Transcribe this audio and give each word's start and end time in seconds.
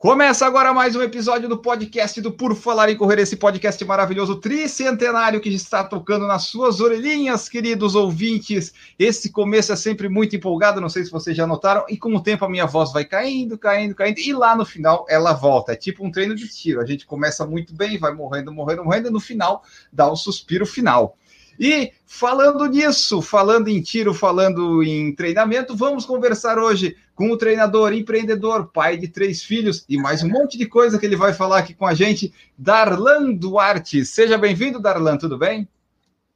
Começa 0.00 0.46
agora 0.46 0.72
mais 0.72 0.96
um 0.96 1.02
episódio 1.02 1.46
do 1.46 1.58
podcast 1.58 2.22
do 2.22 2.32
Por 2.32 2.54
Falar 2.56 2.88
em 2.88 2.96
Correr, 2.96 3.18
esse 3.18 3.36
podcast 3.36 3.84
maravilhoso 3.84 4.36
tricentenário 4.36 5.42
que 5.42 5.50
está 5.50 5.84
tocando 5.84 6.26
nas 6.26 6.44
suas 6.44 6.80
orelhinhas, 6.80 7.50
queridos 7.50 7.94
ouvintes. 7.94 8.72
Esse 8.98 9.30
começo 9.30 9.74
é 9.74 9.76
sempre 9.76 10.08
muito 10.08 10.34
empolgado, 10.34 10.80
não 10.80 10.88
sei 10.88 11.04
se 11.04 11.10
vocês 11.10 11.36
já 11.36 11.46
notaram, 11.46 11.84
e 11.86 11.98
com 11.98 12.14
o 12.14 12.22
tempo 12.22 12.46
a 12.46 12.48
minha 12.48 12.64
voz 12.64 12.94
vai 12.94 13.04
caindo, 13.04 13.58
caindo, 13.58 13.94
caindo, 13.94 14.20
e 14.20 14.32
lá 14.32 14.56
no 14.56 14.64
final 14.64 15.04
ela 15.06 15.34
volta. 15.34 15.72
É 15.72 15.76
tipo 15.76 16.02
um 16.02 16.10
treino 16.10 16.34
de 16.34 16.48
tiro. 16.48 16.80
A 16.80 16.86
gente 16.86 17.04
começa 17.04 17.46
muito 17.46 17.74
bem, 17.74 17.98
vai 17.98 18.14
morrendo, 18.14 18.50
morrendo, 18.50 18.82
morrendo, 18.82 19.08
e 19.08 19.12
no 19.12 19.20
final 19.20 19.62
dá 19.92 20.10
um 20.10 20.16
suspiro 20.16 20.64
final. 20.64 21.14
E 21.60 21.92
falando 22.06 22.64
nisso, 22.64 23.20
falando 23.20 23.68
em 23.68 23.82
tiro, 23.82 24.14
falando 24.14 24.82
em 24.82 25.14
treinamento, 25.14 25.76
vamos 25.76 26.06
conversar 26.06 26.58
hoje 26.58 26.96
com 27.20 27.30
o 27.30 27.36
treinador, 27.36 27.92
empreendedor, 27.92 28.72
pai 28.72 28.96
de 28.96 29.06
três 29.06 29.42
filhos 29.42 29.84
e 29.86 29.98
mais 29.98 30.22
um 30.22 30.28
monte 30.30 30.56
de 30.56 30.64
coisa 30.64 30.98
que 30.98 31.04
ele 31.04 31.16
vai 31.16 31.34
falar 31.34 31.58
aqui 31.58 31.74
com 31.74 31.86
a 31.86 31.92
gente, 31.92 32.32
Darlan 32.56 33.34
Duarte. 33.34 34.06
Seja 34.06 34.38
bem-vindo, 34.38 34.80
Darlan, 34.80 35.18
tudo 35.18 35.36
bem? 35.36 35.68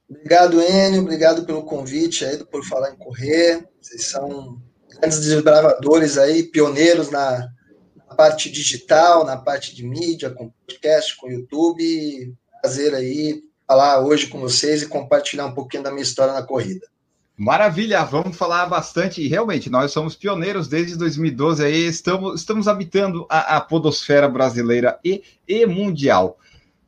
Obrigado, 0.07 0.61
Enio, 0.61 1.01
obrigado 1.01 1.43
pelo 1.43 1.63
convite 1.63 2.23
aí 2.23 2.37
por 2.45 2.63
falar 2.63 2.91
em 2.91 2.97
correr. 2.97 3.67
Vocês 3.81 4.05
são 4.05 4.61
grandes 4.87 5.21
desbravadores 5.21 6.19
aí, 6.19 6.43
pioneiros 6.43 7.09
na, 7.09 7.49
na 7.95 8.15
parte 8.15 8.51
digital, 8.51 9.25
na 9.25 9.37
parte 9.37 9.75
de 9.75 9.83
mídia, 9.83 10.29
com 10.29 10.51
podcast, 10.67 11.17
com 11.17 11.31
YouTube. 11.31 12.31
Prazer 12.61 12.93
aí 12.93 13.41
falar 13.67 14.01
hoje 14.01 14.27
com 14.27 14.39
vocês 14.39 14.83
e 14.83 14.87
compartilhar 14.87 15.47
um 15.47 15.55
pouquinho 15.55 15.81
da 15.81 15.89
minha 15.89 16.03
história 16.03 16.35
na 16.35 16.43
corrida. 16.43 16.85
Maravilha, 17.37 18.01
vamos 18.05 18.37
falar 18.37 18.65
bastante. 18.65 19.21
E 19.21 19.27
realmente, 19.27 19.69
nós 19.69 19.91
somos 19.91 20.15
pioneiros 20.15 20.67
desde 20.67 20.97
2012, 20.97 21.63
aí 21.63 21.85
estamos, 21.85 22.39
estamos 22.39 22.67
habitando 22.67 23.25
a, 23.29 23.57
a 23.57 23.61
podosfera 23.61 24.29
brasileira 24.29 24.97
e, 25.03 25.21
e 25.47 25.65
mundial. 25.65 26.39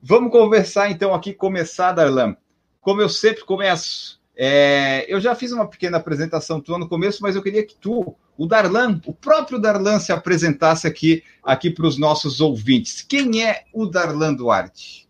Vamos 0.02 0.32
conversar 0.32 0.90
então 0.90 1.14
aqui, 1.14 1.34
começar, 1.34 1.92
Darlan. 1.92 2.38
Como 2.80 3.02
eu 3.02 3.10
sempre 3.10 3.44
começo, 3.44 4.22
é, 4.38 5.06
eu 5.14 5.20
já 5.20 5.36
fiz 5.36 5.52
uma 5.52 5.68
pequena 5.68 5.98
apresentação 5.98 6.62
tua 6.62 6.78
no 6.78 6.88
começo, 6.88 7.22
mas 7.22 7.36
eu 7.36 7.44
queria 7.44 7.66
que 7.66 7.76
tu, 7.76 8.16
o 8.38 8.46
Darlan, 8.46 9.02
o 9.06 9.14
próprio 9.14 9.60
Darlan, 9.60 10.00
se 10.00 10.14
apresentasse 10.14 10.88
aqui, 10.88 11.24
aqui 11.44 11.70
para 11.70 11.88
os 11.88 11.98
nossos 11.98 12.40
ouvintes. 12.40 13.02
Quem 13.02 13.44
é 13.44 13.66
o 13.74 13.86
Darlan 13.86 14.34
Duarte? 14.34 15.07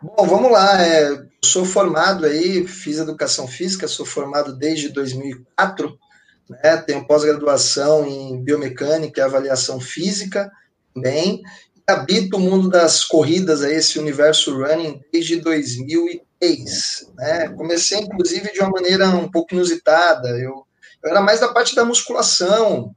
Bom, 0.00 0.26
vamos 0.28 0.52
lá. 0.52 0.80
É, 0.80 1.24
sou 1.44 1.64
formado 1.64 2.24
aí, 2.24 2.66
fiz 2.68 2.98
educação 2.98 3.48
física, 3.48 3.88
sou 3.88 4.06
formado 4.06 4.54
desde 4.54 4.90
2004, 4.90 5.98
né? 6.48 6.76
Tenho 6.76 7.04
pós-graduação 7.04 8.06
em 8.06 8.40
biomecânica 8.40 9.20
e 9.20 9.24
avaliação 9.24 9.80
física 9.80 10.50
também. 10.94 11.42
Habito 11.84 12.36
o 12.36 12.40
mundo 12.40 12.68
das 12.68 13.04
corridas, 13.04 13.62
aí, 13.62 13.74
esse 13.74 13.98
universo 13.98 14.56
running, 14.56 15.02
desde 15.12 15.36
2003. 15.40 17.10
Né? 17.16 17.48
Comecei, 17.48 17.98
inclusive, 17.98 18.52
de 18.52 18.60
uma 18.60 18.70
maneira 18.70 19.08
um 19.08 19.28
pouco 19.28 19.52
inusitada. 19.54 20.28
Eu, 20.28 20.64
eu 21.02 21.10
era 21.10 21.20
mais 21.20 21.40
da 21.40 21.48
parte 21.48 21.74
da 21.74 21.84
musculação, 21.84 22.94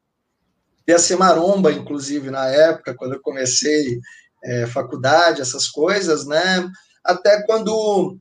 ia 0.87 0.99
ser 0.99 1.15
maromba, 1.15 1.71
inclusive, 1.71 2.29
na 2.29 2.45
época, 2.47 2.93
quando 2.93 3.13
eu 3.13 3.21
comecei 3.21 3.99
é, 4.43 4.67
faculdade, 4.67 5.41
essas 5.41 5.67
coisas, 5.67 6.27
né? 6.27 6.69
Até 7.03 7.43
quando 7.43 8.17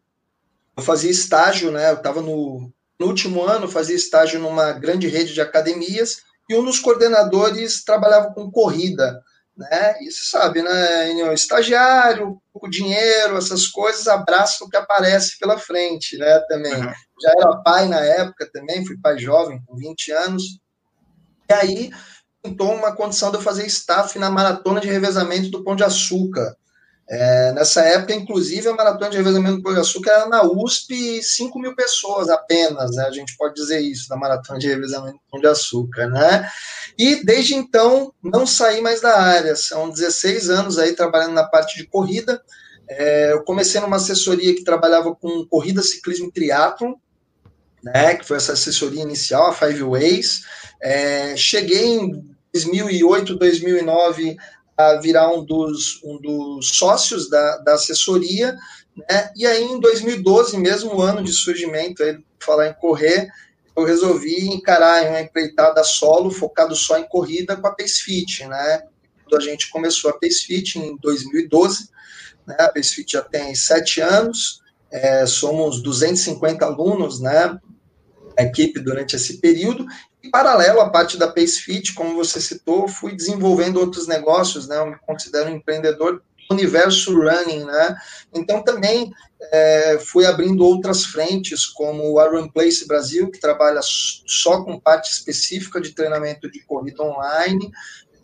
eu 0.76 0.82
fazia 0.82 1.10
estágio, 1.10 1.70
né? 1.70 1.90
Eu 1.90 1.96
estava 1.96 2.20
no, 2.20 2.70
no 2.98 3.06
último 3.06 3.42
ano, 3.42 3.68
fazia 3.68 3.96
estágio 3.96 4.40
numa 4.40 4.72
grande 4.72 5.08
rede 5.08 5.34
de 5.34 5.40
academias 5.40 6.22
e 6.48 6.54
um 6.54 6.64
dos 6.64 6.78
coordenadores 6.78 7.84
trabalhava 7.84 8.32
com 8.34 8.50
corrida, 8.50 9.22
né? 9.56 10.02
E 10.02 10.10
você 10.10 10.30
sabe, 10.30 10.62
né? 10.62 11.32
Estagiário, 11.32 12.40
pouco 12.52 12.68
dinheiro, 12.68 13.36
essas 13.36 13.66
coisas, 13.66 14.08
abraça 14.08 14.64
o 14.64 14.68
que 14.68 14.76
aparece 14.76 15.38
pela 15.38 15.58
frente, 15.58 16.16
né? 16.16 16.40
Também. 16.48 16.74
Uhum. 16.74 16.92
Já 17.22 17.30
era 17.38 17.56
pai 17.58 17.86
na 17.86 18.00
época 18.00 18.50
também, 18.52 18.84
fui 18.84 18.96
pai 18.98 19.18
jovem, 19.18 19.62
com 19.66 19.76
20 19.76 20.10
anos. 20.12 20.42
E 21.48 21.52
aí, 21.52 21.90
pintou 22.42 22.72
uma 22.74 22.94
condição 22.94 23.30
de 23.30 23.36
eu 23.36 23.42
fazer 23.42 23.66
staff 23.66 24.18
na 24.18 24.30
maratona 24.30 24.80
de 24.80 24.88
revezamento 24.88 25.50
do 25.50 25.62
Pão 25.62 25.76
de 25.76 25.84
Açúcar. 25.84 26.56
É, 27.12 27.50
nessa 27.52 27.82
época, 27.82 28.14
inclusive, 28.14 28.68
a 28.68 28.72
maratona 28.72 29.10
de 29.10 29.16
revezamento 29.16 29.60
do 29.60 29.80
Açúcar 29.80 30.12
era 30.12 30.28
na 30.28 30.44
USP 30.44 31.20
5 31.20 31.58
mil 31.58 31.74
pessoas 31.74 32.28
apenas, 32.28 32.94
né? 32.94 33.04
A 33.04 33.10
gente 33.10 33.36
pode 33.36 33.54
dizer 33.54 33.80
isso, 33.80 34.08
na 34.08 34.16
maratona 34.16 34.60
de 34.60 34.68
revezamento 34.68 35.16
do 35.16 35.22
Pão 35.28 35.40
de 35.40 35.48
Açúcar, 35.48 36.06
né? 36.06 36.48
E 36.96 37.16
desde 37.24 37.56
então, 37.56 38.14
não 38.22 38.46
saí 38.46 38.80
mais 38.80 39.00
da 39.00 39.20
área. 39.20 39.56
São 39.56 39.90
16 39.90 40.50
anos 40.50 40.78
aí 40.78 40.94
trabalhando 40.94 41.32
na 41.32 41.42
parte 41.42 41.76
de 41.76 41.88
corrida. 41.88 42.40
É, 42.88 43.32
eu 43.32 43.42
comecei 43.42 43.80
numa 43.80 43.96
assessoria 43.96 44.54
que 44.54 44.62
trabalhava 44.62 45.12
com 45.12 45.44
corrida, 45.46 45.82
ciclismo 45.82 46.28
e 46.28 46.32
triatlon, 46.32 46.94
né? 47.82 48.14
Que 48.14 48.24
foi 48.24 48.36
essa 48.36 48.52
assessoria 48.52 49.02
inicial, 49.02 49.48
a 49.48 49.52
Five 49.52 49.82
Ways. 49.82 50.42
É, 50.80 51.36
cheguei 51.36 51.86
em 51.86 52.24
2008, 52.52 53.34
2009 53.36 54.36
virar 55.00 55.30
um 55.32 55.44
dos, 55.44 56.00
um 56.04 56.18
dos 56.20 56.68
sócios 56.68 57.28
da, 57.28 57.58
da 57.58 57.74
assessoria, 57.74 58.56
né? 58.96 59.30
E 59.36 59.46
aí, 59.46 59.64
em 59.64 59.80
2012, 59.80 60.56
mesmo 60.58 61.00
ano 61.00 61.22
de 61.22 61.32
surgimento, 61.32 62.02
aí, 62.02 62.18
falar 62.38 62.68
em 62.68 62.74
correr, 62.74 63.28
eu 63.76 63.84
resolvi 63.84 64.48
encarar 64.48 65.04
uma 65.08 65.20
empreitada 65.20 65.82
solo, 65.84 66.30
focado 66.30 66.74
só 66.74 66.98
em 66.98 67.08
corrida, 67.08 67.56
com 67.56 67.66
a 67.66 67.74
Pace 67.74 68.02
Fit, 68.02 68.46
né? 68.46 68.82
Quando 69.24 69.40
a 69.40 69.44
gente 69.44 69.70
começou 69.70 70.10
a 70.10 70.18
Pace 70.18 70.44
Fit 70.44 70.78
em 70.78 70.96
2012, 70.96 71.88
né? 72.46 72.56
A 72.58 72.68
Pace 72.68 72.94
Fit 72.94 73.12
já 73.12 73.22
tem 73.22 73.54
sete 73.54 74.00
anos, 74.00 74.60
é, 74.90 75.24
somos 75.26 75.82
250 75.82 76.64
alunos, 76.64 77.20
né? 77.20 77.58
A 78.36 78.42
equipe 78.42 78.80
durante 78.80 79.16
esse 79.16 79.38
período, 79.38 79.86
em 80.22 80.30
paralelo 80.30 80.80
à 80.80 80.90
parte 80.90 81.16
da 81.16 81.28
Pace 81.28 81.60
Fit, 81.60 81.94
como 81.94 82.14
você 82.14 82.40
citou, 82.40 82.86
fui 82.86 83.14
desenvolvendo 83.14 83.78
outros 83.78 84.06
negócios, 84.06 84.68
né? 84.68 84.78
Eu 84.78 84.86
me 84.86 84.96
considero 85.06 85.50
um 85.50 85.56
empreendedor 85.56 86.16
do 86.16 86.54
universo 86.54 87.14
running, 87.14 87.64
né? 87.64 87.96
Então 88.34 88.62
também 88.62 89.12
é, 89.52 89.98
fui 89.98 90.26
abrindo 90.26 90.64
outras 90.64 91.04
frentes, 91.04 91.64
como 91.64 92.18
a 92.18 92.28
Run 92.28 92.48
Place 92.48 92.86
Brasil, 92.86 93.30
que 93.30 93.40
trabalha 93.40 93.80
só 93.82 94.62
com 94.62 94.78
parte 94.78 95.10
específica 95.10 95.80
de 95.80 95.92
treinamento 95.92 96.50
de 96.50 96.60
corrida 96.60 97.02
online, 97.02 97.70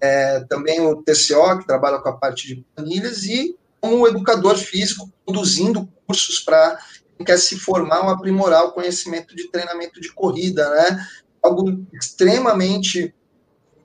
é, 0.00 0.40
também 0.40 0.80
o 0.80 1.02
TCO, 1.02 1.58
que 1.58 1.66
trabalha 1.66 1.98
com 1.98 2.08
a 2.08 2.16
parte 2.16 2.46
de 2.46 2.64
planilhas, 2.74 3.24
e 3.24 3.56
como 3.80 4.06
educador 4.06 4.56
físico, 4.56 5.10
conduzindo 5.24 5.88
cursos 6.06 6.40
para 6.40 6.78
quem 7.16 7.24
quer 7.24 7.38
se 7.38 7.58
formar 7.58 8.02
ou 8.02 8.10
aprimorar 8.10 8.64
o 8.64 8.72
conhecimento 8.72 9.34
de 9.34 9.48
treinamento 9.50 10.00
de 10.00 10.12
corrida, 10.12 10.68
né? 10.70 11.06
Algo 11.46 11.86
extremamente 11.92 13.14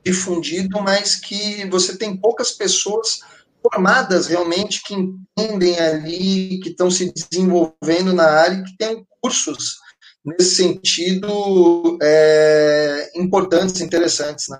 difundido, 0.03 0.81
mas 0.81 1.15
que 1.15 1.65
você 1.69 1.97
tem 1.97 2.17
poucas 2.17 2.51
pessoas 2.51 3.19
formadas 3.61 4.27
realmente 4.27 4.81
que 4.83 4.95
entendem 4.95 5.79
ali, 5.79 6.59
que 6.59 6.69
estão 6.69 6.89
se 6.89 7.13
desenvolvendo 7.13 8.13
na 8.13 8.25
área 8.25 8.63
que 8.63 8.75
têm 8.77 9.05
cursos 9.21 9.77
nesse 10.25 10.55
sentido 10.55 11.97
é, 12.01 13.11
importantes, 13.15 13.81
interessantes. 13.81 14.47
Né? 14.49 14.59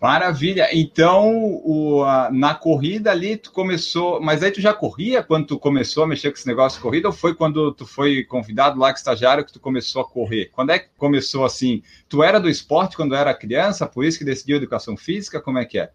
Maravilha. 0.00 0.68
Então, 0.72 1.30
o, 1.62 2.02
a, 2.04 2.30
na 2.32 2.54
corrida 2.54 3.10
ali, 3.10 3.36
tu 3.36 3.52
começou. 3.52 4.18
Mas 4.18 4.42
aí 4.42 4.50
tu 4.50 4.60
já 4.60 4.72
corria 4.72 5.22
quando 5.22 5.48
tu 5.48 5.58
começou 5.58 6.04
a 6.04 6.06
mexer 6.06 6.30
com 6.30 6.38
esse 6.38 6.46
negócio 6.46 6.78
de 6.78 6.82
corrida? 6.82 7.08
Ou 7.08 7.12
foi 7.12 7.34
quando 7.34 7.70
tu 7.74 7.86
foi 7.86 8.24
convidado 8.24 8.78
lá, 8.78 8.92
que 8.92 8.98
estagiário, 8.98 9.44
que 9.44 9.52
tu 9.52 9.60
começou 9.60 10.00
a 10.00 10.08
correr? 10.08 10.50
Quando 10.54 10.70
é 10.70 10.78
que 10.78 10.88
começou 10.96 11.44
assim? 11.44 11.82
Tu 12.08 12.22
era 12.22 12.40
do 12.40 12.48
esporte 12.48 12.96
quando 12.96 13.14
era 13.14 13.34
criança, 13.34 13.86
por 13.86 14.02
isso 14.02 14.18
que 14.18 14.24
decidiu 14.24 14.56
educação 14.56 14.96
física? 14.96 15.38
Como 15.38 15.58
é 15.58 15.66
que 15.66 15.78
é? 15.78 15.90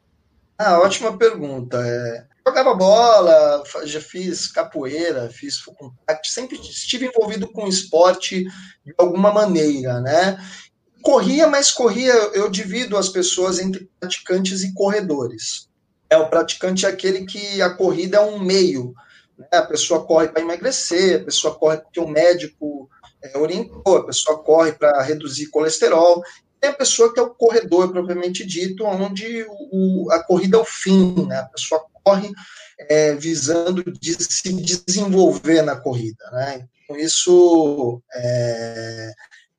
Ah, 0.58 0.80
ótima 0.80 1.18
pergunta. 1.18 1.82
É, 1.84 2.26
jogava 2.48 2.76
bola, 2.76 3.64
já 3.86 4.00
fiz 4.00 4.48
capoeira, 4.48 5.30
fiz 5.30 5.58
contact, 5.58 6.32
sempre 6.32 6.58
estive 6.58 7.08
envolvido 7.08 7.48
com 7.48 7.68
esporte 7.68 8.44
de 8.86 8.94
alguma 8.98 9.34
maneira, 9.34 10.00
né? 10.00 10.38
Corria, 11.06 11.48
mas 11.48 11.72
corria, 11.72 12.14
eu 12.34 12.50
divido 12.50 12.98
as 12.98 13.10
pessoas 13.10 13.60
entre 13.60 13.88
praticantes 14.00 14.64
e 14.64 14.74
corredores. 14.74 15.70
É, 16.10 16.18
o 16.18 16.28
praticante 16.28 16.84
é 16.86 16.90
aquele 16.90 17.26
que 17.26 17.62
a 17.62 17.70
corrida 17.70 18.18
é 18.18 18.22
um 18.22 18.40
meio 18.40 18.94
Né? 19.38 19.48
A 19.52 19.62
pessoa 19.62 20.04
corre 20.04 20.30
para 20.30 20.42
emagrecer, 20.42 21.22
a 21.22 21.26
pessoa 21.26 21.54
corre 21.54 21.78
porque 21.78 22.00
o 22.00 22.08
médico 22.08 22.90
é, 23.22 23.38
orientou, 23.38 23.98
a 23.98 24.06
pessoa 24.06 24.42
corre 24.42 24.72
para 24.72 25.04
reduzir 25.04 25.48
colesterol. 25.52 26.24
Tem 26.60 26.72
a 26.72 26.74
pessoa 26.74 27.14
que 27.14 27.20
é 27.20 27.24
o 27.24 27.36
corredor 27.36 27.92
propriamente 27.92 28.44
dito, 28.44 28.84
onde 28.84 29.46
o, 29.72 30.10
a 30.12 30.24
corrida 30.24 30.58
é 30.58 30.62
o 30.62 30.66
fim, 30.66 31.28
né? 31.28 31.38
A 31.38 31.46
pessoa 31.46 31.86
corre 32.04 32.32
é, 32.90 33.14
visando 33.14 33.84
de 33.84 34.14
se 34.24 34.54
desenvolver 34.54 35.62
na 35.62 35.76
corrida, 35.76 36.24
né? 36.32 36.68
Então, 36.84 36.98
isso, 36.98 38.02
é, 38.14 39.12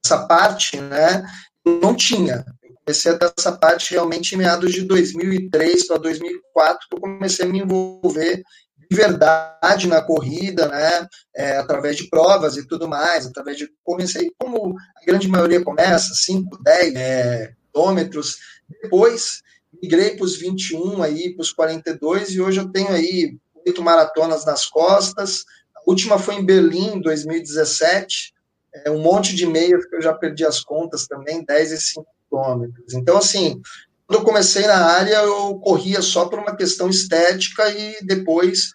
essa 0.07 0.27
parte, 0.27 0.81
né, 0.81 1.25
não 1.65 1.95
tinha. 1.95 2.45
Eu 2.63 2.75
comecei 2.85 3.13
a 3.13 3.19
ter 3.19 3.33
essa 3.37 3.53
parte 3.53 3.93
realmente 3.93 4.35
em 4.35 4.39
meados 4.39 4.73
de 4.73 4.83
2003 4.83 5.89
para 5.89 5.99
2004, 5.99 6.89
que 6.89 6.97
eu 6.97 7.01
comecei 7.01 7.45
a 7.45 7.49
me 7.49 7.61
envolver 7.61 8.43
de 8.89 8.97
verdade 8.97 9.89
na 9.89 10.01
corrida, 10.01 10.69
né, 10.69 11.09
é, 11.35 11.57
através 11.57 11.97
de 11.97 12.09
provas 12.09 12.57
e 12.57 12.65
tudo 12.67 12.87
mais, 12.87 13.27
através 13.27 13.57
de, 13.57 13.69
comecei 13.83 14.31
como 14.39 14.77
a 14.97 15.05
grande 15.05 15.27
maioria 15.27 15.63
começa, 15.63 16.15
5, 16.15 16.63
10 16.63 16.95
é, 16.95 17.53
quilômetros, 17.73 18.37
depois 18.83 19.43
migrei 19.83 20.17
para 20.17 20.25
os 20.25 20.37
21 20.37 21.03
aí, 21.03 21.35
para 21.35 21.43
os 21.43 21.53
42, 21.53 22.31
e 22.31 22.41
hoje 22.41 22.61
eu 22.61 22.71
tenho 22.71 22.91
aí 22.91 23.37
oito 23.67 23.83
maratonas 23.83 24.45
nas 24.45 24.67
costas, 24.67 25.45
a 25.75 25.81
última 25.85 26.17
foi 26.17 26.37
em 26.37 26.45
Berlim, 26.45 26.95
em 26.95 27.01
2017, 27.01 28.36
é, 28.85 28.91
um 28.91 29.01
monte 29.01 29.35
de 29.35 29.47
meias 29.47 29.85
que 29.87 29.97
eu 29.97 30.03
já 30.03 30.13
perdi 30.13 30.45
as 30.45 30.61
contas 30.61 31.07
também, 31.07 31.45
10 31.45 31.73
e 31.73 31.79
5 31.79 32.07
quilômetros. 32.29 32.95
Então, 32.95 33.17
assim, 33.19 33.61
quando 34.07 34.21
eu 34.21 34.25
comecei 34.25 34.67
na 34.67 34.85
área, 34.85 35.17
eu 35.17 35.59
corria 35.59 36.03
só 36.03 36.27
por 36.27 36.39
uma 36.39 36.57
questão 36.57 36.89
estética 36.89 37.69
e 37.71 37.97
depois 38.05 38.73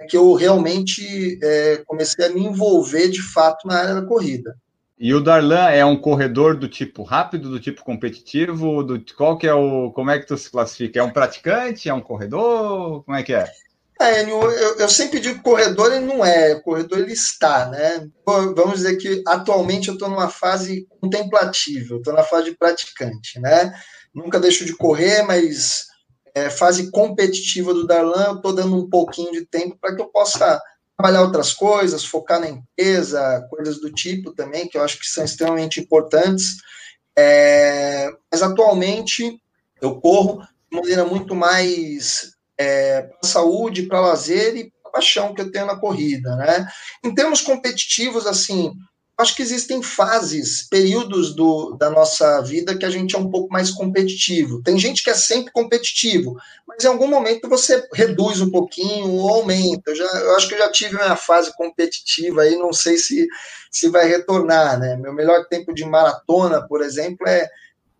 é 0.00 0.06
que 0.06 0.16
eu 0.16 0.32
realmente 0.32 1.38
é, 1.42 1.82
comecei 1.86 2.24
a 2.24 2.30
me 2.30 2.40
envolver 2.40 3.08
de 3.08 3.22
fato 3.22 3.68
na 3.68 3.76
área 3.76 3.94
da 3.94 4.06
corrida. 4.06 4.56
E 4.98 5.14
o 5.14 5.20
Darlan 5.20 5.70
é 5.70 5.84
um 5.84 5.96
corredor 5.96 6.56
do 6.56 6.68
tipo 6.68 7.02
rápido, 7.02 7.50
do 7.50 7.60
tipo 7.60 7.82
competitivo, 7.82 8.82
do 8.82 9.02
qual 9.14 9.38
que 9.38 9.46
é 9.46 9.54
o, 9.54 9.90
como 9.92 10.10
é 10.10 10.18
que 10.18 10.26
tu 10.26 10.36
se 10.36 10.50
classifica? 10.50 11.00
É 11.00 11.02
um 11.02 11.12
praticante, 11.12 11.88
é 11.88 11.94
um 11.94 12.02
corredor, 12.02 13.02
como 13.04 13.16
é 13.16 13.22
que 13.22 13.32
é? 13.32 13.50
É, 14.00 14.22
eu, 14.22 14.50
eu, 14.78 14.88
sempre 14.88 15.20
digo 15.20 15.42
corredor 15.42 15.92
ele 15.92 16.06
não 16.06 16.24
é, 16.24 16.58
corredor 16.60 17.00
ele 17.00 17.12
está, 17.12 17.68
né? 17.68 18.08
Vamos 18.24 18.76
dizer 18.76 18.96
que 18.96 19.22
atualmente 19.28 19.88
eu 19.88 19.94
estou 19.94 20.08
numa 20.08 20.30
fase 20.30 20.86
contemplativa, 21.00 21.96
estou 21.96 22.14
na 22.14 22.22
fase 22.22 22.46
de 22.46 22.56
praticante, 22.56 23.38
né? 23.38 23.70
nunca 24.14 24.40
deixo 24.40 24.64
de 24.64 24.74
correr, 24.74 25.22
mas 25.22 25.86
é, 26.34 26.50
fase 26.50 26.90
competitiva 26.90 27.72
do 27.72 27.86
Darlan, 27.86 28.26
eu 28.26 28.36
estou 28.36 28.54
dando 28.54 28.76
um 28.76 28.88
pouquinho 28.88 29.32
de 29.32 29.46
tempo 29.46 29.76
para 29.80 29.94
que 29.94 30.02
eu 30.02 30.08
possa 30.08 30.60
trabalhar 30.96 31.22
outras 31.22 31.52
coisas, 31.52 32.04
focar 32.04 32.40
na 32.40 32.48
empresa, 32.48 33.46
coisas 33.48 33.80
do 33.80 33.92
tipo 33.92 34.32
também, 34.32 34.68
que 34.68 34.76
eu 34.76 34.82
acho 34.82 34.98
que 34.98 35.06
são 35.06 35.24
extremamente 35.24 35.80
importantes. 35.80 36.56
É, 37.16 38.10
mas 38.30 38.42
atualmente 38.42 39.40
eu 39.80 40.00
corro 40.00 40.42
de 40.70 40.76
maneira 40.78 41.04
muito 41.04 41.34
mais 41.34 42.32
é, 42.60 43.02
para 43.02 43.28
saúde, 43.28 43.84
para 43.84 44.00
lazer 44.00 44.54
e 44.54 44.70
para 44.82 44.92
paixão 44.92 45.34
que 45.34 45.40
eu 45.40 45.50
tenho 45.50 45.64
na 45.64 45.80
corrida, 45.80 46.36
né? 46.36 46.68
Em 47.02 47.14
termos 47.14 47.40
competitivos, 47.40 48.26
assim, 48.26 48.70
acho 49.16 49.34
que 49.34 49.40
existem 49.40 49.82
fases, 49.82 50.68
períodos 50.68 51.34
do, 51.34 51.74
da 51.78 51.88
nossa 51.88 52.42
vida 52.42 52.76
que 52.76 52.84
a 52.84 52.90
gente 52.90 53.16
é 53.16 53.18
um 53.18 53.30
pouco 53.30 53.50
mais 53.50 53.70
competitivo. 53.70 54.62
Tem 54.62 54.78
gente 54.78 55.02
que 55.02 55.08
é 55.08 55.14
sempre 55.14 55.50
competitivo, 55.52 56.36
mas 56.68 56.84
em 56.84 56.88
algum 56.88 57.08
momento 57.08 57.48
você 57.48 57.82
reduz 57.94 58.42
um 58.42 58.50
pouquinho 58.50 59.10
ou 59.10 59.30
aumenta. 59.30 59.90
Eu, 59.90 59.96
já, 59.96 60.04
eu 60.04 60.36
acho 60.36 60.46
que 60.46 60.54
eu 60.54 60.58
já 60.58 60.70
tive 60.70 60.96
minha 60.96 61.16
fase 61.16 61.56
competitiva 61.56 62.42
aí, 62.42 62.56
não 62.56 62.74
sei 62.74 62.98
se, 62.98 63.26
se 63.70 63.88
vai 63.88 64.06
retornar, 64.06 64.78
né? 64.78 64.96
Meu 64.96 65.14
melhor 65.14 65.46
tempo 65.46 65.72
de 65.72 65.84
maratona, 65.86 66.66
por 66.66 66.82
exemplo, 66.82 67.26
é 67.26 67.48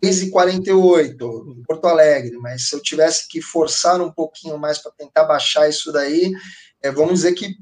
3,48 0.03 1.57
em 1.57 1.63
Porto 1.63 1.85
Alegre, 1.85 2.37
mas 2.37 2.67
se 2.67 2.75
eu 2.75 2.81
tivesse 2.81 3.27
que 3.27 3.41
forçar 3.41 4.01
um 4.01 4.11
pouquinho 4.11 4.57
mais 4.57 4.79
para 4.79 4.91
tentar 4.91 5.25
baixar 5.25 5.69
isso 5.69 5.91
daí, 5.91 6.33
é, 6.81 6.91
vamos 6.91 7.15
dizer 7.15 7.33
que 7.33 7.55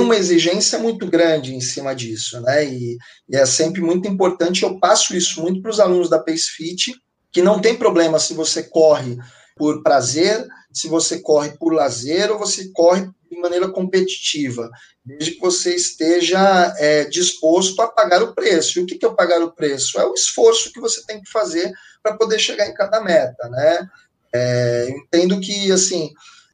uma 0.00 0.16
exigência 0.16 0.78
muito 0.78 1.06
grande 1.06 1.54
em 1.54 1.60
cima 1.60 1.94
disso, 1.94 2.40
né? 2.40 2.64
E, 2.64 2.96
e 3.28 3.36
é 3.36 3.44
sempre 3.44 3.80
muito 3.80 4.08
importante. 4.08 4.62
Eu 4.62 4.78
passo 4.78 5.14
isso 5.14 5.42
muito 5.42 5.60
para 5.60 5.70
os 5.70 5.80
alunos 5.80 6.08
da 6.08 6.18
Pace 6.18 6.50
Fit, 6.50 6.94
que 7.30 7.42
não 7.42 7.60
tem 7.60 7.76
problema 7.76 8.18
se 8.18 8.32
você 8.32 8.62
corre 8.62 9.18
por 9.56 9.82
prazer, 9.82 10.46
se 10.72 10.88
você 10.88 11.20
corre 11.20 11.50
por 11.58 11.72
lazer 11.72 12.30
ou 12.30 12.38
você 12.38 12.70
corre 12.72 13.10
de 13.30 13.38
maneira 13.38 13.70
competitiva, 13.70 14.68
desde 15.04 15.32
que 15.32 15.40
você 15.40 15.74
esteja 15.74 16.74
é, 16.78 17.04
disposto 17.04 17.80
a 17.80 17.88
pagar 17.88 18.22
o 18.22 18.34
preço. 18.34 18.78
E 18.78 18.82
o 18.82 18.86
que, 18.86 19.04
é 19.04 19.10
pagar 19.10 19.40
o 19.42 19.52
preço? 19.52 20.00
É 20.00 20.04
o 20.04 20.14
esforço 20.14 20.72
que 20.72 20.80
você 20.80 21.04
tem 21.06 21.22
que 21.22 21.30
fazer 21.30 21.72
para 22.02 22.16
poder 22.16 22.38
chegar 22.38 22.66
em 22.66 22.74
cada 22.74 23.00
meta, 23.00 23.48
né? 23.48 23.88
É, 24.32 24.88
entendo 24.90 25.40
que, 25.40 25.70
assim, 25.70 26.10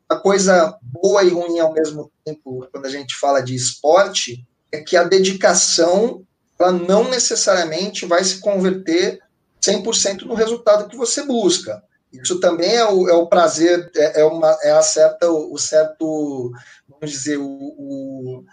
a 0.08 0.16
coisa 0.16 0.76
boa 0.82 1.22
e 1.24 1.30
ruim 1.30 1.58
ao 1.58 1.72
mesmo 1.72 2.12
tempo, 2.24 2.68
quando 2.70 2.86
a 2.86 2.90
gente 2.90 3.14
fala 3.16 3.40
de 3.40 3.54
esporte, 3.54 4.46
é 4.70 4.80
que 4.80 4.96
a 4.96 5.04
dedicação 5.04 6.24
ela 6.58 6.72
não 6.72 7.08
necessariamente 7.08 8.06
vai 8.06 8.24
se 8.24 8.40
converter 8.40 9.20
100% 9.62 10.22
no 10.22 10.34
resultado 10.34 10.88
que 10.88 10.96
você 10.96 11.22
busca. 11.22 11.82
Isso 12.22 12.40
também 12.40 12.74
é 12.74 12.84
o, 12.88 13.08
é 13.08 13.14
o 13.14 13.26
prazer, 13.26 13.90
é, 13.96 14.20
é, 14.20 14.24
uma, 14.24 14.56
é 14.62 14.70
a 14.72 14.82
certa, 14.82 15.30
o 15.30 15.56
certo, 15.58 16.52
vamos 16.88 17.10
dizer, 17.10 17.38
o, 17.38 17.44
o, 17.44 18.44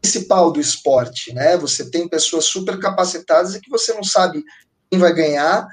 principal 0.00 0.52
do 0.52 0.60
esporte, 0.60 1.32
né? 1.32 1.56
Você 1.56 1.90
tem 1.90 2.06
pessoas 2.06 2.44
super 2.44 2.78
capacitadas 2.78 3.54
e 3.54 3.60
que 3.60 3.70
você 3.70 3.94
não 3.94 4.04
sabe 4.04 4.44
quem 4.90 4.98
vai 4.98 5.12
ganhar, 5.12 5.66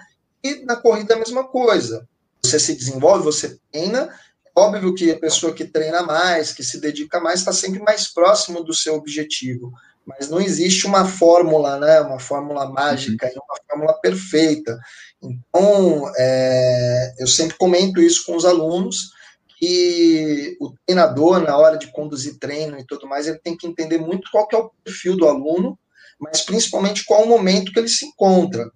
e 0.43 0.63
na 0.63 0.75
corrida 0.75 1.13
é 1.13 1.17
a 1.17 1.19
mesma 1.19 1.43
coisa. 1.43 2.07
Você 2.41 2.59
se 2.59 2.75
desenvolve, 2.75 3.25
você 3.25 3.57
treina, 3.71 4.09
Óbvio 4.57 4.95
que 4.95 5.11
a 5.11 5.19
pessoa 5.19 5.53
que 5.53 5.65
treina 5.65 6.01
mais, 6.01 6.51
que 6.51 6.63
se 6.63 6.81
dedica 6.81 7.19
mais, 7.19 7.41
está 7.41 7.53
sempre 7.53 7.79
mais 7.79 8.07
próximo 8.07 8.63
do 8.63 8.73
seu 8.73 8.95
objetivo. 8.95 9.71
Mas 10.07 10.29
não 10.29 10.39
existe 10.39 10.87
uma 10.87 11.05
fórmula, 11.05 11.77
né? 11.77 11.99
Uma 11.99 12.17
fórmula 12.17 12.69
mágica, 12.69 13.27
uhum. 13.27 13.41
uma 13.47 13.57
fórmula 13.69 13.93
perfeita. 13.99 14.79
Então, 15.21 16.09
é, 16.17 17.13
eu 17.19 17.27
sempre 17.27 17.57
comento 17.57 18.01
isso 18.01 18.25
com 18.25 18.35
os 18.35 18.45
alunos, 18.45 19.11
que 19.59 20.55
o 20.61 20.71
treinador, 20.85 21.41
na 21.41 21.57
hora 21.57 21.77
de 21.77 21.91
conduzir 21.91 22.37
treino 22.39 22.79
e 22.79 22.85
tudo 22.85 23.07
mais, 23.07 23.27
ele 23.27 23.39
tem 23.39 23.57
que 23.57 23.67
entender 23.67 23.97
muito 23.97 24.29
qual 24.31 24.47
que 24.47 24.55
é 24.55 24.59
o 24.59 24.71
perfil 24.83 25.17
do 25.17 25.27
aluno, 25.27 25.77
mas 26.19 26.41
principalmente 26.41 27.03
qual 27.03 27.23
o 27.23 27.27
momento 27.27 27.71
que 27.73 27.79
ele 27.79 27.89
se 27.89 28.05
encontra. 28.05 28.71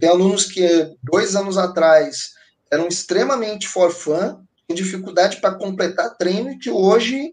Tem 0.00 0.08
alunos 0.08 0.46
que 0.46 0.66
dois 1.02 1.36
anos 1.36 1.56
atrás 1.56 2.32
eram 2.72 2.88
extremamente 2.88 3.68
forfã, 3.68 4.38
tem 4.66 4.74
dificuldade 4.74 5.36
para 5.40 5.54
completar 5.54 6.16
treino 6.16 6.50
e 6.50 6.58
que 6.58 6.70
hoje 6.70 7.30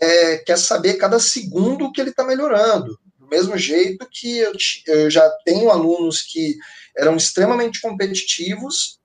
é, 0.00 0.38
quer 0.38 0.58
saber 0.58 0.94
cada 0.94 1.18
segundo 1.18 1.90
que 1.92 2.00
ele 2.00 2.10
está 2.10 2.24
melhorando. 2.24 2.98
Do 3.18 3.26
mesmo 3.26 3.56
jeito 3.56 4.06
que 4.10 4.38
eu, 4.38 4.52
eu, 4.86 5.10
já 5.10 5.28
tenho 5.44 5.70
alunos 5.70 6.22
que 6.22 6.56
eram 6.96 7.16
extremamente 7.16 7.80
competitivos 7.80 8.98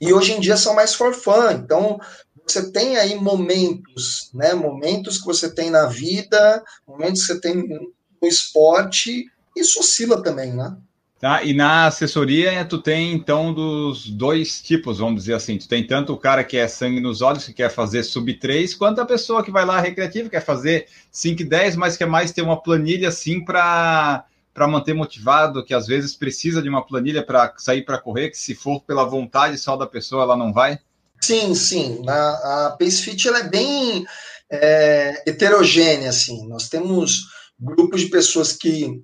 e 0.00 0.12
hoje 0.12 0.32
em 0.32 0.40
dia 0.40 0.56
são 0.56 0.74
mais 0.74 0.94
for 0.94 1.14
fun. 1.14 1.50
Então, 1.52 1.98
você 2.46 2.70
tem 2.70 2.96
aí 2.96 3.16
momentos, 3.16 4.30
né? 4.32 4.54
Momentos 4.54 5.18
que 5.18 5.26
você 5.26 5.52
tem 5.52 5.70
na 5.70 5.86
vida, 5.86 6.62
momentos 6.86 7.22
que 7.22 7.32
você 7.32 7.40
tem 7.40 7.54
no 7.56 8.28
esporte, 8.28 9.26
isso 9.56 9.80
oscila 9.80 10.22
também, 10.22 10.52
né? 10.52 10.76
Tá? 11.18 11.42
E 11.42 11.54
na 11.54 11.86
assessoria 11.86 12.62
tu 12.66 12.76
tem 12.76 13.12
então 13.12 13.52
dos 13.52 14.06
dois 14.06 14.60
tipos, 14.60 14.98
vamos 14.98 15.22
dizer 15.22 15.34
assim. 15.34 15.56
Tu 15.56 15.66
tem 15.66 15.86
tanto 15.86 16.12
o 16.12 16.18
cara 16.18 16.44
que 16.44 16.58
é 16.58 16.68
sangue 16.68 17.00
nos 17.00 17.22
olhos, 17.22 17.46
que 17.46 17.54
quer 17.54 17.70
fazer 17.70 18.02
sub 18.02 18.34
3, 18.34 18.74
quanto 18.74 19.00
a 19.00 19.06
pessoa 19.06 19.42
que 19.42 19.50
vai 19.50 19.64
lá 19.64 19.80
recreativa, 19.80 20.28
quer 20.28 20.44
fazer 20.44 20.86
5 21.10 21.40
e 21.40 21.44
10, 21.44 21.76
mas 21.76 21.96
quer 21.96 22.06
mais 22.06 22.32
ter 22.32 22.42
uma 22.42 22.62
planilha 22.62 23.08
assim 23.08 23.42
para 23.42 24.26
manter 24.68 24.92
motivado, 24.92 25.64
que 25.64 25.72
às 25.72 25.86
vezes 25.86 26.14
precisa 26.14 26.60
de 26.60 26.68
uma 26.68 26.84
planilha 26.84 27.24
para 27.24 27.54
sair 27.56 27.82
para 27.82 27.98
correr, 27.98 28.28
que 28.28 28.38
se 28.38 28.54
for 28.54 28.82
pela 28.82 29.04
vontade 29.04 29.56
só 29.56 29.74
da 29.74 29.86
pessoa, 29.86 30.22
ela 30.22 30.36
não 30.36 30.52
vai? 30.52 30.78
Sim, 31.22 31.54
sim. 31.54 32.02
A, 32.06 32.66
a 32.66 32.70
Pace 32.78 33.00
Fit 33.02 33.26
ela 33.26 33.38
é 33.38 33.48
bem 33.48 34.04
é, 34.50 35.22
heterogênea, 35.26 36.10
assim. 36.10 36.46
Nós 36.46 36.68
temos 36.68 37.22
grupos 37.58 38.02
de 38.02 38.08
pessoas 38.08 38.52
que 38.52 39.02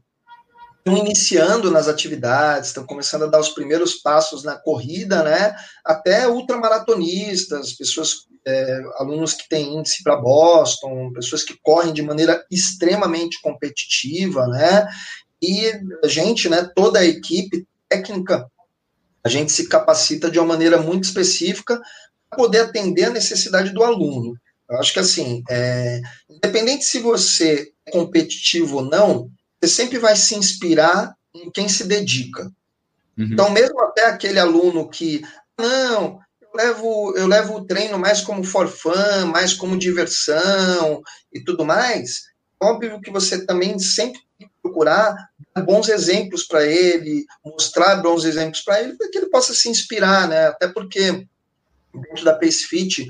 estão 0.85 0.97
iniciando 0.97 1.71
nas 1.71 1.87
atividades, 1.87 2.69
estão 2.69 2.85
começando 2.85 3.23
a 3.23 3.29
dar 3.29 3.39
os 3.39 3.51
primeiros 3.51 3.95
passos 3.95 4.43
na 4.43 4.57
corrida, 4.57 5.23
né? 5.23 5.55
Até 5.85 6.27
ultramaratonistas, 6.27 7.73
pessoas, 7.73 8.27
é, 8.45 8.81
alunos 8.97 9.35
que 9.35 9.49
têm 9.49 9.77
índice 9.77 10.03
para 10.03 10.17
Boston, 10.17 11.13
pessoas 11.13 11.45
que 11.45 11.57
correm 11.63 11.93
de 11.93 12.03
maneira 12.03 12.45
extremamente 12.51 13.41
competitiva, 13.41 14.49
né? 14.49 14.89
E 15.41 15.73
a 16.05 16.09
gente, 16.09 16.49
né? 16.49 16.69
Toda 16.75 16.99
a 16.99 17.05
equipe 17.05 17.65
técnica, 17.89 18.45
a 19.25 19.29
gente 19.29 19.53
se 19.53 19.69
capacita 19.69 20.29
de 20.29 20.41
uma 20.41 20.49
maneira 20.49 20.83
muito 20.83 21.05
específica 21.05 21.81
para 22.29 22.37
poder 22.37 22.61
atender 22.61 23.05
a 23.05 23.11
necessidade 23.11 23.71
do 23.71 23.85
aluno. 23.85 24.35
Eu 24.69 24.79
acho 24.79 24.93
que 24.93 24.99
assim, 24.99 25.45
é, 25.49 26.01
independente 26.29 26.85
se 26.85 26.99
você 26.99 27.71
é 27.87 27.91
competitivo 27.93 28.79
ou 28.79 28.85
não, 28.85 29.31
você 29.63 29.69
sempre 29.69 29.99
vai 29.99 30.17
se 30.17 30.35
inspirar 30.35 31.15
em 31.33 31.49
quem 31.51 31.69
se 31.69 31.85
dedica. 31.85 32.51
Uhum. 33.17 33.29
Então, 33.31 33.51
mesmo 33.51 33.81
até 33.81 34.07
aquele 34.07 34.41
aluno 34.41 34.89
que, 34.89 35.23
não, 35.57 36.19
eu 36.41 36.49
levo, 36.53 37.17
eu 37.17 37.27
levo 37.29 37.57
o 37.57 37.65
treino 37.65 37.97
mais 37.99 38.21
como 38.21 38.43
for 38.43 38.67
fun, 38.67 39.27
mais 39.27 39.55
como 39.55 39.79
diversão 39.79 41.01
e 41.33 41.41
tudo 41.41 41.65
mais, 41.65 42.23
óbvio 42.61 43.01
que 43.01 43.11
você 43.11 43.47
também 43.47 43.79
sempre 43.79 44.21
tem 44.37 44.49
que 44.49 44.55
procurar 44.61 45.15
bons 45.65 45.89
exemplos 45.89 46.43
para 46.43 46.67
ele, 46.67 47.25
mostrar 47.45 47.97
bons 47.97 48.25
exemplos 48.25 48.63
para 48.63 48.81
ele, 48.81 48.97
para 48.97 49.09
que 49.11 49.19
ele 49.19 49.31
possa 49.31 49.55
se 49.55 49.69
inspirar, 49.69 50.27
né? 50.27 50.47
Até 50.47 50.67
porque 50.67 51.27
dentro 51.95 52.25
da 52.25 52.35
PaceFit 52.35 53.07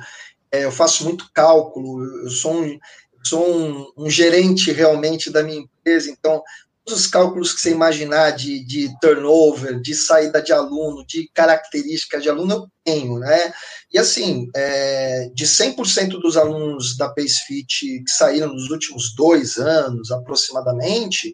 é, 0.50 0.64
eu 0.64 0.72
faço 0.72 1.04
muito 1.04 1.30
cálculo, 1.32 2.04
eu 2.24 2.30
sou 2.30 2.54
um, 2.54 2.66
eu 2.66 3.24
sou 3.24 3.48
um, 3.48 3.92
um 3.96 4.10
gerente 4.10 4.70
realmente 4.72 5.30
da 5.30 5.42
minha 5.42 5.64
empresa, 5.82 6.10
então 6.10 6.42
todos 6.84 7.02
os 7.02 7.06
cálculos 7.06 7.54
que 7.54 7.60
você 7.60 7.70
imaginar 7.70 8.30
de, 8.30 8.64
de 8.64 8.92
turnover, 9.00 9.80
de 9.80 9.94
saída 9.94 10.42
de 10.42 10.52
aluno, 10.52 11.04
de 11.06 11.30
características 11.32 12.22
de 12.22 12.28
aluno, 12.28 12.54
eu 12.54 12.68
tenho, 12.84 13.18
né? 13.18 13.52
E 13.92 13.98
assim, 13.98 14.48
é, 14.54 15.30
de 15.32 15.46
100% 15.46 16.20
dos 16.20 16.36
alunos 16.36 16.96
da 16.96 17.08
PaceFit 17.08 18.02
que 18.04 18.10
saíram 18.10 18.48
nos 18.48 18.70
últimos 18.70 19.14
dois 19.14 19.58
anos, 19.58 20.10
aproximadamente, 20.10 21.32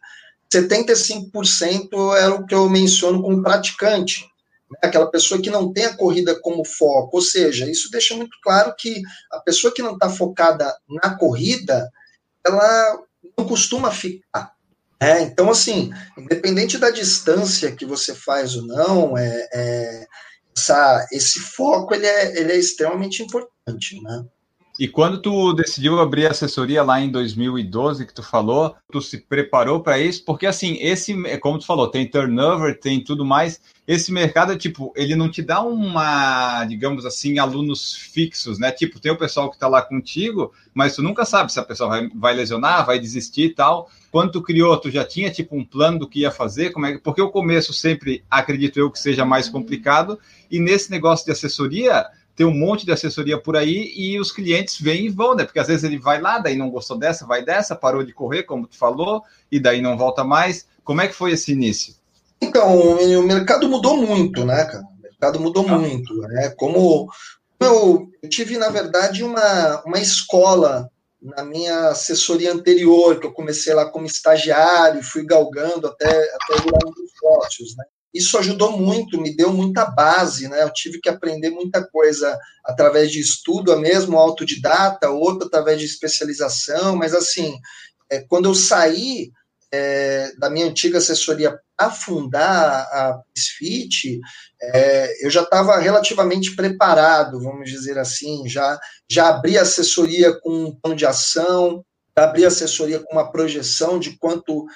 75% 0.52 2.16
era 2.16 2.34
o 2.34 2.46
que 2.46 2.54
eu 2.54 2.68
menciono 2.68 3.22
como 3.22 3.42
praticante, 3.42 4.26
né? 4.70 4.78
aquela 4.82 5.10
pessoa 5.10 5.40
que 5.40 5.50
não 5.50 5.72
tem 5.72 5.86
a 5.86 5.96
corrida 5.96 6.38
como 6.40 6.64
foco, 6.64 7.16
ou 7.16 7.22
seja, 7.22 7.70
isso 7.70 7.90
deixa 7.90 8.14
muito 8.14 8.36
claro 8.42 8.74
que 8.76 9.00
a 9.32 9.40
pessoa 9.40 9.72
que 9.72 9.82
não 9.82 9.94
está 9.94 10.10
focada 10.10 10.74
na 10.88 11.16
corrida, 11.16 11.90
ela 12.46 13.07
costuma 13.46 13.90
ficar, 13.90 14.52
é, 15.00 15.20
então, 15.22 15.48
assim, 15.48 15.92
independente 16.16 16.76
da 16.76 16.90
distância 16.90 17.74
que 17.74 17.86
você 17.86 18.14
faz 18.14 18.56
ou 18.56 18.66
não, 18.66 19.16
é, 19.16 19.48
é 19.52 20.06
essa, 20.56 21.06
esse 21.12 21.38
foco 21.38 21.94
ele 21.94 22.06
é, 22.06 22.36
ele 22.36 22.52
é 22.52 22.56
extremamente 22.56 23.22
importante, 23.22 24.02
né? 24.02 24.24
E 24.78 24.86
quando 24.86 25.20
tu 25.20 25.52
decidiu 25.54 25.98
abrir 25.98 26.28
a 26.28 26.30
assessoria 26.30 26.84
lá 26.84 27.00
em 27.00 27.10
2012, 27.10 28.06
que 28.06 28.14
tu 28.14 28.22
falou, 28.22 28.76
tu 28.92 29.02
se 29.02 29.18
preparou 29.18 29.80
para 29.80 29.98
isso? 29.98 30.24
Porque 30.24 30.46
assim, 30.46 30.78
esse, 30.80 31.14
como 31.40 31.58
tu 31.58 31.66
falou, 31.66 31.88
tem 31.88 32.08
turnover, 32.08 32.78
tem 32.78 33.02
tudo 33.02 33.24
mais. 33.24 33.60
Esse 33.88 34.12
mercado, 34.12 34.56
tipo, 34.56 34.92
ele 34.94 35.16
não 35.16 35.28
te 35.28 35.42
dá 35.42 35.60
uma, 35.62 36.64
digamos 36.64 37.04
assim, 37.04 37.40
alunos 37.40 37.92
fixos, 37.92 38.60
né? 38.60 38.70
Tipo, 38.70 39.00
tem 39.00 39.10
o 39.10 39.18
pessoal 39.18 39.48
que 39.50 39.56
está 39.56 39.66
lá 39.66 39.82
contigo, 39.82 40.52
mas 40.72 40.94
tu 40.94 41.02
nunca 41.02 41.24
sabe 41.24 41.50
se 41.52 41.58
a 41.58 41.64
pessoa 41.64 41.88
vai, 41.88 42.08
vai 42.14 42.34
lesionar, 42.34 42.86
vai 42.86 43.00
desistir 43.00 43.46
e 43.46 43.54
tal. 43.54 43.90
Quando 44.12 44.30
tu 44.30 44.42
criou, 44.42 44.76
tu 44.76 44.92
já 44.92 45.04
tinha 45.04 45.28
tipo 45.28 45.56
um 45.56 45.64
plano 45.64 45.98
do 45.98 46.08
que 46.08 46.20
ia 46.20 46.30
fazer? 46.30 46.70
Como 46.70 46.86
é, 46.86 46.98
porque 46.98 47.20
o 47.20 47.30
começo 47.30 47.72
sempre, 47.72 48.22
acredito 48.30 48.78
eu, 48.78 48.92
que 48.92 48.98
seja 49.00 49.24
mais 49.24 49.48
complicado. 49.48 50.20
E 50.48 50.60
nesse 50.60 50.88
negócio 50.88 51.26
de 51.26 51.32
assessoria, 51.32 52.06
tem 52.38 52.46
um 52.46 52.54
monte 52.54 52.86
de 52.86 52.92
assessoria 52.92 53.36
por 53.36 53.56
aí 53.56 53.92
e 53.96 54.16
os 54.20 54.30
clientes 54.30 54.80
vêm 54.80 55.06
e 55.06 55.08
vão, 55.08 55.34
né? 55.34 55.42
Porque 55.42 55.58
às 55.58 55.66
vezes 55.66 55.82
ele 55.82 55.98
vai 55.98 56.20
lá, 56.20 56.38
daí 56.38 56.54
não 56.54 56.70
gostou 56.70 56.96
dessa, 56.96 57.26
vai 57.26 57.44
dessa, 57.44 57.74
parou 57.74 58.04
de 58.04 58.12
correr, 58.12 58.44
como 58.44 58.68
tu 58.68 58.78
falou, 58.78 59.24
e 59.50 59.58
daí 59.58 59.82
não 59.82 59.98
volta 59.98 60.22
mais. 60.22 60.64
Como 60.84 61.00
é 61.00 61.08
que 61.08 61.14
foi 61.14 61.32
esse 61.32 61.50
início? 61.50 61.96
Então, 62.40 62.78
o 62.78 63.22
mercado 63.24 63.68
mudou 63.68 63.96
muito, 63.96 64.44
né, 64.44 64.64
cara? 64.66 64.84
O 64.84 65.02
mercado 65.02 65.40
mudou 65.40 65.66
ah. 65.68 65.78
muito, 65.80 66.14
né? 66.14 66.54
Como 66.56 67.10
eu, 67.58 68.08
tive, 68.30 68.56
na 68.56 68.68
verdade, 68.68 69.24
uma, 69.24 69.82
uma 69.84 69.98
escola 69.98 70.88
na 71.20 71.42
minha 71.42 71.88
assessoria 71.88 72.52
anterior, 72.52 73.18
que 73.18 73.26
eu 73.26 73.32
comecei 73.32 73.74
lá 73.74 73.84
como 73.86 74.06
estagiário, 74.06 75.02
fui 75.02 75.26
galgando 75.26 75.88
até, 75.88 76.08
até 76.08 76.62
virar 76.62 76.86
um 76.86 76.92
dos 76.92 77.10
sócios, 77.18 77.76
né? 77.76 77.84
Isso 78.12 78.38
ajudou 78.38 78.72
muito, 78.78 79.20
me 79.20 79.34
deu 79.36 79.52
muita 79.52 79.84
base, 79.84 80.48
né? 80.48 80.62
Eu 80.62 80.72
tive 80.72 81.00
que 81.00 81.08
aprender 81.08 81.50
muita 81.50 81.86
coisa 81.86 82.38
através 82.64 83.10
de 83.10 83.20
estudo, 83.20 83.78
mesmo 83.78 84.18
autodidata, 84.18 85.10
outra 85.10 85.46
através 85.46 85.78
de 85.78 85.86
especialização, 85.86 86.96
mas 86.96 87.14
assim, 87.14 87.58
é, 88.10 88.20
quando 88.20 88.46
eu 88.46 88.54
saí 88.54 89.30
é, 89.70 90.32
da 90.38 90.48
minha 90.48 90.66
antiga 90.66 90.98
assessoria 90.98 91.58
para 91.76 91.90
fundar 91.90 92.82
a 92.90 93.20
Fit, 93.36 94.18
é, 94.60 95.26
eu 95.26 95.30
já 95.30 95.42
estava 95.42 95.78
relativamente 95.78 96.56
preparado, 96.56 97.40
vamos 97.40 97.70
dizer 97.70 97.98
assim, 97.98 98.48
já, 98.48 98.78
já 99.08 99.28
abri 99.28 99.58
a 99.58 99.62
assessoria 99.62 100.32
com 100.40 100.50
um 100.50 100.74
plano 100.74 100.96
de 100.96 101.06
ação, 101.06 101.84
já 102.16 102.24
abri 102.24 102.44
a 102.44 102.48
assessoria 102.48 102.98
com 103.00 103.12
uma 103.12 103.30
projeção 103.30 103.98
de 103.98 104.16
quanto 104.18 104.66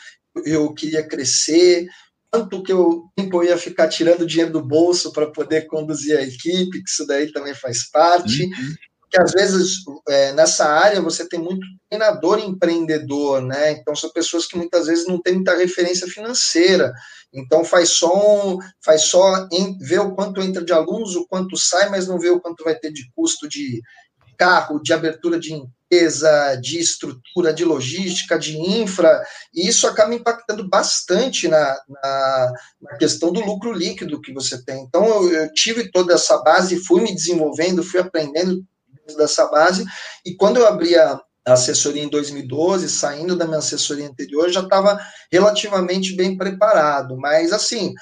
eu 0.45 0.73
queria 0.73 1.03
crescer, 1.03 1.89
quanto 2.33 2.63
que 2.63 2.73
eu, 2.73 3.05
eu 3.15 3.45
ia 3.45 3.59
ficar 3.59 3.89
tirando 3.89 4.27
dinheiro 4.27 4.51
do 4.51 4.67
bolso 4.67 5.13
para 5.13 5.31
poder 5.31 5.67
conduzir 5.67 6.17
a 6.17 6.23
equipe, 6.23 6.83
que 6.83 6.91
isso 6.91 7.07
daí 7.07 7.31
também 7.31 7.55
faz 7.55 7.91
parte. 7.91 8.45
Uhum. 8.45 8.75
Que 9.11 9.21
às 9.21 9.33
vezes 9.33 9.83
é, 10.09 10.33
nessa 10.33 10.67
área 10.67 11.03
você 11.03 11.29
tem 11.29 11.39
muito 11.39 11.61
treinador 11.91 12.39
empreendedor, 12.39 13.43
né? 13.43 13.73
Então 13.73 13.95
são 13.95 14.09
pessoas 14.11 14.47
que 14.47 14.57
muitas 14.57 14.87
vezes 14.87 15.07
não 15.07 15.21
têm 15.21 15.35
muita 15.35 15.55
referência 15.55 16.07
financeira. 16.07 16.91
Então 17.31 17.63
faz 17.63 17.91
só 17.91 18.15
um, 18.15 18.59
faz 18.83 19.03
só 19.03 19.47
em, 19.53 19.77
ver 19.77 20.01
o 20.01 20.15
quanto 20.15 20.41
entra 20.41 20.65
de 20.65 20.73
alunos, 20.73 21.15
o 21.15 21.27
quanto 21.27 21.55
sai, 21.59 21.91
mas 21.91 22.09
não 22.09 22.19
vê 22.19 22.31
o 22.31 22.41
quanto 22.41 22.65
vai 22.65 22.75
ter 22.75 22.91
de 22.91 23.11
custo 23.15 23.47
de 23.47 23.83
carro, 24.39 24.83
de 24.83 24.95
abertura 24.95 25.39
de 25.39 25.53
de 26.61 26.79
estrutura, 26.79 27.53
de 27.53 27.65
logística, 27.65 28.39
de 28.39 28.57
infra, 28.57 29.23
e 29.53 29.69
isso 29.69 29.87
acaba 29.87 30.15
impactando 30.15 30.67
bastante 30.67 31.49
na, 31.49 31.79
na, 31.87 32.53
na 32.81 32.97
questão 32.97 33.31
do 33.31 33.41
lucro 33.41 33.73
líquido 33.73 34.21
que 34.21 34.33
você 34.33 34.63
tem. 34.65 34.83
Então, 34.85 35.05
eu, 35.05 35.33
eu, 35.33 35.53
tive 35.53 35.91
toda 35.91 36.15
essa 36.15 36.39
base, 36.39 36.83
fui 36.85 37.03
me 37.03 37.15
desenvolvendo, 37.15 37.83
fui 37.83 38.01
aprendendo 38.01 38.65
dessa 39.19 39.47
base, 39.49 39.85
e 40.25 40.35
quando 40.35 40.57
eu 40.57 40.67
abri 40.67 40.97
a 40.97 41.21
assessoria 41.45 42.03
em 42.03 42.09
2012, 42.09 42.89
saindo 42.89 43.37
da 43.37 43.45
minha 43.45 43.59
assessoria 43.59 44.09
anterior, 44.09 44.49
já 44.49 44.61
estava 44.61 44.99
relativamente 45.31 46.15
bem 46.15 46.39
preparado, 46.39 47.19
mas 47.19 47.53
assim, 47.53 47.93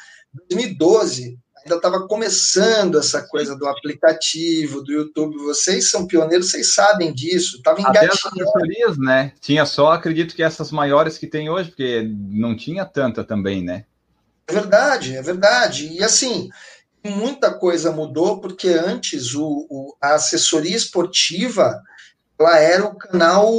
2012 0.48 1.36
ainda 1.64 1.76
estava 1.76 2.06
começando 2.06 2.98
essa 2.98 3.22
coisa 3.22 3.56
do 3.56 3.66
aplicativo, 3.66 4.82
do 4.82 4.92
YouTube. 4.92 5.36
Vocês 5.38 5.90
são 5.90 6.06
pioneiros, 6.06 6.50
vocês 6.50 6.74
sabem 6.74 7.12
disso. 7.12 7.58
Estava 7.58 7.80
engatinhando. 7.80 9.00
né? 9.00 9.32
Tinha 9.40 9.64
só, 9.64 9.92
acredito 9.92 10.34
que 10.34 10.42
essas 10.42 10.70
maiores 10.70 11.18
que 11.18 11.26
tem 11.26 11.48
hoje, 11.48 11.70
porque 11.70 12.08
não 12.30 12.56
tinha 12.56 12.84
tanta 12.84 13.24
também, 13.24 13.62
né? 13.62 13.84
É 14.46 14.52
verdade, 14.52 15.16
é 15.16 15.22
verdade. 15.22 15.88
E 15.92 16.02
assim, 16.02 16.48
muita 17.04 17.52
coisa 17.52 17.92
mudou, 17.92 18.40
porque 18.40 18.68
antes 18.68 19.34
o, 19.34 19.66
o 19.70 19.96
a 20.00 20.14
assessoria 20.14 20.76
esportiva 20.76 21.82
ela 22.38 22.58
era 22.58 22.84
o 22.84 22.94
canal 22.94 23.52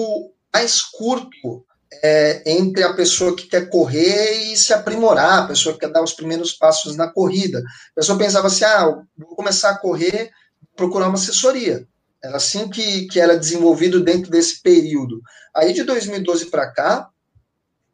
mais 0.53 0.81
curto 0.81 1.63
é, 2.03 2.41
entre 2.45 2.83
a 2.83 2.93
pessoa 2.93 3.35
que 3.35 3.47
quer 3.47 3.69
correr 3.69 4.51
e 4.51 4.57
se 4.57 4.73
aprimorar, 4.73 5.39
a 5.39 5.47
pessoa 5.47 5.73
que 5.73 5.81
quer 5.81 5.91
dar 5.91 6.03
os 6.03 6.13
primeiros 6.13 6.53
passos 6.53 6.95
na 6.95 7.07
corrida. 7.07 7.59
A 7.59 7.95
pessoa 7.95 8.17
pensava 8.17 8.47
assim: 8.47 8.63
ah, 8.63 9.01
vou 9.17 9.35
começar 9.35 9.71
a 9.71 9.77
correr, 9.77 10.31
procurar 10.75 11.07
uma 11.07 11.15
assessoria. 11.15 11.87
Era 12.23 12.37
assim 12.37 12.69
que, 12.69 13.07
que 13.07 13.19
era 13.19 13.37
desenvolvido 13.37 13.99
dentro 13.99 14.29
desse 14.29 14.61
período. 14.61 15.21
Aí, 15.55 15.73
de 15.73 15.83
2012 15.83 16.45
para 16.45 16.71
cá, 16.71 17.09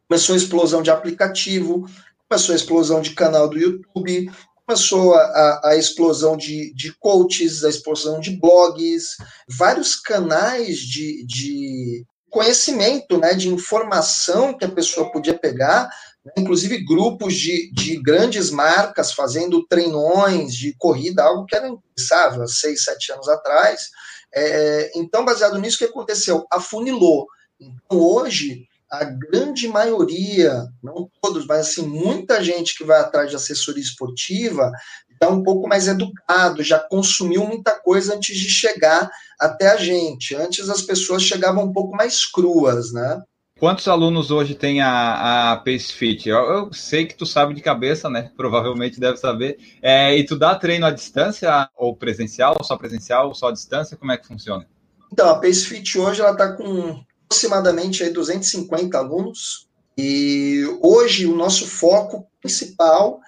começou 0.07 0.35
a 0.35 0.37
explosão 0.37 0.81
de 0.81 0.91
aplicativo, 0.91 1.89
começou 2.27 2.53
a 2.53 2.55
explosão 2.55 3.01
de 3.01 3.11
canal 3.11 3.47
do 3.47 3.57
YouTube, 3.57 4.29
começou 4.65 5.15
a, 5.15 5.61
a, 5.63 5.75
explosão 5.77 6.35
de, 6.35 6.73
de 6.73 6.93
coaches, 6.99 7.63
a 7.63 7.69
explosão 7.69 8.19
de 8.19 8.31
blogs, 8.31 9.15
vários 9.47 9.95
canais 9.95 10.79
de, 10.79 11.25
de 11.25 12.05
conhecimento, 12.29 13.17
né, 13.17 13.34
de 13.34 13.50
informação 13.50 14.57
que 14.57 14.65
a 14.65 14.72
pessoa 14.72 15.12
podia 15.12 15.38
pegar, 15.38 15.89
né, 16.25 16.34
inclusive 16.38 16.84
grupos 16.84 17.36
de, 17.36 17.72
de 17.74 18.01
grandes 18.01 18.50
marcas 18.50 19.12
fazendo 19.12 19.65
treinões 19.67 20.53
de 20.53 20.75
corrida, 20.77 21.24
algo 21.24 21.46
que 21.46 21.55
era 21.55 21.67
impensável 21.67 22.43
há 22.43 22.48
seis, 22.48 22.84
sete 22.84 23.12
anos 23.12 23.27
atrás. 23.27 23.89
É, 24.34 24.91
então, 24.96 25.25
baseado 25.25 25.57
nisso, 25.57 25.77
o 25.77 25.79
que 25.79 25.86
aconteceu? 25.86 26.46
Afunilou. 26.51 27.27
Então, 27.60 28.00
hoje, 28.00 28.67
a 28.89 29.03
grande 29.03 29.67
maioria, 29.67 30.65
não 30.81 31.10
todos, 31.22 31.46
mas 31.46 31.67
assim, 31.67 31.86
muita 31.88 32.43
gente 32.43 32.77
que 32.77 32.84
vai 32.84 33.00
atrás 33.00 33.29
de 33.29 33.36
assessoria 33.36 33.84
esportiva 33.84 34.72
está 35.19 35.29
um 35.29 35.43
pouco 35.43 35.67
mais 35.67 35.88
educado, 35.88 36.63
já 36.63 36.79
consumiu 36.79 37.45
muita 37.45 37.71
coisa 37.71 38.15
antes 38.15 38.38
de 38.38 38.50
chegar 38.50 39.09
até 39.39 39.69
a 39.69 39.77
gente. 39.77 40.36
Antes 40.36 40.69
as 40.69 40.81
pessoas 40.81 41.24
chegavam 41.24 41.65
um 41.65 41.74
pouco 41.74 41.95
mais 41.95 42.25
cruas, 42.25 42.93
né? 42.93 43.21
Quantos 43.59 43.88
alunos 43.88 44.29
hoje 44.29 44.53
tem 44.53 44.81
a, 44.81 45.53
a 45.53 45.57
PaceFit? 45.57 46.29
Eu, 46.29 46.38
eu, 46.38 46.74
sei 46.74 47.07
que 47.07 47.15
tu 47.15 47.25
sabe 47.25 47.55
de 47.55 47.62
cabeça, 47.62 48.07
né? 48.07 48.31
Provavelmente 48.38 49.00
deve 49.00 49.17
saber. 49.17 49.57
É, 49.81 50.15
e 50.15 50.24
tu 50.24 50.38
dá 50.38 50.53
treino 50.53 50.86
à 50.86 50.91
distância 50.91 51.67
ou 51.75 51.95
presencial, 51.95 52.55
só 52.63 52.77
presencial, 52.77 53.33
só 53.33 53.47
à 53.47 53.51
distância? 53.51 53.97
Como 53.97 54.12
é 54.12 54.17
que 54.17 54.27
funciona? 54.27 54.67
Então, 55.12 55.27
a 55.29 55.39
PaceFit 55.39 55.97
hoje 55.97 56.21
ela 56.21 56.33
está 56.33 56.51
com 56.51 57.03
aproximadamente 57.25 58.03
aí 58.03 58.12
250 58.12 58.97
alunos 58.97 59.67
e 59.97 60.63
hoje 60.81 61.25
o 61.25 61.36
nosso 61.36 61.65
foco 61.67 62.27
principal 62.39 63.19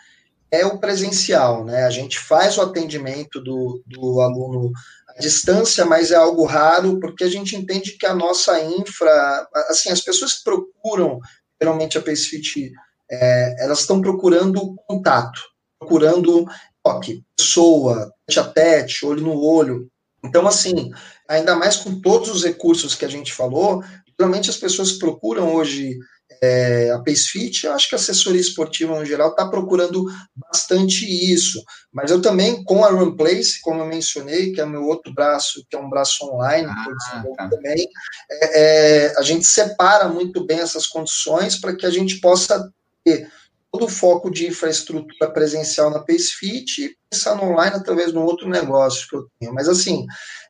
é 0.51 0.65
o 0.65 0.79
presencial, 0.79 1.63
né? 1.63 1.85
A 1.85 1.89
gente 1.89 2.17
faz 2.19 2.57
o 2.57 2.61
atendimento 2.61 3.39
do, 3.41 3.81
do 3.85 4.21
aluno 4.21 4.71
à 5.09 5.19
distância, 5.19 5.85
mas 5.85 6.11
é 6.11 6.15
algo 6.15 6.45
raro, 6.45 6.99
porque 6.99 7.23
a 7.23 7.29
gente 7.29 7.55
entende 7.55 7.97
que 7.97 8.05
a 8.05 8.15
nossa 8.15 8.59
infra, 8.61 9.47
assim, 9.69 9.89
as 9.89 10.01
pessoas 10.01 10.35
que 10.35 10.43
procuram 10.43 11.19
geralmente 11.61 11.97
a 11.97 12.01
PaceFit, 12.01 12.71
é, 13.11 13.63
elas 13.63 13.81
estão 13.81 14.01
procurando 14.01 14.75
contato, 14.87 15.41
procurando 15.77 16.45
toque, 16.83 17.23
pessoa, 17.35 18.13
tete 18.25 18.39
a 18.39 18.43
tete, 18.43 19.05
olho 19.05 19.21
no 19.21 19.39
olho. 19.39 19.89
Então, 20.23 20.47
assim, 20.47 20.91
ainda 21.27 21.55
mais 21.55 21.77
com 21.77 21.99
todos 22.01 22.29
os 22.29 22.43
recursos 22.43 22.95
que 22.95 23.05
a 23.05 23.09
gente 23.09 23.33
falou, 23.33 23.83
geralmente 24.17 24.49
as 24.49 24.57
pessoas 24.57 24.93
procuram 24.93 25.53
hoje 25.55 25.97
é, 26.41 26.91
a 26.91 26.99
PaceFit, 26.99 27.65
eu 27.65 27.73
acho 27.73 27.89
que 27.89 27.95
a 27.95 27.97
assessoria 27.97 28.39
esportiva 28.39 28.97
no 28.97 29.05
geral 29.05 29.31
está 29.31 29.47
procurando 29.47 30.05
bastante 30.35 31.05
isso. 31.05 31.61
Mas 31.91 32.11
eu 32.11 32.21
também, 32.21 32.63
com 32.63 32.85
a 32.85 32.89
RunPlace, 32.89 33.59
como 33.61 33.81
eu 33.81 33.87
mencionei, 33.87 34.51
que 34.51 34.61
é 34.61 34.65
meu 34.65 34.85
outro 34.85 35.13
braço, 35.13 35.65
que 35.69 35.75
é 35.75 35.79
um 35.79 35.89
braço 35.89 36.25
online, 36.25 36.67
ah, 36.69 36.83
que 36.83 36.89
eu 36.89 36.97
desenvolvo 36.97 37.35
tá. 37.35 37.49
também, 37.49 37.87
é, 38.31 38.61
é, 38.61 39.17
a 39.17 39.21
gente 39.21 39.45
separa 39.45 40.07
muito 40.07 40.45
bem 40.45 40.59
essas 40.59 40.87
condições 40.87 41.59
para 41.59 41.75
que 41.75 41.85
a 41.85 41.91
gente 41.91 42.19
possa 42.19 42.71
ter 43.03 43.29
todo 43.71 43.85
o 43.85 43.89
foco 43.89 44.31
de 44.31 44.47
infraestrutura 44.47 45.31
presencial 45.31 45.91
na 45.91 45.99
PaceFit 45.99 46.85
e 46.85 46.97
pensar 47.09 47.35
no 47.35 47.43
online 47.43 47.75
através 47.75 48.11
de 48.11 48.17
um 48.17 48.23
outro 48.23 48.49
negócio 48.49 49.07
que 49.07 49.15
eu 49.15 49.27
tenho. 49.39 49.53
Mas, 49.53 49.67
assim, 49.67 50.05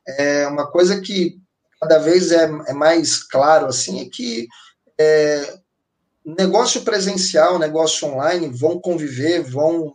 é 0.06 0.46
uma 0.46 0.70
coisa 0.70 1.00
que 1.00 1.38
cada 1.80 1.98
vez 1.98 2.30
é, 2.30 2.44
é 2.66 2.72
mais 2.72 3.22
claro, 3.22 3.66
assim, 3.66 4.00
é 4.00 4.08
que 4.10 4.46
é, 4.98 5.59
negócio 6.36 6.82
presencial, 6.82 7.58
negócio 7.58 8.08
online 8.08 8.48
vão 8.48 8.80
conviver, 8.80 9.42
vão 9.42 9.94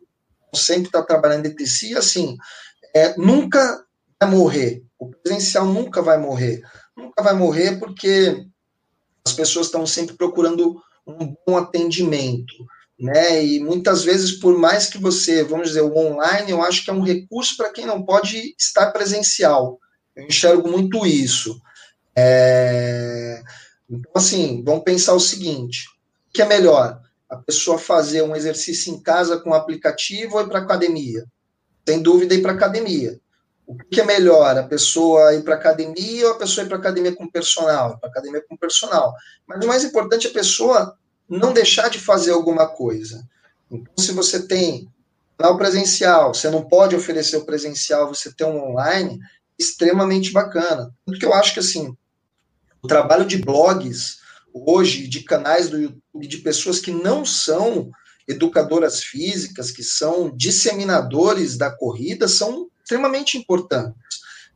sempre 0.53 0.87
estar 0.87 1.03
trabalhando 1.03 1.45
entre 1.45 1.67
si, 1.67 1.95
assim, 1.95 2.37
é, 2.95 3.15
nunca 3.17 3.83
vai 4.19 4.29
morrer. 4.29 4.83
O 4.97 5.09
presencial 5.09 5.65
nunca 5.65 6.01
vai 6.01 6.17
morrer. 6.17 6.61
Nunca 6.95 7.21
vai 7.21 7.33
morrer 7.33 7.77
porque 7.77 8.45
as 9.25 9.33
pessoas 9.33 9.67
estão 9.67 9.85
sempre 9.85 10.15
procurando 10.15 10.81
um 11.05 11.35
bom 11.45 11.57
atendimento, 11.57 12.53
né? 12.99 13.43
E 13.43 13.59
muitas 13.59 14.03
vezes, 14.03 14.33
por 14.39 14.57
mais 14.57 14.87
que 14.87 14.97
você, 14.97 15.43
vamos 15.43 15.69
dizer, 15.69 15.81
o 15.81 15.95
online, 15.95 16.51
eu 16.51 16.63
acho 16.63 16.83
que 16.83 16.89
é 16.89 16.93
um 16.93 17.03
recurso 17.03 17.57
para 17.57 17.71
quem 17.71 17.85
não 17.85 18.03
pode 18.03 18.55
estar 18.57 18.91
presencial. 18.91 19.79
Eu 20.15 20.25
enxergo 20.25 20.69
muito 20.69 21.05
isso. 21.05 21.59
É... 22.15 23.43
Então, 23.89 24.11
assim, 24.15 24.63
vamos 24.63 24.83
pensar 24.83 25.13
o 25.13 25.19
seguinte: 25.19 25.85
que 26.35 26.41
é 26.41 26.45
melhor? 26.45 27.01
A 27.29 27.37
pessoa 27.37 27.79
fazer 27.79 28.21
um 28.21 28.35
exercício 28.35 28.93
em 28.93 29.01
casa 29.01 29.39
com 29.39 29.51
o 29.51 29.53
aplicativo 29.53 30.35
ou 30.35 30.43
ir 30.43 30.49
para 30.49 30.59
academia? 30.59 31.25
Sem 31.87 32.01
dúvida, 32.01 32.35
ir 32.35 32.41
para 32.41 32.51
academia. 32.51 33.19
O 33.65 33.75
que 33.77 34.01
é 34.01 34.05
melhor? 34.05 34.57
A 34.57 34.63
pessoa 34.63 35.33
ir 35.33 35.43
para 35.43 35.55
academia 35.55 36.27
ou 36.27 36.33
a 36.33 36.37
pessoa 36.37 36.65
ir 36.65 36.67
para 36.67 36.77
academia 36.77 37.15
com 37.15 37.27
personal? 37.27 37.97
Para 37.99 38.09
academia 38.09 38.43
com 38.47 38.57
personal. 38.57 39.13
Mas 39.47 39.63
o 39.63 39.67
mais 39.67 39.83
importante 39.83 40.27
é 40.27 40.29
a 40.29 40.33
pessoa 40.33 40.97
não 41.27 41.53
deixar 41.53 41.89
de 41.89 41.99
fazer 41.99 42.31
alguma 42.31 42.67
coisa. 42.67 43.25
Então, 43.71 43.93
se 43.97 44.11
você 44.11 44.45
tem 44.45 44.87
o 45.39 45.57
presencial, 45.57 46.33
você 46.33 46.49
não 46.49 46.67
pode 46.67 46.95
oferecer 46.95 47.37
o 47.37 47.45
presencial, 47.45 48.13
você 48.13 48.31
tem 48.31 48.45
um 48.45 48.71
online, 48.71 49.19
extremamente 49.57 50.31
bacana. 50.31 50.93
Porque 51.05 51.25
eu 51.25 51.33
acho 51.33 51.53
que, 51.53 51.59
assim, 51.59 51.95
o 52.83 52.87
trabalho 52.87 53.25
de 53.25 53.37
blogs 53.37 54.19
hoje 54.55 55.07
de 55.07 55.21
canais 55.21 55.69
do 55.69 55.77
YouTube 55.77 56.27
de 56.27 56.37
pessoas 56.37 56.79
que 56.79 56.91
não 56.91 57.25
são 57.25 57.91
educadoras 58.27 59.03
físicas, 59.03 59.69
que 59.69 59.83
são 59.83 60.31
disseminadores 60.35 61.57
da 61.57 61.69
corrida, 61.69 62.27
são 62.27 62.67
extremamente 62.81 63.37
importantes. 63.37 63.95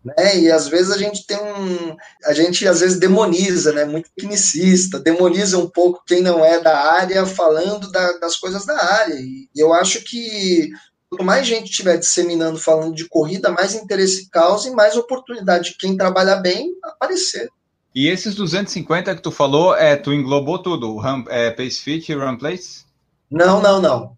Né? 0.04 0.40
E 0.40 0.52
às 0.52 0.68
vezes 0.68 0.92
a 0.92 0.98
gente 0.98 1.26
tem 1.28 1.38
um. 1.38 1.96
A 2.24 2.34
gente 2.34 2.66
às 2.66 2.80
vezes 2.80 2.98
demoniza, 2.98 3.74
né? 3.74 3.84
Muito 3.84 4.10
tecnicista, 4.16 4.98
demoniza 4.98 5.58
um 5.58 5.70
pouco 5.70 6.04
quem 6.08 6.22
não 6.22 6.44
é 6.44 6.62
da 6.62 6.78
área 6.94 7.26
falando 7.26 7.92
da, 7.92 8.14
das 8.14 8.38
coisas 8.38 8.66
da 8.66 8.82
área. 8.82 9.16
E 9.16 9.50
eu 9.56 9.74
acho 9.74 10.02
que 10.06 10.70
quanto 11.10 11.26
mais 11.26 11.46
gente 11.46 11.70
estiver 11.70 11.98
disseminando 11.98 12.58
falando 12.58 12.96
de 12.96 13.10
corrida, 13.10 13.52
mais 13.52 13.74
interesse 13.74 14.30
causa 14.30 14.70
e 14.70 14.74
mais 14.74 14.96
oportunidade 14.96 15.72
de 15.72 15.78
quem 15.78 15.98
trabalha 15.98 16.38
bem 16.38 16.72
aparecer. 16.84 17.50
E 17.94 18.08
esses 18.08 18.36
250 18.36 19.16
que 19.16 19.22
tu 19.22 19.32
falou, 19.32 19.76
é, 19.76 19.96
tu 19.96 20.14
englobou 20.14 20.60
tudo? 20.60 20.98
Ram, 20.98 21.24
é, 21.28 21.50
Pacefit 21.50 22.12
e 22.12 22.16
Runplace? 22.16 22.86
Não, 23.30 23.62
não, 23.62 23.82
não. 23.82 24.18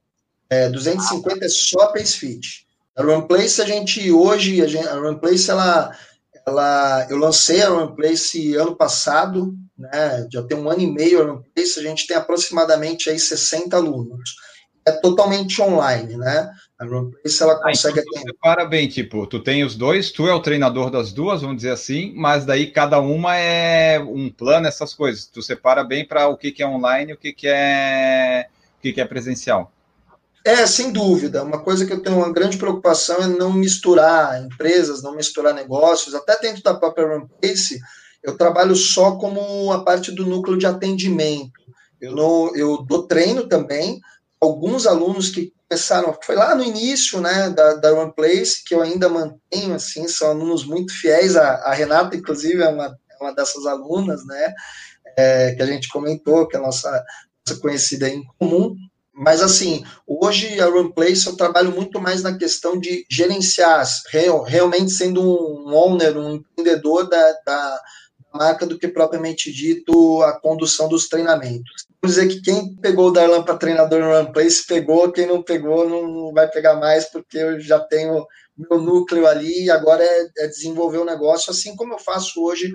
É, 0.50 0.70
250 0.70 1.46
é 1.46 1.50
só 1.50 1.88
Pacefit. 1.88 2.66
A 2.96 3.04
Runplace, 3.04 3.62
a 3.62 3.66
gente 3.66 4.12
hoje, 4.12 4.62
a, 4.62 4.68
gente, 4.68 4.88
a 4.88 4.96
Runplace, 4.96 5.50
ela, 5.50 5.96
ela, 6.46 7.08
eu 7.10 7.18
lancei 7.18 7.62
a 7.62 7.70
Runplace 7.70 8.56
ano 8.56 8.76
passado, 8.76 9.56
né, 9.78 10.28
já 10.32 10.44
tem 10.44 10.58
um 10.58 10.70
ano 10.70 10.82
e 10.82 10.92
meio 10.92 11.22
a 11.22 11.26
Runplace, 11.32 11.80
a 11.80 11.84
gente 11.84 12.06
tem 12.06 12.18
aproximadamente 12.18 13.10
aí 13.10 13.18
60 13.18 13.76
alunos. 13.76 14.36
É 14.86 14.92
totalmente 14.92 15.62
online, 15.62 16.18
né? 16.18 16.52
A 16.82 16.86
Runplace, 16.86 17.44
ela 17.44 17.62
consegue... 17.62 18.00
Ah, 18.00 18.04
então 18.08 18.24
separa 18.24 18.66
bem, 18.66 18.88
tipo, 18.88 19.28
tu 19.28 19.40
tem 19.40 19.64
os 19.64 19.76
dois, 19.76 20.10
tu 20.10 20.28
é 20.28 20.34
o 20.34 20.42
treinador 20.42 20.90
das 20.90 21.14
duas, 21.14 21.42
vamos 21.42 21.58
dizer 21.58 21.70
assim, 21.70 22.12
mas 22.16 22.44
daí 22.44 22.72
cada 22.72 23.00
uma 23.00 23.38
é 23.38 24.00
um 24.00 24.32
plano, 24.32 24.66
essas 24.66 24.92
coisas. 24.92 25.28
Tu 25.28 25.44
separa 25.44 25.84
bem 25.84 26.04
para 26.04 26.28
o 26.28 26.36
que, 26.36 26.52
que 26.52 26.64
é 26.64 26.68
online 26.68 27.12
e 27.12 27.14
o 27.14 27.18
que, 27.18 27.34
que 27.34 27.48
é 27.48 28.48
o 28.80 28.82
que, 28.82 28.94
que 28.94 29.00
é 29.00 29.06
presencial. 29.06 29.72
É, 30.44 30.66
sem 30.66 30.92
dúvida. 30.92 31.44
Uma 31.44 31.60
coisa 31.60 31.86
que 31.86 31.94
eu 31.94 32.02
tenho 32.02 32.18
uma 32.18 32.34
grande 32.34 32.58
preocupação 32.58 33.18
é 33.18 33.28
não 33.28 33.54
misturar 33.54 34.44
empresas, 34.44 35.04
não 35.04 35.16
misturar 35.16 35.54
negócios. 35.54 36.16
Até 36.16 36.40
dentro 36.40 36.64
da 36.64 36.74
própria 36.74 37.06
Runplace, 37.06 37.80
eu 38.24 38.36
trabalho 38.36 38.76
só 38.76 39.18
como 39.18 39.72
a 39.72 39.84
parte 39.84 40.12
do 40.12 40.26
núcleo 40.26 40.58
de 40.58 40.66
atendimento. 40.66 41.62
Eu, 42.02 42.16
não, 42.16 42.56
eu 42.56 42.82
dou 42.82 43.04
treino 43.04 43.48
também, 43.48 44.02
alguns 44.40 44.88
alunos 44.88 45.30
que 45.30 45.54
começaram, 45.72 46.18
foi 46.22 46.36
lá 46.36 46.54
no 46.54 46.66
início, 46.66 47.22
né, 47.22 47.50
da, 47.50 47.76
da 47.76 47.94
One 47.94 48.14
Place, 48.14 48.62
que 48.62 48.76
eu 48.76 48.82
ainda 48.82 49.08
mantenho, 49.08 49.74
assim, 49.74 50.06
são 50.06 50.30
alunos 50.30 50.66
muito 50.66 50.94
fiéis, 50.94 51.38
a, 51.38 51.54
a 51.64 51.74
Renata, 51.74 52.14
inclusive, 52.14 52.62
é 52.62 52.68
uma, 52.68 52.88
é 52.88 53.24
uma 53.24 53.34
dessas 53.34 53.66
alunas, 53.66 54.26
né, 54.26 54.54
é, 55.18 55.56
que 55.56 55.64
a 55.64 55.66
gente 55.66 55.88
comentou, 55.88 56.46
que 56.46 56.58
é 56.58 56.60
a 56.60 56.62
nossa, 56.62 56.90
nossa 57.48 57.62
conhecida 57.62 58.10
em 58.10 58.22
comum, 58.38 58.76
mas, 59.14 59.42
assim, 59.42 59.86
hoje 60.06 60.60
a 60.60 60.66
Run 60.66 60.92
Place 60.92 61.26
eu 61.28 61.38
trabalho 61.38 61.72
muito 61.72 62.02
mais 62.02 62.22
na 62.22 62.38
questão 62.38 62.78
de 62.78 63.06
gerenciar, 63.10 63.86
real, 64.12 64.44
realmente 64.44 64.92
sendo 64.92 65.22
um 65.22 65.74
owner, 65.74 66.18
um 66.18 66.36
empreendedor 66.36 67.08
da, 67.08 67.34
da 67.46 67.82
marca 68.34 68.66
do 68.66 68.78
que 68.78 68.88
propriamente 68.88 69.52
dito 69.52 70.22
a 70.24 70.40
condução 70.40 70.88
dos 70.88 71.08
treinamentos. 71.08 71.86
Vamos 72.02 72.16
dizer 72.16 72.28
que 72.28 72.42
quem 72.42 72.76
pegou 72.76 73.08
o 73.10 73.12
Darlan 73.12 73.44
para 73.44 73.58
treinador 73.58 74.00
no 74.00 74.12
Run 74.12 74.32
Place 74.32 74.66
pegou, 74.66 75.12
quem 75.12 75.28
não 75.28 75.44
pegou 75.44 75.88
não 75.88 76.34
vai 76.34 76.48
pegar 76.50 76.76
mais, 76.76 77.06
porque 77.06 77.38
eu 77.38 77.60
já 77.60 77.80
tenho 77.80 78.26
meu 78.58 78.80
núcleo 78.80 79.28
ali 79.28 79.66
e 79.66 79.72
agora 79.72 80.04
é, 80.04 80.30
é 80.40 80.48
desenvolver 80.48 80.98
o 80.98 81.06
negócio, 81.06 81.52
assim 81.52 81.76
como 81.76 81.94
eu 81.94 82.00
faço 82.00 82.44
hoje 82.44 82.74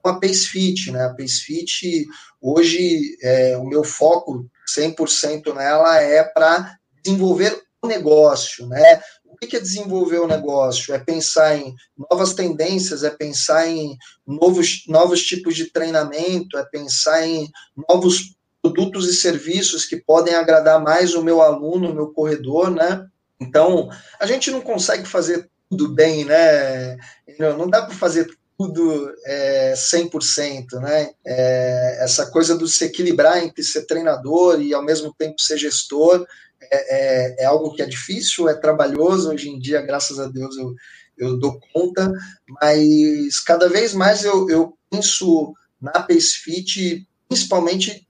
com 0.00 0.08
a 0.08 0.18
PaceFit, 0.18 0.90
né? 0.90 1.04
A 1.04 1.14
PaceFit, 1.14 2.06
hoje, 2.40 3.16
é, 3.22 3.56
o 3.56 3.64
meu 3.64 3.84
foco 3.84 4.46
100% 4.76 5.54
nela 5.54 6.00
é 6.00 6.24
para 6.24 6.76
desenvolver 7.02 7.62
o 7.80 7.86
negócio, 7.86 8.66
né? 8.66 9.00
Que 9.46 9.56
é 9.56 9.60
desenvolver 9.60 10.18
o 10.18 10.26
negócio? 10.26 10.94
É 10.94 10.98
pensar 10.98 11.56
em 11.56 11.74
novas 12.10 12.34
tendências, 12.34 13.02
é 13.02 13.10
pensar 13.10 13.68
em 13.68 13.96
novos, 14.26 14.84
novos 14.86 15.22
tipos 15.22 15.54
de 15.54 15.70
treinamento, 15.70 16.56
é 16.56 16.64
pensar 16.64 17.26
em 17.26 17.50
novos 17.88 18.34
produtos 18.62 19.08
e 19.08 19.14
serviços 19.14 19.84
que 19.84 19.96
podem 19.96 20.34
agradar 20.34 20.80
mais 20.80 21.14
o 21.14 21.22
meu 21.22 21.42
aluno, 21.42 21.90
o 21.90 21.94
meu 21.94 22.08
corredor, 22.08 22.70
né? 22.70 23.06
Então, 23.40 23.90
a 24.20 24.26
gente 24.26 24.50
não 24.50 24.60
consegue 24.60 25.06
fazer 25.06 25.50
tudo 25.68 25.88
bem, 25.88 26.24
né? 26.24 26.96
Não 27.38 27.68
dá 27.68 27.82
para 27.82 27.94
fazer 27.94 28.30
tudo 28.62 29.12
é, 29.24 29.72
100%, 29.72 30.80
né? 30.80 31.10
É, 31.26 31.98
essa 32.00 32.26
coisa 32.26 32.56
do 32.56 32.68
se 32.68 32.84
equilibrar 32.84 33.42
entre 33.42 33.62
ser 33.64 33.86
treinador 33.86 34.60
e 34.60 34.72
ao 34.72 34.84
mesmo 34.84 35.12
tempo 35.12 35.40
ser 35.40 35.58
gestor 35.58 36.24
é, 36.60 36.68
é, 36.70 37.42
é, 37.42 37.44
algo 37.44 37.74
que 37.74 37.82
é 37.82 37.86
difícil, 37.86 38.48
é 38.48 38.54
trabalhoso. 38.54 39.30
Hoje 39.30 39.48
em 39.48 39.58
dia, 39.58 39.82
graças 39.82 40.20
a 40.20 40.28
Deus, 40.28 40.56
eu, 40.56 40.74
eu 41.18 41.38
dou 41.38 41.58
conta, 41.72 42.12
mas 42.48 43.40
cada 43.40 43.68
vez 43.68 43.94
mais 43.94 44.22
eu, 44.22 44.48
eu 44.48 44.78
penso 44.88 45.52
na 45.80 45.92
PaceFit, 45.92 47.06
principalmente 47.28 48.06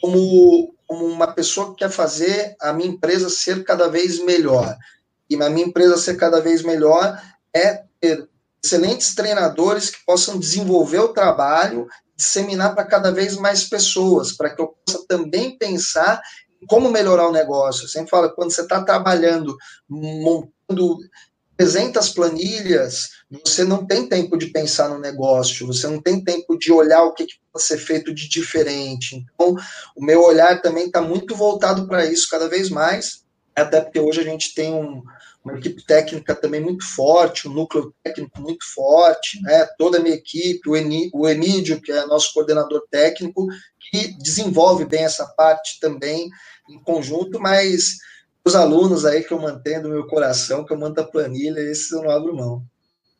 como, 0.00 0.74
como 0.86 1.04
uma 1.04 1.26
pessoa 1.26 1.70
que 1.70 1.80
quer 1.80 1.90
fazer 1.90 2.56
a 2.58 2.72
minha 2.72 2.88
empresa 2.88 3.28
ser 3.28 3.64
cada 3.64 3.86
vez 3.88 4.18
melhor. 4.24 4.78
E 5.28 5.36
a 5.36 5.50
minha 5.50 5.66
empresa 5.66 5.98
ser 5.98 6.16
cada 6.16 6.40
vez 6.40 6.62
melhor 6.62 7.20
é 7.54 7.82
ter 8.00 8.29
excelentes 8.62 9.14
treinadores 9.14 9.90
que 9.90 10.04
possam 10.04 10.38
desenvolver 10.38 10.98
o 10.98 11.12
trabalho, 11.12 11.86
disseminar 12.16 12.74
para 12.74 12.84
cada 12.84 13.10
vez 13.10 13.36
mais 13.36 13.64
pessoas, 13.64 14.32
para 14.32 14.50
que 14.50 14.60
eu 14.60 14.74
possa 14.84 15.04
também 15.08 15.56
pensar 15.56 16.20
como 16.68 16.90
melhorar 16.90 17.28
o 17.28 17.32
negócio. 17.32 17.84
Eu 17.84 17.88
sempre 17.88 18.10
falo, 18.10 18.30
quando 18.34 18.50
você 18.50 18.60
está 18.62 18.82
trabalhando, 18.84 19.56
montando 19.88 20.98
300 21.56 22.10
planilhas, 22.10 23.08
você 23.44 23.64
não 23.64 23.86
tem 23.86 24.08
tempo 24.08 24.36
de 24.36 24.46
pensar 24.46 24.88
no 24.88 24.98
negócio, 24.98 25.66
você 25.66 25.86
não 25.86 26.00
tem 26.00 26.22
tempo 26.22 26.58
de 26.58 26.72
olhar 26.72 27.02
o 27.04 27.12
que, 27.12 27.26
que 27.26 27.34
pode 27.52 27.64
ser 27.64 27.78
feito 27.78 28.14
de 28.14 28.28
diferente. 28.28 29.24
Então, 29.34 29.56
o 29.96 30.04
meu 30.04 30.22
olhar 30.22 30.60
também 30.60 30.86
está 30.86 31.00
muito 31.00 31.34
voltado 31.34 31.86
para 31.86 32.04
isso 32.06 32.28
cada 32.30 32.48
vez 32.48 32.70
mais, 32.70 33.24
até 33.54 33.80
porque 33.80 34.00
hoje 34.00 34.20
a 34.20 34.24
gente 34.24 34.54
tem 34.54 34.72
um, 34.72 35.02
uma 35.44 35.58
equipe 35.58 35.84
técnica 35.84 36.34
também 36.34 36.60
muito 36.60 36.84
forte, 36.84 37.48
um 37.48 37.52
núcleo 37.52 37.94
técnico 38.02 38.40
muito 38.40 38.64
forte, 38.74 39.40
né? 39.42 39.66
toda 39.78 39.98
a 39.98 40.00
minha 40.00 40.14
equipe, 40.14 40.68
o, 40.68 40.76
Eni, 40.76 41.10
o 41.14 41.26
Emídio, 41.26 41.80
que 41.80 41.90
é 41.90 42.06
nosso 42.06 42.32
coordenador 42.34 42.82
técnico, 42.90 43.46
que 43.78 44.16
desenvolve 44.18 44.84
bem 44.84 45.04
essa 45.04 45.26
parte 45.26 45.80
também 45.80 46.28
em 46.68 46.78
conjunto, 46.82 47.40
mas 47.40 47.98
os 48.44 48.54
alunos 48.54 49.04
aí 49.04 49.24
que 49.24 49.32
eu 49.32 49.40
mantenho 49.40 49.82
do 49.82 49.88
meu 49.88 50.06
coração, 50.06 50.64
que 50.64 50.72
eu 50.72 50.78
mando 50.78 51.00
a 51.00 51.04
planilha, 51.04 51.60
esses 51.60 51.90
eu 51.90 52.02
não 52.02 52.10
abro 52.10 52.36
mão. 52.36 52.62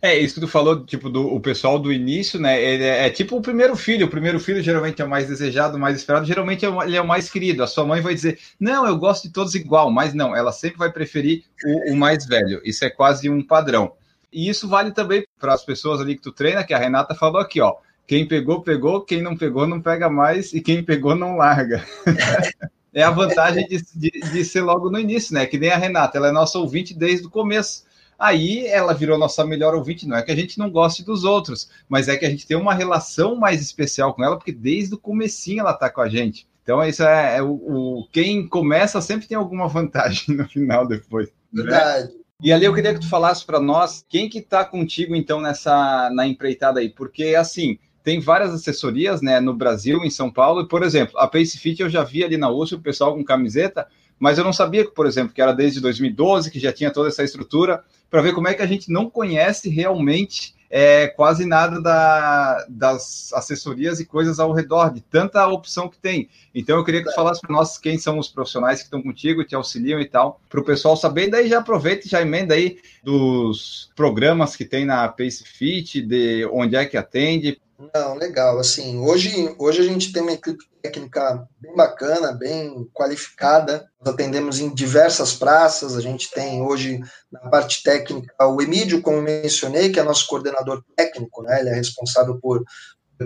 É, 0.02 0.18
isso 0.18 0.34
que 0.34 0.40
tu 0.40 0.48
falou, 0.48 0.82
tipo, 0.84 1.10
do 1.10 1.26
o 1.26 1.38
pessoal 1.38 1.78
do 1.78 1.92
início, 1.92 2.40
né? 2.40 2.62
Ele 2.62 2.84
é, 2.84 3.06
é, 3.06 3.10
tipo 3.10 3.36
o 3.36 3.42
primeiro 3.42 3.76
filho. 3.76 4.06
O 4.06 4.10
primeiro 4.10 4.40
filho 4.40 4.62
geralmente 4.62 5.02
é 5.02 5.04
o 5.04 5.08
mais 5.08 5.28
desejado, 5.28 5.76
o 5.76 5.80
mais 5.80 5.96
esperado. 5.96 6.24
Geralmente 6.24 6.64
é 6.64 6.68
ele 6.84 6.96
é 6.96 7.02
o 7.02 7.06
mais 7.06 7.30
querido. 7.30 7.62
A 7.62 7.66
sua 7.66 7.84
mãe 7.84 8.00
vai 8.00 8.14
dizer, 8.14 8.38
não, 8.58 8.86
eu 8.86 8.96
gosto 8.96 9.24
de 9.24 9.34
todos 9.34 9.54
igual, 9.54 9.90
mas 9.90 10.14
não, 10.14 10.34
ela 10.34 10.52
sempre 10.52 10.78
vai 10.78 10.90
preferir 10.90 11.44
o, 11.64 11.92
o 11.92 11.96
mais 11.96 12.24
velho. 12.24 12.62
Isso 12.64 12.82
é 12.84 12.88
quase 12.88 13.28
um 13.28 13.42
padrão. 13.42 13.92
E 14.32 14.48
isso 14.48 14.68
vale 14.68 14.92
também 14.92 15.26
para 15.38 15.52
as 15.52 15.64
pessoas 15.64 16.00
ali 16.00 16.16
que 16.16 16.22
tu 16.22 16.32
treina, 16.32 16.64
que 16.64 16.72
a 16.72 16.78
Renata 16.78 17.14
falou 17.14 17.40
aqui, 17.40 17.60
ó. 17.60 17.74
Quem 18.06 18.26
pegou, 18.26 18.62
pegou, 18.62 19.02
quem 19.02 19.22
não 19.22 19.36
pegou, 19.36 19.66
não 19.66 19.80
pega 19.80 20.08
mais, 20.08 20.52
e 20.52 20.60
quem 20.60 20.82
pegou, 20.82 21.14
não 21.14 21.36
larga. 21.36 21.84
é 22.92 23.02
a 23.02 23.10
vantagem 23.10 23.66
de, 23.68 23.80
de, 23.94 24.10
de, 24.10 24.44
ser 24.44 24.62
logo 24.62 24.90
no 24.90 24.98
início, 24.98 25.34
né? 25.34 25.46
Que 25.46 25.58
nem 25.58 25.70
a 25.70 25.76
Renata, 25.76 26.18
ela 26.18 26.28
é 26.28 26.32
nossa 26.32 26.58
ouvinte 26.58 26.92
desde 26.92 27.26
o 27.26 27.30
começo. 27.30 27.84
Aí 28.20 28.66
ela 28.66 28.92
virou 28.92 29.18
nossa 29.18 29.46
melhor 29.46 29.74
ouvinte. 29.74 30.06
Não 30.06 30.14
é 30.14 30.22
que 30.22 30.30
a 30.30 30.36
gente 30.36 30.58
não 30.58 30.70
goste 30.70 31.02
dos 31.02 31.24
outros, 31.24 31.70
mas 31.88 32.06
é 32.06 32.18
que 32.18 32.26
a 32.26 32.30
gente 32.30 32.46
tem 32.46 32.54
uma 32.54 32.74
relação 32.74 33.34
mais 33.34 33.62
especial 33.62 34.12
com 34.12 34.22
ela, 34.22 34.36
porque 34.36 34.52
desde 34.52 34.94
o 34.94 34.98
comecinho 34.98 35.60
ela 35.60 35.72
tá 35.72 35.88
com 35.88 36.02
a 36.02 36.08
gente. 36.08 36.46
Então, 36.62 36.84
isso 36.84 37.02
é, 37.02 37.38
é 37.38 37.42
o, 37.42 37.52
o, 37.52 38.08
quem 38.12 38.46
começa 38.46 39.00
sempre 39.00 39.26
tem 39.26 39.38
alguma 39.38 39.66
vantagem 39.66 40.36
no 40.36 40.46
final 40.46 40.86
depois. 40.86 41.28
Né? 41.50 41.62
Verdade. 41.62 42.12
Né? 42.12 42.20
E 42.42 42.52
ali 42.52 42.66
eu 42.66 42.74
queria 42.74 42.92
que 42.92 43.00
tu 43.00 43.08
falasse 43.08 43.44
para 43.44 43.58
nós 43.58 44.04
quem 44.06 44.28
que 44.28 44.42
tá 44.42 44.64
contigo 44.64 45.16
então 45.16 45.40
nessa 45.40 46.10
na 46.14 46.26
empreitada 46.26 46.80
aí, 46.80 46.88
porque 46.88 47.34
assim, 47.34 47.78
tem 48.02 48.20
várias 48.20 48.52
assessorias, 48.52 49.20
né, 49.20 49.40
no 49.40 49.54
Brasil, 49.54 49.98
em 50.04 50.10
São 50.10 50.30
Paulo, 50.30 50.66
por 50.66 50.82
exemplo, 50.82 51.18
a 51.18 51.26
Pace 51.26 51.58
Fit 51.58 51.82
eu 51.82 51.88
já 51.90 52.02
vi 52.02 52.24
ali 52.24 52.36
na 52.36 52.50
USP 52.50 52.76
o 52.76 52.80
pessoal 52.80 53.14
com 53.14 53.24
camiseta, 53.24 53.86
mas 54.18 54.38
eu 54.38 54.44
não 54.44 54.52
sabia, 54.52 54.88
por 54.90 55.06
exemplo, 55.06 55.34
que 55.34 55.40
era 55.40 55.52
desde 55.52 55.80
2012, 55.80 56.50
que 56.50 56.60
já 56.60 56.72
tinha 56.72 56.90
toda 56.90 57.08
essa 57.08 57.22
estrutura, 57.22 57.82
para 58.10 58.22
ver 58.22 58.34
como 58.34 58.48
é 58.48 58.54
que 58.54 58.62
a 58.62 58.66
gente 58.66 58.90
não 58.90 59.08
conhece 59.08 59.68
realmente 59.68 60.54
é, 60.70 61.08
quase 61.08 61.44
nada 61.44 61.80
da, 61.80 62.64
das 62.68 63.32
assessorias 63.32 63.98
e 63.98 64.06
coisas 64.06 64.38
ao 64.38 64.52
redor, 64.52 64.92
de 64.92 65.00
tanta 65.00 65.46
opção 65.48 65.88
que 65.88 65.98
tem. 65.98 66.28
Então 66.54 66.78
eu 66.78 66.84
queria 66.84 67.02
que 67.02 67.08
tu 67.08 67.14
falasse 67.14 67.40
para 67.40 67.52
nós 67.52 67.76
quem 67.76 67.98
são 67.98 68.18
os 68.18 68.28
profissionais 68.28 68.78
que 68.78 68.84
estão 68.84 69.02
contigo, 69.02 69.44
te 69.44 69.56
auxiliam 69.56 70.00
e 70.00 70.06
tal, 70.06 70.40
para 70.48 70.60
o 70.60 70.64
pessoal 70.64 70.96
saber, 70.96 71.26
e 71.26 71.30
daí 71.30 71.48
já 71.48 71.58
aproveita 71.58 72.06
e 72.06 72.10
já 72.10 72.22
emenda 72.22 72.54
aí 72.54 72.78
dos 73.02 73.90
programas 73.96 74.54
que 74.54 74.64
tem 74.64 74.84
na 74.84 75.08
Pace 75.08 75.42
Fit, 75.44 76.00
de 76.00 76.48
onde 76.52 76.76
é 76.76 76.86
que 76.86 76.96
atende, 76.96 77.60
não, 77.94 78.14
legal. 78.14 78.58
Assim, 78.58 78.98
hoje, 78.98 79.54
hoje 79.58 79.80
a 79.80 79.84
gente 79.84 80.12
tem 80.12 80.22
uma 80.22 80.32
equipe 80.32 80.64
técnica 80.82 81.46
bem 81.58 81.74
bacana, 81.74 82.32
bem 82.32 82.88
qualificada. 82.92 83.88
Nós 83.98 84.14
atendemos 84.14 84.60
em 84.60 84.74
diversas 84.74 85.32
praças. 85.32 85.96
A 85.96 86.00
gente 86.00 86.30
tem 86.30 86.62
hoje 86.62 87.00
na 87.30 87.40
parte 87.48 87.82
técnica 87.82 88.34
o 88.46 88.60
Emílio, 88.60 89.00
como 89.00 89.22
mencionei, 89.22 89.90
que 89.90 89.98
é 89.98 90.02
nosso 90.02 90.26
coordenador 90.26 90.82
técnico, 90.96 91.42
né? 91.42 91.60
Ele 91.60 91.70
é 91.70 91.74
responsável 91.74 92.38
por 92.38 92.64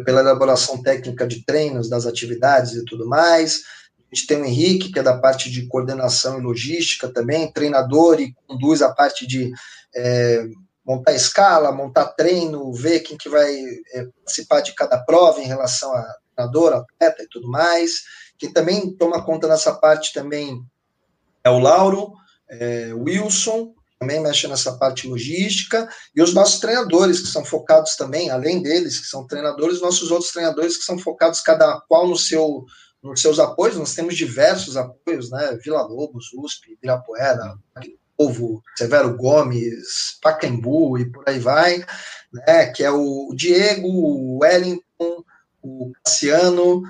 pela 0.04 0.20
elaboração 0.20 0.82
técnica 0.82 1.26
de 1.26 1.44
treinos, 1.44 1.88
das 1.88 2.06
atividades 2.06 2.72
e 2.72 2.84
tudo 2.84 3.06
mais. 3.06 3.62
A 4.10 4.14
gente 4.14 4.26
tem 4.26 4.40
o 4.40 4.44
Henrique, 4.44 4.90
que 4.90 4.98
é 4.98 5.02
da 5.02 5.18
parte 5.18 5.50
de 5.50 5.66
coordenação 5.66 6.38
e 6.38 6.42
logística 6.42 7.08
também, 7.08 7.52
treinador 7.52 8.20
e 8.20 8.34
conduz 8.46 8.82
a 8.82 8.92
parte 8.92 9.26
de 9.26 9.52
é, 9.94 10.48
montar 10.84 11.14
escala, 11.14 11.72
montar 11.72 12.06
treino, 12.08 12.72
ver 12.72 13.00
quem 13.00 13.16
que 13.16 13.28
vai 13.28 13.54
é, 13.92 14.04
participar 14.24 14.60
de 14.60 14.74
cada 14.74 14.98
prova 14.98 15.40
em 15.40 15.46
relação 15.46 15.92
a 15.94 16.16
treinador, 16.34 16.72
atleta 16.74 17.22
e 17.22 17.28
tudo 17.28 17.48
mais. 17.48 18.02
Quem 18.38 18.52
também 18.52 18.94
toma 18.96 19.24
conta 19.24 19.48
nessa 19.48 19.74
parte 19.74 20.12
também 20.12 20.62
é 21.42 21.50
o 21.50 21.58
Lauro, 21.58 22.12
é, 22.50 22.92
Wilson, 22.94 23.74
também 23.98 24.20
mexe 24.20 24.46
nessa 24.46 24.76
parte 24.76 25.06
logística, 25.06 25.88
e 26.14 26.22
os 26.22 26.34
nossos 26.34 26.60
treinadores, 26.60 27.20
que 27.20 27.28
são 27.28 27.44
focados 27.44 27.96
também, 27.96 28.30
além 28.30 28.60
deles, 28.62 28.98
que 29.00 29.06
são 29.06 29.26
treinadores, 29.26 29.80
nossos 29.80 30.10
outros 30.10 30.30
treinadores 30.30 30.76
que 30.76 30.84
são 30.84 30.98
focados 30.98 31.40
cada 31.40 31.80
qual 31.88 32.06
no 32.06 32.16
seu 32.16 32.64
nos 33.02 33.20
seus 33.20 33.38
apoios, 33.38 33.76
nós 33.76 33.94
temos 33.94 34.16
diversos 34.16 34.78
apoios, 34.78 35.30
né? 35.30 35.58
Vila 35.62 35.82
Lobos, 35.82 36.32
USP, 36.32 36.72
Ibirapuera, 36.72 37.54
Povo, 38.16 38.62
Severo 38.76 39.16
Gomes, 39.16 40.18
Pacaembu 40.22 40.98
e 40.98 41.10
por 41.10 41.24
aí 41.26 41.38
vai, 41.38 41.84
né, 42.32 42.66
que 42.66 42.82
é 42.82 42.90
o 42.90 43.34
Diego, 43.36 43.88
o 43.88 44.38
Wellington, 44.42 45.24
o 45.62 45.92
Cassiano, 46.04 46.82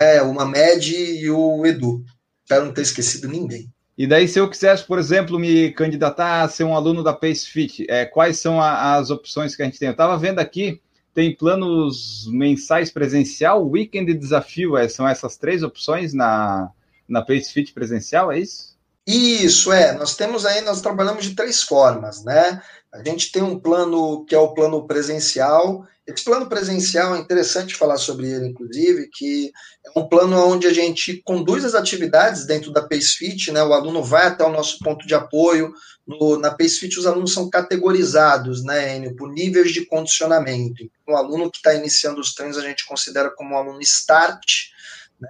né, 0.00 0.22
o 0.22 0.34
Mamed 0.34 0.94
e 0.94 1.30
o 1.30 1.64
Edu. 1.66 2.04
Espero 2.42 2.66
não 2.66 2.72
ter 2.72 2.82
esquecido 2.82 3.28
ninguém. 3.28 3.72
E 3.96 4.06
daí, 4.06 4.26
se 4.26 4.38
eu 4.38 4.48
quisesse, 4.48 4.84
por 4.84 4.98
exemplo, 4.98 5.38
me 5.38 5.70
candidatar 5.72 6.42
a 6.42 6.48
ser 6.48 6.64
um 6.64 6.74
aluno 6.74 7.02
da 7.02 7.12
Pace 7.12 7.46
Fit, 7.46 7.86
é, 7.88 8.04
quais 8.04 8.38
são 8.38 8.60
a, 8.60 8.96
as 8.96 9.10
opções 9.10 9.54
que 9.54 9.62
a 9.62 9.64
gente 9.64 9.78
tem? 9.78 9.88
Eu 9.88 9.92
estava 9.92 10.16
vendo 10.16 10.38
aqui, 10.38 10.80
tem 11.14 11.36
planos 11.36 12.26
mensais 12.32 12.90
presencial, 12.90 13.68
weekend 13.68 14.10
e 14.10 14.14
desafio, 14.14 14.76
é, 14.76 14.88
são 14.88 15.06
essas 15.06 15.36
três 15.36 15.62
opções 15.62 16.14
na, 16.14 16.70
na 17.06 17.20
Pace 17.20 17.52
Fit 17.52 17.72
presencial, 17.72 18.32
é 18.32 18.38
isso? 18.38 18.71
Isso, 19.06 19.72
é. 19.72 19.92
Nós 19.92 20.16
temos 20.16 20.46
aí, 20.46 20.60
nós 20.60 20.80
trabalhamos 20.80 21.24
de 21.24 21.34
três 21.34 21.62
formas, 21.62 22.24
né? 22.24 22.62
A 22.92 23.02
gente 23.02 23.32
tem 23.32 23.42
um 23.42 23.58
plano 23.58 24.24
que 24.26 24.34
é 24.34 24.38
o 24.38 24.54
plano 24.54 24.86
presencial. 24.86 25.84
Esse 26.06 26.24
plano 26.24 26.48
presencial 26.48 27.14
é 27.14 27.18
interessante 27.18 27.74
falar 27.74 27.96
sobre 27.96 28.30
ele, 28.30 28.48
inclusive, 28.48 29.08
que 29.12 29.50
é 29.84 29.98
um 29.98 30.08
plano 30.08 30.36
onde 30.46 30.66
a 30.66 30.72
gente 30.72 31.22
conduz 31.24 31.64
as 31.64 31.74
atividades 31.74 32.44
dentro 32.44 32.72
da 32.72 32.82
PaceFit, 32.82 33.50
né? 33.50 33.62
O 33.62 33.72
aluno 33.72 34.04
vai 34.04 34.26
até 34.26 34.44
o 34.44 34.52
nosso 34.52 34.78
ponto 34.80 35.06
de 35.06 35.14
apoio. 35.14 35.72
No, 36.06 36.38
na 36.38 36.50
PaceFit, 36.50 36.98
os 36.98 37.06
alunos 37.06 37.32
são 37.32 37.48
categorizados, 37.48 38.64
né, 38.64 38.96
Enio, 38.96 39.14
por 39.14 39.30
níveis 39.30 39.72
de 39.72 39.86
condicionamento. 39.86 40.82
Então, 40.82 41.14
o 41.14 41.16
aluno 41.16 41.50
que 41.50 41.58
está 41.58 41.74
iniciando 41.74 42.20
os 42.20 42.34
treinos, 42.34 42.58
a 42.58 42.62
gente 42.62 42.84
considera 42.84 43.30
como 43.30 43.54
um 43.54 43.58
aluno 43.58 43.80
start, 43.80 44.72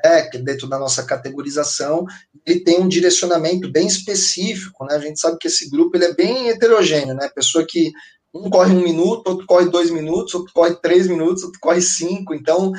né, 0.05 0.23
que 0.23 0.39
dentro 0.39 0.69
da 0.69 0.79
nossa 0.79 1.03
categorização, 1.03 2.07
ele 2.47 2.61
tem 2.61 2.81
um 2.81 2.89
direcionamento 2.89 3.71
bem 3.71 3.87
específico, 3.87 4.85
né, 4.87 4.97
a 4.97 5.01
gente 5.01 5.21
sabe 5.21 5.37
que 5.39 5.47
esse 5.47 5.69
grupo 5.69 5.97
ele 5.97 6.07
é 6.07 6.15
bem 6.15 6.49
heterogêneo, 6.49 7.15
né, 7.15 7.29
pessoa 7.35 7.67
que 7.69 7.93
um 8.35 8.49
corre 8.49 8.73
um 8.75 8.83
minuto, 8.83 9.29
outro 9.29 9.47
corre 9.47 9.69
dois 9.69 9.91
minutos, 9.91 10.35
outro 10.35 10.53
corre 10.55 10.75
três 10.77 11.07
minutos, 11.07 11.43
outro 11.43 11.61
corre 11.61 11.83
cinco, 11.83 12.35
então 12.35 12.73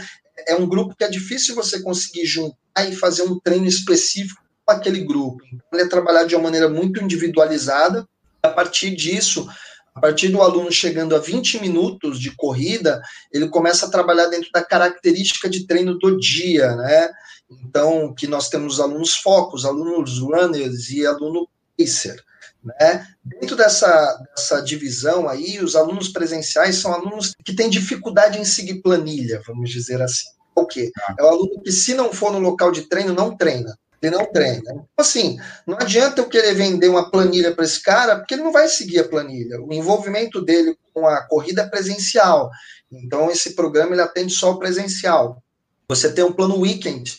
é 0.47 0.55
um 0.55 0.67
grupo 0.67 0.95
que 0.97 1.03
é 1.03 1.09
difícil 1.09 1.53
você 1.53 1.81
conseguir 1.81 2.25
juntar 2.25 2.89
e 2.89 2.95
fazer 2.95 3.21
um 3.23 3.39
treino 3.39 3.67
específico 3.67 4.41
com 4.65 4.73
aquele 4.73 5.01
grupo, 5.01 5.43
então 5.45 5.67
ele 5.73 5.83
é 5.83 5.87
trabalhado 5.87 6.27
de 6.27 6.35
uma 6.35 6.45
maneira 6.45 6.67
muito 6.67 7.03
individualizada, 7.03 8.07
a 8.41 8.49
partir 8.49 8.95
disso, 8.95 9.47
a 9.95 9.99
partir 9.99 10.29
do 10.29 10.41
aluno 10.41 10.71
chegando 10.71 11.15
a 11.15 11.19
20 11.19 11.61
minutos 11.61 12.19
de 12.19 12.35
corrida, 12.35 13.01
ele 13.31 13.47
começa 13.49 13.85
a 13.85 13.89
trabalhar 13.89 14.27
dentro 14.27 14.49
da 14.51 14.63
característica 14.63 15.49
de 15.49 15.67
treino 15.67 15.97
do 15.97 16.17
dia, 16.17 16.75
né? 16.75 17.09
Então, 17.49 18.13
que 18.13 18.25
nós 18.25 18.49
temos 18.49 18.79
alunos 18.79 19.15
focos, 19.15 19.65
alunos 19.65 20.19
runners 20.19 20.89
e 20.89 21.05
aluno 21.05 21.47
pacer. 21.77 22.23
Né? 22.63 23.05
Dentro 23.23 23.55
dessa, 23.55 24.17
dessa 24.35 24.61
divisão 24.61 25.27
aí, 25.27 25.59
os 25.59 25.75
alunos 25.75 26.09
presenciais 26.09 26.77
são 26.77 26.93
alunos 26.93 27.33
que 27.43 27.55
têm 27.55 27.69
dificuldade 27.69 28.39
em 28.39 28.45
seguir 28.45 28.81
planilha, 28.81 29.41
vamos 29.45 29.69
dizer 29.69 30.01
assim. 30.01 30.25
O 30.55 30.65
quê? 30.65 30.91
Ah. 30.97 31.15
É 31.19 31.23
o 31.23 31.27
aluno 31.27 31.61
que, 31.61 31.71
se 31.71 31.93
não 31.93 32.13
for 32.13 32.31
no 32.31 32.39
local 32.39 32.71
de 32.71 32.83
treino, 32.83 33.13
não 33.13 33.35
treina 33.35 33.77
ele 34.07 34.17
não 34.17 34.31
treina. 34.31 34.59
Então, 34.59 34.87
assim, 34.97 35.37
não 35.65 35.77
adianta 35.77 36.21
eu 36.21 36.27
querer 36.27 36.53
vender 36.53 36.89
uma 36.89 37.09
planilha 37.09 37.53
para 37.53 37.65
esse 37.65 37.81
cara, 37.81 38.17
porque 38.17 38.33
ele 38.33 38.43
não 38.43 38.51
vai 38.51 38.67
seguir 38.67 38.99
a 38.99 39.07
planilha. 39.07 39.61
O 39.61 39.73
envolvimento 39.73 40.41
dele 40.41 40.77
com 40.93 41.07
a 41.07 41.21
corrida 41.23 41.61
é 41.61 41.67
presencial. 41.67 42.49
Então, 42.91 43.31
esse 43.31 43.55
programa 43.55 43.93
ele 43.93 44.01
atende 44.01 44.33
só 44.33 44.51
o 44.51 44.59
presencial. 44.59 45.41
Você 45.87 46.11
tem 46.11 46.23
um 46.23 46.31
plano 46.31 46.59
weekend, 46.59 47.17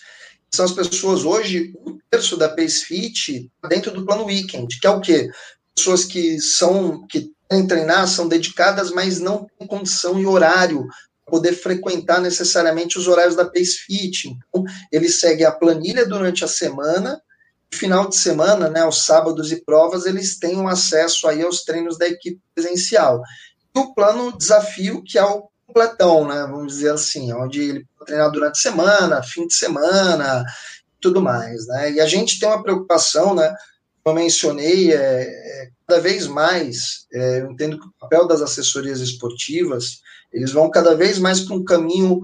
são 0.54 0.64
as 0.64 0.72
pessoas 0.72 1.24
hoje, 1.24 1.74
um 1.84 1.98
terço 2.10 2.36
da 2.36 2.48
Pace 2.48 2.84
Fit 2.84 3.50
dentro 3.68 3.90
do 3.90 4.06
plano 4.06 4.24
weekend, 4.24 4.78
que 4.78 4.86
é 4.86 4.90
o 4.90 5.00
quê? 5.00 5.28
Pessoas 5.74 6.04
que 6.04 6.40
são, 6.40 7.06
que 7.08 7.32
treinar 7.68 8.06
são 8.06 8.28
dedicadas, 8.28 8.90
mas 8.90 9.18
não 9.18 9.46
têm 9.58 9.66
condição 9.66 10.18
e 10.18 10.26
horário 10.26 10.86
poder 11.26 11.52
frequentar 11.54 12.20
necessariamente 12.20 12.98
os 12.98 13.08
horários 13.08 13.36
da 13.36 13.44
Pace 13.44 13.78
Fit. 13.78 14.28
Então, 14.28 14.64
ele 14.92 15.08
segue 15.08 15.44
a 15.44 15.52
planilha 15.52 16.06
durante 16.06 16.44
a 16.44 16.48
semana, 16.48 17.20
final 17.74 18.08
de 18.08 18.16
semana, 18.16 18.68
né, 18.68 18.80
aos 18.80 19.04
sábados 19.04 19.52
e 19.52 19.62
provas, 19.64 20.06
eles 20.06 20.38
têm 20.38 20.56
um 20.56 20.68
acesso 20.68 21.26
aí 21.26 21.42
aos 21.42 21.64
treinos 21.64 21.98
da 21.98 22.06
equipe 22.06 22.40
presencial. 22.54 23.22
E 23.74 23.78
o 23.78 23.92
plano 23.94 24.36
desafio, 24.36 25.02
que 25.02 25.18
é 25.18 25.24
o 25.24 25.48
completão, 25.66 26.26
né, 26.26 26.46
vamos 26.48 26.74
dizer 26.74 26.92
assim, 26.92 27.32
onde 27.32 27.60
ele 27.60 27.86
pode 27.98 28.06
treinar 28.06 28.30
durante 28.30 28.56
a 28.58 28.70
semana, 28.70 29.22
fim 29.22 29.46
de 29.46 29.54
semana, 29.54 30.44
tudo 31.00 31.20
mais, 31.20 31.66
né, 31.66 31.92
e 31.92 32.00
a 32.00 32.06
gente 32.06 32.38
tem 32.38 32.48
uma 32.48 32.62
preocupação, 32.62 33.34
né, 33.34 33.54
como 34.02 34.18
eu 34.18 34.22
mencionei, 34.22 34.92
é, 34.92 35.22
é 35.22 35.68
cada 35.86 36.00
vez 36.00 36.26
mais, 36.26 37.06
é, 37.12 37.40
eu 37.40 37.50
entendo 37.50 37.78
que 37.78 37.86
o 37.86 37.92
papel 37.98 38.26
das 38.26 38.40
assessorias 38.40 39.00
esportivas, 39.00 40.00
eles 40.34 40.52
vão 40.52 40.70
cada 40.70 40.94
vez 40.94 41.18
mais 41.18 41.40
para 41.40 41.54
um 41.56 41.64
caminho 41.64 42.20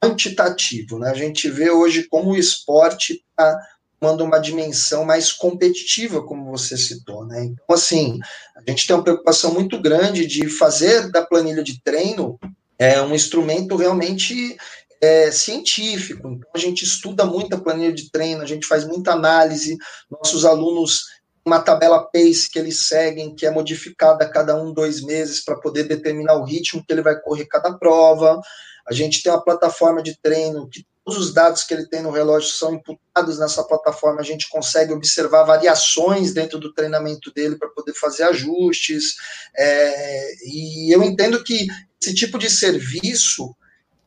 quantitativo, 0.00 0.98
né, 0.98 1.10
a 1.10 1.14
gente 1.14 1.48
vê 1.48 1.70
hoje 1.70 2.04
como 2.04 2.32
o 2.32 2.36
esporte 2.36 3.24
está 3.30 3.58
tomando 3.98 4.22
uma 4.22 4.38
dimensão 4.38 5.02
mais 5.02 5.32
competitiva, 5.32 6.22
como 6.22 6.50
você 6.50 6.76
citou, 6.76 7.24
né? 7.24 7.44
Então, 7.44 7.74
assim, 7.74 8.18
a 8.54 8.70
gente 8.70 8.86
tem 8.86 8.94
uma 8.94 9.02
preocupação 9.02 9.54
muito 9.54 9.80
grande 9.80 10.26
de 10.26 10.46
fazer 10.46 11.10
da 11.10 11.24
planilha 11.24 11.62
de 11.62 11.80
treino 11.82 12.38
é, 12.78 13.00
um 13.00 13.14
instrumento 13.14 13.76
realmente 13.76 14.58
é, 15.00 15.30
científico. 15.30 16.28
Então, 16.28 16.50
a 16.54 16.58
gente 16.58 16.84
estuda 16.84 17.24
muito 17.24 17.54
a 17.54 17.60
planilha 17.60 17.94
de 17.94 18.10
treino, 18.10 18.42
a 18.42 18.46
gente 18.46 18.66
faz 18.66 18.86
muita 18.86 19.12
análise, 19.12 19.76
nossos 20.10 20.44
alunos 20.44 21.04
uma 21.44 21.60
tabela 21.60 22.02
pace 22.02 22.48
que 22.50 22.58
eles 22.58 22.80
seguem, 22.80 23.34
que 23.34 23.46
é 23.46 23.50
modificada 23.50 24.24
a 24.24 24.28
cada 24.28 24.56
um, 24.56 24.72
dois 24.72 25.02
meses, 25.02 25.44
para 25.44 25.56
poder 25.56 25.84
determinar 25.84 26.36
o 26.36 26.44
ritmo 26.44 26.82
que 26.84 26.92
ele 26.92 27.02
vai 27.02 27.20
correr 27.20 27.46
cada 27.46 27.72
prova. 27.76 28.40
A 28.88 28.92
gente 28.92 29.22
tem 29.22 29.30
uma 29.30 29.44
plataforma 29.44 30.02
de 30.02 30.18
treino 30.20 30.68
que 30.68 30.86
todos 31.04 31.20
os 31.20 31.34
dados 31.34 31.62
que 31.62 31.74
ele 31.74 31.86
tem 31.86 32.02
no 32.02 32.10
relógio 32.10 32.48
são 32.48 32.74
imputados 32.74 33.38
nessa 33.38 33.62
plataforma, 33.62 34.20
a 34.20 34.24
gente 34.24 34.48
consegue 34.48 34.92
observar 34.92 35.44
variações 35.44 36.32
dentro 36.32 36.58
do 36.58 36.72
treinamento 36.72 37.30
dele 37.32 37.56
para 37.56 37.68
poder 37.68 37.92
fazer 37.92 38.22
ajustes. 38.22 39.14
É, 39.54 40.34
e 40.46 40.94
eu 40.94 41.02
entendo 41.02 41.44
que 41.44 41.66
esse 42.00 42.14
tipo 42.14 42.38
de 42.38 42.48
serviço 42.48 43.54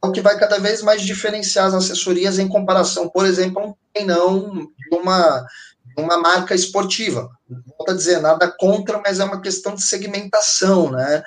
é 0.04 0.08
o 0.08 0.12
que 0.12 0.22
vai 0.22 0.40
cada 0.40 0.60
vez 0.60 0.82
mais 0.82 1.04
diferenciar 1.04 1.68
as 1.68 1.74
assessorias 1.76 2.40
em 2.40 2.48
comparação, 2.48 3.10
por 3.10 3.26
exemplo, 3.26 3.62
a 3.62 3.66
um 3.68 3.74
treinão 3.94 4.54
de 4.56 4.96
uma, 4.96 5.46
uma 5.98 6.18
marca 6.18 6.54
esportiva. 6.54 7.30
Volto 7.50 7.92
a 7.92 7.94
dizer, 7.94 8.22
nada 8.22 8.50
contra, 8.50 9.02
mas 9.04 9.20
é 9.20 9.24
uma 9.24 9.42
questão 9.42 9.76
de 9.76 9.84
segmentação, 9.84 10.92
né? 10.92 11.24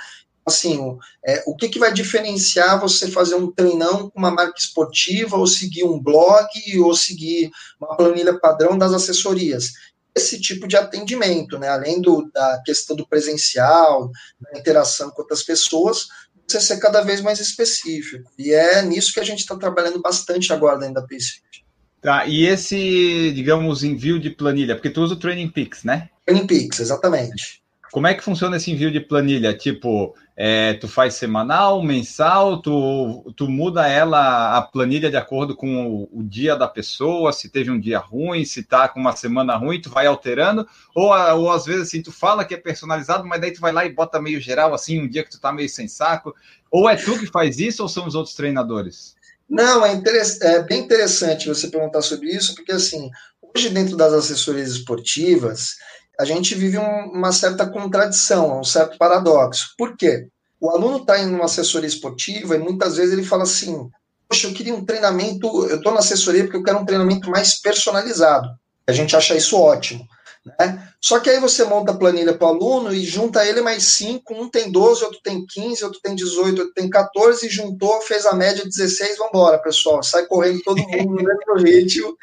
assim, 0.50 0.98
é, 1.24 1.42
o 1.46 1.54
que, 1.54 1.68
que 1.68 1.78
vai 1.78 1.92
diferenciar 1.92 2.80
você 2.80 3.08
fazer 3.08 3.34
um 3.34 3.50
treinão 3.50 4.10
com 4.10 4.18
uma 4.18 4.30
marca 4.30 4.58
esportiva, 4.58 5.36
ou 5.36 5.46
seguir 5.46 5.84
um 5.84 5.98
blog, 5.98 6.48
ou 6.78 6.94
seguir 6.94 7.50
uma 7.80 7.96
planilha 7.96 8.38
padrão 8.38 8.76
das 8.76 8.92
assessorias? 8.92 9.72
Esse 10.14 10.40
tipo 10.40 10.66
de 10.66 10.76
atendimento, 10.76 11.58
né? 11.58 11.68
Além 11.68 12.00
do, 12.00 12.28
da 12.32 12.60
questão 12.64 12.96
do 12.96 13.06
presencial, 13.06 14.10
da 14.40 14.58
interação 14.58 15.10
com 15.10 15.22
outras 15.22 15.42
pessoas, 15.42 16.08
você 16.46 16.60
ser 16.60 16.78
cada 16.78 17.00
vez 17.00 17.20
mais 17.20 17.38
específico. 17.38 18.28
E 18.36 18.52
é 18.52 18.82
nisso 18.82 19.14
que 19.14 19.20
a 19.20 19.24
gente 19.24 19.40
está 19.40 19.56
trabalhando 19.56 20.00
bastante 20.00 20.52
agora 20.52 20.78
dentro 20.78 20.94
da 20.94 21.06
PaySwift. 21.06 21.59
Tá, 22.00 22.26
e 22.26 22.46
esse, 22.46 23.30
digamos, 23.32 23.84
envio 23.84 24.18
de 24.18 24.30
planilha, 24.30 24.74
porque 24.74 24.88
tu 24.88 25.02
usa 25.02 25.14
o 25.14 25.18
Training 25.18 25.50
Peaks, 25.50 25.84
né? 25.84 26.08
Training 26.24 26.46
Peaks, 26.46 26.80
exatamente. 26.80 27.60
Como 27.92 28.06
é 28.06 28.14
que 28.14 28.22
funciona 28.22 28.56
esse 28.56 28.70
envio 28.70 28.90
de 28.90 29.00
planilha? 29.00 29.52
Tipo, 29.52 30.14
é, 30.36 30.74
tu 30.74 30.88
faz 30.88 31.14
semanal, 31.14 31.82
mensal, 31.82 32.62
tu, 32.62 33.30
tu 33.36 33.48
muda 33.48 33.86
ela, 33.86 34.56
a 34.56 34.62
planilha, 34.62 35.10
de 35.10 35.16
acordo 35.16 35.54
com 35.54 35.86
o, 35.86 36.08
o, 36.10 36.22
dia 36.22 36.56
da 36.56 36.66
pessoa, 36.66 37.32
se 37.32 37.50
teve 37.50 37.70
um 37.70 37.78
dia 37.78 37.98
ruim, 37.98 38.44
se 38.44 38.62
tá 38.62 38.88
com 38.88 38.98
uma 38.98 39.14
semana 39.14 39.56
ruim, 39.56 39.80
tu 39.80 39.90
vai 39.90 40.06
alterando, 40.06 40.66
ou, 40.94 41.08
ou 41.10 41.50
às 41.50 41.66
vezes 41.66 41.88
assim, 41.88 42.00
tu 42.00 42.10
fala 42.10 42.44
que 42.44 42.54
é 42.54 42.56
personalizado, 42.56 43.26
mas 43.26 43.40
daí 43.40 43.52
tu 43.52 43.60
vai 43.60 43.72
lá 43.72 43.84
e 43.84 43.92
bota 43.92 44.22
meio 44.22 44.40
geral, 44.40 44.72
assim, 44.72 45.02
um 45.02 45.08
dia 45.08 45.22
que 45.22 45.30
tu 45.30 45.40
tá 45.40 45.52
meio 45.52 45.68
sem 45.68 45.88
saco, 45.88 46.34
ou 46.70 46.88
é 46.88 46.96
tu 46.96 47.18
que 47.18 47.26
faz 47.26 47.58
isso, 47.58 47.82
ou 47.82 47.88
são 47.88 48.06
os 48.06 48.14
outros 48.14 48.34
treinadores? 48.34 49.16
Não, 49.50 49.84
é, 49.84 50.00
é 50.42 50.62
bem 50.62 50.80
interessante 50.80 51.48
você 51.48 51.66
perguntar 51.66 52.02
sobre 52.02 52.30
isso, 52.30 52.54
porque 52.54 52.70
assim, 52.70 53.10
hoje 53.42 53.68
dentro 53.68 53.96
das 53.96 54.12
assessorias 54.12 54.70
esportivas, 54.70 55.74
a 56.20 56.24
gente 56.24 56.54
vive 56.54 56.78
um, 56.78 57.10
uma 57.12 57.32
certa 57.32 57.68
contradição, 57.68 58.60
um 58.60 58.64
certo 58.64 58.96
paradoxo. 58.96 59.74
Por 59.76 59.96
quê? 59.96 60.28
O 60.60 60.70
aluno 60.70 60.98
está 60.98 61.18
em 61.18 61.34
uma 61.34 61.46
assessoria 61.46 61.88
esportiva 61.88 62.54
e 62.54 62.58
muitas 62.58 62.96
vezes 62.96 63.12
ele 63.12 63.24
fala 63.24 63.42
assim: 63.42 63.90
Poxa, 64.28 64.46
eu 64.46 64.52
queria 64.52 64.74
um 64.74 64.84
treinamento, 64.84 65.46
eu 65.66 65.78
estou 65.78 65.92
na 65.92 65.98
assessoria 65.98 66.44
porque 66.44 66.58
eu 66.58 66.62
quero 66.62 66.78
um 66.78 66.84
treinamento 66.84 67.28
mais 67.28 67.60
personalizado. 67.60 68.48
A 68.86 68.92
gente 68.92 69.16
acha 69.16 69.34
isso 69.34 69.58
ótimo. 69.58 70.06
Né? 70.44 70.88
Só 71.00 71.20
que 71.20 71.28
aí 71.28 71.38
você 71.38 71.64
monta 71.64 71.92
a 71.92 71.96
planilha 71.96 72.32
para 72.32 72.46
o 72.46 72.50
aluno 72.50 72.92
e 72.92 73.04
junta 73.04 73.44
ele 73.44 73.60
mais 73.60 73.82
cinco, 73.84 74.34
um 74.34 74.48
tem 74.48 74.70
12, 74.70 75.04
outro 75.04 75.20
tem 75.22 75.44
15, 75.46 75.84
outro 75.84 76.00
tem 76.02 76.14
18, 76.14 76.58
outro 76.58 76.74
tem 76.74 76.88
14, 76.88 77.46
e 77.46 77.50
juntou, 77.50 78.00
fez 78.02 78.24
a 78.26 78.34
média 78.34 78.64
16, 78.64 79.18
vamos 79.18 79.32
embora, 79.34 79.62
pessoal. 79.62 80.02
Sai 80.02 80.26
correndo 80.26 80.62
todo 80.62 80.80
mundo 80.80 81.10
no 81.10 81.22
mesmo 81.22 81.56
ritmo, 81.62 82.16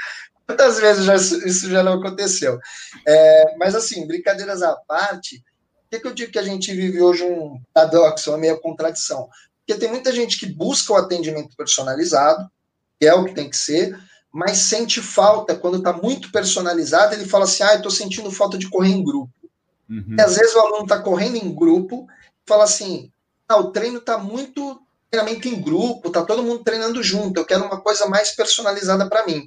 Quantas 0.47 0.79
vezes 0.79 1.03
já, 1.03 1.15
isso 1.15 1.69
já 1.69 1.83
não 1.83 1.99
aconteceu? 1.99 2.57
É, 3.05 3.57
mas, 3.57 3.75
assim, 3.75 4.07
brincadeiras 4.07 4.63
à 4.63 4.77
parte, 4.87 5.43
o 5.85 5.89
que, 5.89 5.99
que 5.99 6.07
eu 6.07 6.13
digo 6.13 6.31
que 6.31 6.39
a 6.39 6.43
gente 6.43 6.73
vive 6.73 7.01
hoje 7.01 7.25
um 7.25 7.61
paradoxo, 7.73 8.31
uma 8.31 8.37
meia 8.37 8.57
contradição? 8.57 9.27
Porque 9.59 9.77
tem 9.77 9.89
muita 9.89 10.09
gente 10.13 10.39
que 10.39 10.45
busca 10.45 10.93
o 10.93 10.95
atendimento 10.95 11.53
personalizado, 11.57 12.49
que 12.97 13.05
é 13.05 13.13
o 13.13 13.25
que 13.25 13.33
tem 13.33 13.49
que 13.49 13.57
ser, 13.57 13.93
mas 14.37 14.59
sente 14.59 15.01
falta 15.01 15.55
quando 15.55 15.79
está 15.79 15.91
muito 15.91 16.31
personalizado. 16.31 17.15
Ele 17.15 17.25
fala 17.25 17.45
assim: 17.45 17.63
ah, 17.63 17.71
eu 17.71 17.77
estou 17.77 17.91
sentindo 17.91 18.29
falta 18.29 18.55
de 18.55 18.69
correr 18.69 18.91
em 18.91 19.03
grupo. 19.03 19.33
Uhum. 19.89 20.15
E 20.15 20.21
às 20.21 20.35
vezes 20.35 20.53
o 20.53 20.59
aluno 20.59 20.83
está 20.83 20.99
correndo 20.99 21.37
em 21.37 21.55
grupo, 21.55 22.07
fala 22.45 22.65
assim: 22.65 23.11
ah, 23.49 23.57
o 23.57 23.71
treino 23.71 23.97
está 23.97 24.19
muito 24.19 24.79
treinamento 25.09 25.47
em 25.47 25.59
grupo, 25.59 26.11
tá 26.11 26.23
todo 26.23 26.43
mundo 26.43 26.63
treinando 26.63 27.01
junto, 27.01 27.39
eu 27.39 27.45
quero 27.45 27.65
uma 27.65 27.81
coisa 27.81 28.05
mais 28.05 28.29
personalizada 28.35 29.09
para 29.09 29.25
mim. 29.25 29.43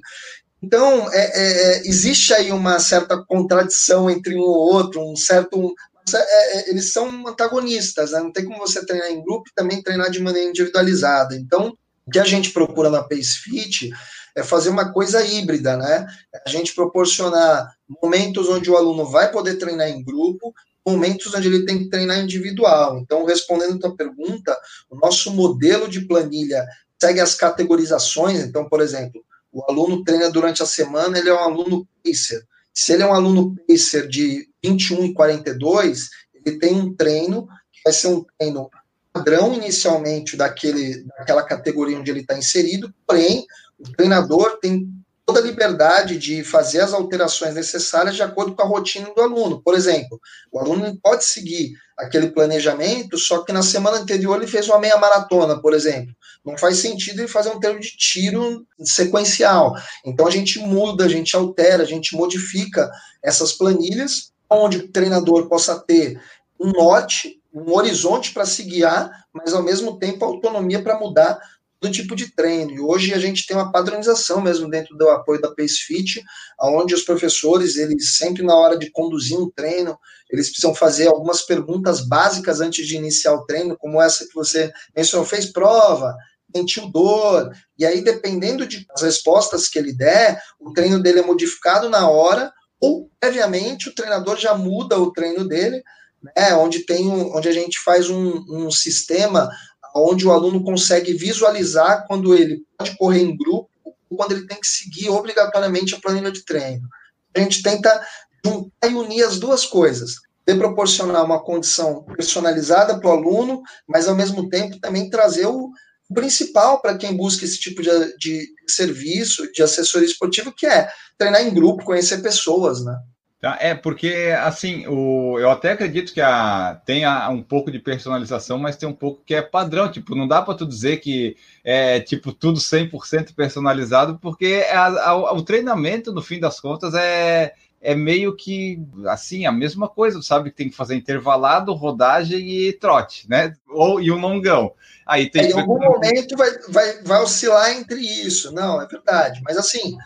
Então, 0.61 1.09
é, 1.13 1.19
é, 1.19 1.77
é, 1.77 1.87
existe 1.87 2.33
aí 2.33 2.51
uma 2.51 2.77
certa 2.77 3.17
contradição 3.17 4.09
entre 4.09 4.35
um 4.35 4.41
ou 4.41 4.73
outro, 4.73 5.01
um 5.01 5.15
certo. 5.15 5.73
É, 6.13 6.17
é, 6.57 6.69
eles 6.69 6.91
são 6.91 7.25
antagonistas, 7.25 8.11
né? 8.11 8.19
não 8.19 8.33
tem 8.33 8.43
como 8.43 8.59
você 8.59 8.85
treinar 8.85 9.09
em 9.09 9.23
grupo 9.23 9.49
e 9.49 9.55
também 9.55 9.81
treinar 9.81 10.11
de 10.11 10.21
maneira 10.21 10.49
individualizada. 10.49 11.33
Então, 11.33 11.77
o 12.05 12.11
que 12.11 12.19
a 12.19 12.25
gente 12.25 12.49
procura 12.49 12.89
na 12.89 13.01
Pace 13.01 13.37
Fit 13.37 13.89
é 14.35 14.43
fazer 14.43 14.69
uma 14.69 14.91
coisa 14.91 15.25
híbrida, 15.25 15.77
né? 15.77 16.07
A 16.45 16.49
gente 16.49 16.73
proporcionar 16.73 17.75
momentos 18.01 18.47
onde 18.49 18.69
o 18.69 18.77
aluno 18.77 19.05
vai 19.05 19.31
poder 19.31 19.55
treinar 19.55 19.89
em 19.89 20.03
grupo, 20.03 20.53
momentos 20.85 21.33
onde 21.33 21.47
ele 21.47 21.65
tem 21.65 21.79
que 21.79 21.89
treinar 21.89 22.19
individual. 22.19 22.97
Então, 22.97 23.25
respondendo 23.25 23.75
a 23.75 23.79
tua 23.79 23.95
pergunta, 23.95 24.57
o 24.89 24.95
nosso 24.95 25.31
modelo 25.31 25.87
de 25.87 26.01
planilha 26.01 26.65
segue 26.99 27.19
as 27.19 27.35
categorizações. 27.35 28.39
Então, 28.39 28.67
por 28.67 28.81
exemplo, 28.81 29.23
o 29.51 29.63
aluno 29.69 30.03
treina 30.03 30.29
durante 30.29 30.63
a 30.63 30.65
semana, 30.65 31.17
ele 31.17 31.29
é 31.29 31.33
um 31.33 31.39
aluno 31.39 31.87
pacer. 32.03 32.45
Se 32.73 32.93
ele 32.93 33.03
é 33.03 33.05
um 33.05 33.13
aluno 33.13 33.55
pacer 33.67 34.07
de 34.07 34.47
21 34.63 35.05
e 35.05 35.13
42, 35.13 36.09
ele 36.33 36.57
tem 36.57 36.73
um 36.73 36.95
treino 36.95 37.47
que 37.71 37.81
vai 37.83 37.93
ser 37.93 38.07
um 38.07 38.25
treino 38.37 38.69
padrão 39.11 39.53
inicialmente 39.53 40.37
daquele, 40.37 41.03
daquela 41.03 41.43
categoria 41.43 41.99
onde 41.99 42.09
ele 42.09 42.21
está 42.21 42.37
inserido, 42.37 42.93
porém, 43.05 43.45
o 43.87 43.91
treinador 43.93 44.59
tem 44.61 44.87
toda 45.25 45.39
a 45.39 45.43
liberdade 45.43 46.17
de 46.17 46.43
fazer 46.43 46.81
as 46.81 46.93
alterações 46.93 47.55
necessárias 47.55 48.15
de 48.15 48.23
acordo 48.23 48.53
com 48.53 48.63
a 48.63 48.65
rotina 48.65 49.13
do 49.15 49.21
aluno. 49.21 49.61
Por 49.61 49.75
exemplo, 49.75 50.19
o 50.51 50.59
aluno 50.59 50.97
pode 51.01 51.23
seguir 51.23 51.73
aquele 51.97 52.31
planejamento, 52.31 53.17
só 53.17 53.43
que 53.43 53.53
na 53.53 53.61
semana 53.61 53.97
anterior 53.97 54.37
ele 54.37 54.47
fez 54.47 54.67
uma 54.67 54.79
meia 54.79 54.97
maratona, 54.97 55.61
por 55.61 55.73
exemplo. 55.73 56.13
Não 56.43 56.57
faz 56.57 56.77
sentido 56.77 57.19
ele 57.19 57.27
fazer 57.27 57.49
um 57.49 57.59
treino 57.59 57.79
de 57.79 57.95
tiro 57.95 58.65
sequencial. 58.83 59.73
Então 60.05 60.27
a 60.27 60.31
gente 60.31 60.59
muda, 60.59 61.05
a 61.05 61.09
gente 61.09 61.35
altera, 61.35 61.83
a 61.83 61.87
gente 61.87 62.15
modifica 62.15 62.89
essas 63.23 63.53
planilhas, 63.53 64.31
onde 64.49 64.77
o 64.77 64.91
treinador 64.91 65.47
possa 65.47 65.79
ter 65.79 66.19
um 66.59 66.71
norte, 66.71 67.39
um 67.53 67.73
horizonte 67.73 68.33
para 68.33 68.45
se 68.45 68.63
guiar, 68.63 69.09
mas 69.33 69.53
ao 69.53 69.63
mesmo 69.63 69.97
tempo 69.97 70.25
autonomia 70.25 70.81
para 70.81 70.99
mudar 70.99 71.39
do 71.81 71.89
tipo 71.89 72.15
de 72.15 72.31
treino. 72.31 72.71
E 72.71 72.79
hoje 72.79 73.11
a 73.13 73.17
gente 73.17 73.45
tem 73.47 73.57
uma 73.57 73.71
padronização 73.71 74.39
mesmo 74.39 74.69
dentro 74.69 74.95
do 74.95 75.09
apoio 75.09 75.41
da 75.41 75.49
PaceFit, 75.49 76.23
onde 76.61 76.93
os 76.93 77.01
professores, 77.01 77.75
eles 77.75 78.17
sempre 78.17 78.43
na 78.43 78.55
hora 78.55 78.77
de 78.77 78.91
conduzir 78.91 79.37
um 79.37 79.49
treino, 79.49 79.97
eles 80.29 80.47
precisam 80.47 80.75
fazer 80.75 81.07
algumas 81.07 81.41
perguntas 81.41 82.07
básicas 82.07 82.61
antes 82.61 82.87
de 82.87 82.95
iniciar 82.95 83.33
o 83.33 83.45
treino, 83.45 83.75
como 83.75 83.99
essa 83.99 84.27
que 84.27 84.35
você 84.35 84.71
mencionou, 84.95 85.25
fez 85.25 85.47
prova, 85.51 86.15
sentiu 86.55 86.87
dor, 86.87 87.51
e 87.77 87.85
aí 87.85 88.03
dependendo 88.03 88.67
de 88.67 88.85
as 88.93 89.01
respostas 89.01 89.67
que 89.67 89.79
ele 89.79 89.93
der, 89.93 90.39
o 90.59 90.71
treino 90.73 91.01
dele 91.01 91.19
é 91.19 91.25
modificado 91.25 91.89
na 91.89 92.07
hora, 92.07 92.53
ou 92.79 93.09
previamente 93.19 93.89
o 93.89 93.95
treinador 93.95 94.37
já 94.37 94.53
muda 94.53 94.99
o 94.99 95.11
treino 95.11 95.47
dele 95.47 95.81
né, 96.23 96.53
onde, 96.55 96.85
tem 96.85 97.07
um, 97.07 97.35
onde 97.35 97.49
a 97.49 97.51
gente 97.51 97.79
faz 97.79 98.09
um, 98.09 98.43
um 98.47 98.69
sistema 98.69 99.49
onde 99.95 100.25
o 100.25 100.31
aluno 100.31 100.63
consegue 100.63 101.13
visualizar 101.13 102.05
quando 102.07 102.35
ele 102.35 102.63
pode 102.77 102.97
correr 102.97 103.21
em 103.21 103.35
grupo 103.35 103.69
ou 103.83 104.17
quando 104.17 104.33
ele 104.33 104.47
tem 104.47 104.59
que 104.59 104.67
seguir 104.67 105.09
obrigatoriamente 105.09 105.95
a 105.95 105.99
planilha 105.99 106.31
de 106.31 106.43
treino. 106.43 106.87
A 107.35 107.39
gente 107.39 107.61
tenta 107.61 108.05
juntar 108.45 108.89
e 108.89 108.95
unir 108.95 109.23
as 109.23 109.39
duas 109.39 109.65
coisas. 109.65 110.15
De 110.45 110.55
proporcionar 110.55 111.23
uma 111.23 111.41
condição 111.41 112.03
personalizada 112.03 112.99
para 112.99 113.09
o 113.09 113.13
aluno, 113.13 113.61
mas 113.87 114.07
ao 114.07 114.15
mesmo 114.15 114.49
tempo 114.49 114.79
também 114.79 115.09
trazer 115.09 115.45
o 115.45 115.69
principal 116.13 116.81
para 116.81 116.97
quem 116.97 117.15
busca 117.15 117.45
esse 117.45 117.59
tipo 117.59 117.81
de, 117.81 117.89
de 118.17 118.47
serviço, 118.67 119.49
de 119.51 119.61
assessoria 119.61 120.07
esportiva, 120.07 120.51
que 120.55 120.65
é 120.65 120.89
treinar 121.17 121.43
em 121.43 121.53
grupo, 121.53 121.85
conhecer 121.85 122.21
pessoas, 122.21 122.83
né? 122.83 122.97
Tá, 123.41 123.57
é, 123.59 123.73
porque, 123.73 124.35
assim, 124.39 124.85
o, 124.85 125.39
eu 125.39 125.49
até 125.49 125.71
acredito 125.71 126.13
que 126.13 126.21
a, 126.21 126.79
tem 126.85 127.05
a, 127.05 127.27
um 127.29 127.41
pouco 127.41 127.71
de 127.71 127.79
personalização, 127.79 128.59
mas 128.59 128.77
tem 128.77 128.87
um 128.87 128.93
pouco 128.93 129.23
que 129.25 129.33
é 129.33 129.41
padrão. 129.41 129.91
Tipo, 129.91 130.13
não 130.13 130.27
dá 130.27 130.43
para 130.43 130.53
tu 130.53 130.63
dizer 130.63 130.97
que 130.97 131.35
é, 131.63 131.99
tipo, 131.99 132.31
tudo 132.33 132.59
100% 132.59 133.33
personalizado, 133.33 134.19
porque 134.21 134.63
a, 134.71 134.85
a, 134.85 135.33
o 135.33 135.41
treinamento, 135.41 136.11
no 136.11 136.21
fim 136.21 136.39
das 136.39 136.59
contas, 136.59 136.93
é, 136.93 137.55
é 137.81 137.95
meio 137.95 138.35
que, 138.35 138.79
assim, 139.07 139.47
a 139.47 139.51
mesma 139.51 139.89
coisa. 139.89 140.21
sabe 140.21 140.51
que 140.51 140.57
tem 140.57 140.69
que 140.69 140.75
fazer 140.75 140.93
intervalado, 140.93 141.73
rodagem 141.73 142.47
e 142.47 142.71
trote, 142.73 143.27
né? 143.27 143.55
Ou, 143.67 143.99
e 143.99 144.11
um 144.11 144.21
longão. 144.21 144.71
Aí 145.03 145.27
tem 145.27 145.45
é, 145.45 145.49
em 145.49 145.53
algum 145.53 145.79
momento 145.79 146.37
vai, 146.37 146.51
vai, 146.69 147.01
vai 147.01 147.23
oscilar 147.23 147.71
entre 147.71 148.01
isso. 148.01 148.53
Não, 148.53 148.79
é 148.79 148.85
verdade. 148.85 149.41
Mas, 149.43 149.57
assim, 149.57 149.97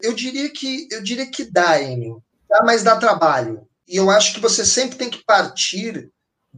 eu 0.00 0.12
diria 0.12 0.48
que, 0.48 0.86
eu 0.92 1.02
diria 1.02 1.26
que 1.26 1.50
dá, 1.50 1.82
Emil 1.82 2.22
dá, 2.54 2.64
mas 2.64 2.82
dá 2.82 2.96
trabalho. 2.96 3.66
E 3.88 3.96
eu 3.96 4.10
acho 4.10 4.34
que 4.34 4.40
você 4.40 4.64
sempre 4.64 4.96
tem 4.96 5.10
que 5.10 5.24
partir 5.24 6.08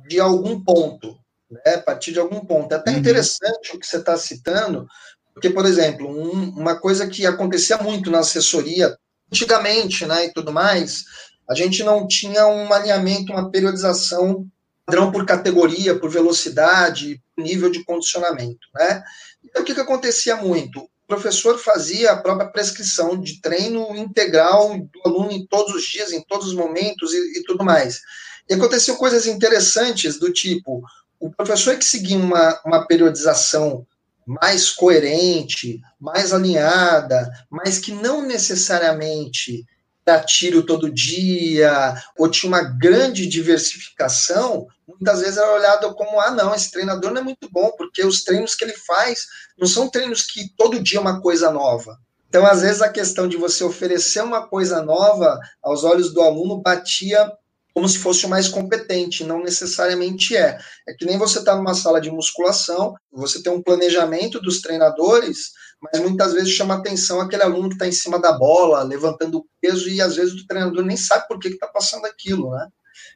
de 0.09 0.21
algum 0.21 0.63
ponto, 0.63 1.19
né? 1.51 1.79
Partir 1.79 2.13
de 2.13 2.21
algum 2.21 2.41
ponto. 2.41 2.73
É 2.73 2.77
até 2.77 2.91
uhum. 2.91 2.99
interessante 2.99 3.75
o 3.75 3.79
que 3.79 3.87
você 3.87 3.97
está 3.97 4.17
citando, 4.17 4.87
porque, 5.33 5.51
por 5.51 5.65
exemplo, 5.65 6.09
um, 6.09 6.51
uma 6.51 6.79
coisa 6.79 7.07
que 7.07 7.27
acontecia 7.27 7.79
muito 7.79 8.11
na 8.11 8.19
assessoria, 8.19 8.97
antigamente, 9.31 10.07
né, 10.07 10.27
e 10.27 10.33
tudo 10.33 10.53
mais, 10.53 11.05
a 11.49 11.55
gente 11.55 11.83
não 11.83 12.07
tinha 12.07 12.47
um 12.47 12.73
alinhamento, 12.73 13.33
uma 13.33 13.51
periodização 13.51 14.47
padrão 14.85 15.11
por 15.11 15.27
categoria, 15.27 15.99
por 15.99 16.09
velocidade, 16.09 17.21
nível 17.37 17.71
de 17.71 17.85
condicionamento, 17.85 18.69
né? 18.75 19.03
Então, 19.45 19.63
o 19.63 19.65
que, 19.65 19.75
que 19.75 19.81
acontecia 19.81 20.37
muito? 20.37 20.89
Professor 21.07 21.59
fazia 21.59 22.13
a 22.13 22.17
própria 22.17 22.49
prescrição 22.49 23.19
de 23.19 23.41
treino 23.41 23.97
integral 23.97 24.79
do 24.79 25.01
aluno 25.05 25.33
em 25.33 25.47
todos 25.47 25.75
os 25.75 25.85
dias, 25.85 26.13
em 26.13 26.23
todos 26.23 26.49
os 26.49 26.55
momentos 26.55 27.13
e, 27.13 27.39
e 27.39 27.43
tudo 27.45 27.65
mais. 27.65 28.01
E 28.49 28.55
aconteciam 28.55 28.97
coisas 28.97 29.27
interessantes 29.27 30.19
do 30.19 30.33
tipo, 30.33 30.83
o 31.19 31.31
professor 31.31 31.77
que 31.77 31.85
seguia 31.85 32.19
uma, 32.19 32.61
uma 32.65 32.87
periodização 32.87 33.87
mais 34.27 34.71
coerente, 34.71 35.81
mais 36.01 36.33
alinhada, 36.33 37.31
mas 37.49 37.79
que 37.79 37.93
não 37.93 38.23
necessariamente 38.23 39.65
dar 40.05 40.25
tiro 40.25 40.65
todo 40.65 40.93
dia, 40.93 41.95
ou 42.17 42.29
tinha 42.29 42.49
uma 42.49 42.63
grande 42.63 43.27
diversificação, 43.27 44.67
muitas 44.87 45.21
vezes 45.21 45.37
era 45.37 45.55
olhado 45.55 45.95
como, 45.95 46.21
ah, 46.21 46.31
não, 46.31 46.55
esse 46.55 46.71
treinador 46.71 47.11
não 47.11 47.21
é 47.21 47.25
muito 47.25 47.49
bom, 47.51 47.73
porque 47.77 48.05
os 48.05 48.23
treinos 48.23 48.55
que 48.55 48.65
ele 48.65 48.77
faz 48.87 49.27
não 49.59 49.67
são 49.67 49.89
treinos 49.89 50.23
que 50.23 50.49
todo 50.57 50.83
dia 50.83 50.99
é 50.99 51.01
uma 51.01 51.21
coisa 51.21 51.51
nova. 51.51 51.99
Então, 52.29 52.45
às 52.45 52.61
vezes, 52.61 52.83
a 52.83 52.89
questão 52.89 53.29
de 53.29 53.37
você 53.37 53.65
oferecer 53.65 54.23
uma 54.23 54.47
coisa 54.47 54.83
nova 54.83 55.39
aos 55.63 55.85
olhos 55.85 56.13
do 56.13 56.21
aluno 56.21 56.61
batia 56.61 57.33
como 57.77 57.87
se 57.87 57.99
fosse 57.99 58.25
o 58.25 58.29
mais 58.31 58.49
competente, 58.49 59.23
não 59.23 59.43
necessariamente 59.43 60.35
é. 60.35 60.59
É 60.89 60.95
que 60.95 61.05
nem 61.05 61.19
você 61.19 61.41
está 61.41 61.55
numa 61.55 61.75
sala 61.75 62.01
de 62.01 62.11
musculação, 62.11 62.95
você 63.13 63.43
tem 63.43 63.53
um 63.53 63.63
planejamento 63.63 64.41
dos 64.41 64.63
treinadores, 64.63 65.51
mas 65.79 66.01
muitas 66.01 66.33
vezes 66.33 66.53
chama 66.53 66.75
atenção 66.75 67.21
aquele 67.21 67.43
aluno 67.43 67.69
que 67.69 67.75
está 67.75 67.87
em 67.87 67.93
cima 67.93 68.19
da 68.19 68.33
bola, 68.33 68.83
levantando 68.83 69.45
peso, 69.61 69.91
e 69.91 70.01
às 70.01 70.17
vezes 70.17 70.33
o 70.33 70.47
treinador 70.47 70.83
nem 70.87 70.97
sabe 70.97 71.29
por 71.29 71.39
que 71.39 71.49
está 71.49 71.67
passando 71.67 72.07
aquilo, 72.07 72.51
né? 72.51 72.67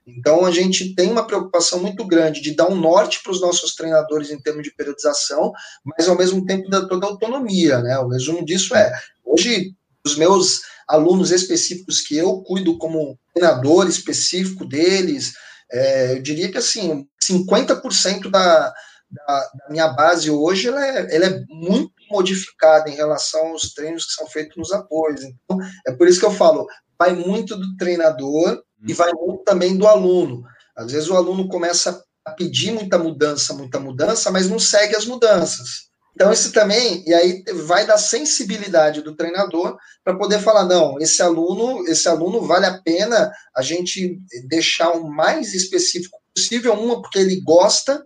Então 0.06 0.44
a 0.44 0.50
gente 0.50 0.94
tem 0.94 1.10
uma 1.10 1.26
preocupação 1.26 1.80
muito 1.80 2.06
grande 2.06 2.40
de 2.40 2.54
dar 2.54 2.68
um 2.68 2.74
norte 2.74 3.22
para 3.22 3.32
os 3.32 3.40
nossos 3.40 3.74
treinadores 3.74 4.30
em 4.30 4.40
termos 4.40 4.62
de 4.62 4.74
periodização, 4.74 5.52
mas 5.84 6.08
ao 6.08 6.16
mesmo 6.16 6.44
tempo 6.44 6.70
dar 6.70 6.86
toda 6.86 7.06
a 7.06 7.10
autonomia, 7.10 7.80
né? 7.80 7.98
O 7.98 8.08
resumo 8.08 8.44
disso 8.44 8.74
é, 8.74 8.92
hoje 9.24 9.74
os 10.04 10.16
meus 10.16 10.62
alunos 10.88 11.30
específicos 11.30 12.00
que 12.00 12.16
eu 12.16 12.42
cuido 12.42 12.76
como 12.78 13.18
treinador 13.34 13.86
específico 13.88 14.64
deles, 14.64 15.34
é, 15.70 16.14
eu 16.14 16.22
diria 16.22 16.50
que 16.50 16.58
assim, 16.58 17.06
50% 17.22 18.28
da, 18.28 18.72
da, 19.10 19.50
da, 19.54 19.70
minha 19.70 19.88
base 19.88 20.30
hoje 20.30 20.68
ela 20.68 20.84
é, 20.84 21.14
ela 21.14 21.26
é 21.26 21.44
muito 21.48 21.92
modificada 22.10 22.90
em 22.90 22.96
relação 22.96 23.48
aos 23.48 23.72
treinos 23.72 24.06
que 24.06 24.12
são 24.12 24.26
feitos 24.26 24.56
nos 24.56 24.72
apoios. 24.72 25.22
Então, 25.22 25.58
é 25.86 25.92
por 25.92 26.08
isso 26.08 26.18
que 26.18 26.26
eu 26.26 26.32
falo, 26.32 26.66
vai 26.98 27.14
muito 27.14 27.56
do 27.56 27.76
treinador 27.76 28.60
e 28.86 28.92
vai 28.92 29.12
muito 29.12 29.44
também 29.44 29.76
do 29.76 29.86
aluno. 29.86 30.44
Às 30.76 30.92
vezes 30.92 31.08
o 31.08 31.16
aluno 31.16 31.48
começa 31.48 32.02
a 32.24 32.30
pedir 32.30 32.72
muita 32.72 32.98
mudança, 32.98 33.54
muita 33.54 33.78
mudança, 33.78 34.30
mas 34.30 34.48
não 34.48 34.58
segue 34.58 34.96
as 34.96 35.06
mudanças. 35.06 35.90
Então, 36.14 36.32
isso 36.32 36.52
também, 36.52 37.04
e 37.06 37.14
aí 37.14 37.42
vai 37.64 37.86
da 37.86 37.96
sensibilidade 37.96 39.00
do 39.00 39.14
treinador 39.14 39.78
para 40.04 40.16
poder 40.16 40.40
falar, 40.40 40.64
não, 40.64 40.98
esse 40.98 41.22
aluno, 41.22 41.86
esse 41.88 42.08
aluno 42.08 42.42
vale 42.42 42.66
a 42.66 42.78
pena 42.78 43.32
a 43.56 43.62
gente 43.62 44.20
deixar 44.48 44.90
o 44.90 45.08
mais 45.08 45.54
específico 45.54 46.18
possível, 46.34 46.74
uma 46.74 47.00
porque 47.00 47.18
ele 47.18 47.40
gosta, 47.40 48.04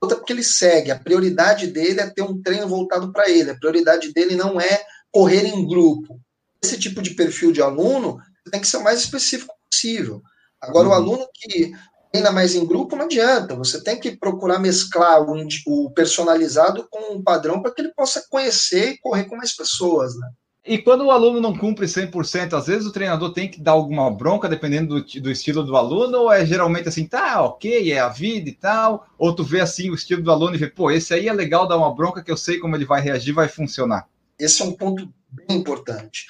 outra 0.00 0.18
porque 0.18 0.32
ele 0.32 0.44
segue. 0.44 0.90
A 0.90 0.98
prioridade 0.98 1.68
dele 1.68 2.00
é 2.00 2.10
ter 2.10 2.22
um 2.22 2.42
treino 2.42 2.68
voltado 2.68 3.12
para 3.12 3.30
ele, 3.30 3.50
a 3.50 3.58
prioridade 3.58 4.12
dele 4.12 4.34
não 4.34 4.60
é 4.60 4.82
correr 5.10 5.46
em 5.46 5.66
grupo. 5.66 6.20
Esse 6.62 6.78
tipo 6.78 7.00
de 7.00 7.14
perfil 7.14 7.52
de 7.52 7.62
aluno 7.62 8.18
tem 8.50 8.60
que 8.60 8.68
ser 8.68 8.76
o 8.76 8.84
mais 8.84 9.00
específico 9.00 9.55
possível. 9.70 10.22
Agora, 10.60 10.88
uhum. 10.88 10.92
o 10.92 10.96
aluno 10.96 11.28
que 11.32 11.72
treina 12.10 12.32
mais 12.32 12.54
em 12.54 12.66
grupo, 12.66 12.96
não 12.96 13.04
adianta. 13.04 13.54
Você 13.54 13.82
tem 13.82 13.98
que 13.98 14.16
procurar 14.16 14.58
mesclar 14.58 15.22
o, 15.22 15.46
o 15.66 15.90
personalizado 15.90 16.86
com 16.90 17.16
o 17.16 17.22
padrão 17.22 17.60
para 17.60 17.72
que 17.72 17.82
ele 17.82 17.92
possa 17.94 18.24
conhecer 18.28 18.92
e 18.92 18.98
correr 18.98 19.24
com 19.24 19.36
mais 19.36 19.54
pessoas, 19.54 20.16
né? 20.18 20.28
E 20.66 20.78
quando 20.78 21.04
o 21.04 21.12
aluno 21.12 21.40
não 21.40 21.56
cumpre 21.56 21.86
100%, 21.86 22.54
às 22.54 22.66
vezes 22.66 22.86
o 22.88 22.92
treinador 22.92 23.32
tem 23.32 23.48
que 23.48 23.60
dar 23.60 23.70
alguma 23.72 24.10
bronca, 24.10 24.48
dependendo 24.48 25.00
do, 25.00 25.20
do, 25.20 25.30
estilo 25.30 25.62
do 25.62 25.76
aluno, 25.76 26.22
ou 26.22 26.32
é 26.32 26.44
geralmente 26.44 26.88
assim, 26.88 27.06
tá, 27.06 27.40
ok, 27.40 27.92
é 27.92 28.00
a 28.00 28.08
vida 28.08 28.48
e 28.48 28.52
tal, 28.52 29.06
ou 29.16 29.32
tu 29.32 29.44
vê 29.44 29.60
assim 29.60 29.90
o 29.90 29.94
estilo 29.94 30.22
do 30.22 30.32
aluno 30.32 30.56
e 30.56 30.58
vê, 30.58 30.66
pô, 30.66 30.90
esse 30.90 31.14
aí 31.14 31.28
é 31.28 31.32
legal 31.32 31.68
dar 31.68 31.76
uma 31.76 31.94
bronca 31.94 32.20
que 32.20 32.32
eu 32.32 32.36
sei 32.36 32.58
como 32.58 32.74
ele 32.74 32.84
vai 32.84 33.00
reagir, 33.00 33.32
vai 33.32 33.46
funcionar. 33.46 34.08
Esse 34.36 34.60
é 34.60 34.64
um 34.64 34.72
ponto 34.72 35.08
bem 35.30 35.56
importante. 35.56 36.26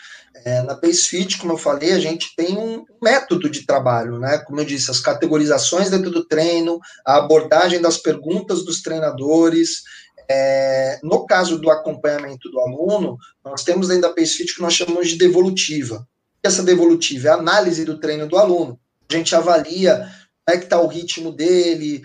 É, 0.46 0.62
na 0.62 0.76
PaceFit, 0.76 1.38
como 1.38 1.54
eu 1.54 1.58
falei, 1.58 1.92
a 1.92 1.98
gente 1.98 2.32
tem 2.36 2.56
um 2.56 2.84
método 3.02 3.50
de 3.50 3.66
trabalho, 3.66 4.16
né? 4.20 4.38
Como 4.38 4.60
eu 4.60 4.64
disse, 4.64 4.92
as 4.92 5.00
categorizações 5.00 5.90
dentro 5.90 6.08
do 6.08 6.24
treino, 6.24 6.78
a 7.04 7.16
abordagem 7.16 7.80
das 7.80 7.98
perguntas 7.98 8.64
dos 8.64 8.80
treinadores. 8.80 9.82
É, 10.30 11.00
no 11.02 11.26
caso 11.26 11.58
do 11.58 11.68
acompanhamento 11.68 12.48
do 12.48 12.60
aluno, 12.60 13.18
nós 13.44 13.64
temos 13.64 13.88
dentro 13.88 14.02
da 14.02 14.14
PaceFit 14.14 14.52
o 14.52 14.54
que 14.54 14.62
nós 14.62 14.74
chamamos 14.74 15.08
de 15.08 15.18
devolutiva. 15.18 16.06
Essa 16.40 16.62
devolutiva 16.62 17.26
é 17.26 17.30
a 17.32 17.34
análise 17.34 17.84
do 17.84 17.98
treino 17.98 18.28
do 18.28 18.38
aluno. 18.38 18.78
A 19.10 19.16
gente 19.16 19.34
avalia 19.34 19.96
como 19.96 20.56
é 20.56 20.58
que 20.58 20.64
está 20.64 20.80
o 20.80 20.86
ritmo 20.86 21.32
dele, 21.32 22.04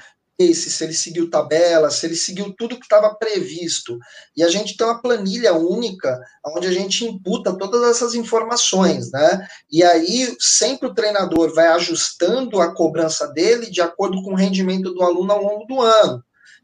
se 0.53 0.83
ele 0.83 0.93
seguiu 0.93 1.29
tabela, 1.29 1.89
se 1.89 2.05
ele 2.05 2.15
seguiu 2.15 2.53
tudo 2.57 2.77
que 2.77 2.85
estava 2.85 3.13
previsto. 3.15 3.97
E 4.35 4.43
a 4.43 4.49
gente 4.49 4.75
tem 4.75 4.85
uma 4.85 5.01
planilha 5.01 5.53
única 5.53 6.19
onde 6.45 6.67
a 6.67 6.71
gente 6.71 7.05
imputa 7.05 7.57
todas 7.57 7.83
essas 7.89 8.13
informações, 8.13 9.11
né? 9.11 9.47
E 9.71 9.83
aí 9.83 10.35
sempre 10.39 10.87
o 10.87 10.93
treinador 10.93 11.53
vai 11.53 11.67
ajustando 11.67 12.59
a 12.59 12.73
cobrança 12.73 13.27
dele 13.27 13.69
de 13.69 13.81
acordo 13.81 14.21
com 14.23 14.31
o 14.31 14.37
rendimento 14.37 14.93
do 14.93 15.03
aluno 15.03 15.31
ao 15.31 15.43
longo 15.43 15.65
do 15.65 15.81
ano. 15.81 16.23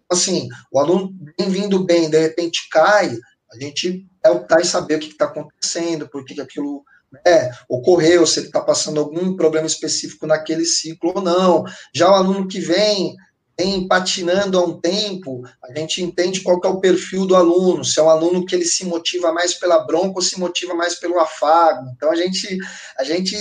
Assim, 0.09 0.47
o 0.71 0.79
aluno 0.79 1.11
bem 1.37 1.49
vindo 1.49 1.83
bem, 1.83 2.09
de 2.09 2.19
repente 2.19 2.67
cai, 2.71 3.17
a 3.51 3.59
gente 3.59 4.05
é 4.23 4.29
optar 4.29 4.61
em 4.61 4.65
saber 4.65 4.95
o 4.95 4.99
que 4.99 5.07
está 5.07 5.25
acontecendo, 5.25 6.09
por 6.09 6.25
que 6.25 6.39
aquilo 6.39 6.83
né, 7.11 7.51
ocorreu, 7.69 8.25
se 8.25 8.39
ele 8.39 8.47
está 8.47 8.61
passando 8.61 8.99
algum 8.99 9.35
problema 9.35 9.67
específico 9.67 10.27
naquele 10.27 10.65
ciclo 10.65 11.13
ou 11.15 11.21
não. 11.21 11.63
Já 11.93 12.09
o 12.09 12.15
aluno 12.15 12.47
que 12.47 12.59
vem 12.59 13.15
vem 13.57 13.87
patinando 13.87 14.57
há 14.57 14.63
um 14.63 14.79
tempo, 14.79 15.43
a 15.63 15.73
gente 15.77 16.03
entende 16.03 16.41
qual 16.41 16.61
é 16.63 16.67
o 16.67 16.79
perfil 16.79 17.25
do 17.25 17.35
aluno, 17.35 17.83
se 17.83 17.99
é 17.99 18.03
um 18.03 18.09
aluno 18.09 18.45
que 18.45 18.53
ele 18.53 18.65
se 18.65 18.85
motiva 18.85 19.31
mais 19.33 19.55
pela 19.55 19.79
bronca 19.79 20.17
ou 20.17 20.21
se 20.21 20.39
motiva 20.39 20.75
mais 20.75 20.95
pelo 20.95 21.19
afago. 21.19 21.89
Então 21.95 22.11
a 22.11 22.15
gente, 22.15 22.57
a 22.97 23.03
gente 23.03 23.35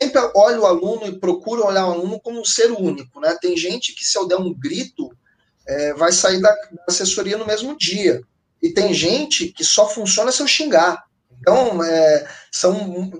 sempre 0.00 0.30
olha 0.34 0.60
o 0.60 0.66
aluno 0.66 1.06
e 1.06 1.18
procura 1.18 1.64
olhar 1.64 1.86
o 1.86 1.92
aluno 1.92 2.20
como 2.20 2.40
um 2.40 2.44
ser 2.44 2.70
único, 2.70 3.18
né? 3.18 3.36
Tem 3.40 3.56
gente 3.56 3.94
que 3.94 4.04
se 4.04 4.18
eu 4.18 4.28
der 4.28 4.36
um 4.36 4.52
grito, 4.52 5.10
é, 5.66 5.94
vai 5.94 6.12
sair 6.12 6.40
da, 6.40 6.50
da 6.50 6.84
assessoria 6.88 7.38
no 7.38 7.46
mesmo 7.46 7.76
dia. 7.76 8.20
E 8.60 8.70
tem 8.70 8.92
gente 8.92 9.48
que 9.48 9.64
só 9.64 9.88
funciona 9.88 10.30
se 10.30 10.42
eu 10.42 10.46
xingar. 10.46 11.02
Então, 11.40 11.82
é, 11.82 12.28
são 12.52 12.72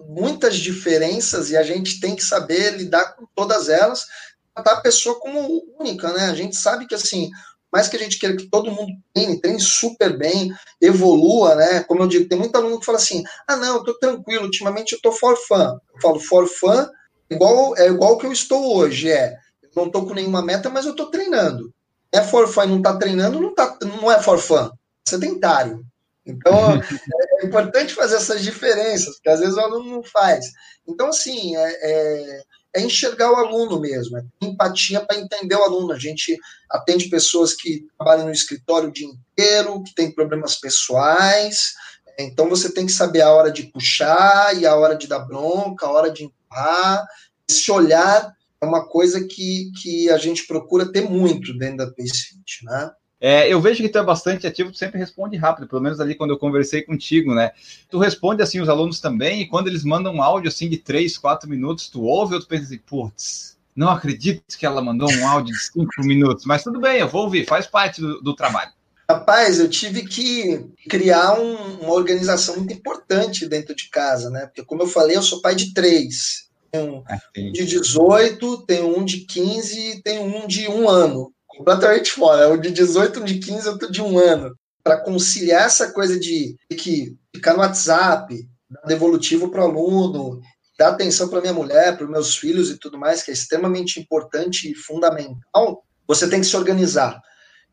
muitas 0.09 0.57
diferenças 0.57 1.51
e 1.51 1.57
a 1.57 1.63
gente 1.65 1.99
tem 1.99 2.15
que 2.15 2.25
saber 2.25 2.77
lidar 2.77 3.17
com 3.17 3.27
todas 3.35 3.69
elas 3.69 4.07
tratar 4.55 4.73
a 4.73 4.81
pessoa 4.81 5.19
como 5.19 5.63
única, 5.79 6.13
né? 6.13 6.27
A 6.27 6.35
gente 6.35 6.57
sabe 6.57 6.87
que, 6.87 6.95
assim, 6.95 7.31
mais 7.73 7.89
que 7.89 7.97
a 7.97 7.99
gente 7.99 8.19
queira 8.19 8.37
que 8.37 8.51
todo 8.51 8.71
mundo 8.71 8.93
treine, 9.15 9.41
treine 9.41 9.61
super 9.61 10.17
bem, 10.17 10.53
evolua, 10.81 11.55
né? 11.55 11.83
Como 11.85 12.03
eu 12.03 12.07
digo, 12.07 12.29
tem 12.29 12.39
muito 12.39 12.55
aluno 12.55 12.79
que 12.79 12.85
fala 12.85 12.99
assim: 12.99 13.25
ah, 13.49 13.57
não, 13.57 13.77
eu 13.77 13.85
tô 13.85 13.95
tranquilo, 13.99 14.45
ultimamente 14.45 14.93
eu 14.93 15.01
tô 15.01 15.11
for 15.11 15.37
fun. 15.37 15.79
Eu 15.95 16.01
falo, 16.01 16.21
for 16.21 16.47
fun, 16.47 16.87
igual, 17.31 17.77
é 17.79 17.87
igual 17.87 18.19
que 18.19 18.27
eu 18.27 18.33
estou 18.33 18.77
hoje, 18.77 19.11
é. 19.11 19.35
Não 19.75 19.89
tô 19.89 20.05
com 20.05 20.13
nenhuma 20.13 20.43
meta, 20.43 20.69
mas 20.69 20.85
eu 20.85 20.95
tô 20.95 21.07
treinando. 21.07 21.73
É 22.13 22.21
for 22.21 22.47
fun 22.47 22.65
e 22.65 22.67
não 22.67 22.83
tá 22.83 22.95
treinando, 22.99 23.41
não, 23.41 23.55
tá, 23.55 23.79
não 23.81 24.13
é 24.13 24.23
for 24.23 24.39
fun. 24.39 24.67
É 25.07 25.11
sedentário. 25.11 25.83
Então, 26.27 26.55
é 27.41 27.47
importante 27.47 27.95
fazer 27.95 28.17
essas 28.17 28.43
diferenças, 28.43 29.15
porque 29.15 29.31
às 29.31 29.41
vezes 29.41 29.57
o 29.57 29.61
aluno 29.61 29.91
não 29.91 30.03
faz. 30.03 30.45
Então, 30.87 31.09
assim, 31.09 31.57
é, 31.57 31.79
é 31.81 32.43
é 32.75 32.81
enxergar 32.81 33.31
o 33.31 33.37
aluno 33.37 33.81
mesmo, 33.81 34.17
é 34.19 34.25
empatia 34.41 35.01
para 35.01 35.19
entender 35.19 35.55
o 35.55 35.63
aluno. 35.63 35.93
A 35.93 35.99
gente 35.99 36.39
atende 36.71 37.09
pessoas 37.09 37.55
que 37.55 37.87
trabalham 37.99 38.27
no 38.27 38.33
escritório 38.33 38.89
o 38.89 38.93
dia 38.93 39.07
inteiro, 39.07 39.83
que 39.83 39.95
têm 39.95 40.11
problemas 40.11 40.57
pessoais, 40.57 41.75
então 42.19 42.49
você 42.49 42.73
tem 42.73 42.87
que 42.87 42.93
saber 42.93 43.23
a 43.23 43.33
hora 43.33 43.51
de 43.51 43.65
puxar 43.65 44.57
e 44.57 44.67
a 44.67 44.75
hora 44.77 44.97
de 44.97 45.07
dar 45.07 45.21
bronca, 45.21 45.87
a 45.87 45.91
hora 45.91 46.11
de 46.11 46.25
empurrar. 46.25 47.07
Esse 47.49 47.71
olhar 47.71 48.33
é 48.61 48.67
uma 48.67 48.87
coisa 48.87 49.25
que, 49.25 49.71
que 49.81 50.11
a 50.11 50.17
gente 50.17 50.47
procura 50.47 50.91
ter 50.91 51.03
muito 51.03 51.57
dentro 51.57 51.79
da 51.79 51.91
PaceFit, 51.91 52.65
né? 52.65 52.91
É, 53.25 53.47
eu 53.49 53.61
vejo 53.61 53.81
que 53.81 53.89
tu 53.89 53.99
é 53.99 54.03
bastante 54.03 54.49
ativo, 54.49 54.73
tu 54.73 54.79
sempre 54.79 54.99
responde 54.99 55.37
rápido, 55.37 55.69
pelo 55.69 55.81
menos 55.81 56.01
ali 56.01 56.17
quando 56.17 56.31
eu 56.31 56.39
conversei 56.39 56.83
contigo, 56.83 57.33
né? 57.33 57.53
Tu 57.89 57.97
responde 57.97 58.43
assim 58.43 58.61
os 58.61 58.69
alunos 58.69 58.99
também, 58.99 59.43
e 59.43 59.47
quando 59.47 59.69
eles 59.69 59.85
mandam 59.85 60.13
um 60.13 60.21
áudio 60.21 60.49
assim 60.49 60.69
de 60.69 60.77
3, 60.77 61.17
4 61.19 61.49
minutos, 61.49 61.89
tu 61.89 62.03
ouve 62.03 62.35
ou 62.35 62.41
tu 62.41 62.49
pensa 62.49 62.65
assim, 62.65 62.79
putz, 62.79 63.57
não 63.77 63.91
acredito 63.91 64.59
que 64.59 64.67
ela 64.67 64.83
mandou 64.83 65.09
um 65.09 65.29
áudio 65.29 65.55
de 65.55 65.63
5 65.63 65.87
minutos, 66.03 66.45
mas 66.45 66.65
tudo 66.65 66.81
bem, 66.81 66.99
eu 66.99 67.07
vou 67.07 67.23
ouvir, 67.23 67.47
faz 67.47 67.65
parte 67.65 68.01
do, 68.01 68.21
do 68.21 68.35
trabalho. 68.35 68.73
Rapaz, 69.09 69.61
eu 69.61 69.71
tive 69.71 70.05
que 70.05 70.67
criar 70.89 71.39
um, 71.39 71.81
uma 71.81 71.93
organização 71.93 72.57
muito 72.57 72.73
importante 72.73 73.47
dentro 73.47 73.73
de 73.73 73.89
casa, 73.89 74.31
né? 74.31 74.47
Porque, 74.47 74.65
como 74.65 74.83
eu 74.83 74.89
falei, 74.89 75.17
eu 75.17 75.23
sou 75.23 75.41
pai 75.41 75.55
de 75.55 75.73
três. 75.73 76.49
Tenho 76.73 77.05
um 77.39 77.53
de 77.53 77.67
18, 77.67 78.67
tenho 78.67 78.99
um 78.99 79.05
de 79.05 79.19
15 79.19 79.79
e 79.79 80.03
tenho 80.03 80.23
um 80.23 80.49
de 80.49 80.67
um 80.67 80.89
ano 80.89 81.32
completamente 81.57 82.13
fora. 82.13 82.49
O 82.53 82.57
de 82.57 82.71
18, 82.71 83.21
um 83.21 83.25
de 83.25 83.39
15, 83.39 83.69
outro 83.69 83.91
de 83.91 84.03
um 84.03 84.19
ano. 84.19 84.55
Para 84.83 85.01
conciliar 85.01 85.67
essa 85.67 85.93
coisa 85.93 86.19
de 86.19 86.57
que 86.71 87.17
ficar 87.35 87.55
no 87.55 87.61
WhatsApp, 87.61 88.35
dar 88.69 88.83
devolutivo 88.87 89.51
para 89.51 89.65
o 89.65 89.71
aluno, 89.71 90.41
dar 90.79 90.89
atenção 90.89 91.29
para 91.29 91.41
minha 91.41 91.53
mulher, 91.53 91.97
para 91.97 92.07
meus 92.07 92.37
filhos 92.37 92.71
e 92.71 92.79
tudo 92.79 92.99
mais, 92.99 93.23
que 93.23 93.31
é 93.31 93.35
extremamente 93.35 94.01
importante 94.01 94.71
e 94.71 94.75
fundamental, 94.75 95.85
você 96.07 96.29
tem 96.29 96.41
que 96.41 96.47
se 96.47 96.57
organizar. 96.57 97.21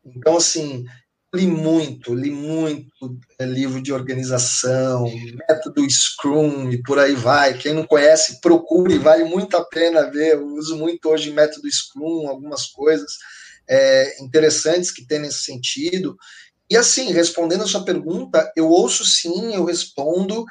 Então, 0.04 0.36
assim, 0.36 0.84
li 1.34 1.46
muito, 1.46 2.14
li 2.14 2.30
muito 2.30 3.18
é, 3.38 3.44
livro 3.44 3.82
de 3.82 3.92
organização, 3.92 5.04
método 5.48 5.88
Scrum 5.90 6.70
e 6.70 6.82
por 6.82 6.98
aí 6.98 7.14
vai. 7.14 7.54
Quem 7.54 7.74
não 7.74 7.86
conhece, 7.86 8.40
procure, 8.40 8.98
vale 8.98 9.24
muito 9.24 9.56
a 9.56 9.64
pena 9.64 10.10
ver. 10.10 10.34
Eu 10.34 10.46
uso 10.54 10.76
muito 10.76 11.08
hoje 11.08 11.32
método 11.32 11.70
Scrum, 11.70 12.28
algumas 12.28 12.66
coisas 12.66 13.12
é, 13.70 14.20
interessantes 14.20 14.90
que 14.90 15.06
tem 15.06 15.20
nesse 15.20 15.44
sentido. 15.44 16.16
E 16.68 16.76
assim, 16.76 17.12
respondendo 17.12 17.62
a 17.62 17.66
sua 17.66 17.84
pergunta, 17.84 18.52
eu 18.56 18.68
ouço 18.68 19.04
sim, 19.06 19.54
eu 19.54 19.64
respondo, 19.64 20.44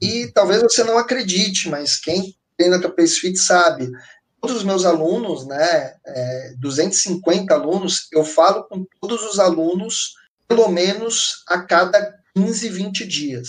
e 0.00 0.28
talvez 0.32 0.62
você 0.62 0.84
não 0.84 0.96
acredite, 0.96 1.68
mas 1.68 1.96
quem 1.96 2.34
tem 2.56 2.70
na 2.70 2.80
Pace 2.80 3.20
Fit 3.20 3.36
sabe. 3.36 3.90
Todos 4.40 4.58
os 4.58 4.64
meus 4.64 4.86
alunos, 4.86 5.46
né, 5.46 5.94
é, 6.06 6.54
250 6.58 7.52
alunos, 7.52 8.08
eu 8.12 8.24
falo 8.24 8.64
com 8.64 8.86
todos 9.00 9.22
os 9.22 9.38
alunos 9.38 10.14
pelo 10.48 10.68
menos 10.68 11.44
a 11.46 11.60
cada 11.60 12.14
15, 12.34 12.68
20 12.68 13.06
dias. 13.06 13.48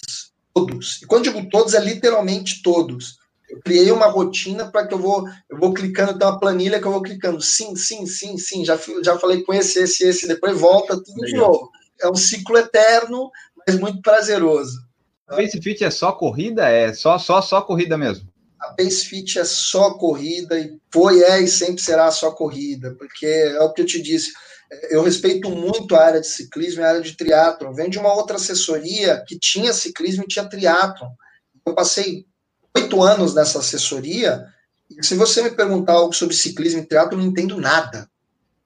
Todos. 0.53 1.01
E 1.01 1.05
quando 1.05 1.24
digo 1.24 1.49
todos, 1.49 1.74
é 1.74 1.80
literalmente 1.80 2.61
todos 2.61 3.20
eu 3.51 3.59
criei 3.61 3.91
uma 3.91 4.07
rotina 4.07 4.71
para 4.71 4.87
que 4.87 4.93
eu 4.93 4.97
vou, 4.97 5.27
eu 5.49 5.57
vou 5.57 5.73
clicando, 5.73 6.17
tem 6.17 6.25
uma 6.25 6.39
planilha 6.39 6.79
que 6.79 6.87
eu 6.87 6.91
vou 6.91 7.01
clicando, 7.01 7.41
sim, 7.41 7.75
sim, 7.75 8.05
sim, 8.05 8.37
sim, 8.37 8.63
já, 8.63 8.79
já 9.03 9.19
falei 9.19 9.43
com 9.43 9.53
esse, 9.53 9.79
esse, 9.79 10.07
esse, 10.07 10.27
depois 10.27 10.57
volta 10.57 10.95
tudo 10.95 11.21
Legal. 11.21 11.27
de 11.27 11.35
novo. 11.35 11.69
É 12.01 12.09
um 12.09 12.15
ciclo 12.15 12.57
eterno, 12.57 13.29
mas 13.67 13.77
muito 13.77 14.01
prazeroso. 14.01 14.79
A 15.27 15.35
Pace 15.35 15.61
Fit 15.61 15.83
é 15.83 15.91
só 15.91 16.13
corrida? 16.13 16.67
É 16.67 16.93
só, 16.93 17.19
só, 17.19 17.41
só 17.41 17.61
corrida 17.61 17.97
mesmo? 17.97 18.29
A 18.59 18.69
Pace 18.69 19.05
Fit 19.05 19.37
é 19.37 19.43
só 19.43 19.95
corrida, 19.95 20.57
e 20.57 20.77
foi, 20.91 21.21
é 21.21 21.41
e 21.41 21.47
sempre 21.47 21.81
será 21.81 22.09
só 22.09 22.31
corrida, 22.31 22.95
porque 22.97 23.25
é 23.25 23.59
o 23.61 23.73
que 23.73 23.81
eu 23.81 23.85
te 23.85 24.01
disse, 24.01 24.31
eu 24.89 25.03
respeito 25.03 25.49
muito 25.49 25.95
a 25.95 26.05
área 26.05 26.21
de 26.21 26.27
ciclismo 26.27 26.81
e 26.81 26.85
a 26.85 26.89
área 26.89 27.01
de 27.01 27.17
triatlon. 27.17 27.73
Venho 27.73 27.89
de 27.89 27.99
uma 27.99 28.13
outra 28.13 28.37
assessoria 28.37 29.21
que 29.27 29.37
tinha 29.37 29.73
ciclismo 29.73 30.23
e 30.23 30.27
tinha 30.27 30.47
triatlon. 30.47 31.09
Eu 31.65 31.75
passei 31.75 32.25
oito 32.76 33.01
anos 33.01 33.34
nessa 33.34 33.59
assessoria, 33.59 34.45
e 34.89 35.05
se 35.05 35.15
você 35.15 35.41
me 35.41 35.51
perguntar 35.51 35.93
algo 35.93 36.13
sobre 36.13 36.36
ciclismo 36.36 36.82
e 36.82 36.86
triatlo, 36.86 37.13
eu 37.13 37.24
não 37.24 37.32
entendo 37.32 37.59
nada. 37.59 38.09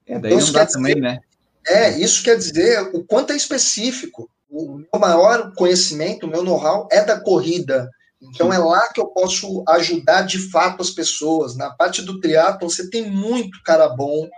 É, 0.06 0.20
daí 0.20 0.34
então, 0.34 0.46
não 0.46 0.54
dá 0.54 0.66
também, 0.66 0.96
né? 0.96 1.20
É, 1.68 1.98
isso 2.00 2.24
quer 2.24 2.38
dizer 2.38 2.90
o 2.94 3.04
quanto 3.04 3.34
é 3.34 3.36
específico. 3.36 4.30
O 4.50 4.78
meu 4.78 5.00
maior 5.00 5.54
conhecimento, 5.56 6.26
o 6.26 6.30
meu 6.30 6.44
know-how 6.44 6.88
é 6.92 7.04
da 7.04 7.20
corrida. 7.20 7.90
Então 8.22 8.54
é 8.54 8.58
lá 8.58 8.88
que 8.94 9.00
eu 9.00 9.08
posso 9.08 9.64
ajudar 9.68 10.22
de 10.24 10.40
fato 10.50 10.82
as 10.82 10.90
pessoas. 10.90 11.56
Na 11.56 11.72
parte 11.72 12.02
do 12.02 12.20
triatlo, 12.20 12.70
você 12.70 12.90
tem 12.90 13.10
muito 13.10 13.62
cara 13.64 13.90
bom 13.90 14.30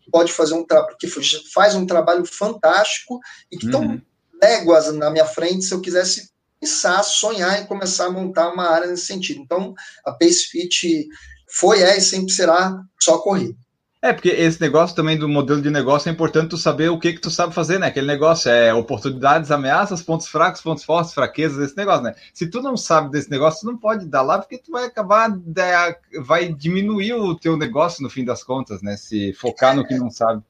que 0.00 0.10
pode 0.10 0.32
fazer 0.32 0.54
um 0.54 0.64
trabalho, 0.64 0.96
que 0.98 1.08
faz 1.52 1.74
um 1.74 1.86
trabalho 1.86 2.24
fantástico 2.26 3.18
e 3.50 3.56
que 3.56 3.66
estão 3.66 3.82
uhum. 3.82 4.00
léguas 4.40 4.92
na 4.92 5.10
minha 5.10 5.26
frente 5.26 5.64
se 5.64 5.72
eu 5.72 5.80
quisesse 5.80 6.30
pensar, 6.64 7.02
sonhar 7.02 7.60
em 7.60 7.66
começar 7.66 8.06
a 8.06 8.10
montar 8.10 8.50
uma 8.50 8.68
área 8.68 8.88
nesse 8.88 9.04
sentido. 9.04 9.40
Então, 9.40 9.74
a 10.04 10.12
Pace 10.12 10.46
Fit 10.50 11.06
foi, 11.46 11.82
é 11.82 11.98
e 11.98 12.00
sempre 12.00 12.32
será 12.32 12.80
só 12.98 13.18
corrida. 13.18 13.54
É, 14.00 14.12
porque 14.12 14.28
esse 14.28 14.60
negócio 14.60 14.94
também 14.94 15.16
do 15.16 15.26
modelo 15.26 15.62
de 15.62 15.70
negócio 15.70 16.10
é 16.10 16.12
importante 16.12 16.50
tu 16.50 16.58
saber 16.58 16.90
o 16.90 16.98
que 16.98 17.14
que 17.14 17.20
tu 17.20 17.30
sabe 17.30 17.54
fazer, 17.54 17.78
né? 17.78 17.86
Aquele 17.86 18.06
negócio 18.06 18.50
é 18.50 18.72
oportunidades, 18.74 19.50
ameaças, 19.50 20.02
pontos 20.02 20.26
fracos, 20.26 20.60
pontos 20.60 20.84
fortes, 20.84 21.14
fraquezas, 21.14 21.58
esse 21.58 21.76
negócio, 21.76 22.02
né? 22.02 22.14
Se 22.34 22.46
tu 22.46 22.60
não 22.60 22.76
sabe 22.76 23.10
desse 23.10 23.30
negócio, 23.30 23.60
tu 23.60 23.66
não 23.66 23.78
pode 23.78 24.04
dar 24.04 24.20
lá, 24.20 24.38
porque 24.38 24.58
tu 24.58 24.72
vai 24.72 24.84
acabar, 24.84 25.30
vai 26.20 26.52
diminuir 26.52 27.14
o 27.14 27.34
teu 27.34 27.56
negócio 27.56 28.02
no 28.02 28.10
fim 28.10 28.26
das 28.26 28.44
contas, 28.44 28.82
né? 28.82 28.94
Se 28.98 29.32
focar 29.32 29.74
no 29.74 29.86
que 29.86 29.94
não 29.94 30.10
sabe 30.10 30.42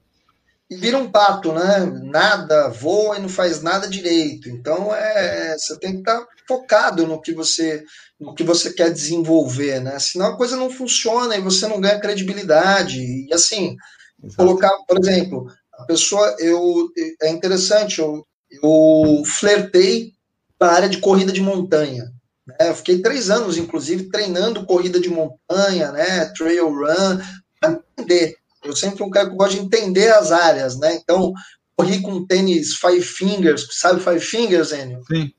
e 0.69 0.75
vira 0.75 0.97
um 0.97 1.11
pato, 1.11 1.51
né? 1.51 1.79
Nada, 2.03 2.69
voa 2.69 3.17
e 3.17 3.21
não 3.21 3.29
faz 3.29 3.61
nada 3.61 3.87
direito. 3.87 4.49
Então 4.49 4.93
é, 4.93 5.55
você 5.57 5.77
tem 5.79 5.93
que 5.93 5.99
estar 5.99 6.25
focado 6.47 7.05
no 7.05 7.21
que 7.21 7.33
você 7.33 7.83
no 8.19 8.33
que 8.33 8.43
você 8.43 8.71
quer 8.71 8.91
desenvolver, 8.91 9.81
né? 9.81 9.99
Senão 9.99 10.27
a 10.27 10.37
coisa 10.37 10.55
não 10.55 10.69
funciona 10.69 11.35
e 11.35 11.41
você 11.41 11.67
não 11.67 11.81
ganha 11.81 11.99
credibilidade. 11.99 12.99
E 12.99 13.33
assim, 13.33 13.75
Exato. 14.23 14.37
colocar, 14.37 14.71
por 14.87 14.97
exemplo, 14.97 15.47
a 15.73 15.83
pessoa, 15.83 16.35
eu 16.39 16.89
é 17.21 17.29
interessante, 17.29 17.99
eu, 17.99 18.25
eu 18.49 19.23
flertei 19.25 20.13
na 20.59 20.71
área 20.71 20.89
de 20.89 20.99
corrida 20.99 21.31
de 21.31 21.41
montanha. 21.41 22.05
Né? 22.47 22.55
Eu 22.61 22.75
fiquei 22.75 23.01
três 23.01 23.29
anos, 23.29 23.57
inclusive, 23.57 24.09
treinando 24.09 24.65
corrida 24.65 24.99
de 24.99 25.09
montanha, 25.09 25.91
né? 25.91 26.25
Trail 26.37 26.69
run, 26.69 27.19
para 27.59 27.81
entender 27.97 28.37
eu 28.65 28.75
sempre 28.75 28.97
fui 28.97 29.07
um 29.07 29.11
cara 29.11 29.29
que 29.29 29.35
gosta 29.35 29.55
de 29.55 29.61
entender 29.61 30.09
as 30.09 30.31
áreas, 30.31 30.77
né? 30.79 30.95
Então, 30.95 31.33
corri 31.75 32.01
com 32.01 32.25
tênis 32.25 32.75
Five 32.75 33.01
Fingers, 33.01 33.67
sabe 33.71 34.01
Five 34.01 34.19
Fingers, 34.19 34.71
Enio? 34.71 35.01
Sim. 35.05 35.31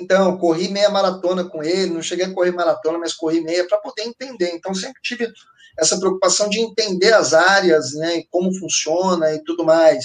Então, 0.00 0.38
corri 0.38 0.68
meia 0.68 0.90
maratona 0.90 1.44
com 1.44 1.62
ele, 1.62 1.92
não 1.92 2.02
cheguei 2.02 2.26
a 2.26 2.32
correr 2.32 2.52
maratona, 2.52 2.98
mas 2.98 3.12
corri 3.14 3.40
meia 3.40 3.66
para 3.66 3.78
poder 3.78 4.02
entender. 4.02 4.52
Então, 4.54 4.72
sempre 4.74 5.00
tive 5.02 5.28
essa 5.76 5.98
preocupação 5.98 6.48
de 6.48 6.60
entender 6.60 7.12
as 7.12 7.32
áreas, 7.32 7.94
né, 7.94 8.18
e 8.18 8.26
como 8.30 8.52
funciona 8.58 9.32
e 9.34 9.42
tudo 9.44 9.64
mais. 9.64 10.04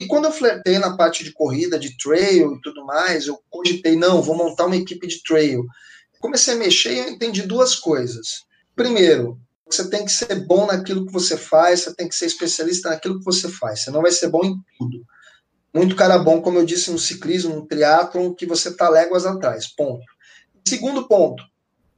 E 0.00 0.06
quando 0.06 0.24
eu 0.24 0.32
flertei 0.32 0.78
na 0.78 0.96
parte 0.96 1.22
de 1.22 1.32
corrida, 1.32 1.78
de 1.78 1.96
trail 1.96 2.54
e 2.54 2.60
tudo 2.60 2.84
mais, 2.84 3.26
eu 3.26 3.38
cogitei, 3.48 3.94
não, 3.94 4.22
vou 4.22 4.36
montar 4.36 4.66
uma 4.66 4.76
equipe 4.76 5.06
de 5.06 5.22
trail. 5.22 5.64
Comecei 6.18 6.54
a 6.54 6.56
mexer 6.56 6.92
e 6.92 6.98
eu 6.98 7.08
entendi 7.10 7.42
duas 7.42 7.74
coisas. 7.74 8.44
Primeiro, 8.74 9.38
você 9.74 9.88
tem 9.88 10.04
que 10.04 10.12
ser 10.12 10.46
bom 10.46 10.66
naquilo 10.66 11.06
que 11.06 11.12
você 11.12 11.36
faz, 11.36 11.80
você 11.80 11.94
tem 11.94 12.08
que 12.08 12.14
ser 12.14 12.26
especialista 12.26 12.90
naquilo 12.90 13.18
que 13.18 13.24
você 13.24 13.48
faz. 13.48 13.82
Você 13.82 13.90
não 13.90 14.02
vai 14.02 14.12
ser 14.12 14.28
bom 14.28 14.44
em 14.44 14.56
tudo. 14.78 15.04
Muito 15.74 15.96
cara 15.96 16.18
bom, 16.18 16.42
como 16.42 16.58
eu 16.58 16.66
disse, 16.66 16.90
no 16.90 16.98
ciclismo, 16.98 17.54
no 17.54 17.66
triatlon, 17.66 18.34
que 18.34 18.44
você 18.44 18.68
está 18.68 18.88
léguas 18.88 19.24
atrás. 19.24 19.66
Ponto. 19.66 20.04
Segundo 20.66 21.08
ponto, 21.08 21.42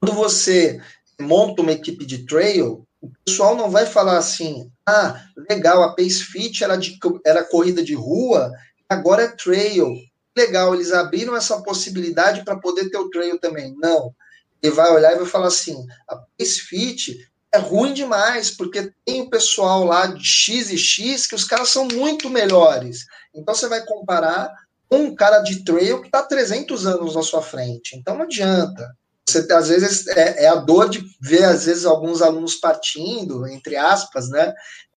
quando 0.01 0.14
você 0.14 0.81
monta 1.20 1.62
uma 1.62 1.72
equipe 1.72 2.07
de 2.07 2.25
trail, 2.25 2.87
o 3.01 3.11
pessoal 3.25 3.57
não 3.57 3.70
vai 3.70 3.85
falar 3.85 4.16
assim, 4.16 4.70
ah, 4.87 5.25
legal, 5.51 5.83
a 5.83 5.95
Pace 5.95 6.25
Fit 6.25 6.62
era, 6.62 6.77
de, 6.77 6.99
era 7.25 7.45
corrida 7.45 7.83
de 7.83 7.95
rua, 7.95 8.53
agora 8.89 9.25
é 9.25 9.29
trail. 9.29 9.93
Legal, 10.37 10.75
eles 10.75 10.93
abriram 10.93 11.37
essa 11.37 11.61
possibilidade 11.62 12.45
para 12.45 12.57
poder 12.57 12.91
ter 12.91 12.99
o 12.99 13.11
trail 13.11 13.39
também. 13.39 13.75
Não. 13.79 14.14
Ele 14.62 14.75
vai 14.75 14.91
olhar 14.93 15.12
e 15.12 15.18
vai 15.18 15.27
falar 15.27 15.49
assim, 15.49 15.87
a 16.09 16.16
Pace 16.16 16.61
Fit 16.61 17.18
é 17.55 17.59
ruim 17.59 17.93
demais, 17.93 18.51
porque 18.51 18.91
tem 19.05 19.23
o 19.23 19.31
pessoal 19.31 19.85
lá 19.85 20.07
de 20.07 20.25
X 20.25 20.71
e 20.71 20.79
X 20.79 21.27
que 21.27 21.35
os 21.35 21.45
caras 21.45 21.71
são 21.71 21.87
muito 21.87 22.29
melhores. 22.29 23.05
Então 23.35 23.55
você 23.55 23.69
vai 23.69 23.85
comparar 23.85 24.53
com 24.89 24.99
um 24.99 25.15
cara 25.15 25.41
de 25.41 25.65
trail 25.65 26.01
que 26.01 26.09
está 26.09 26.23
300 26.23 26.87
anos 26.87 27.15
na 27.15 27.23
sua 27.23 27.43
frente. 27.43 27.97
Então 27.97 28.17
não 28.17 28.25
adianta. 28.25 28.95
Você, 29.27 29.47
às 29.53 29.69
vezes, 29.69 30.07
é, 30.09 30.45
é, 30.45 30.49
a 30.49 30.57
dor 30.57 30.91
de 30.91 31.03
ver, 31.21 31.45
às 31.45 31.65
vezes, 31.65 31.87
alguns 31.87 32.21
alunos 32.21 32.57
partindo, 32.57 33.47
entre 33.47 33.77
aspas, 33.77 34.29
né? 34.29 34.53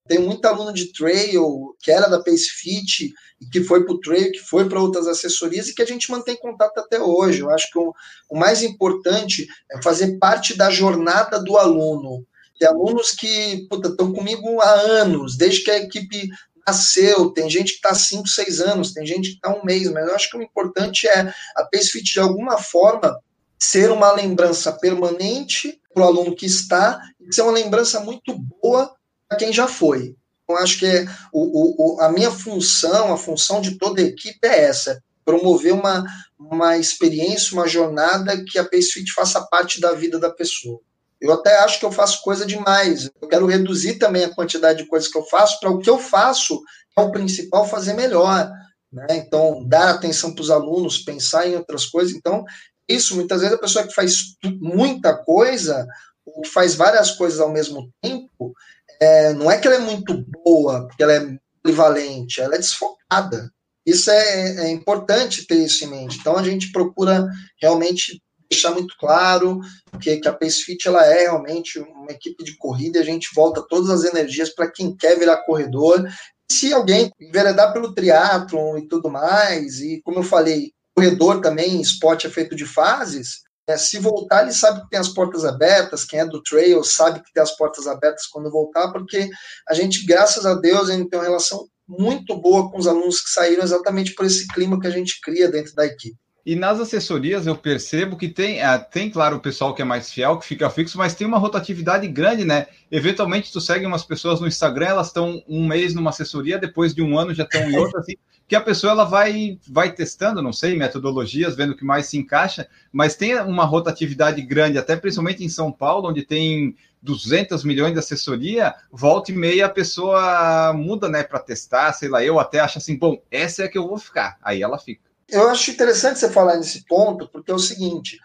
Tem 0.07 0.19
muito 0.19 0.45
aluno 0.45 0.73
de 0.73 0.91
trail 0.91 1.75
que 1.79 1.91
era 1.91 2.07
da 2.07 2.19
Pace 2.19 2.49
Fit 2.49 3.13
que 3.51 3.63
foi 3.63 3.85
para 3.85 3.93
o 3.93 3.99
trail, 3.99 4.31
que 4.31 4.39
foi 4.39 4.67
para 4.67 4.81
outras 4.81 5.07
assessorias 5.07 5.67
e 5.67 5.75
que 5.75 5.81
a 5.81 5.85
gente 5.85 6.09
mantém 6.09 6.35
contato 6.35 6.79
até 6.79 6.99
hoje. 6.99 7.41
Eu 7.41 7.51
acho 7.51 7.71
que 7.71 7.77
o, 7.77 7.93
o 8.29 8.37
mais 8.37 8.63
importante 8.63 9.47
é 9.71 9.81
fazer 9.81 10.17
parte 10.17 10.57
da 10.57 10.69
jornada 10.71 11.39
do 11.39 11.55
aluno. 11.55 12.25
Tem 12.57 12.67
alunos 12.67 13.11
que 13.11 13.67
estão 13.71 14.11
comigo 14.11 14.59
há 14.61 14.71
anos, 14.71 15.37
desde 15.37 15.63
que 15.63 15.71
a 15.71 15.77
equipe 15.77 16.29
nasceu, 16.67 17.29
tem 17.31 17.49
gente 17.49 17.71
que 17.71 17.77
está 17.77 17.95
5, 17.95 18.27
6 18.27 18.59
anos, 18.59 18.91
tem 18.91 19.05
gente 19.05 19.29
que 19.29 19.35
está 19.35 19.49
um 19.49 19.63
mês, 19.63 19.89
mas 19.89 20.05
eu 20.05 20.13
acho 20.13 20.29
que 20.29 20.37
o 20.37 20.41
importante 20.41 21.07
é 21.07 21.33
a 21.55 21.63
PaceFit, 21.63 22.13
de 22.13 22.19
alguma 22.19 22.57
forma, 22.57 23.17
ser 23.57 23.89
uma 23.89 24.11
lembrança 24.11 24.71
permanente 24.73 25.79
para 25.93 26.03
o 26.03 26.05
aluno 26.05 26.35
que 26.35 26.45
está 26.45 26.99
e 27.19 27.33
ser 27.33 27.41
uma 27.41 27.53
lembrança 27.53 28.01
muito 28.01 28.37
boa 28.37 28.93
para 29.27 29.37
quem 29.37 29.53
já 29.53 29.67
foi. 29.67 30.15
Eu 30.47 30.57
acho 30.57 30.79
que 30.79 31.05
o, 31.33 31.95
o, 31.95 32.01
a 32.01 32.11
minha 32.11 32.31
função, 32.31 33.13
a 33.13 33.17
função 33.17 33.61
de 33.61 33.77
toda 33.77 34.01
a 34.01 34.05
equipe 34.05 34.39
é 34.43 34.63
essa, 34.63 35.01
promover 35.25 35.73
uma, 35.73 36.05
uma 36.39 36.77
experiência, 36.77 37.53
uma 37.53 37.67
jornada 37.67 38.43
que 38.45 38.57
a 38.57 38.63
PaceFit 38.63 39.11
faça 39.13 39.41
parte 39.41 39.81
da 39.81 39.93
vida 39.93 40.19
da 40.19 40.29
pessoa. 40.29 40.79
Eu 41.19 41.33
até 41.33 41.57
acho 41.59 41.79
que 41.79 41.85
eu 41.85 41.91
faço 41.91 42.21
coisa 42.21 42.45
demais. 42.45 43.09
Eu 43.21 43.27
quero 43.27 43.45
reduzir 43.45 43.95
também 43.95 44.25
a 44.25 44.33
quantidade 44.33 44.79
de 44.79 44.89
coisas 44.89 45.09
que 45.09 45.17
eu 45.17 45.23
faço 45.23 45.59
para 45.59 45.69
o 45.69 45.79
que 45.79 45.89
eu 45.89 45.97
faço, 45.97 46.61
é 46.97 47.01
o 47.01 47.11
principal, 47.11 47.67
fazer 47.67 47.93
melhor. 47.93 48.51
Né? 48.91 49.07
Então, 49.11 49.63
dar 49.67 49.89
atenção 49.89 50.33
para 50.33 50.41
os 50.41 50.51
alunos, 50.51 50.99
pensar 50.99 51.47
em 51.47 51.55
outras 51.55 51.85
coisas. 51.85 52.13
Então, 52.15 52.43
isso, 52.87 53.15
muitas 53.15 53.41
vezes, 53.41 53.55
a 53.55 53.59
pessoa 53.59 53.85
que 53.85 53.93
faz 53.93 54.35
muita 54.61 55.15
coisa, 55.15 55.85
ou 56.25 56.41
que 56.41 56.49
faz 56.49 56.75
várias 56.75 57.11
coisas 57.11 57.39
ao 57.39 57.51
mesmo 57.51 57.91
tempo, 58.01 58.53
é, 58.99 59.33
não 59.33 59.51
é 59.51 59.57
que 59.57 59.67
ela 59.67 59.77
é 59.77 59.79
muito 59.79 60.25
boa, 60.43 60.87
porque 60.87 61.03
ela 61.03 61.13
é 61.13 61.37
polivalente, 61.61 62.41
ela 62.41 62.55
é 62.55 62.59
desfocada. 62.59 63.51
Isso 63.85 64.09
é, 64.11 64.67
é 64.67 64.69
importante 64.69 65.45
ter 65.45 65.63
isso 65.63 65.83
em 65.83 65.87
mente. 65.87 66.17
Então, 66.19 66.37
a 66.37 66.43
gente 66.43 66.71
procura 66.71 67.27
realmente 67.61 68.21
deixar 68.49 68.71
muito 68.71 68.95
claro 68.99 69.59
que, 70.01 70.17
que 70.17 70.27
a 70.27 70.33
PaceFit 70.33 70.87
ela 70.87 71.05
é 71.05 71.23
realmente 71.23 71.79
uma 71.79 72.11
equipe 72.11 72.43
de 72.43 72.57
corrida 72.57 72.97
e 72.97 73.01
a 73.01 73.05
gente 73.05 73.29
volta 73.35 73.65
todas 73.67 73.89
as 73.89 74.03
energias 74.03 74.49
para 74.49 74.69
quem 74.69 74.95
quer 74.95 75.17
virar 75.17 75.43
corredor. 75.43 76.07
Se 76.49 76.73
alguém 76.73 77.11
enveredar 77.19 77.73
pelo 77.73 77.93
triatlon 77.93 78.77
e 78.77 78.87
tudo 78.87 79.09
mais, 79.09 79.79
e 79.79 80.01
como 80.03 80.19
eu 80.19 80.23
falei, 80.23 80.71
corredor 80.95 81.41
também, 81.41 81.81
esporte 81.81 82.25
é 82.25 82.29
feito 82.29 82.55
de 82.55 82.65
fases, 82.65 83.41
é, 83.67 83.75
se 83.77 83.99
voltar, 83.99 84.43
ele 84.43 84.53
sabe 84.53 84.81
que 84.81 84.89
tem 84.89 84.99
as 84.99 85.09
portas 85.09 85.43
abertas, 85.43 86.05
quem 86.05 86.21
é 86.21 86.25
do 86.25 86.41
trail 86.41 86.81
sabe 86.85 87.21
que 87.21 87.33
tem 87.33 87.43
as 87.43 87.55
portas 87.55 87.85
abertas 87.85 88.25
quando 88.25 88.49
voltar, 88.49 88.91
porque 88.93 89.29
a 89.67 89.73
gente, 89.73 90.05
graças 90.05 90.45
a 90.45 90.55
Deus, 90.55 90.87
tem 90.87 91.07
uma 91.13 91.23
relação 91.23 91.67
muito 91.85 92.35
boa 92.35 92.71
com 92.71 92.77
os 92.77 92.87
alunos 92.87 93.21
que 93.21 93.29
saíram 93.29 93.63
exatamente 93.63 94.13
por 94.15 94.25
esse 94.25 94.47
clima 94.47 94.79
que 94.79 94.87
a 94.87 94.91
gente 94.91 95.19
cria 95.21 95.49
dentro 95.51 95.75
da 95.75 95.85
equipe. 95.85 96.17
E 96.47 96.55
nas 96.55 96.79
assessorias 96.79 97.45
eu 97.45 97.57
percebo 97.57 98.15
que 98.15 98.29
tem, 98.29 98.61
ah, 98.61 98.79
tem, 98.79 99.09
claro, 99.09 99.35
o 99.35 99.39
pessoal 99.41 99.75
que 99.75 99.81
é 99.81 99.85
mais 99.85 100.09
fiel, 100.09 100.37
que 100.37 100.45
fica 100.45 100.69
fixo, 100.69 100.97
mas 100.97 101.13
tem 101.13 101.27
uma 101.27 101.37
rotatividade 101.37 102.07
grande, 102.07 102.45
né? 102.45 102.67
Eventualmente 102.89 103.51
tu 103.51 103.59
segue 103.59 103.85
umas 103.85 104.05
pessoas 104.05 104.39
no 104.39 104.47
Instagram, 104.47 104.85
elas 104.85 105.07
estão 105.07 105.43
um 105.45 105.67
mês 105.67 105.93
numa 105.93 106.09
assessoria, 106.09 106.57
depois 106.57 106.95
de 106.95 107.01
um 107.01 107.19
ano 107.19 107.33
já 107.33 107.43
estão 107.43 107.69
em 107.69 107.75
outra, 107.75 107.99
assim, 107.99 108.13
que 108.47 108.55
a 108.55 108.61
pessoa 108.61 108.93
ela 108.93 109.03
vai, 109.03 109.59
vai 109.67 109.91
testando, 109.91 110.41
não 110.41 110.53
sei, 110.53 110.77
metodologias, 110.77 111.53
vendo 111.53 111.71
o 111.71 111.75
que 111.75 111.83
mais 111.83 112.05
se 112.05 112.17
encaixa, 112.17 112.65
mas 112.93 113.17
tem 113.17 113.37
uma 113.41 113.65
rotatividade 113.65 114.41
grande, 114.41 114.77
até 114.77 114.95
principalmente 114.95 115.43
em 115.43 115.49
São 115.49 115.69
Paulo, 115.69 116.07
onde 116.07 116.23
tem 116.23 116.77
200 117.01 117.65
milhões 117.65 117.91
de 117.91 117.99
assessoria, 117.99 118.73
volta 118.89 119.33
e 119.33 119.35
meia 119.35 119.65
a 119.65 119.69
pessoa 119.69 120.71
muda, 120.71 121.09
né, 121.09 121.23
para 121.23 121.39
testar, 121.39 121.91
sei 121.91 122.07
lá, 122.07 122.23
eu 122.23 122.39
até 122.39 122.61
acho 122.61 122.77
assim, 122.77 122.97
bom, 122.97 123.21
essa 123.29 123.63
é 123.63 123.65
a 123.65 123.69
que 123.69 123.77
eu 123.77 123.85
vou 123.85 123.97
ficar, 123.97 124.37
aí 124.41 124.63
ela 124.63 124.77
fica. 124.77 125.06
Eu 125.29 125.49
acho 125.49 125.71
interessante 125.71 126.19
você 126.19 126.29
falar 126.29 126.55
nesse 126.55 126.85
ponto, 126.85 127.27
porque 127.27 127.51
é 127.51 127.53
o 127.53 127.59
seguinte: 127.59 128.17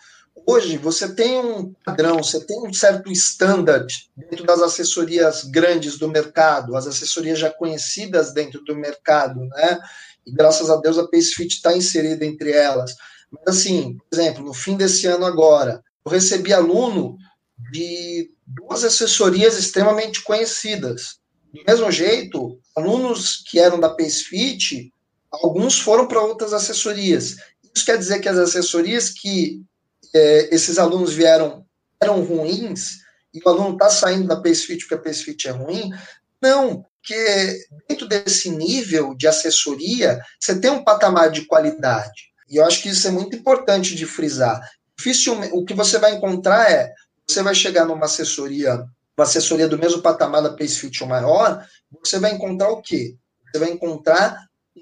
hoje 0.46 0.76
você 0.76 1.12
tem 1.14 1.38
um 1.38 1.72
padrão, 1.84 2.22
você 2.22 2.44
tem 2.44 2.60
um 2.60 2.72
certo 2.72 3.10
standard 3.10 4.08
dentro 4.16 4.44
das 4.44 4.60
assessorias 4.60 5.44
grandes 5.44 5.98
do 5.98 6.08
mercado, 6.08 6.76
as 6.76 6.86
assessorias 6.86 7.38
já 7.38 7.50
conhecidas 7.50 8.32
dentro 8.32 8.62
do 8.64 8.76
mercado, 8.76 9.40
né? 9.46 9.80
E 10.24 10.32
graças 10.32 10.70
a 10.70 10.76
Deus 10.76 10.96
a 10.98 11.08
PaceFit 11.08 11.56
está 11.56 11.76
inserida 11.76 12.24
entre 12.24 12.52
elas. 12.52 12.94
Mas 13.30 13.56
assim, 13.56 13.98
por 14.08 14.20
exemplo, 14.20 14.44
no 14.44 14.54
fim 14.54 14.76
desse 14.76 15.06
ano 15.06 15.24
agora, 15.24 15.82
eu 16.04 16.12
recebi 16.12 16.52
aluno 16.52 17.16
de 17.72 18.30
duas 18.46 18.84
assessorias 18.84 19.58
extremamente 19.58 20.22
conhecidas. 20.22 21.18
Do 21.52 21.62
mesmo 21.66 21.90
jeito, 21.90 22.58
alunos 22.76 23.42
que 23.50 23.58
eram 23.58 23.80
da 23.80 23.90
PaceFit 23.90 24.92
alguns 25.32 25.80
foram 25.80 26.06
para 26.06 26.20
outras 26.20 26.52
assessorias. 26.52 27.36
Isso 27.74 27.86
quer 27.86 27.98
dizer 27.98 28.20
que 28.20 28.28
as 28.28 28.38
assessorias 28.38 29.08
que 29.08 29.62
é, 30.14 30.54
esses 30.54 30.78
alunos 30.78 31.12
vieram 31.12 31.64
eram 32.00 32.22
ruins 32.22 32.98
e 33.32 33.40
o 33.42 33.48
aluno 33.48 33.74
está 33.74 33.88
saindo 33.88 34.26
da 34.26 34.36
PaceFit 34.36 34.80
porque 34.80 34.94
a 34.94 34.98
PaceFit 34.98 35.48
é 35.48 35.52
ruim? 35.52 35.90
Não, 36.40 36.84
porque 37.00 37.64
dentro 37.88 38.06
desse 38.06 38.50
nível 38.50 39.14
de 39.14 39.26
assessoria, 39.26 40.20
você 40.38 40.58
tem 40.58 40.70
um 40.70 40.84
patamar 40.84 41.30
de 41.30 41.46
qualidade. 41.46 42.32
E 42.50 42.56
eu 42.56 42.66
acho 42.66 42.82
que 42.82 42.90
isso 42.90 43.08
é 43.08 43.10
muito 43.10 43.34
importante 43.36 43.94
de 43.94 44.04
frisar. 44.04 44.60
O 45.52 45.64
que 45.64 45.74
você 45.74 45.98
vai 45.98 46.14
encontrar 46.14 46.70
é, 46.70 46.92
você 47.26 47.42
vai 47.42 47.54
chegar 47.54 47.86
numa 47.86 48.04
assessoria, 48.04 48.84
uma 49.16 49.24
assessoria 49.24 49.66
do 49.66 49.78
mesmo 49.78 50.02
patamar 50.02 50.42
da 50.42 50.50
PaceFit 50.50 51.02
ou 51.02 51.08
maior, 51.08 51.66
você 52.04 52.18
vai 52.18 52.32
encontrar 52.32 52.70
o 52.70 52.82
quê? 52.82 53.16
Você 53.50 53.58
vai 53.58 53.70
encontrar 53.70 54.36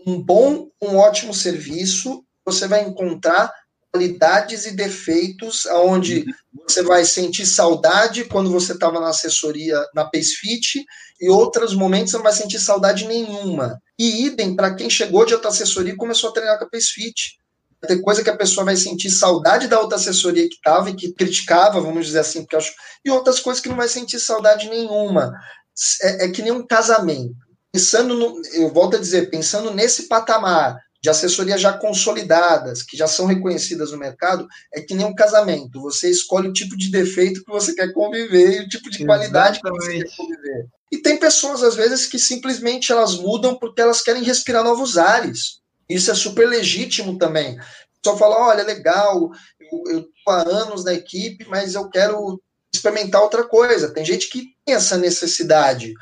um 0.07 0.21
bom, 0.21 0.69
um 0.81 0.97
ótimo 0.97 1.35
serviço, 1.35 2.25
você 2.45 2.67
vai 2.67 2.83
encontrar 2.83 3.53
qualidades 3.93 4.67
e 4.67 4.73
defeitos 4.73 5.67
aonde 5.67 6.25
você 6.63 6.83
vai 6.83 7.05
sentir 7.05 7.45
saudade 7.45 8.25
quando 8.25 8.51
você 8.51 8.73
estava 8.73 9.01
na 9.01 9.09
assessoria 9.09 9.77
na 9.95 10.05
PaceFit 10.05 10.85
e 11.21 11.29
outros 11.29 11.75
momentos 11.75 12.13
você 12.13 12.17
não 12.17 12.25
vai 12.25 12.33
sentir 12.33 12.61
saudade 12.61 13.07
nenhuma. 13.07 13.81
E 13.99 14.27
idem 14.27 14.55
para 14.55 14.75
quem 14.75 14.89
chegou 14.89 15.27
de 15.27 15.35
outra 15.35 15.51
assessoria 15.51 15.93
e 15.93 15.97
começou 15.97 16.31
a 16.31 16.33
treinar 16.33 16.59
com 16.59 16.65
a 16.65 16.71
PaceFit. 16.71 17.39
Tem 17.87 18.01
coisa 18.01 18.23
que 18.23 18.31
a 18.31 18.37
pessoa 18.37 18.65
vai 18.65 18.77
sentir 18.77 19.11
saudade 19.11 19.67
da 19.67 19.81
outra 19.81 19.97
assessoria 19.97 20.49
que 20.49 20.55
estava 20.55 20.91
e 20.91 20.95
que 20.95 21.13
criticava, 21.13 21.81
vamos 21.81 22.07
dizer 22.07 22.21
assim, 22.21 22.43
porque 22.43 22.57
acho, 22.57 22.73
e 23.05 23.11
outras 23.11 23.41
coisas 23.41 23.63
que 23.63 23.69
não 23.69 23.77
vai 23.77 23.89
sentir 23.89 24.21
saudade 24.21 24.69
nenhuma. 24.69 25.33
É, 26.03 26.27
é 26.27 26.29
que 26.29 26.43
nem 26.43 26.53
um 26.53 26.67
casamento 26.67 27.35
pensando 27.73 28.15
no, 28.15 28.41
eu 28.53 28.69
volto 28.73 28.97
a 28.97 29.01
dizer, 29.01 29.31
pensando 29.31 29.73
nesse 29.73 30.09
patamar 30.09 30.79
de 31.03 31.09
assessorias 31.09 31.61
já 31.61 31.73
consolidadas, 31.73 32.83
que 32.83 32.97
já 32.97 33.07
são 33.07 33.25
reconhecidas 33.25 33.91
no 33.91 33.99
mercado, 33.99 34.47
é 34.73 34.83
que 34.83 34.95
nem 34.95 35.07
um 35.07 35.15
casamento. 35.15 35.81
Você 35.81 36.11
escolhe 36.11 36.49
o 36.49 36.53
tipo 36.53 36.77
de 36.77 36.91
defeito 36.91 37.43
que 37.43 37.51
você 37.51 37.75
quer 37.75 37.93
conviver 37.93 38.61
e 38.61 38.65
o 38.65 38.69
tipo 38.69 38.91
de 38.91 39.05
qualidade 39.07 39.59
Exatamente. 39.59 39.81
que 39.81 39.99
você 39.99 40.05
quer 40.05 40.17
conviver. 40.17 40.67
E 40.93 40.99
tem 40.99 41.17
pessoas, 41.17 41.63
às 41.63 41.75
vezes, 41.75 42.07
que 42.07 42.19
simplesmente 42.19 42.93
elas 42.93 43.15
mudam 43.15 43.55
porque 43.55 43.81
elas 43.81 44.03
querem 44.03 44.23
respirar 44.23 44.63
novos 44.63 44.99
ares. 44.99 45.61
Isso 45.89 46.11
é 46.11 46.15
super 46.15 46.47
legítimo 46.47 47.17
também. 47.17 47.59
Só 48.05 48.17
fala, 48.17 48.37
olha, 48.49 48.65
legal, 48.65 49.31
eu 49.87 50.01
estou 50.01 50.35
há 50.35 50.43
anos 50.43 50.85
na 50.85 50.93
equipe, 50.93 51.47
mas 51.49 51.75
eu 51.75 51.89
quero 51.89 52.43
experimentar 52.73 53.23
outra 53.23 53.45
coisa. 53.45 53.93
Tem 53.93 54.05
gente 54.05 54.29
que 54.29 54.49
tem 54.65 54.75
essa 54.75 54.99
necessidade. 54.99 55.95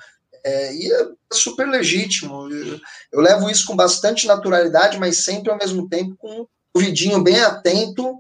É, 0.44 0.74
e 0.74 0.92
é 0.92 1.08
super 1.32 1.68
legítimo. 1.68 2.48
Eu, 2.50 2.80
eu, 3.12 3.20
levo 3.20 3.50
isso 3.50 3.66
com 3.66 3.76
bastante 3.76 4.26
naturalidade, 4.26 4.98
mas 4.98 5.18
sempre 5.18 5.50
ao 5.50 5.58
mesmo 5.58 5.88
tempo 5.88 6.16
com 6.16 6.46
o 6.74 6.78
vidinho 6.78 7.22
bem 7.22 7.40
atento 7.40 8.18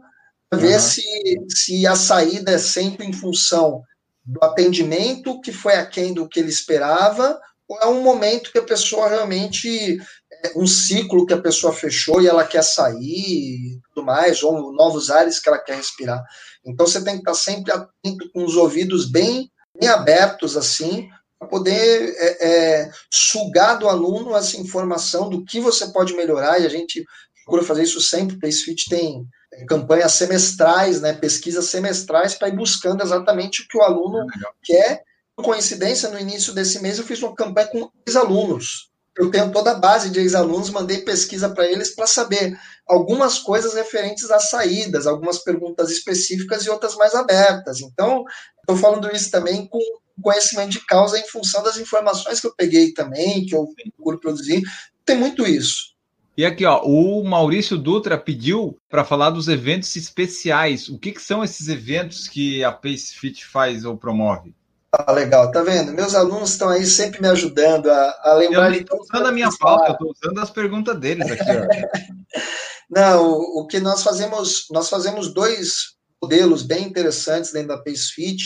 para 0.48 0.58
ver 0.58 0.80
se, 0.80 1.02
se 1.48 1.86
a 1.86 1.94
saída 1.94 2.52
é 2.52 2.58
sempre 2.58 3.06
em 3.06 3.12
função 3.12 3.82
do 4.24 4.42
atendimento 4.42 5.40
que 5.40 5.52
foi 5.52 5.74
aquém 5.74 6.12
do 6.12 6.28
que 6.28 6.40
ele 6.40 6.48
esperava, 6.48 7.38
ou 7.66 7.78
é 7.80 7.86
um 7.86 8.02
momento 8.02 8.50
que 8.50 8.58
a 8.58 8.64
pessoa 8.64 9.08
realmente 9.08 9.98
é 10.44 10.52
um 10.56 10.66
ciclo 10.66 11.26
que 11.26 11.34
a 11.34 11.40
pessoa 11.40 11.72
fechou 11.72 12.22
e 12.22 12.26
ela 12.26 12.46
quer 12.46 12.62
sair 12.62 12.96
e 12.96 13.80
tudo 13.94 14.06
mais, 14.06 14.42
ou 14.42 14.72
novos 14.72 15.10
ares 15.10 15.38
que 15.38 15.48
ela 15.48 15.58
quer 15.58 15.76
respirar. 15.76 16.22
Então 16.64 16.86
você 16.86 17.02
tem 17.02 17.14
que 17.14 17.20
estar 17.20 17.34
sempre 17.34 17.72
atento 17.72 18.30
com 18.32 18.44
os 18.44 18.56
ouvidos 18.56 19.10
bem, 19.10 19.50
bem 19.78 19.88
abertos 19.88 20.56
assim, 20.56 21.08
para 21.38 21.48
poder 21.48 22.14
é, 22.18 22.46
é, 22.46 22.90
sugar 23.10 23.78
do 23.78 23.88
aluno 23.88 24.36
essa 24.36 24.56
informação 24.56 25.28
do 25.28 25.44
que 25.44 25.60
você 25.60 25.86
pode 25.88 26.14
melhorar, 26.14 26.60
e 26.60 26.66
a 26.66 26.68
gente 26.68 27.04
procura 27.44 27.62
fazer 27.64 27.84
isso 27.84 28.00
sempre, 28.00 28.36
o 28.36 28.40
PaceFit 28.40 28.88
tem 28.90 29.24
é, 29.52 29.64
campanhas 29.64 30.12
semestrais, 30.12 31.00
né, 31.00 31.12
pesquisas 31.12 31.66
semestrais, 31.66 32.34
para 32.34 32.48
ir 32.48 32.56
buscando 32.56 33.02
exatamente 33.02 33.62
o 33.62 33.68
que 33.68 33.78
o 33.78 33.82
aluno 33.82 34.26
quer 34.62 35.02
por 35.38 35.44
coincidência, 35.44 36.08
no 36.08 36.18
início 36.18 36.52
desse 36.52 36.82
mês 36.82 36.98
eu 36.98 37.04
fiz 37.04 37.22
uma 37.22 37.32
campanha 37.32 37.68
com 37.68 37.88
ex-alunos. 38.04 38.90
Eu 39.16 39.30
tenho 39.30 39.52
toda 39.52 39.70
a 39.70 39.78
base 39.78 40.10
de 40.10 40.18
ex-alunos, 40.18 40.70
mandei 40.70 40.98
pesquisa 40.98 41.48
para 41.48 41.64
eles 41.64 41.94
para 41.94 42.08
saber 42.08 42.58
algumas 42.88 43.38
coisas 43.38 43.74
referentes 43.74 44.32
às 44.32 44.50
saídas, 44.50 45.06
algumas 45.06 45.38
perguntas 45.38 45.90
específicas 45.90 46.64
e 46.64 46.70
outras 46.70 46.96
mais 46.96 47.14
abertas. 47.14 47.80
Então, 47.80 48.24
estou 48.60 48.76
falando 48.76 49.14
isso 49.14 49.30
também 49.30 49.68
com 49.68 49.78
conhecimento 50.22 50.70
de 50.70 50.84
causa 50.86 51.18
em 51.18 51.26
função 51.28 51.62
das 51.62 51.76
informações 51.76 52.40
que 52.40 52.46
eu 52.46 52.54
peguei 52.54 52.92
também, 52.92 53.46
que 53.46 53.54
eu 53.54 53.68
procuro 53.96 54.18
produzir. 54.18 54.62
Tem 55.04 55.16
muito 55.16 55.46
isso. 55.46 55.96
E 56.36 56.46
aqui, 56.46 56.64
ó, 56.64 56.80
o 56.84 57.24
Maurício 57.24 57.76
Dutra 57.76 58.16
pediu 58.16 58.78
para 58.88 59.04
falar 59.04 59.30
dos 59.30 59.48
eventos 59.48 59.96
especiais. 59.96 60.88
O 60.88 60.96
que, 60.96 61.10
que, 61.10 61.20
são 61.20 61.42
esses 61.42 61.66
eventos 61.66 62.28
que 62.28 62.62
a 62.62 62.70
PaceFit 62.70 63.44
faz 63.44 63.84
ou 63.84 63.96
promove? 63.96 64.54
Ah, 64.92 65.10
legal, 65.10 65.50
tá 65.50 65.62
vendo? 65.62 65.92
Meus 65.92 66.14
alunos 66.14 66.50
estão 66.50 66.68
aí 66.68 66.86
sempre 66.86 67.20
me 67.20 67.26
ajudando 67.26 67.90
a, 67.90 68.20
a 68.22 68.34
lembrar. 68.34 68.72
Eu 68.72 68.80
estou 68.80 69.00
usando 69.00 69.26
a 69.26 69.32
minha 69.32 69.50
pauta, 69.58 69.88
eu 69.88 69.92
estou 69.92 70.12
usando 70.12 70.38
as 70.38 70.50
perguntas 70.50 70.98
deles 71.00 71.28
aqui. 71.28 71.42
Ó. 71.42 72.38
Não, 72.88 73.22
o, 73.22 73.60
o, 73.60 73.66
que 73.66 73.80
nós 73.80 74.02
fazemos, 74.02 74.66
nós 74.70 74.88
fazemos 74.88 75.34
dois 75.34 75.96
modelos 76.22 76.62
bem 76.62 76.84
interessantes 76.84 77.52
dentro 77.52 77.68
da 77.68 77.78
PaceFit 77.78 78.44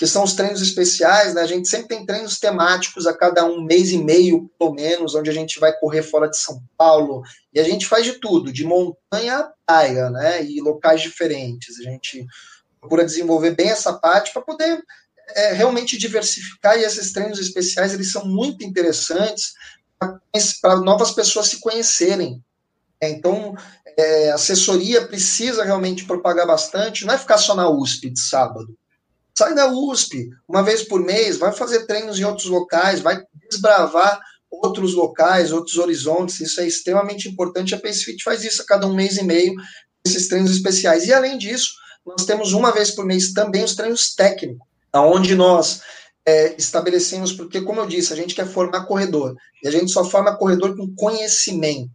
que 0.00 0.06
são 0.06 0.24
os 0.24 0.32
treinos 0.32 0.62
especiais, 0.62 1.34
né? 1.34 1.42
A 1.42 1.46
gente 1.46 1.68
sempre 1.68 1.88
tem 1.88 2.06
treinos 2.06 2.38
temáticos 2.38 3.06
a 3.06 3.12
cada 3.12 3.44
um 3.44 3.60
mês 3.60 3.90
e 3.90 3.98
meio, 3.98 4.50
pelo 4.58 4.72
menos, 4.72 5.14
onde 5.14 5.28
a 5.28 5.32
gente 5.32 5.60
vai 5.60 5.78
correr 5.78 6.02
fora 6.02 6.26
de 6.26 6.38
São 6.38 6.58
Paulo. 6.74 7.22
E 7.52 7.60
a 7.60 7.64
gente 7.64 7.84
faz 7.84 8.06
de 8.06 8.14
tudo, 8.14 8.50
de 8.50 8.64
montanha 8.64 9.36
a 9.36 9.52
praia, 9.66 10.08
né? 10.08 10.42
E 10.42 10.58
locais 10.62 11.02
diferentes. 11.02 11.78
A 11.80 11.82
gente 11.82 12.26
procura 12.80 13.04
desenvolver 13.04 13.50
bem 13.50 13.68
essa 13.68 13.92
parte 13.92 14.32
para 14.32 14.40
poder 14.40 14.82
é, 15.36 15.52
realmente 15.52 15.98
diversificar. 15.98 16.78
E 16.78 16.82
esses 16.82 17.12
treinos 17.12 17.38
especiais, 17.38 17.92
eles 17.92 18.10
são 18.10 18.24
muito 18.24 18.64
interessantes 18.64 19.52
para 20.62 20.76
novas 20.76 21.10
pessoas 21.10 21.48
se 21.48 21.60
conhecerem. 21.60 22.42
É, 23.02 23.10
então, 23.10 23.54
é, 23.98 24.30
assessoria 24.30 25.06
precisa 25.06 25.62
realmente 25.62 26.06
propagar 26.06 26.46
bastante, 26.46 27.04
não 27.04 27.12
é 27.12 27.18
ficar 27.18 27.36
só 27.36 27.54
na 27.54 27.68
USP 27.68 28.08
de 28.08 28.18
sábado. 28.18 28.74
Sai 29.40 29.54
da 29.54 29.72
USP, 29.72 30.28
uma 30.46 30.62
vez 30.62 30.82
por 30.82 31.00
mês, 31.00 31.38
vai 31.38 31.50
fazer 31.50 31.86
treinos 31.86 32.18
em 32.18 32.24
outros 32.24 32.44
locais, 32.44 33.00
vai 33.00 33.22
desbravar 33.48 34.20
outros 34.50 34.92
locais, 34.92 35.50
outros 35.50 35.78
horizontes. 35.78 36.40
Isso 36.40 36.60
é 36.60 36.66
extremamente 36.66 37.26
importante. 37.26 37.74
A 37.74 37.80
PaceFit 37.80 38.22
faz 38.22 38.44
isso 38.44 38.60
a 38.60 38.66
cada 38.66 38.86
um 38.86 38.92
mês 38.92 39.16
e 39.16 39.24
meio, 39.24 39.54
esses 40.04 40.28
treinos 40.28 40.50
especiais. 40.50 41.06
E 41.06 41.12
além 41.14 41.38
disso, 41.38 41.70
nós 42.04 42.26
temos 42.26 42.52
uma 42.52 42.70
vez 42.70 42.90
por 42.90 43.06
mês 43.06 43.32
também 43.32 43.64
os 43.64 43.74
treinos 43.74 44.14
técnicos, 44.14 44.68
aonde 44.92 45.34
nós 45.34 45.80
é, 46.26 46.54
estabelecemos, 46.58 47.32
porque, 47.32 47.62
como 47.62 47.80
eu 47.80 47.86
disse, 47.86 48.12
a 48.12 48.16
gente 48.16 48.34
quer 48.34 48.46
formar 48.46 48.84
corredor. 48.84 49.34
E 49.64 49.68
a 49.68 49.70
gente 49.70 49.90
só 49.90 50.04
forma 50.04 50.36
corredor 50.36 50.76
com 50.76 50.94
conhecimento. 50.94 51.88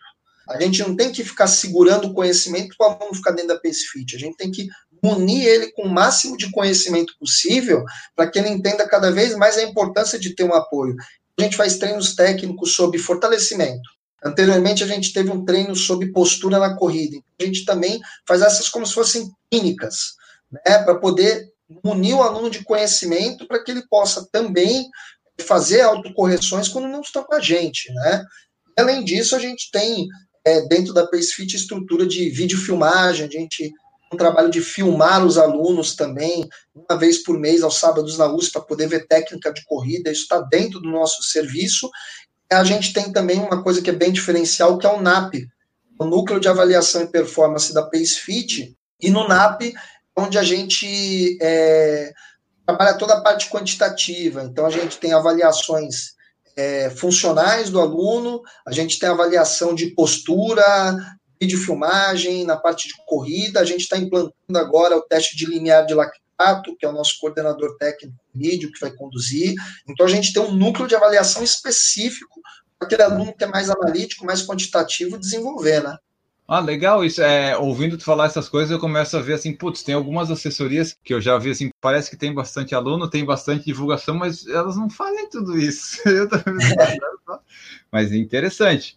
A 0.50 0.60
gente 0.60 0.82
não 0.82 0.96
tem 0.96 1.12
que 1.12 1.24
ficar 1.24 1.46
segurando 1.46 2.08
o 2.08 2.14
conhecimento 2.14 2.76
para 2.76 2.88
o 2.88 2.92
aluno 2.92 3.16
ficar 3.16 3.34
dentro 3.34 3.50
da 3.50 3.60
PaceFit. 3.60 4.16
A 4.16 4.20
gente 4.20 4.36
tem 4.36 4.50
que 4.50 4.68
munir 5.06 5.46
ele 5.46 5.72
com 5.72 5.84
o 5.84 5.90
máximo 5.90 6.36
de 6.36 6.50
conhecimento 6.50 7.14
possível 7.20 7.86
para 8.16 8.28
que 8.28 8.40
ele 8.40 8.50
entenda 8.50 8.88
cada 8.88 9.12
vez 9.12 9.36
mais 9.36 9.58
a 9.58 9.64
importância 9.64 10.18
de 10.18 10.34
ter 10.34 10.44
um 10.44 10.54
apoio. 10.54 10.96
A 11.38 11.44
gente 11.44 11.56
faz 11.56 11.78
treinos 11.78 12.16
técnicos 12.16 12.74
sobre 12.74 12.98
fortalecimento. 12.98 13.88
Anteriormente, 14.24 14.84
a 14.84 14.88
gente 14.88 15.14
teve 15.14 15.30
um 15.30 15.46
treino 15.46 15.76
sobre 15.76 16.12
postura 16.12 16.58
na 16.58 16.76
corrida. 16.76 17.18
A 17.40 17.46
gente 17.46 17.64
também 17.64 18.00
faz 18.28 18.42
essas 18.42 18.68
como 18.68 18.86
se 18.88 18.94
fossem 18.94 19.32
clínicas, 19.52 20.16
né, 20.52 20.80
para 20.80 20.96
poder 20.96 21.48
munir 21.84 22.16
o 22.16 22.24
aluno 22.24 22.50
de 22.50 22.64
conhecimento 22.64 23.48
para 23.48 23.64
que 23.64 23.72
ele 23.72 23.86
possa 23.88 24.28
também 24.32 24.90
fazer 25.42 25.82
autocorreções 25.82 26.68
quando 26.68 26.88
não 26.88 27.02
está 27.02 27.24
com 27.24 27.36
a 27.36 27.40
gente, 27.40 27.92
né? 27.94 28.24
Além 28.78 29.04
disso, 29.04 29.36
a 29.36 29.40
gente 29.40 29.70
tem 29.72 30.08
é, 30.46 30.62
dentro 30.68 30.94
da 30.94 31.08
PaceFit 31.08 31.56
estrutura 31.56 32.06
de 32.06 32.30
videofilmagem, 32.30 33.26
a 33.26 33.30
gente 33.30 33.72
um 34.14 34.18
trabalho 34.18 34.50
de 34.50 34.62
filmar 34.62 35.26
os 35.26 35.38
alunos 35.38 35.96
também, 35.96 36.48
uma 36.74 36.98
vez 36.98 37.24
por 37.24 37.38
mês, 37.40 37.64
aos 37.64 37.78
sábados 37.78 38.18
na 38.18 38.28
USP, 38.28 38.54
para 38.54 38.62
poder 38.62 38.88
ver 38.88 39.08
técnica 39.08 39.52
de 39.52 39.64
corrida, 39.66 40.12
isso 40.12 40.24
está 40.24 40.40
dentro 40.42 40.80
do 40.80 40.90
nosso 40.90 41.24
serviço. 41.24 41.90
A 42.52 42.64
gente 42.64 42.94
tem 42.94 43.12
também 43.12 43.40
uma 43.40 43.64
coisa 43.64 43.82
que 43.82 43.90
é 43.90 43.94
bem 43.94 44.12
diferencial, 44.12 44.78
que 44.78 44.86
é 44.86 44.90
o 44.90 45.02
NAP, 45.02 45.34
o 46.00 46.06
Núcleo 46.06 46.40
de 46.40 46.48
Avaliação 46.48 47.02
e 47.02 47.08
Performance 47.08 47.74
da 47.74 47.84
PaceFit, 47.84 48.76
e 49.02 49.10
no 49.10 49.28
NAP, 49.28 49.74
onde 50.16 50.38
a 50.38 50.44
gente 50.44 51.38
é, 51.42 52.14
trabalha 52.66 52.98
toda 52.98 53.16
a 53.16 53.22
parte 53.22 53.50
quantitativa, 53.50 54.44
então 54.44 54.66
a 54.66 54.70
gente 54.70 54.98
tem 54.98 55.14
avaliações 55.14 56.16
é, 56.56 56.90
funcionais 56.90 57.70
do 57.70 57.80
aluno, 57.80 58.42
a 58.66 58.72
gente 58.72 58.98
tem 58.98 59.10
avaliação 59.10 59.76
de 59.76 59.88
postura, 59.88 60.64
videofilmagem, 61.40 62.46
na 62.46 62.58
parte 62.58 62.88
de 62.88 62.94
corrida, 63.06 63.60
a 63.60 63.66
gente 63.66 63.82
está 63.82 63.98
implantando 63.98 64.58
agora 64.58 64.98
o 64.98 65.02
teste 65.02 65.36
de 65.36 65.46
linear 65.46 65.86
de 65.86 65.94
lactato, 65.94 66.76
que 66.78 66.86
é 66.86 66.90
o 66.90 66.94
nosso 66.94 67.20
coordenador 67.20 67.78
técnico 67.78 68.18
vídeo 68.34 68.72
que 68.72 68.80
vai 68.80 68.92
conduzir. 68.92 69.56
Então 69.88 70.06
a 70.06 70.10
gente 70.10 70.34
tem 70.34 70.42
um 70.42 70.54
núcleo 70.54 70.88
de 70.88 70.96
avaliação 70.96 71.44
específico 71.44 72.42
para 72.78 72.88
aquele 72.88 73.04
aluno 73.04 73.34
que 73.34 73.44
é 73.44 73.48
mais 73.48 73.70
analítico, 73.70 74.26
mais 74.26 74.46
quantitativo 74.46 75.18
desenvolver, 75.18 75.84
né? 75.84 75.98
Ah, 76.48 76.60
legal 76.60 77.04
isso. 77.04 77.24
É, 77.24 77.58
ouvindo 77.58 77.98
tu 77.98 78.04
falar 78.04 78.28
essas 78.28 78.48
coisas, 78.48 78.70
eu 78.70 78.80
começo 78.80 79.18
a 79.18 79.22
ver 79.22 79.34
assim, 79.34 79.52
putz, 79.52 79.82
tem 79.82 79.96
algumas 79.96 80.30
assessorias 80.30 80.96
que 81.04 81.14
eu 81.14 81.20
já 81.20 81.40
vi 81.40 81.50
assim, 81.50 81.70
parece 81.82 82.10
que 82.10 82.18
tem 82.18 82.34
bastante 82.34 82.76
aluno, 82.76 83.10
tem 83.10 83.26
bastante 83.26 83.66
divulgação, 83.66 84.14
mas 84.14 84.46
elas 84.46 84.76
não 84.76 84.88
fazem 84.88 85.28
tudo 85.28 85.58
isso. 85.58 85.98
mas 87.92 88.12
é 88.12 88.18
interessante 88.18 88.96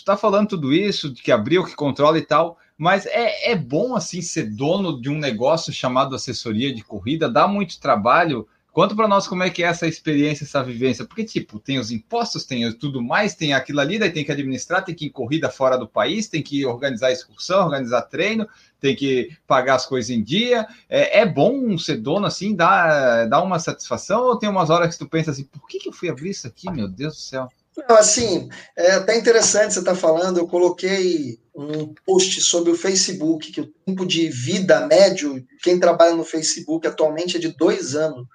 tu 0.00 0.06
tá 0.06 0.16
falando 0.16 0.48
tudo 0.48 0.72
isso, 0.72 1.12
de 1.12 1.22
que 1.22 1.32
abriu, 1.32 1.64
que 1.64 1.74
controla 1.74 2.18
e 2.18 2.22
tal, 2.22 2.58
mas 2.76 3.06
é, 3.06 3.52
é 3.52 3.56
bom 3.56 3.94
assim 3.94 4.22
ser 4.22 4.44
dono 4.44 5.00
de 5.00 5.10
um 5.10 5.18
negócio 5.18 5.72
chamado 5.72 6.14
assessoria 6.14 6.74
de 6.74 6.82
corrida, 6.82 7.28
dá 7.28 7.46
muito 7.46 7.78
trabalho. 7.78 8.48
Conta 8.72 8.94
para 8.94 9.08
nós 9.08 9.26
como 9.26 9.42
é 9.42 9.50
que 9.50 9.64
é 9.64 9.66
essa 9.66 9.86
experiência, 9.86 10.44
essa 10.44 10.62
vivência, 10.62 11.04
porque 11.04 11.24
tipo, 11.24 11.58
tem 11.58 11.78
os 11.78 11.90
impostos, 11.90 12.44
tem 12.44 12.72
tudo 12.72 13.02
mais, 13.02 13.34
tem 13.34 13.52
aquilo 13.52 13.80
ali, 13.80 13.98
daí 13.98 14.10
tem 14.10 14.24
que 14.24 14.30
administrar, 14.30 14.84
tem 14.84 14.94
que 14.94 15.06
ir 15.06 15.10
corrida 15.10 15.50
fora 15.50 15.76
do 15.76 15.88
país, 15.88 16.28
tem 16.28 16.40
que 16.40 16.64
organizar 16.64 17.10
excursão, 17.10 17.64
organizar 17.64 18.02
treino, 18.02 18.48
tem 18.80 18.94
que 18.94 19.36
pagar 19.46 19.74
as 19.74 19.86
coisas 19.86 20.10
em 20.10 20.22
dia. 20.22 20.66
É, 20.88 21.20
é 21.20 21.26
bom 21.26 21.76
ser 21.76 21.96
dono 21.96 22.26
assim, 22.26 22.54
dá, 22.54 23.26
dá 23.26 23.42
uma 23.42 23.58
satisfação, 23.58 24.22
ou 24.22 24.38
tem 24.38 24.48
umas 24.48 24.70
horas 24.70 24.94
que 24.94 25.04
tu 25.04 25.08
pensa 25.08 25.32
assim, 25.32 25.44
por 25.44 25.66
que, 25.66 25.80
que 25.80 25.88
eu 25.88 25.92
fui 25.92 26.08
abrir 26.08 26.30
isso 26.30 26.46
aqui, 26.46 26.70
meu 26.70 26.86
Deus 26.86 27.14
do 27.14 27.20
céu? 27.20 27.48
Não, 27.76 27.96
assim, 27.96 28.48
é 28.76 28.92
até 28.92 29.16
interessante 29.16 29.74
você 29.74 29.78
estar 29.78 29.92
tá 29.92 29.98
falando. 29.98 30.38
Eu 30.38 30.46
coloquei 30.46 31.38
um 31.54 31.94
post 32.06 32.40
sobre 32.40 32.70
o 32.70 32.76
Facebook, 32.76 33.52
que 33.52 33.60
o 33.60 33.72
tempo 33.86 34.06
de 34.06 34.28
vida 34.28 34.86
médio, 34.86 35.44
quem 35.62 35.78
trabalha 35.78 36.14
no 36.14 36.24
Facebook 36.24 36.86
atualmente 36.86 37.36
é 37.36 37.40
de 37.40 37.56
dois 37.56 37.94
anos. 37.94 38.26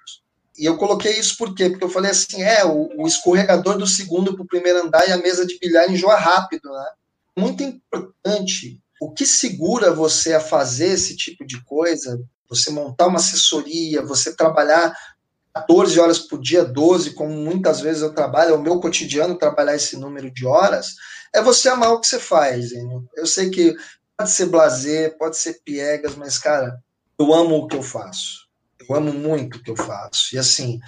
E 0.58 0.64
eu 0.64 0.76
coloquei 0.76 1.18
isso 1.18 1.36
por 1.36 1.54
quê? 1.54 1.68
Porque 1.68 1.84
eu 1.84 1.90
falei 1.90 2.10
assim: 2.10 2.42
é, 2.42 2.64
o, 2.64 2.88
o 2.96 3.06
escorregador 3.06 3.76
do 3.76 3.86
segundo 3.86 4.34
para 4.34 4.42
o 4.42 4.48
primeiro 4.48 4.82
andar 4.82 5.06
e 5.08 5.12
a 5.12 5.18
mesa 5.18 5.46
de 5.46 5.58
bilhar 5.58 5.90
enjoa 5.90 6.16
rápido, 6.16 6.70
né? 6.70 6.86
Muito 7.38 7.62
importante. 7.62 8.80
O 9.00 9.12
que 9.12 9.26
segura 9.26 9.92
você 9.92 10.32
a 10.32 10.40
fazer 10.40 10.88
esse 10.88 11.14
tipo 11.14 11.44
de 11.44 11.62
coisa, 11.64 12.18
você 12.48 12.70
montar 12.70 13.08
uma 13.08 13.18
assessoria, 13.18 14.00
você 14.00 14.34
trabalhar 14.34 14.96
14 15.56 15.98
horas 15.98 16.18
por 16.18 16.38
dia, 16.38 16.62
12, 16.62 17.12
como 17.12 17.32
muitas 17.32 17.80
vezes 17.80 18.02
eu 18.02 18.12
trabalho, 18.12 18.50
é 18.50 18.54
o 18.54 18.60
meu 18.60 18.78
cotidiano 18.78 19.38
trabalhar 19.38 19.74
esse 19.74 19.96
número 19.96 20.30
de 20.30 20.46
horas, 20.46 20.94
é 21.34 21.40
você 21.40 21.70
amar 21.70 21.92
o 21.92 22.00
que 22.00 22.06
você 22.06 22.18
faz. 22.18 22.72
Hein? 22.72 22.86
Eu 23.16 23.26
sei 23.26 23.48
que 23.48 23.74
pode 24.16 24.30
ser 24.30 24.46
blazer, 24.46 25.16
pode 25.16 25.38
ser 25.38 25.60
piegas, 25.64 26.14
mas, 26.14 26.38
cara, 26.38 26.78
eu 27.18 27.32
amo 27.32 27.56
o 27.56 27.66
que 27.66 27.74
eu 27.74 27.82
faço. 27.82 28.46
Eu 28.86 28.94
amo 28.94 29.14
muito 29.14 29.56
o 29.56 29.62
que 29.62 29.70
eu 29.70 29.76
faço. 29.76 30.34
E 30.34 30.38
assim, 30.38 30.78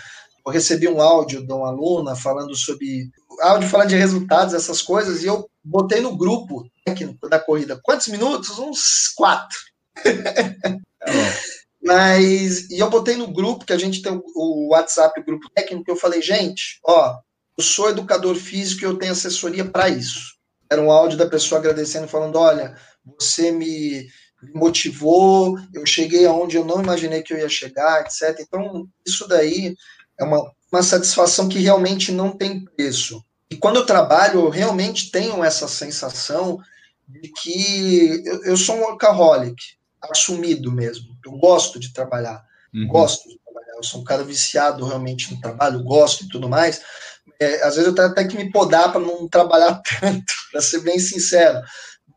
eu 0.47 0.53
recebi 0.53 0.87
um 0.87 1.01
áudio 1.01 1.47
de 1.47 1.53
uma 1.53 1.69
aluna 1.69 2.14
falando 2.14 2.55
sobre. 2.55 3.11
áudio 3.41 3.71
falando 3.71 3.89
de 3.89 3.97
resultados, 3.97 4.53
essas 4.53 4.83
coisas, 4.83 5.23
e 5.23 5.27
eu 5.27 5.49
botei 5.64 6.01
no 6.01 6.14
grupo 6.14 6.69
técnico 6.85 7.27
da 7.27 7.41
corrida. 7.41 7.81
Quantos 7.83 8.09
minutos? 8.09 8.59
Uns 8.59 9.09
quatro. 9.16 9.59
É 11.01 11.57
mas, 11.89 12.68
e 12.68 12.78
eu 12.78 12.91
botei 12.91 13.16
no 13.16 13.32
grupo, 13.32 13.64
que 13.64 13.72
a 13.72 13.78
gente 13.78 14.03
tem 14.03 14.20
o 14.34 14.68
WhatsApp, 14.72 15.18
o 15.18 15.24
grupo 15.24 15.49
técnico, 15.55 15.91
eu 15.91 15.97
falei, 15.97 16.20
gente, 16.20 16.78
ó, 16.84 17.16
eu 17.57 17.64
sou 17.64 17.89
educador 17.89 18.36
físico 18.36 18.82
e 18.82 18.84
eu 18.84 18.99
tenho 18.99 19.12
assessoria 19.12 19.64
para 19.64 19.89
isso. 19.89 20.34
Era 20.70 20.82
um 20.82 20.93
áudio 20.93 21.16
da 21.16 21.26
pessoa 21.26 21.59
agradecendo, 21.59 22.07
falando, 22.07 22.36
olha, 22.36 22.76
você 23.18 23.51
me 23.51 24.07
motivou, 24.55 25.59
eu 25.72 25.86
cheguei 25.86 26.26
aonde 26.26 26.59
eu 26.59 26.64
não 26.64 26.82
imaginei 26.82 27.22
que 27.22 27.32
eu 27.32 27.39
ia 27.39 27.49
chegar, 27.49 28.03
etc. 28.03 28.39
Então, 28.39 28.86
isso 29.07 29.26
daí 29.26 29.74
é 30.20 30.24
uma, 30.24 30.53
uma 30.70 30.82
satisfação 30.82 31.49
que 31.49 31.59
realmente 31.59 32.12
não 32.12 32.36
tem 32.36 32.66
preço. 32.66 33.24
E 33.51 33.57
quando 33.57 33.76
eu 33.76 33.86
trabalho, 33.86 34.41
eu 34.41 34.51
realmente 34.51 35.11
tenho 35.11 35.43
essa 35.43 35.66
sensação 35.66 36.59
de 37.09 37.32
que 37.32 38.22
eu, 38.26 38.45
eu 38.45 38.57
sou 38.59 38.76
um 38.76 38.80
workaholic 38.80 39.78
assumido 40.11 40.72
mesmo. 40.72 41.16
Eu 41.24 41.32
gosto 41.32 41.78
de 41.78 41.92
trabalhar, 41.92 42.44
uhum. 42.74 42.88
gosto 42.88 43.28
de 43.28 43.38
trabalhar. 43.38 43.76
Eu 43.76 43.82
sou 43.82 44.00
um 44.00 44.04
cara 44.04 44.24
viciado 44.24 44.84
realmente 44.84 45.32
no 45.32 45.40
trabalho, 45.40 45.82
gosto 45.82 46.24
e 46.24 46.28
tudo 46.28 46.48
mais. 46.48 46.80
É, 47.40 47.62
às 47.62 47.76
vezes 47.76 47.86
eu 47.86 47.94
tenho 47.94 48.09
até 48.09 48.26
que 48.26 48.36
me 48.36 48.50
podar 48.50 48.90
para 48.90 49.00
não 49.00 49.28
trabalhar 49.28 49.80
tanto, 50.00 50.32
para 50.50 50.61
ser 50.61 50.80
bem 50.80 50.98
sincero. 50.98 51.61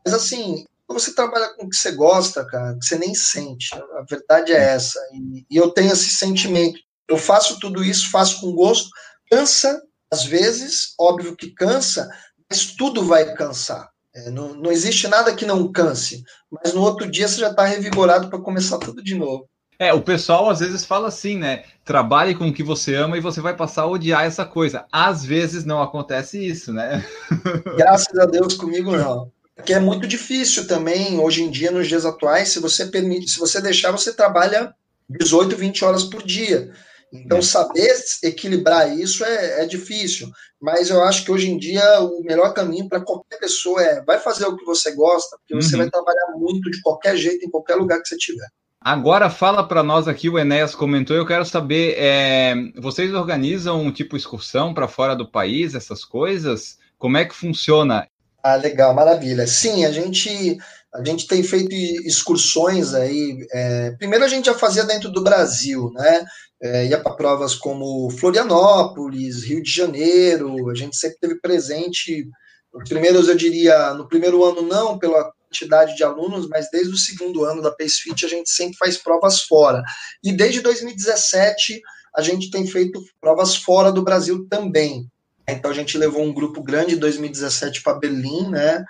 Mas 0.04 0.14
assim, 0.14 0.64
quando 0.86 1.00
você 1.00 1.14
trabalha 1.14 1.54
com 1.54 1.66
o 1.66 1.70
que 1.70 1.76
você 1.76 1.92
gosta, 1.92 2.44
cara, 2.44 2.76
que 2.78 2.84
você 2.84 2.98
nem 2.98 3.14
sente. 3.14 3.74
A 3.74 4.04
verdade 4.08 4.52
é 4.52 4.74
essa. 4.74 4.98
E, 5.12 5.46
e 5.50 5.56
eu 5.56 5.70
tenho 5.70 5.92
esse 5.92 6.10
sentimento. 6.10 6.78
Eu 7.08 7.16
faço 7.18 7.58
tudo 7.60 7.84
isso, 7.84 8.10
faço 8.10 8.40
com 8.40 8.52
gosto. 8.52 8.88
Cansa, 9.30 9.80
às 10.12 10.24
vezes, 10.24 10.94
óbvio 10.98 11.36
que 11.36 11.50
cansa, 11.54 12.10
mas 12.50 12.66
tudo 12.74 13.04
vai 13.04 13.34
cansar. 13.34 13.91
É, 14.14 14.30
não, 14.30 14.54
não 14.54 14.70
existe 14.70 15.08
nada 15.08 15.34
que 15.34 15.46
não 15.46 15.72
canse, 15.72 16.22
mas 16.50 16.74
no 16.74 16.82
outro 16.82 17.10
dia 17.10 17.26
você 17.26 17.40
já 17.40 17.50
está 17.50 17.64
revigorado 17.64 18.28
para 18.28 18.38
começar 18.38 18.78
tudo 18.78 19.02
de 19.02 19.14
novo. 19.14 19.48
É, 19.78 19.92
o 19.92 20.02
pessoal 20.02 20.48
às 20.50 20.60
vezes 20.60 20.84
fala 20.84 21.08
assim, 21.08 21.38
né? 21.38 21.64
Trabalhe 21.84 22.34
com 22.34 22.48
o 22.48 22.52
que 22.52 22.62
você 22.62 22.94
ama 22.94 23.16
e 23.16 23.20
você 23.20 23.40
vai 23.40 23.56
passar 23.56 23.82
a 23.82 23.88
odiar 23.88 24.24
essa 24.24 24.44
coisa. 24.44 24.84
Às 24.92 25.24
vezes 25.24 25.64
não 25.64 25.82
acontece 25.82 26.38
isso, 26.38 26.72
né? 26.72 27.04
Graças 27.76 28.16
a 28.18 28.26
Deus 28.26 28.54
comigo 28.54 28.96
não. 28.96 29.32
Porque 29.56 29.72
é 29.72 29.80
muito 29.80 30.06
difícil 30.06 30.66
também, 30.66 31.18
hoje 31.18 31.42
em 31.42 31.50
dia, 31.50 31.70
nos 31.70 31.88
dias 31.88 32.04
atuais, 32.04 32.50
se 32.50 32.60
você 32.60 32.86
permite, 32.86 33.30
se 33.30 33.38
você 33.38 33.60
deixar, 33.60 33.90
você 33.90 34.12
trabalha 34.12 34.74
18, 35.08 35.56
20 35.56 35.84
horas 35.84 36.04
por 36.04 36.22
dia. 36.22 36.70
Então, 37.12 37.38
é. 37.38 37.42
saber 37.42 37.94
equilibrar 38.22 38.90
isso 38.96 39.24
é, 39.24 39.62
é, 39.62 39.66
difícil. 39.66 40.30
Mas 40.60 40.88
eu 40.88 41.02
acho 41.02 41.24
que 41.24 41.30
hoje 41.30 41.50
em 41.50 41.58
dia 41.58 42.00
o 42.00 42.22
melhor 42.22 42.54
caminho 42.54 42.88
para 42.88 43.00
qualquer 43.00 43.38
pessoa 43.38 43.82
é 43.82 44.02
vai 44.02 44.18
fazer 44.18 44.46
o 44.46 44.56
que 44.56 44.64
você 44.64 44.94
gosta, 44.94 45.36
porque 45.38 45.54
uhum. 45.54 45.60
você 45.60 45.76
vai 45.76 45.90
trabalhar 45.90 46.32
muito 46.36 46.70
de 46.70 46.80
qualquer 46.80 47.16
jeito, 47.16 47.44
em 47.44 47.50
qualquer 47.50 47.74
lugar 47.74 48.00
que 48.00 48.08
você 48.08 48.16
tiver. 48.16 48.46
Agora 48.80 49.30
fala 49.30 49.62
para 49.66 49.82
nós 49.82 50.08
aqui, 50.08 50.28
o 50.28 50.38
Enéas 50.38 50.74
comentou, 50.74 51.14
eu 51.14 51.26
quero 51.26 51.44
saber, 51.44 51.94
é, 51.96 52.54
vocês 52.80 53.14
organizam 53.14 53.80
um 53.80 53.92
tipo 53.92 54.16
excursão 54.16 54.74
para 54.74 54.88
fora 54.88 55.14
do 55.14 55.30
país, 55.30 55.74
essas 55.74 56.04
coisas? 56.04 56.78
Como 56.98 57.16
é 57.16 57.24
que 57.24 57.34
funciona? 57.34 58.08
Ah, 58.42 58.56
legal, 58.56 58.92
maravilha. 58.92 59.46
Sim, 59.46 59.84
a 59.84 59.92
gente 59.92 60.58
a 60.94 61.02
gente 61.04 61.26
tem 61.26 61.42
feito 61.42 61.74
excursões 61.74 62.92
aí. 62.92 63.46
É, 63.50 63.92
primeiro 63.92 64.24
a 64.24 64.28
gente 64.28 64.46
já 64.46 64.54
fazia 64.54 64.84
dentro 64.84 65.10
do 65.10 65.22
Brasil, 65.22 65.90
né? 65.94 66.24
É, 66.62 66.86
ia 66.86 67.00
para 67.00 67.14
provas 67.14 67.54
como 67.54 68.10
Florianópolis, 68.10 69.42
Rio 69.42 69.62
de 69.62 69.70
Janeiro. 69.70 70.70
A 70.70 70.74
gente 70.74 70.96
sempre 70.96 71.18
teve 71.18 71.40
presente. 71.40 72.28
Os 72.72 72.88
primeiros, 72.88 73.28
eu 73.28 73.34
diria, 73.34 73.94
no 73.94 74.06
primeiro 74.06 74.44
ano 74.44 74.62
não, 74.62 74.98
pela 74.98 75.32
quantidade 75.48 75.96
de 75.96 76.04
alunos, 76.04 76.48
mas 76.48 76.68
desde 76.70 76.92
o 76.92 76.96
segundo 76.96 77.44
ano 77.44 77.60
da 77.60 77.70
PaceFit 77.70 78.24
a 78.24 78.28
gente 78.28 78.50
sempre 78.50 78.76
faz 78.76 78.96
provas 78.96 79.42
fora. 79.42 79.82
E 80.22 80.32
desde 80.32 80.60
2017 80.60 81.82
a 82.14 82.22
gente 82.22 82.50
tem 82.50 82.66
feito 82.66 83.02
provas 83.20 83.56
fora 83.56 83.90
do 83.90 84.02
Brasil 84.02 84.46
também. 84.48 85.06
Então 85.48 85.70
a 85.70 85.74
gente 85.74 85.98
levou 85.98 86.22
um 86.22 86.32
grupo 86.32 86.62
grande 86.62 86.94
em 86.94 86.98
2017 86.98 87.82
para 87.82 87.98
Berlim, 87.98 88.48
né? 88.50 88.84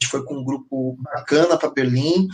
Gente 0.00 0.10
foi 0.10 0.24
com 0.24 0.38
um 0.38 0.44
grupo 0.44 0.96
bacana 1.02 1.56
para 1.56 1.70
Berlim. 1.70 2.28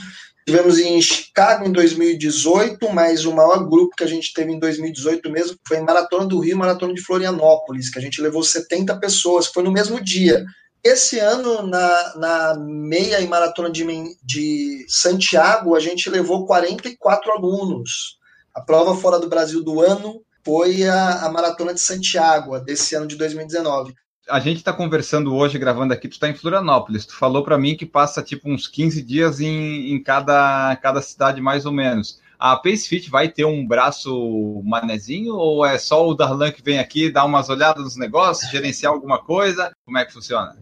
Tivemos 0.45 0.79
em 0.79 1.01
Chicago 1.01 1.65
em 1.65 1.73
2018, 1.73 2.93
mas 2.93 3.25
o 3.25 3.33
maior 3.33 3.69
grupo 3.69 3.95
que 3.97 4.03
a 4.03 4.09
gente 4.09 4.33
teve 4.33 4.53
em 4.53 4.59
2018 4.59 5.31
mesmo 5.31 5.57
foi 5.67 5.77
em 5.77 5.85
Maratona 5.85 6.27
do 6.27 6.41
Rio, 6.41 6.59
Maratona 6.59 6.93
de 6.93 7.01
Florianópolis, 7.01 7.89
que 7.89 7.99
a 7.99 8.03
gente 8.03 8.21
levou 8.21 8.43
70 8.43 8.99
pessoas, 8.99 9.47
foi 9.47 9.63
no 9.63 9.71
mesmo 9.71 10.03
dia. 10.03 10.45
Esse 10.83 11.21
ano, 11.21 11.65
na, 11.65 12.17
na 12.17 12.55
meia 12.59 13.21
e 13.21 13.29
maratona 13.29 13.71
de, 13.71 13.85
de 14.25 14.85
Santiago, 14.89 15.77
a 15.77 15.81
gente 15.81 16.11
levou 16.11 16.45
44 16.45 17.31
alunos. 17.31 18.19
A 18.53 18.61
prova 18.61 18.97
fora 18.97 19.21
do 19.21 19.29
Brasil 19.29 19.63
do 19.63 19.81
ano 19.81 20.23
foi 20.45 20.83
a, 20.89 21.25
a 21.25 21.31
Maratona 21.31 21.73
de 21.73 21.81
Santiago, 21.81 22.59
desse 22.59 22.97
ano 22.97 23.07
de 23.07 23.15
2019. 23.15 23.95
A 24.29 24.39
gente 24.39 24.59
está 24.59 24.73
conversando 24.73 25.35
hoje, 25.35 25.59
gravando 25.59 25.93
aqui, 25.93 26.09
tu 26.09 26.13
está 26.13 26.29
em 26.29 26.35
Florianópolis. 26.35 27.05
Tu 27.05 27.15
falou 27.15 27.43
para 27.43 27.59
mim 27.59 27.77
que 27.77 27.85
passa 27.85 28.23
tipo 28.23 28.49
uns 28.49 28.69
15 28.69 29.03
dias 29.03 29.41
em, 29.41 29.93
em 29.93 30.03
cada, 30.03 30.77
cada 30.77 31.03
cidade, 31.03 31.41
mais 31.41 31.67
ou 31.67 31.73
menos. 31.73 32.21
A 32.39 32.57
Pace 32.57 32.89
Fit 32.89 33.09
vai 33.09 33.29
ter 33.29 33.45
um 33.45 33.67
braço 33.67 34.63
manezinho 34.65 35.35
ou 35.35 35.65
é 35.65 35.79
só 35.79 36.09
o 36.09 36.15
Darlan 36.15 36.51
que 36.51 36.63
vem 36.63 36.79
aqui 36.79 37.11
dar 37.11 37.25
umas 37.25 37.49
olhadas 37.49 37.85
nos 37.85 37.97
negócios, 37.97 38.51
gerenciar 38.51 38.93
alguma 38.93 39.23
coisa? 39.23 39.73
Como 39.85 39.99
é 39.99 40.05
que 40.05 40.13
funciona? 40.13 40.57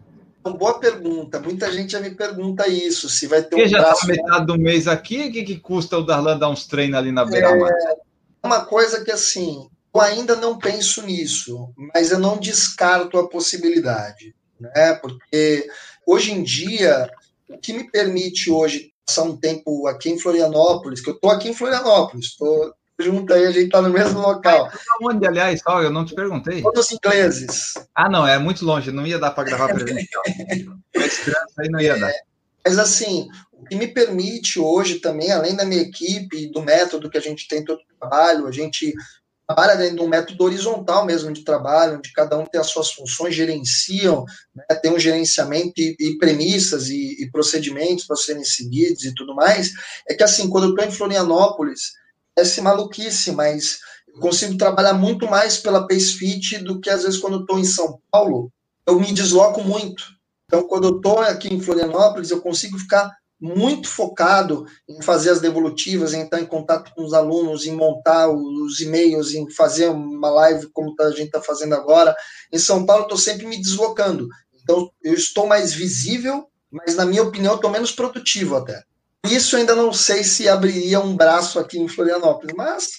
Uma 0.45 0.55
boa 0.55 0.79
pergunta. 0.79 1.39
Muita 1.39 1.71
gente 1.71 1.91
já 1.91 1.99
me 1.99 2.11
pergunta 2.11 2.67
isso, 2.67 3.09
se 3.09 3.27
vai 3.27 3.41
ter 3.41 3.49
Porque 3.49 3.65
um 3.65 3.67
já 3.67 3.79
braço... 3.79 4.05
já 4.05 4.13
metade 4.13 4.45
do 4.45 4.57
mês 4.57 4.87
aqui, 4.87 5.27
o 5.27 5.31
que, 5.31 5.43
que 5.43 5.59
custa 5.59 5.97
o 5.97 6.03
Darlan 6.03 6.37
dar 6.37 6.49
uns 6.49 6.65
treinos 6.65 6.97
ali 6.97 7.11
na 7.11 7.25
beira-mar? 7.25 7.71
É, 7.71 7.95
uma 8.43 8.65
coisa 8.65 9.03
que, 9.03 9.11
assim, 9.11 9.67
eu 9.93 10.01
ainda 10.01 10.35
não 10.35 10.57
penso 10.57 11.01
nisso, 11.01 11.73
mas 11.93 12.11
eu 12.11 12.19
não 12.19 12.37
descarto 12.37 13.17
a 13.17 13.27
possibilidade, 13.27 14.33
né? 14.59 14.93
Porque 14.95 15.67
hoje 16.05 16.31
em 16.31 16.43
dia, 16.43 17.09
o 17.49 17.57
que 17.57 17.73
me 17.73 17.89
permite 17.89 18.49
hoje 18.49 18.91
passar 19.05 19.23
um 19.23 19.35
tempo 19.35 19.87
aqui 19.87 20.09
em 20.09 20.19
Florianópolis, 20.19 21.01
que 21.01 21.09
eu 21.09 21.15
estou 21.15 21.29
aqui 21.29 21.49
em 21.49 21.53
Florianópolis, 21.53 22.27
estou 22.27 22.73
junto 22.99 23.33
aí, 23.33 23.45
a 23.45 23.51
gente 23.51 23.65
está 23.65 23.81
no 23.81 23.89
mesmo 23.89 24.19
local. 24.19 24.69
Tá 24.69 24.77
onde, 25.01 25.25
aliás, 25.25 25.59
só, 25.61 25.81
eu 25.81 25.89
não 25.89 26.05
te 26.05 26.13
perguntei. 26.13 26.61
Todos 26.61 26.91
ingleses. 26.91 27.73
Ah, 27.95 28.09
não, 28.09 28.25
é 28.27 28.37
muito 28.37 28.63
longe, 28.63 28.91
não 28.91 29.05
ia 29.05 29.19
dar 29.19 29.31
para 29.31 29.43
gravar 29.43 29.73
presencial. 29.73 30.23
Esse 30.93 31.35
aí 31.59 31.69
não 31.69 31.79
ia 31.79 31.97
dar. 31.97 32.11
Mas 32.63 32.77
assim, 32.77 33.27
o 33.51 33.65
que 33.65 33.75
me 33.75 33.87
permite 33.87 34.59
hoje 34.59 34.99
também, 34.99 35.31
além 35.31 35.55
da 35.55 35.65
minha 35.65 35.81
equipe, 35.81 36.51
do 36.51 36.61
método 36.61 37.09
que 37.09 37.17
a 37.17 37.21
gente 37.21 37.47
tem 37.47 37.65
todo 37.65 37.79
o 37.79 37.99
trabalho, 37.99 38.45
a 38.45 38.51
gente 38.51 38.93
trabalha 39.53 39.77
dentro 39.77 39.97
de 39.97 40.01
um 40.01 40.07
método 40.07 40.43
horizontal 40.43 41.05
mesmo 41.05 41.31
de 41.31 41.43
trabalho, 41.43 41.97
onde 41.97 42.11
cada 42.13 42.37
um 42.37 42.45
tem 42.45 42.59
as 42.59 42.67
suas 42.67 42.91
funções, 42.91 43.35
gerenciam, 43.35 44.23
né, 44.55 44.63
tem 44.75 44.91
um 44.91 44.99
gerenciamento 44.99 45.73
e, 45.77 45.95
e 45.99 46.17
premissas 46.17 46.89
e, 46.89 47.21
e 47.21 47.29
procedimentos 47.29 48.05
para 48.05 48.15
serem 48.15 48.43
seguidos 48.43 49.03
e 49.03 49.13
tudo 49.13 49.35
mais, 49.35 49.71
é 50.07 50.13
que 50.13 50.23
assim, 50.23 50.49
quando 50.49 50.65
eu 50.65 50.69
estou 50.71 50.85
em 50.85 50.91
Florianópolis, 50.91 51.91
se 52.43 52.61
maluquice, 52.61 53.31
mas 53.31 53.79
eu 54.07 54.19
consigo 54.19 54.57
trabalhar 54.57 54.93
muito 54.93 55.27
mais 55.27 55.57
pela 55.57 55.87
Pace 55.87 56.13
Fit 56.13 56.57
do 56.59 56.79
que 56.79 56.89
às 56.89 57.03
vezes 57.03 57.19
quando 57.19 57.41
estou 57.41 57.59
em 57.59 57.65
São 57.65 57.99
Paulo, 58.09 58.51
eu 58.87 58.99
me 58.99 59.11
desloco 59.11 59.63
muito. 59.63 60.03
Então, 60.45 60.63
quando 60.67 60.87
eu 60.87 60.95
estou 60.97 61.19
aqui 61.19 61.53
em 61.53 61.61
Florianópolis, 61.61 62.31
eu 62.31 62.41
consigo 62.41 62.77
ficar 62.79 63.09
muito 63.41 63.87
focado 63.87 64.67
em 64.87 65.01
fazer 65.01 65.31
as 65.31 65.41
devolutivas, 65.41 66.13
em 66.13 66.21
estar 66.21 66.39
em 66.39 66.45
contato 66.45 66.93
com 66.93 67.03
os 67.03 67.11
alunos, 67.11 67.65
em 67.65 67.71
montar 67.71 68.29
os 68.29 68.79
e-mails, 68.79 69.33
em 69.33 69.49
fazer 69.49 69.89
uma 69.89 70.29
live 70.29 70.69
como 70.71 70.95
a 70.99 71.09
gente 71.09 71.23
está 71.23 71.41
fazendo 71.41 71.73
agora. 71.73 72.15
Em 72.53 72.59
São 72.59 72.85
Paulo, 72.85 73.03
estou 73.03 73.17
sempre 73.17 73.47
me 73.47 73.59
deslocando. 73.59 74.29
Então, 74.61 74.91
eu 75.03 75.15
estou 75.15 75.47
mais 75.47 75.73
visível, 75.73 76.45
mas, 76.69 76.95
na 76.95 77.05
minha 77.05 77.23
opinião, 77.23 77.55
estou 77.55 77.71
menos 77.71 77.91
produtivo 77.91 78.55
até. 78.55 78.83
Isso 79.25 79.57
ainda 79.57 79.75
não 79.75 79.91
sei 79.91 80.23
se 80.23 80.47
abriria 80.47 80.99
um 80.99 81.15
braço 81.15 81.57
aqui 81.57 81.79
em 81.79 81.87
Florianópolis, 81.87 82.55
mas 82.55 82.89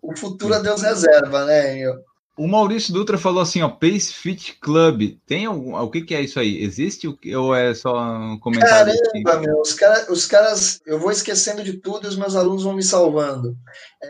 o 0.00 0.16
futuro 0.16 0.54
a 0.54 0.58
Deus 0.58 0.80
reserva, 0.80 1.44
né? 1.44 1.78
Eu, 1.78 1.94
o 2.40 2.48
Maurício 2.48 2.94
Dutra 2.94 3.18
falou 3.18 3.42
assim, 3.42 3.60
ó, 3.60 3.68
Pace 3.68 4.14
Fit 4.14 4.56
Club. 4.62 5.18
Tem 5.26 5.44
algum, 5.44 5.76
o 5.76 5.90
que, 5.90 6.00
que 6.00 6.14
é 6.14 6.22
isso 6.22 6.40
aí? 6.40 6.62
Existe 6.64 7.06
ou 7.06 7.54
é 7.54 7.74
só 7.74 8.00
um 8.00 8.38
comentário? 8.38 8.94
Caramba, 9.22 9.46
meu, 9.46 9.60
os, 9.60 9.74
cara, 9.74 10.10
os 10.10 10.24
caras, 10.24 10.80
eu 10.86 10.98
vou 10.98 11.10
esquecendo 11.10 11.62
de 11.62 11.74
tudo 11.74 12.06
e 12.06 12.08
os 12.08 12.16
meus 12.16 12.34
alunos 12.34 12.62
vão 12.62 12.72
me 12.72 12.82
salvando. 12.82 13.54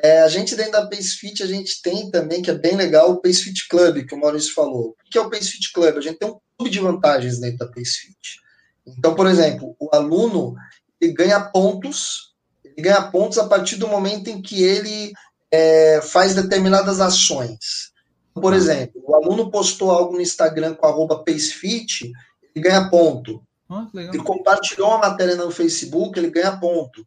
É, 0.01 0.23
a 0.23 0.29
gente 0.29 0.55
dentro 0.55 0.71
da 0.71 0.87
Pace 0.87 1.17
Fit, 1.17 1.43
a 1.43 1.47
gente 1.47 1.83
tem 1.83 2.09
também, 2.09 2.41
que 2.41 2.53
é 2.53 2.55
bem 2.55 2.77
legal, 2.77 3.11
o 3.11 3.21
Pace 3.21 3.43
Fit 3.43 3.67
Club, 3.69 4.07
que 4.07 4.15
o 4.15 4.21
Maurício 4.21 4.55
falou. 4.55 4.91
O 4.91 5.11
que 5.11 5.19
é 5.19 5.21
o 5.21 5.29
Pace 5.29 5.51
Fit 5.51 5.73
Club? 5.73 5.97
A 5.97 6.01
gente 6.01 6.19
tem 6.21 6.29
um 6.29 6.39
clube 6.57 6.71
de 6.71 6.79
vantagens 6.79 7.41
dentro 7.41 7.59
da 7.59 7.67
Pace 7.67 7.99
Fit. 7.99 8.41
Então, 8.97 9.13
por 9.17 9.27
exemplo, 9.27 9.75
o 9.81 9.89
aluno 9.93 10.55
ele 11.01 11.15
ganha 11.15 11.41
pontos, 11.41 12.33
ele 12.65 12.81
ganha 12.81 13.03
pontos 13.03 13.39
a 13.39 13.49
partir 13.49 13.75
do 13.75 13.89
momento 13.89 14.29
em 14.29 14.41
que 14.41 14.63
ele 14.63 15.13
é, 15.51 16.01
faz 16.01 16.33
determinadas 16.33 17.01
ações. 17.01 17.91
Por 18.35 18.55
exemplo, 18.55 19.03
o 19.05 19.15
aluno 19.15 19.51
postou 19.51 19.91
algo 19.91 20.15
no 20.15 20.21
Instagram 20.21 20.75
com 20.75 20.87
arroba 20.87 21.25
PaceFit, 21.25 22.11
ele 22.55 22.65
ganha 22.65 22.89
ponto. 22.89 23.43
Ah, 23.69 23.87
ele 23.95 24.19
compartilhou 24.19 24.89
uma 24.89 24.99
matéria 24.99 25.37
no 25.37 25.51
Facebook, 25.51 26.19
ele 26.19 26.31
ganha 26.31 26.57
ponto. 26.59 27.07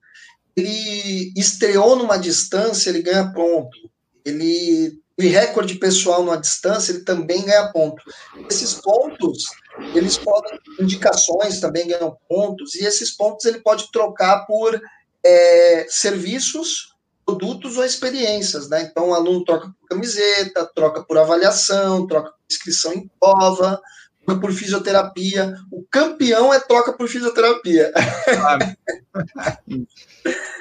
Ele 0.56 1.34
estreou 1.36 1.96
numa 1.96 2.18
distância, 2.18 2.90
ele 2.90 3.02
ganha 3.02 3.32
ponto. 3.34 3.78
Ele 4.24 5.02
teve 5.16 5.30
recorde 5.30 5.76
pessoal 5.76 6.24
numa 6.24 6.38
distância, 6.38 6.92
ele 6.92 7.04
também 7.04 7.46
ganha 7.46 7.72
ponto. 7.72 8.02
Esses 8.50 8.74
pontos, 8.76 9.46
eles 9.94 10.18
podem, 10.18 10.60
indicações 10.80 11.60
também 11.60 11.88
ganham 11.88 12.18
pontos, 12.28 12.76
e 12.76 12.86
esses 12.86 13.12
pontos 13.12 13.46
ele 13.46 13.60
pode 13.60 13.92
trocar 13.92 14.46
por 14.46 14.80
é, 15.24 15.86
serviços 15.90 16.93
produtos 17.34 17.78
ou 17.78 17.84
experiências, 17.84 18.70
né? 18.70 18.84
Então, 18.84 19.10
o 19.10 19.14
aluno 19.14 19.44
troca 19.44 19.68
por 19.68 19.88
camiseta, 19.88 20.70
troca 20.74 21.04
por 21.04 21.18
avaliação, 21.18 22.06
troca 22.06 22.30
por 22.30 22.38
inscrição 22.50 22.94
em 22.94 23.10
prova, 23.20 23.82
troca 24.26 24.42
por 24.42 24.54
fisioterapia. 24.54 25.56
O 25.72 25.84
campeão 25.90 26.54
é 26.54 26.60
troca 26.60 26.94
por 26.94 27.08
fisioterapia. 27.08 27.92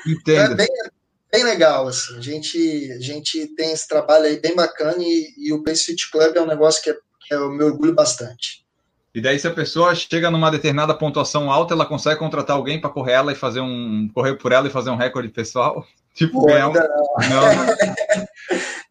Entendo. 0.07 0.53
É 0.53 0.55
bem, 0.55 0.69
bem 1.31 1.45
legal, 1.45 1.87
assim. 1.89 2.17
A 2.17 2.21
gente, 2.21 2.93
a 2.93 3.01
gente 3.01 3.47
tem 3.55 3.73
esse 3.73 3.87
trabalho 3.87 4.25
aí 4.25 4.41
bem 4.41 4.55
bacana 4.55 4.97
e, 4.99 5.35
e 5.37 5.53
o 5.53 5.63
Pace 5.63 5.85
Fit 5.85 6.11
Club 6.11 6.37
é 6.37 6.41
um 6.41 6.47
negócio 6.47 6.83
que, 6.83 6.91
é, 6.91 6.97
que 7.27 7.35
eu 7.35 7.51
me 7.51 7.63
orgulho 7.63 7.95
bastante. 7.95 8.63
E 9.15 9.21
daí, 9.21 9.39
se 9.39 9.47
a 9.47 9.53
pessoa 9.53 9.95
chega 9.95 10.31
numa 10.31 10.51
determinada 10.51 10.95
pontuação 10.95 11.53
alta, 11.53 11.75
ela 11.75 11.85
consegue 11.85 12.19
contratar 12.19 12.57
alguém 12.57 12.81
para 12.81 12.89
correr 12.89 13.13
ela 13.13 13.33
e 13.33 13.35
fazer 13.35 13.61
um. 13.61 14.09
correr 14.15 14.37
por 14.37 14.53
ela 14.53 14.69
e 14.69 14.71
fazer 14.71 14.89
um 14.89 14.97
recorde 14.97 15.29
pessoal? 15.29 15.87
Tipo, 16.15 16.43
Pô, 16.43 16.53
ainda 16.53 16.69
um. 16.69 17.29
não. 17.29 17.45
Não, 17.45 17.77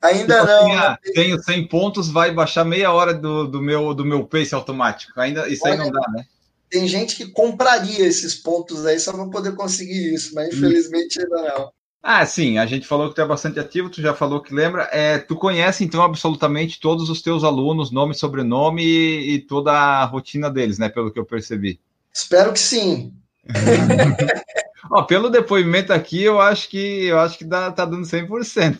Ainda 0.02 0.40
tipo 0.40 0.48
não. 0.48 0.60
assim, 0.60 0.72
ah, 0.74 1.00
tenho 1.14 1.44
100 1.44 1.68
pontos, 1.68 2.10
vai 2.10 2.34
baixar 2.34 2.66
meia 2.66 2.92
hora 2.92 3.14
do, 3.14 3.48
do, 3.48 3.62
meu, 3.62 3.94
do 3.94 4.04
meu 4.04 4.26
pace 4.26 4.56
automático. 4.56 5.20
Ainda, 5.20 5.48
isso 5.48 5.66
aí 5.68 5.74
Olha, 5.74 5.84
não 5.84 5.92
dá, 5.92 6.02
né? 6.12 6.26
Tem 6.70 6.88
gente 6.88 7.16
que 7.16 7.28
compraria 7.28 8.06
esses 8.06 8.34
pontos 8.34 8.86
aí 8.86 9.00
só 9.00 9.12
para 9.12 9.28
poder 9.28 9.54
conseguir 9.56 10.14
isso, 10.14 10.34
mas 10.34 10.48
infelizmente 10.48 11.22
ainda 11.22 11.42
não. 11.42 11.72
Ah, 12.04 12.26
sim, 12.26 12.58
a 12.58 12.66
gente 12.66 12.88
falou 12.88 13.10
que 13.10 13.16
tu 13.16 13.22
é 13.22 13.28
bastante 13.28 13.60
ativo, 13.60 13.90
tu 13.90 14.02
já 14.02 14.16
falou 14.16 14.42
que 14.42 14.54
lembra. 14.54 14.90
É, 14.92 15.20
tu 15.20 15.36
conhece, 15.36 15.84
então, 15.84 16.02
absolutamente 16.02 16.80
todos 16.80 17.12
os 17.12 17.22
teus 17.22 17.44
alunos, 17.44 17.92
nome, 17.92 18.16
sobrenome 18.16 18.84
e, 18.84 19.36
e 19.36 19.40
toda 19.40 19.72
a 19.72 20.04
rotina 20.06 20.50
deles, 20.50 20.80
né? 20.80 20.90
Pelo 20.90 21.12
que 21.12 21.20
eu 21.20 21.26
percebi. 21.26 21.80
Espero 22.12 22.54
que 22.54 22.60
sim. 22.60 23.14
Ó, 24.90 25.04
pelo 25.04 25.30
depoimento 25.30 25.94
aqui, 25.94 26.24
eu 26.24 26.40
acho 26.40 26.70
que 26.70 27.06
eu 27.06 27.20
acho 27.20 27.38
que 27.38 27.44
dá, 27.44 27.72
tá 27.72 27.86
dando 27.86 28.06
100%. 28.06 28.80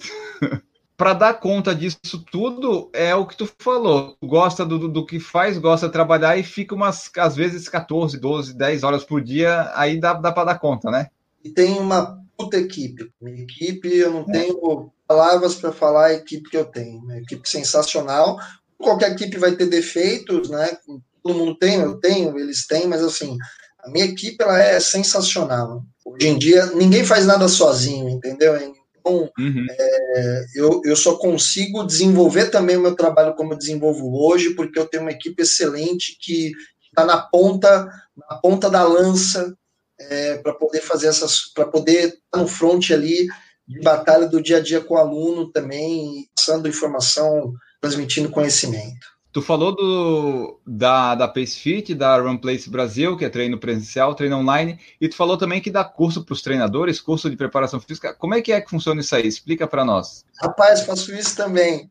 Para 0.98 1.14
dar 1.14 1.34
conta 1.36 1.76
disso 1.76 2.24
tudo, 2.32 2.90
é 2.94 3.14
o 3.14 3.26
que 3.26 3.38
tu 3.38 3.50
falou. 3.60 4.18
Gosta 4.24 4.66
do, 4.66 4.88
do 4.88 5.06
que 5.06 5.20
faz, 5.20 5.58
gosta 5.58 5.88
de 5.88 5.94
trabalhar 5.94 6.38
e 6.38 6.44
fica 6.44 6.74
umas, 6.74 7.12
às 7.18 7.36
vezes, 7.36 7.70
14, 7.70 8.18
12, 8.18 8.54
10 8.54 8.84
horas 8.84 9.04
por 9.04 9.22
dia, 9.22 9.72
aí 9.76 10.00
dá, 10.00 10.14
dá 10.14 10.32
para 10.32 10.54
dar 10.54 10.60
conta, 10.60 10.90
né? 10.90 11.08
E 11.44 11.50
tem 11.50 11.78
uma 11.78 12.20
puta 12.38 12.58
equipe. 12.58 13.12
Minha 13.22 13.44
equipe, 13.44 13.88
eu 13.88 14.12
não 14.12 14.26
tenho 14.26 14.92
palavras 15.08 15.56
para 15.56 15.72
falar 15.72 16.08
a 16.08 16.14
equipe 16.14 16.50
que 16.50 16.58
eu 16.58 16.66
tenho. 16.66 17.00
Uma 17.00 17.18
equipe 17.18 17.48
sensacional. 17.48 18.40
Qualquer 18.78 19.12
equipe 19.12 19.38
vai 19.38 19.52
ter 19.52 19.68
defeitos, 19.68 20.50
né? 20.50 20.78
Todo 21.24 21.38
mundo 21.38 21.56
tem, 21.56 21.80
eu 21.80 22.00
tenho, 22.00 22.38
eles 22.40 22.66
têm, 22.66 22.88
mas 22.88 23.04
assim, 23.04 23.38
a 23.84 23.90
minha 23.90 24.06
equipe 24.06 24.44
ela 24.44 24.62
é 24.62 24.80
sensacional. 24.80 25.84
Hoje 26.06 26.28
em 26.28 26.38
dia, 26.38 26.66
ninguém 26.68 27.06
faz 27.06 27.26
nada 27.26 27.48
sozinho, 27.48 28.10
entendeu? 28.10 28.56
Então, 28.56 29.32
Uhum. 29.38 29.66
é, 29.70 30.46
eu, 30.56 30.82
eu 30.86 30.96
só 30.96 31.18
consigo 31.18 31.84
desenvolver 31.84 32.52
também 32.52 32.78
o 32.78 32.82
meu 32.82 32.96
trabalho 32.96 33.34
como 33.34 33.54
eu 33.54 33.58
desenvolvo 33.58 34.16
hoje, 34.16 34.52
porque 34.52 34.78
eu 34.78 34.86
tenho 34.86 35.04
uma 35.04 35.12
equipe 35.12 35.42
excelente 35.42 36.18
que 36.22 36.52
está 36.88 37.04
na 37.06 37.18
ponta, 37.18 37.90
na 38.16 38.36
ponta 38.38 38.70
da 38.70 38.84
lança 38.84 39.56
é, 40.00 40.38
para 40.38 40.54
poder 40.54 40.82
fazer 40.82 41.08
essas, 41.08 41.52
para 41.54 41.66
poder 41.66 42.10
estar 42.10 42.38
no 42.38 42.48
front 42.48 42.92
ali 42.92 43.28
de 43.68 43.80
batalha 43.82 44.28
do 44.28 44.42
dia 44.42 44.58
a 44.58 44.62
dia 44.62 44.82
com 44.82 44.96
o 44.96 44.98
aluno 44.98 45.52
também, 45.52 46.28
passando 46.36 46.68
informação, 46.68 47.54
transmitindo 47.80 48.30
conhecimento. 48.30 49.08
Tu 49.34 49.42
falou 49.42 49.74
do, 49.74 50.60
da, 50.68 51.16
da 51.16 51.28
Pace 51.28 51.58
Fit, 51.58 51.96
da 51.96 52.20
Run 52.20 52.38
Place 52.38 52.70
Brasil, 52.70 53.16
que 53.16 53.24
é 53.24 53.30
treino 53.30 53.58
presencial, 53.58 54.14
treino 54.14 54.38
online, 54.38 54.78
e 55.00 55.08
tu 55.08 55.16
falou 55.16 55.38
também 55.38 55.62
que 55.62 55.72
dá 55.72 55.86
curso 55.86 56.26
para 56.26 56.34
os 56.34 56.42
treinadores, 56.42 57.00
curso 57.00 57.30
de 57.30 57.38
preparação 57.38 57.80
física. 57.80 58.14
Como 58.14 58.36
é 58.36 58.42
que 58.42 58.52
é 58.52 58.60
que 58.60 58.70
funciona 58.70 59.00
isso 59.00 59.16
aí? 59.16 59.26
Explica 59.26 59.66
para 59.66 59.86
nós. 59.86 60.26
Rapaz, 60.42 60.82
faço 60.82 61.16
isso 61.16 61.38
também. 61.38 61.90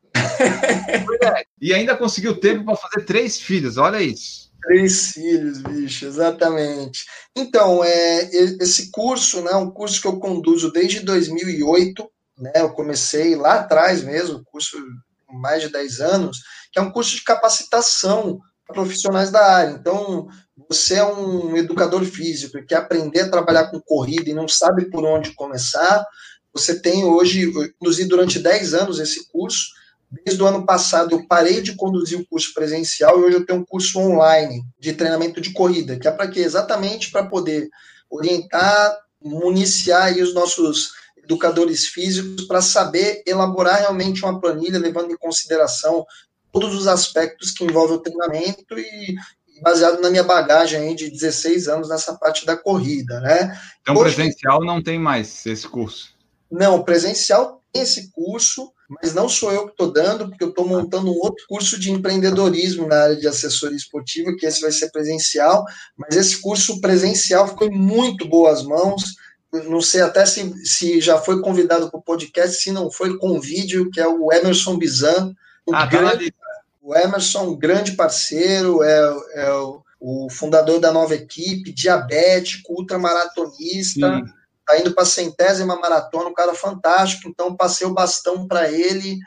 E 1.61 1.73
ainda 1.73 1.97
conseguiu 1.97 2.39
tempo 2.39 2.65
para 2.65 2.77
fazer 2.77 3.07
três 3.07 3.41
filhos, 3.41 3.79
olha 3.79 4.03
isso. 4.03 4.51
Três 4.63 5.13
filhos, 5.13 5.63
bicho, 5.63 6.05
exatamente. 6.05 7.05
Então, 7.35 7.83
é, 7.83 8.29
esse 8.61 8.91
curso, 8.91 9.43
né, 9.43 9.53
um 9.55 9.71
curso 9.71 10.01
que 10.01 10.07
eu 10.07 10.19
conduzo 10.19 10.71
desde 10.71 11.01
2008, 11.01 12.11
né, 12.39 12.53
eu 12.57 12.71
comecei 12.71 13.35
lá 13.35 13.61
atrás 13.61 14.03
mesmo, 14.03 14.45
curso 14.45 14.77
mais 15.33 15.63
de 15.63 15.69
10 15.69 16.01
anos, 16.01 16.39
que 16.73 16.79
é 16.79 16.83
um 16.83 16.91
curso 16.91 17.17
de 17.17 17.25
capacitação 17.25 18.39
para 18.67 18.75
profissionais 18.75 19.31
da 19.31 19.45
área. 19.45 19.73
Então, 19.73 20.29
você 20.69 20.95
é 20.95 21.05
um 21.05 21.57
educador 21.57 22.05
físico 22.05 22.59
e 22.59 22.65
quer 22.65 22.77
aprender 22.77 23.21
a 23.21 23.31
trabalhar 23.31 23.71
com 23.71 23.81
corrida 23.81 24.31
e 24.31 24.35
não 24.35 24.47
sabe 24.47 24.91
por 24.91 25.05
onde 25.05 25.35
começar, 25.35 26.05
você 26.53 26.81
tem 26.81 27.05
hoje, 27.05 27.43
eu 27.43 27.73
conduzi 27.79 28.05
durante 28.07 28.39
10 28.39 28.75
anos 28.75 28.99
esse 28.99 29.29
curso, 29.31 29.69
Desde 30.25 30.43
o 30.43 30.47
ano 30.47 30.67
passado 30.67 31.15
eu 31.15 31.27
parei 31.27 31.63
de 31.63 31.77
conduzir 31.77 32.19
o 32.19 32.27
curso 32.27 32.53
presencial 32.53 33.21
e 33.21 33.23
hoje 33.23 33.37
eu 33.37 33.47
tenho 33.47 33.61
um 33.61 33.65
curso 33.65 33.99
online 34.01 34.65
de 34.79 34.93
treinamento 34.93 35.41
de 35.41 35.53
corrida, 35.53 35.97
que 35.97 36.09
é 36.09 36.11
para 36.11 36.27
quê? 36.27 36.41
Exatamente 36.41 37.13
para 37.13 37.27
poder 37.27 37.69
orientar, 38.11 38.99
municiar 39.23 40.13
os 40.17 40.35
nossos 40.35 40.91
educadores 41.31 41.87
físicos 41.87 42.45
para 42.47 42.61
saber 42.61 43.23
elaborar 43.25 43.79
realmente 43.79 44.25
uma 44.25 44.41
planilha, 44.41 44.79
levando 44.79 45.13
em 45.13 45.17
consideração 45.17 46.05
todos 46.53 46.75
os 46.75 46.89
aspectos 46.89 47.53
que 47.53 47.65
envolvem 47.65 47.97
o 47.97 48.01
treinamento 48.01 48.77
e 48.77 49.15
baseado 49.63 50.01
na 50.01 50.11
minha 50.11 50.25
bagagem 50.25 50.81
aí 50.81 50.95
de 50.95 51.11
16 51.11 51.69
anos 51.69 51.89
nessa 51.89 52.15
parte 52.15 52.45
da 52.45 52.57
corrida, 52.57 53.21
né? 53.21 53.57
Então, 53.83 53.95
hoje, 53.95 54.17
presencial 54.17 54.65
não 54.65 54.83
tem 54.83 54.99
mais 54.99 55.47
esse 55.47 55.69
curso? 55.69 56.15
Não, 56.51 56.83
presencial 56.83 57.63
tem 57.73 57.83
esse 57.83 58.11
curso, 58.11 58.73
mas 58.89 59.15
não 59.15 59.29
sou 59.29 59.53
eu 59.53 59.67
que 59.67 59.73
estou 59.73 59.93
dando, 59.93 60.29
porque 60.29 60.43
eu 60.43 60.49
estou 60.49 60.67
montando 60.67 61.13
um 61.13 61.19
outro 61.19 61.45
curso 61.47 61.79
de 61.79 61.93
empreendedorismo 61.93 62.89
na 62.89 63.03
área 63.03 63.17
de 63.17 63.29
assessoria 63.29 63.77
esportiva, 63.77 64.35
que 64.37 64.47
esse 64.47 64.61
vai 64.61 64.73
ser 64.73 64.91
presencial, 64.91 65.65
mas 65.97 66.17
esse 66.17 66.41
curso 66.41 66.81
presencial 66.81 67.47
ficou 67.47 67.69
em 67.69 67.79
muito 67.79 68.27
boas 68.27 68.65
mãos. 68.65 69.20
Não 69.53 69.81
sei 69.81 70.01
até 70.01 70.25
se, 70.25 70.53
se 70.65 71.01
já 71.01 71.19
foi 71.19 71.41
convidado 71.41 71.91
para 71.91 71.99
o 71.99 72.03
podcast, 72.03 72.63
se 72.63 72.71
não 72.71 72.91
foi, 72.91 73.19
com 73.19 73.41
vídeo, 73.41 73.91
que 73.91 74.01
é 74.01 74.07
o 74.07 74.33
Emerson 74.33 74.77
Bizan. 74.77 75.35
Ah, 75.73 75.87
grande, 75.87 76.31
tá 76.31 76.39
o 76.83 76.95
Emerson, 76.97 77.49
um 77.49 77.59
grande 77.59 77.93
parceiro, 77.93 78.83
é, 78.83 79.17
é 79.35 79.53
o, 79.53 79.83
o, 80.01 80.31
fundador 80.31 80.81
da 80.81 80.93
nova 80.93 81.15
equipe, 81.15 81.73
diabético, 81.73 82.75
ultramaratonista. 82.75 84.19
Sim 84.19 84.41
tá 84.71 84.79
indo 84.79 84.95
para 84.95 85.03
a 85.03 85.07
centésima 85.07 85.77
maratona, 85.77 86.29
um 86.29 86.35
cara 86.35 86.55
fantástico, 86.55 87.29
então 87.29 87.57
passei 87.57 87.87
o 87.87 87.93
bastão 87.93 88.47
para 88.47 88.71
ele, 88.71 89.19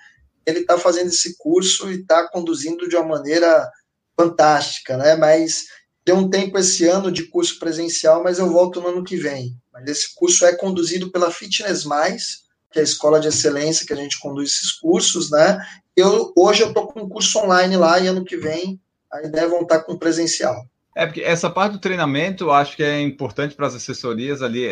ele 0.46 0.60
está 0.60 0.78
fazendo 0.78 1.08
esse 1.08 1.38
curso 1.38 1.92
e 1.92 2.02
está 2.02 2.30
conduzindo 2.30 2.88
de 2.88 2.96
uma 2.96 3.18
maneira 3.18 3.70
fantástica, 4.18 4.96
né? 4.96 5.16
Mas 5.16 5.66
deu 6.06 6.16
um 6.16 6.30
tempo 6.30 6.58
esse 6.58 6.88
ano 6.88 7.12
de 7.12 7.24
curso 7.24 7.60
presencial, 7.60 8.24
mas 8.24 8.40
eu 8.40 8.50
volto 8.50 8.80
no 8.80 8.88
ano 8.88 9.04
que 9.04 9.18
vem. 9.18 9.58
Mas 9.74 9.88
esse 9.88 10.16
curso 10.16 10.46
é 10.46 10.56
conduzido 10.56 11.12
pela 11.12 11.32
Fitness 11.32 11.84
Mais, 11.84 12.44
que 12.72 12.80
é 12.80 12.82
a 12.82 12.86
escola 12.86 13.20
de 13.20 13.28
excelência 13.28 13.86
que 13.86 13.94
a 13.94 13.98
gente 13.98 14.20
conduz 14.20 14.52
esses 14.52 14.72
cursos, 14.72 15.32
né? 15.32 15.60
Eu 15.96 16.32
hoje 16.38 16.62
eu 16.62 16.70
estou 16.70 16.88
com 16.88 17.02
um 17.02 17.10
curso 17.10 17.40
online 17.40 17.76
lá 17.76 18.00
e 18.00 18.08
ano 18.08 18.24
que 18.24 18.38
vem 18.38 18.80
a 19.12 19.22
ideia 19.22 19.46
é 19.46 19.48
voltar 19.48 19.82
com 19.84 19.98
presencial. 19.98 20.66
É, 20.96 21.08
porque 21.08 21.22
essa 21.22 21.50
parte 21.50 21.74
do 21.74 21.80
treinamento 21.80 22.46
eu 22.46 22.52
acho 22.52 22.76
que 22.76 22.84
é 22.84 23.02
importante 23.02 23.56
para 23.56 23.66
as 23.66 23.74
assessorias 23.74 24.44
ali 24.44 24.68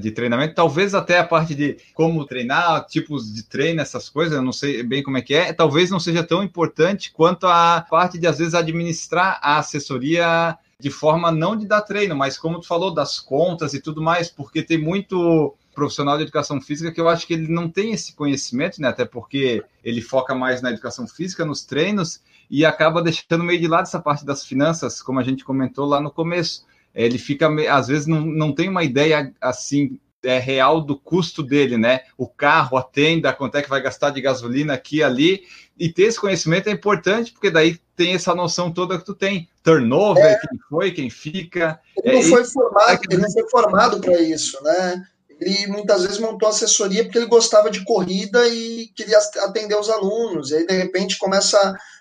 de 0.00 0.12
treinamento, 0.12 0.54
talvez 0.54 0.94
até 0.94 1.18
a 1.18 1.24
parte 1.24 1.56
de 1.56 1.76
como 1.92 2.24
treinar, 2.24 2.86
tipos 2.86 3.32
de 3.34 3.42
treino, 3.42 3.80
essas 3.80 4.08
coisas, 4.08 4.36
eu 4.36 4.42
não 4.42 4.52
sei 4.52 4.84
bem 4.84 5.02
como 5.02 5.18
é 5.18 5.22
que 5.22 5.34
é, 5.34 5.52
talvez 5.52 5.90
não 5.90 5.98
seja 5.98 6.22
tão 6.22 6.42
importante 6.42 7.12
quanto 7.12 7.48
a 7.48 7.84
parte 7.88 8.16
de, 8.16 8.28
às 8.28 8.38
vezes, 8.38 8.54
administrar 8.54 9.40
a 9.42 9.58
assessoria 9.58 10.56
de 10.78 10.90
forma 10.90 11.30
não 11.30 11.56
de 11.56 11.66
dar 11.66 11.82
treino, 11.82 12.14
mas 12.14 12.38
como 12.38 12.60
tu 12.60 12.66
falou, 12.66 12.92
das 12.92 13.18
contas 13.18 13.72
e 13.72 13.80
tudo 13.80 14.02
mais, 14.02 14.30
porque 14.30 14.62
tem 14.62 14.78
muito 14.78 15.54
profissional 15.74 16.16
de 16.16 16.24
educação 16.24 16.60
física 16.60 16.90
que 16.90 17.00
eu 17.00 17.08
acho 17.08 17.26
que 17.26 17.34
ele 17.34 17.48
não 17.48 17.68
tem 17.68 17.92
esse 17.92 18.14
conhecimento, 18.14 18.80
né? 18.80 18.88
Até 18.88 19.04
porque 19.04 19.62
ele 19.84 20.00
foca 20.00 20.34
mais 20.34 20.62
na 20.62 20.70
educação 20.70 21.06
física, 21.06 21.44
nos 21.44 21.64
treinos, 21.64 22.20
e 22.50 22.64
acaba 22.64 23.02
deixando 23.02 23.44
meio 23.44 23.60
de 23.60 23.68
lado 23.68 23.82
essa 23.82 24.00
parte 24.00 24.24
das 24.24 24.44
finanças, 24.44 25.02
como 25.02 25.18
a 25.18 25.22
gente 25.22 25.44
comentou 25.44 25.86
lá 25.86 26.00
no 26.00 26.10
começo. 26.10 26.64
Ele 26.94 27.18
fica, 27.18 27.48
às 27.70 27.88
vezes, 27.88 28.06
não, 28.06 28.22
não 28.24 28.52
tem 28.52 28.68
uma 28.70 28.82
ideia 28.82 29.34
assim 29.40 29.98
é, 30.22 30.38
real 30.38 30.80
do 30.80 30.98
custo 30.98 31.42
dele, 31.42 31.76
né? 31.76 32.00
O 32.16 32.26
carro, 32.26 32.78
a 32.78 32.82
tenda, 32.82 33.32
quanto 33.32 33.56
é 33.56 33.62
que 33.62 33.68
vai 33.68 33.82
gastar 33.82 34.10
de 34.10 34.20
gasolina 34.20 34.72
aqui 34.72 34.96
e 34.96 35.02
ali. 35.02 35.42
E 35.78 35.90
ter 35.90 36.04
esse 36.04 36.20
conhecimento 36.20 36.68
é 36.68 36.72
importante, 36.72 37.32
porque 37.32 37.50
daí 37.50 37.78
tem 37.96 38.14
essa 38.14 38.34
noção 38.34 38.72
toda 38.72 38.98
que 38.98 39.04
tu 39.04 39.14
tem. 39.14 39.48
Turnover, 39.62 40.24
é. 40.24 40.38
quem 40.38 40.58
foi, 40.68 40.90
quem 40.92 41.10
fica. 41.10 41.80
Ele 42.04 42.16
não, 42.16 42.20
é, 42.20 42.30
foi, 42.30 42.44
formado, 42.44 43.00
ele 43.10 43.22
não 43.22 43.30
foi 43.30 43.50
formado 43.50 44.00
para 44.00 44.20
isso, 44.20 44.62
né? 44.62 45.02
Ele 45.40 45.66
muitas 45.66 46.02
vezes 46.02 46.18
montou 46.18 46.48
assessoria 46.48 47.04
porque 47.04 47.18
ele 47.18 47.26
gostava 47.26 47.70
de 47.70 47.84
corrida 47.84 48.46
e 48.48 48.88
queria 48.94 49.18
atender 49.18 49.78
os 49.78 49.90
alunos. 49.90 50.50
E 50.50 50.56
aí, 50.56 50.66
de 50.66 50.74
repente, 50.74 51.18
começa 51.18 51.58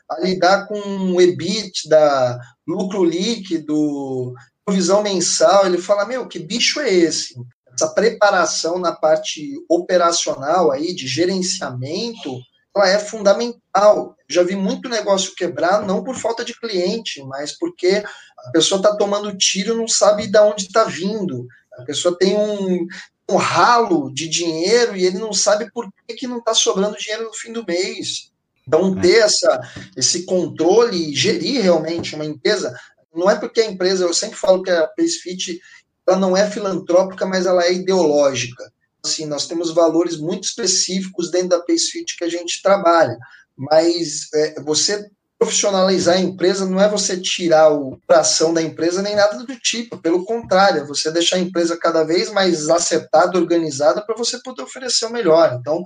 a 0.10 0.20
lidar 0.22 0.68
com 0.68 0.80
o 0.80 1.20
EBIT, 1.20 1.90
da 1.90 2.40
lucro 2.68 3.04
líquido, 3.04 4.34
provisão 4.64 5.02
mensal. 5.02 5.66
Ele 5.66 5.78
fala: 5.78 6.06
Meu, 6.06 6.28
que 6.28 6.40
bicho 6.40 6.80
é 6.80 6.94
esse? 6.94 7.36
Essa 7.74 7.90
preparação 7.90 8.80
na 8.80 8.94
parte 8.94 9.54
operacional 9.70 10.72
aí, 10.72 10.94
de 10.94 11.08
gerenciamento, 11.08 12.40
ela 12.76 12.90
é 12.90 13.00
fundamental. 13.00 14.16
Já 14.28 14.44
vi 14.44 14.56
muito 14.56 14.90
negócio 14.90 15.36
quebrar, 15.36 15.82
não 15.82 16.04
por 16.04 16.16
falta 16.16 16.44
de 16.44 16.58
cliente, 16.60 17.24
mas 17.24 17.58
porque 17.58 18.04
a 18.46 18.52
pessoa 18.52 18.80
está 18.80 18.96
tomando 18.96 19.38
tiro 19.38 19.74
e 19.74 19.78
não 19.78 19.88
sabe 19.88 20.28
de 20.28 20.40
onde 20.40 20.64
está 20.64 20.84
vindo. 20.84 21.48
A 21.80 21.84
pessoa 21.84 22.18
tem 22.18 22.36
um, 22.36 22.86
um 23.30 23.36
ralo 23.38 24.12
de 24.14 24.28
dinheiro 24.28 24.96
e 24.96 25.06
ele 25.06 25.18
não 25.18 25.32
sabe 25.32 25.72
por 25.72 25.90
que, 26.08 26.16
que 26.16 26.28
não 26.28 26.40
está 26.40 26.54
sobrando 26.54 26.98
dinheiro 26.98 27.24
no 27.24 27.34
fim 27.34 27.54
do 27.54 27.66
mês. 27.66 28.32
Então, 28.68 28.98
é. 28.98 29.02
ter 29.02 29.20
essa, 29.20 29.62
esse 29.96 30.26
controle 30.26 31.12
e 31.12 31.16
gerir 31.16 31.62
realmente 31.62 32.16
uma 32.16 32.26
empresa, 32.26 32.76
não 33.14 33.30
é 33.30 33.36
porque 33.36 33.62
a 33.62 33.66
empresa, 33.66 34.04
eu 34.04 34.14
sempre 34.14 34.38
falo 34.38 34.62
que 34.62 34.72
a 34.72 34.88
PaceFit 34.88 35.62
ela 36.08 36.18
não 36.18 36.36
é 36.36 36.50
filantrópica, 36.50 37.26
mas 37.26 37.46
ela 37.46 37.64
é 37.64 37.74
ideológica. 37.74 38.72
Assim, 39.06 39.26
nós 39.26 39.48
temos 39.48 39.74
valores 39.74 40.18
muito 40.18 40.44
específicos 40.44 41.32
dentro 41.32 41.50
da 41.50 41.60
PaceFit 41.60 42.18
que 42.18 42.24
a 42.24 42.30
gente 42.30 42.62
trabalha, 42.62 43.18
mas 43.56 44.28
é, 44.34 44.62
você 44.62 45.10
profissionalizar 45.38 46.16
a 46.16 46.20
empresa 46.20 46.66
não 46.66 46.80
é 46.80 46.90
você 46.90 47.20
tirar 47.20 47.70
o 47.70 48.00
coração 48.08 48.54
da 48.54 48.62
empresa 48.62 49.02
nem 49.02 49.16
nada 49.16 49.44
do 49.44 49.60
tipo, 49.60 49.98
pelo 49.98 50.24
contrário, 50.24 50.82
é 50.82 50.86
você 50.86 51.12
deixar 51.12 51.36
a 51.36 51.40
empresa 51.40 51.78
cada 51.78 52.04
vez 52.04 52.32
mais 52.32 52.70
acertada, 52.70 53.38
organizada 53.38 54.02
para 54.02 54.16
você 54.16 54.42
poder 54.42 54.64
oferecer 54.64 55.06
o 55.06 55.12
melhor. 55.12 55.58
Então, 55.60 55.84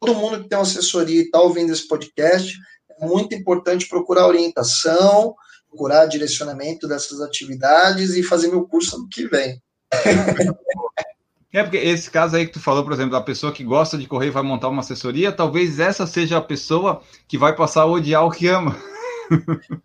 todo 0.00 0.14
mundo 0.14 0.42
que 0.42 0.48
tem 0.48 0.58
uma 0.58 0.64
assessoria 0.64 1.20
e 1.20 1.24
está 1.24 1.40
ouvindo 1.40 1.72
esse 1.72 1.86
podcast, 1.86 2.56
é 3.00 3.06
muito 3.06 3.34
importante 3.34 3.88
procurar 3.88 4.26
orientação, 4.26 5.34
procurar 5.68 6.06
direcionamento 6.06 6.88
dessas 6.88 7.20
atividades 7.20 8.14
e 8.14 8.22
fazer 8.22 8.48
meu 8.48 8.66
curso 8.66 8.96
ano 8.96 9.08
que 9.08 9.26
vem. 9.26 9.62
É 11.52 11.62
porque 11.62 11.78
esse 11.78 12.10
caso 12.10 12.36
aí 12.36 12.46
que 12.46 12.52
tu 12.52 12.60
falou, 12.60 12.84
por 12.84 12.92
exemplo, 12.92 13.12
da 13.12 13.20
pessoa 13.20 13.52
que 13.52 13.64
gosta 13.64 13.96
de 13.96 14.06
correr 14.06 14.26
e 14.26 14.30
vai 14.30 14.42
montar 14.42 14.68
uma 14.68 14.80
assessoria, 14.80 15.32
talvez 15.32 15.80
essa 15.80 16.06
seja 16.06 16.36
a 16.36 16.42
pessoa 16.42 17.02
que 17.26 17.38
vai 17.38 17.56
passar 17.56 17.82
a 17.82 17.86
odiar 17.86 18.24
o 18.24 18.30
que 18.30 18.46
ama. 18.48 18.76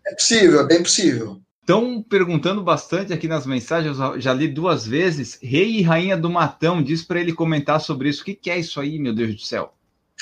É 0.06 0.14
possível, 0.14 0.60
é 0.60 0.66
bem 0.66 0.82
possível. 0.82 1.40
Estão 1.60 2.02
perguntando 2.02 2.62
bastante 2.62 3.12
aqui 3.12 3.26
nas 3.26 3.46
mensagens, 3.46 3.98
eu 3.98 4.20
já 4.20 4.34
li 4.34 4.48
duas 4.48 4.86
vezes. 4.86 5.38
Rei 5.42 5.78
e 5.78 5.82
Rainha 5.82 6.16
do 6.16 6.28
Matão, 6.28 6.82
diz 6.82 7.02
para 7.02 7.18
ele 7.18 7.32
comentar 7.32 7.80
sobre 7.80 8.10
isso. 8.10 8.20
O 8.20 8.24
que, 8.26 8.34
que, 8.34 8.50
é 8.50 8.58
isso 8.58 8.78
aí, 8.78 8.98
meu 8.98 9.14
Deus 9.14 9.34
do 9.34 9.40
céu? 9.40 9.72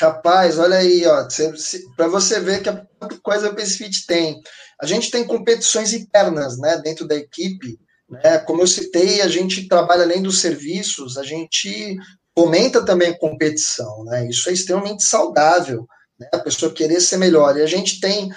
Rapaz, 0.01 0.59
olha 0.59 0.77
aí, 0.77 1.05
ó, 1.05 1.27
para 1.97 2.07
você 2.07 2.41
ver 2.41 2.63
que 2.63 2.69
a 2.69 2.87
coisa 3.23 3.51
o 3.51 3.55
PaceFit 3.55 4.07
tem. 4.07 4.41
A 4.81 4.87
gente 4.87 5.11
tem 5.11 5.27
competições 5.27 5.93
internas, 5.93 6.59
né, 6.59 6.79
dentro 6.79 7.07
da 7.07 7.17
equipe, 7.17 7.79
né? 8.13 8.39
Como 8.39 8.61
eu 8.61 8.67
citei, 8.67 9.23
a 9.23 9.29
gente 9.29 9.67
trabalha 9.67 10.03
além 10.03 10.23
dos 10.23 10.41
serviços, 10.41 11.17
a 11.17 11.23
gente 11.23 11.97
fomenta 12.37 12.85
também 12.85 13.09
a 13.09 13.19
competição, 13.19 14.05
né? 14.05 14.29
Isso 14.29 14.51
é 14.51 14.53
extremamente 14.53 15.03
saudável, 15.03 15.89
né? 16.19 16.29
A 16.33 16.39
pessoa 16.39 16.73
querer 16.73 17.01
ser 17.01 17.17
melhor. 17.17 17.57
E 17.57 17.63
a 17.63 17.67
gente 17.67 18.01
tem 18.01 18.31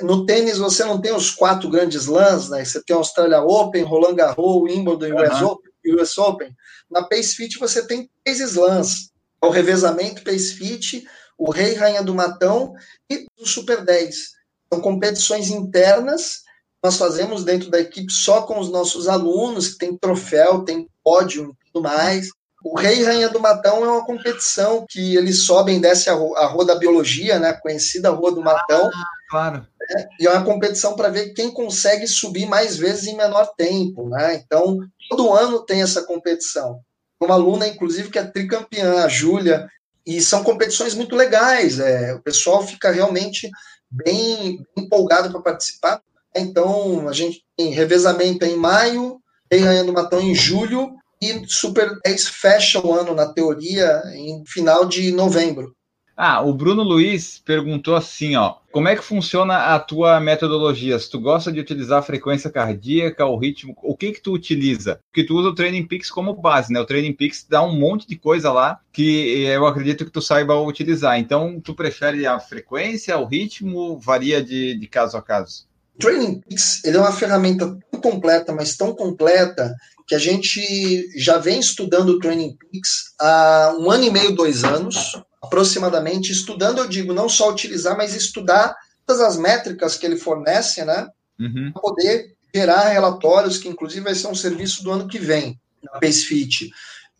no 0.00 0.24
tênis 0.24 0.58
você 0.58 0.84
não 0.84 1.00
tem 1.00 1.12
os 1.12 1.30
quatro 1.30 1.68
grandes 1.68 2.06
lãs, 2.06 2.48
né? 2.48 2.64
Você 2.64 2.82
tem 2.82 2.96
Australia 2.96 3.42
Open, 3.42 3.82
Roland 3.82 4.14
Garros, 4.14 4.62
Wimbledon, 4.62 5.14
US, 5.14 5.40
uhum. 5.40 5.48
Open, 5.48 5.72
US 6.00 6.18
Open. 6.18 6.56
Na 6.90 7.04
Pace 7.04 7.34
Fit 7.34 7.58
você 7.58 7.86
tem 7.86 8.10
três 8.24 8.40
slams. 8.40 9.12
É 9.42 9.46
o 9.46 9.50
revezamento 9.50 10.24
Pace 10.24 10.54
Fit, 10.54 11.06
o 11.38 11.50
Rei 11.50 11.74
Rainha 11.74 12.02
do 12.02 12.14
Matão 12.14 12.74
e 13.10 13.26
o 13.38 13.46
Super 13.46 13.84
10. 13.84 14.32
São 14.72 14.80
competições 14.80 15.50
internas 15.50 16.41
nós 16.82 16.96
fazemos 16.96 17.44
dentro 17.44 17.70
da 17.70 17.78
equipe 17.78 18.12
só 18.12 18.42
com 18.42 18.58
os 18.58 18.70
nossos 18.70 19.08
alunos, 19.08 19.68
que 19.68 19.78
tem 19.78 19.96
troféu, 19.96 20.64
tem 20.64 20.88
pódio 21.04 21.56
e 21.60 21.72
tudo 21.72 21.84
mais. 21.84 22.28
O 22.64 22.78
Rei 22.78 23.00
e 23.00 23.04
Rainha 23.04 23.28
do 23.28 23.40
Matão 23.40 23.84
é 23.84 23.88
uma 23.88 24.04
competição 24.04 24.84
que 24.88 25.16
eles 25.16 25.42
sobem 25.42 25.78
e 25.78 25.80
descem 25.80 26.12
a, 26.12 26.16
a 26.16 26.46
Rua 26.46 26.64
da 26.64 26.74
Biologia, 26.76 27.38
né, 27.38 27.52
conhecida 27.52 28.10
Rua 28.10 28.32
do 28.32 28.40
Matão. 28.40 28.88
Ah, 28.92 29.04
claro. 29.30 29.66
Né, 29.80 30.08
e 30.20 30.26
é 30.26 30.30
uma 30.30 30.44
competição 30.44 30.94
para 30.94 31.08
ver 31.08 31.32
quem 31.34 31.50
consegue 31.50 32.06
subir 32.06 32.46
mais 32.46 32.76
vezes 32.76 33.06
em 33.06 33.16
menor 33.16 33.52
tempo. 33.56 34.08
Né? 34.08 34.34
Então, 34.34 34.78
todo 35.08 35.32
ano 35.32 35.64
tem 35.64 35.82
essa 35.82 36.02
competição. 36.02 36.80
Uma 37.20 37.34
aluna, 37.34 37.66
inclusive, 37.66 38.10
que 38.10 38.18
é 38.18 38.24
tricampeã, 38.24 39.04
a 39.04 39.08
Júlia, 39.08 39.68
e 40.06 40.20
são 40.20 40.42
competições 40.42 40.94
muito 40.94 41.14
legais. 41.14 41.78
É, 41.78 42.14
o 42.14 42.20
pessoal 42.20 42.66
fica 42.66 42.90
realmente 42.90 43.50
bem 43.90 44.64
empolgado 44.76 45.30
para 45.30 45.40
participar. 45.40 46.00
Então, 46.36 47.08
a 47.08 47.12
gente 47.12 47.42
tem 47.56 47.70
revezamento 47.70 48.44
em 48.44 48.56
maio, 48.56 49.20
tem 49.48 49.60
Rainha 49.60 49.84
do 49.84 49.92
Matão 49.92 50.20
em 50.20 50.34
julho, 50.34 50.94
e 51.20 51.44
Super 51.46 51.98
10 52.04 52.28
fecha 52.28 52.84
o 52.84 52.92
ano, 52.92 53.14
na 53.14 53.32
teoria, 53.32 54.02
em 54.14 54.42
final 54.46 54.84
de 54.84 55.12
novembro. 55.12 55.74
Ah, 56.16 56.42
o 56.42 56.52
Bruno 56.52 56.82
Luiz 56.82 57.38
perguntou 57.38 57.96
assim, 57.96 58.36
ó, 58.36 58.56
como 58.70 58.86
é 58.88 58.94
que 58.94 59.02
funciona 59.02 59.74
a 59.74 59.78
tua 59.78 60.20
metodologia? 60.20 60.98
Se 60.98 61.10
tu 61.10 61.18
gosta 61.18 61.50
de 61.50 61.58
utilizar 61.58 62.00
a 62.00 62.02
frequência 62.02 62.50
cardíaca, 62.50 63.24
o 63.24 63.36
ritmo, 63.36 63.74
o 63.82 63.96
que 63.96 64.12
que 64.12 64.20
tu 64.20 64.32
utiliza? 64.32 65.00
Porque 65.10 65.26
tu 65.26 65.34
usa 65.36 65.48
o 65.48 65.54
Training 65.54 65.86
Peaks 65.86 66.10
como 66.10 66.34
base, 66.34 66.72
né? 66.72 66.80
O 66.80 66.84
Training 66.84 67.14
Peaks 67.14 67.46
dá 67.48 67.62
um 67.62 67.78
monte 67.78 68.06
de 68.06 68.16
coisa 68.16 68.52
lá 68.52 68.78
que 68.92 69.42
eu 69.44 69.66
acredito 69.66 70.04
que 70.04 70.10
tu 70.10 70.20
saiba 70.20 70.54
utilizar. 70.60 71.18
Então, 71.18 71.60
tu 71.60 71.74
prefere 71.74 72.26
a 72.26 72.38
frequência, 72.38 73.18
o 73.18 73.24
ritmo, 73.24 73.98
varia 73.98 74.42
de, 74.42 74.78
de 74.78 74.86
caso 74.86 75.16
a 75.16 75.22
caso? 75.22 75.66
Training 75.98 76.40
Peaks 76.40 76.84
ele 76.84 76.96
é 76.96 77.00
uma 77.00 77.12
ferramenta 77.12 77.78
tão 77.90 78.00
completa, 78.00 78.52
mas 78.52 78.76
tão 78.76 78.94
completa, 78.94 79.74
que 80.06 80.14
a 80.14 80.18
gente 80.18 81.10
já 81.16 81.38
vem 81.38 81.60
estudando 81.60 82.10
o 82.10 82.18
Training 82.18 82.56
Peaks 82.56 83.14
há 83.20 83.74
um 83.78 83.90
ano 83.90 84.04
e 84.04 84.10
meio, 84.10 84.34
dois 84.34 84.64
anos, 84.64 85.12
aproximadamente, 85.42 86.32
estudando, 86.32 86.78
eu 86.78 86.88
digo, 86.88 87.12
não 87.12 87.28
só 87.28 87.50
utilizar, 87.50 87.96
mas 87.96 88.14
estudar 88.14 88.76
todas 89.06 89.22
as 89.22 89.36
métricas 89.36 89.96
que 89.96 90.06
ele 90.06 90.16
fornece, 90.16 90.84
né, 90.84 91.08
uhum. 91.38 91.70
para 91.72 91.82
poder 91.82 92.34
gerar 92.54 92.88
relatórios, 92.88 93.58
que 93.58 93.68
inclusive 93.68 94.04
vai 94.04 94.14
ser 94.14 94.28
um 94.28 94.34
serviço 94.34 94.82
do 94.84 94.90
ano 94.90 95.08
que 95.08 95.18
vem, 95.18 95.58
na 95.82 95.98
PaceFit. 95.98 96.70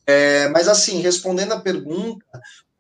É, 0.07 0.49
mas 0.49 0.69
assim, 0.69 1.01
respondendo 1.01 1.53
a 1.53 1.61
pergunta, 1.61 2.25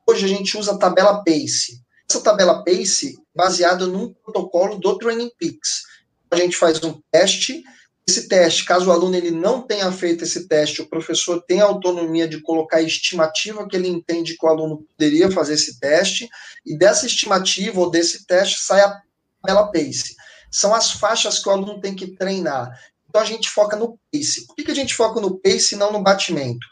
hoje 0.07 0.25
a 0.25 0.29
gente 0.29 0.57
usa 0.57 0.73
a 0.73 0.79
tabela 0.79 1.25
Pace. 1.25 1.81
Essa 2.09 2.21
tabela 2.21 2.63
Pace 2.65 3.19
baseada 3.35 3.87
num 3.87 4.13
protocolo 4.13 4.79
do 4.79 4.99
Training 4.99 5.31
Peaks. 5.39 5.83
A 6.31 6.37
gente 6.37 6.57
faz 6.57 6.83
um 6.83 7.01
teste. 7.11 7.63
Esse 8.07 8.29
teste, 8.29 8.65
caso 8.65 8.89
o 8.89 8.93
aluno 8.93 9.15
ele 9.15 9.31
não 9.31 9.63
tenha 9.63 9.91
feito 9.93 10.25
esse 10.25 10.49
teste, 10.49 10.83
o 10.83 10.89
professor 10.89 11.41
tem 11.43 11.61
a 11.61 11.67
autonomia 11.67 12.27
de 12.27 12.41
colocar 12.41 12.79
a 12.79 12.83
estimativa 12.83 13.67
que 13.69 13.77
ele 13.77 13.87
entende 13.87 14.37
que 14.37 14.45
o 14.45 14.49
aluno 14.49 14.83
poderia 14.83 15.31
fazer 15.31 15.55
esse 15.55 15.79
teste, 15.79 16.29
e 16.67 16.77
dessa 16.77 17.07
estimativa 17.07 17.79
ou 17.79 17.89
desse 17.89 18.27
teste 18.27 18.61
sai 18.61 18.81
a 18.81 19.01
tabela 19.41 19.71
PACE. 19.71 20.17
São 20.51 20.75
as 20.75 20.91
faixas 20.91 21.39
que 21.39 21.49
o 21.49 21.53
aluno 21.53 21.81
tem 21.81 21.95
que 21.95 22.09
treinar. 22.09 22.77
Então 23.09 23.23
a 23.23 23.25
gente 23.25 23.49
foca 23.49 23.77
no 23.77 23.97
PACE. 24.11 24.47
Por 24.49 24.57
que, 24.57 24.65
que 24.65 24.73
a 24.73 24.75
gente 24.75 24.95
foca 24.95 25.21
no 25.21 25.39
PACE 25.39 25.77
e 25.77 25.79
não 25.79 25.93
no 25.93 26.03
batimento? 26.03 26.67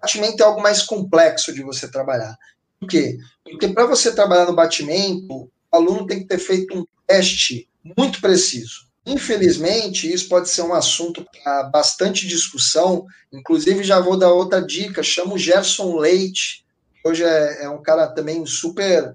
Batimento 0.00 0.42
é 0.42 0.46
algo 0.46 0.60
mais 0.60 0.82
complexo 0.82 1.52
de 1.52 1.62
você 1.62 1.88
trabalhar. 1.88 2.36
Por 2.80 2.88
quê? 2.88 3.18
Porque 3.44 3.68
para 3.68 3.86
você 3.86 4.12
trabalhar 4.12 4.46
no 4.46 4.56
batimento, 4.56 5.50
aluno 5.74 6.06
tem 6.06 6.20
que 6.20 6.26
ter 6.26 6.38
feito 6.38 6.78
um 6.78 6.86
teste 7.06 7.68
muito 7.96 8.20
preciso. 8.20 8.84
Infelizmente, 9.06 10.10
isso 10.10 10.28
pode 10.28 10.48
ser 10.48 10.62
um 10.62 10.72
assunto 10.72 11.26
para 11.42 11.64
bastante 11.64 12.26
discussão. 12.26 13.06
Inclusive, 13.32 13.84
já 13.84 14.00
vou 14.00 14.18
dar 14.18 14.32
outra 14.32 14.62
dica: 14.62 15.02
chamo 15.02 15.38
Gerson 15.38 15.96
Leite, 15.96 16.64
hoje 17.04 17.22
é, 17.22 17.64
é 17.64 17.68
um 17.68 17.82
cara 17.82 18.06
também 18.06 18.46
super 18.46 19.12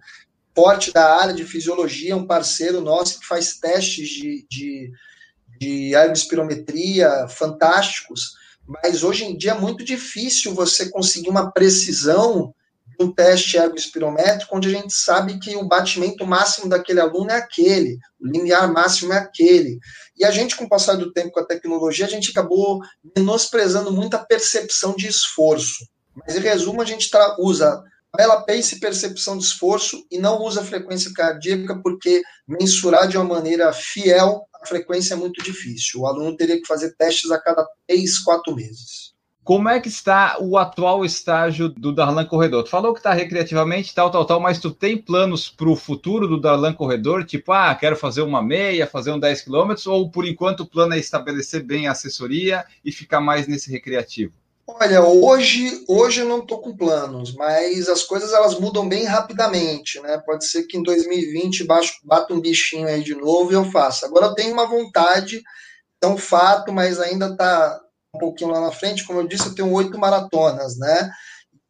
forte 0.55 0.91
da 0.91 1.15
área 1.15 1.33
de 1.33 1.43
fisiologia, 1.43 2.15
um 2.15 2.27
parceiro 2.27 2.81
nosso 2.81 3.19
que 3.19 3.25
faz 3.25 3.57
testes 3.57 4.09
de, 4.09 4.45
de, 4.49 4.91
de 5.59 5.95
aerospirometria 5.95 7.27
fantásticos. 7.27 8.37
Mas 8.67 9.03
hoje 9.03 9.25
em 9.25 9.35
dia 9.35 9.51
é 9.51 9.59
muito 9.59 9.83
difícil 9.83 10.53
você 10.53 10.89
conseguir 10.89 11.29
uma 11.29 11.49
precisão 11.51 12.53
um 12.99 13.11
teste 13.11 13.57
ergospirométrico, 13.57 14.55
onde 14.55 14.67
a 14.67 14.71
gente 14.71 14.93
sabe 14.93 15.39
que 15.39 15.55
o 15.55 15.67
batimento 15.67 16.25
máximo 16.25 16.67
daquele 16.67 16.99
aluno 16.99 17.31
é 17.31 17.37
aquele, 17.37 17.97
o 18.19 18.27
limiar 18.27 18.71
máximo 18.71 19.13
é 19.13 19.17
aquele. 19.17 19.79
E 20.17 20.25
a 20.25 20.31
gente, 20.31 20.55
com 20.55 20.65
o 20.65 20.69
passar 20.69 20.95
do 20.95 21.13
tempo 21.13 21.31
com 21.31 21.39
a 21.39 21.45
tecnologia, 21.45 22.05
a 22.05 22.09
gente 22.09 22.31
acabou 22.31 22.81
menosprezando 23.15 23.91
muito 23.91 24.15
a 24.15 24.25
percepção 24.25 24.93
de 24.95 25.07
esforço. 25.07 25.87
Mas, 26.13 26.35
em 26.35 26.39
resumo, 26.41 26.81
a 26.81 26.85
gente 26.85 27.09
usa 27.39 27.81
tabela 28.11 28.43
pace 28.43 28.75
e 28.75 28.79
percepção 28.79 29.37
de 29.37 29.45
esforço 29.45 30.03
e 30.09 30.17
não 30.17 30.41
usa 30.41 30.63
frequência 30.63 31.11
cardíaca, 31.13 31.79
porque 31.81 32.21
mensurar 32.47 33.07
de 33.07 33.17
uma 33.17 33.35
maneira 33.35 33.71
fiel 33.71 34.47
a 34.61 34.65
frequência 34.65 35.13
é 35.13 35.17
muito 35.17 35.41
difícil. 35.41 36.01
O 36.01 36.07
aluno 36.07 36.35
teria 36.35 36.59
que 36.59 36.67
fazer 36.67 36.93
testes 36.95 37.31
a 37.31 37.39
cada 37.39 37.65
três, 37.87 38.19
quatro 38.19 38.53
meses. 38.53 39.13
Como 39.49 39.67
é 39.67 39.79
que 39.79 39.87
está 39.87 40.37
o 40.39 40.59
atual 40.59 41.03
estágio 41.03 41.69
do 41.69 41.91
Darlan 41.91 42.23
Corredor? 42.23 42.61
Tu 42.61 42.69
falou 42.69 42.93
que 42.93 42.99
está 42.99 43.13
recreativamente, 43.13 43.95
tal, 43.95 44.11
tal, 44.11 44.23
tal, 44.23 44.39
mas 44.39 44.59
tu 44.59 44.69
tem 44.69 44.95
planos 44.95 45.49
para 45.49 45.67
o 45.67 45.75
futuro 45.75 46.27
do 46.27 46.39
Darlan 46.39 46.71
Corredor? 46.71 47.25
Tipo, 47.25 47.53
ah, 47.53 47.73
quero 47.73 47.95
fazer 47.95 48.21
uma 48.21 48.43
meia, 48.43 48.85
fazer 48.85 49.11
um 49.11 49.19
10 49.19 49.41
quilômetros, 49.41 49.87
ou 49.87 50.07
por 50.11 50.23
enquanto 50.23 50.59
o 50.59 50.67
plano 50.67 50.93
é 50.93 50.99
estabelecer 50.99 51.63
bem 51.63 51.87
a 51.87 51.93
assessoria 51.93 52.63
e 52.85 52.91
ficar 52.91 53.21
mais 53.21 53.47
nesse 53.47 53.71
recreativo? 53.71 54.33
Olha, 54.67 55.01
hoje, 55.01 55.83
hoje 55.87 56.21
eu 56.21 56.27
não 56.27 56.41
estou 56.41 56.61
com 56.61 56.77
planos, 56.77 57.33
mas 57.33 57.89
as 57.89 58.03
coisas 58.03 58.31
elas 58.31 58.59
mudam 58.59 58.87
bem 58.87 59.05
rapidamente, 59.05 59.99
né? 60.01 60.21
Pode 60.23 60.45
ser 60.45 60.67
que 60.67 60.77
em 60.77 60.83
2020 60.83 61.65
bata 62.03 62.35
um 62.35 62.39
bichinho 62.39 62.87
aí 62.87 63.03
de 63.03 63.15
novo 63.15 63.51
e 63.51 63.55
eu 63.55 63.65
faça. 63.65 64.05
Agora 64.05 64.27
eu 64.27 64.35
tenho 64.35 64.53
uma 64.53 64.67
vontade, 64.67 65.41
é 65.99 66.05
um 66.05 66.17
fato, 66.17 66.71
mas 66.71 66.99
ainda 66.99 67.29
está 67.29 67.81
um 68.13 68.19
pouquinho 68.19 68.51
lá 68.51 68.61
na 68.61 68.71
frente, 68.71 69.05
como 69.05 69.19
eu 69.19 69.27
disse, 69.27 69.47
eu 69.47 69.55
tenho 69.55 69.71
oito 69.71 69.97
maratonas, 69.97 70.77
né? 70.77 71.11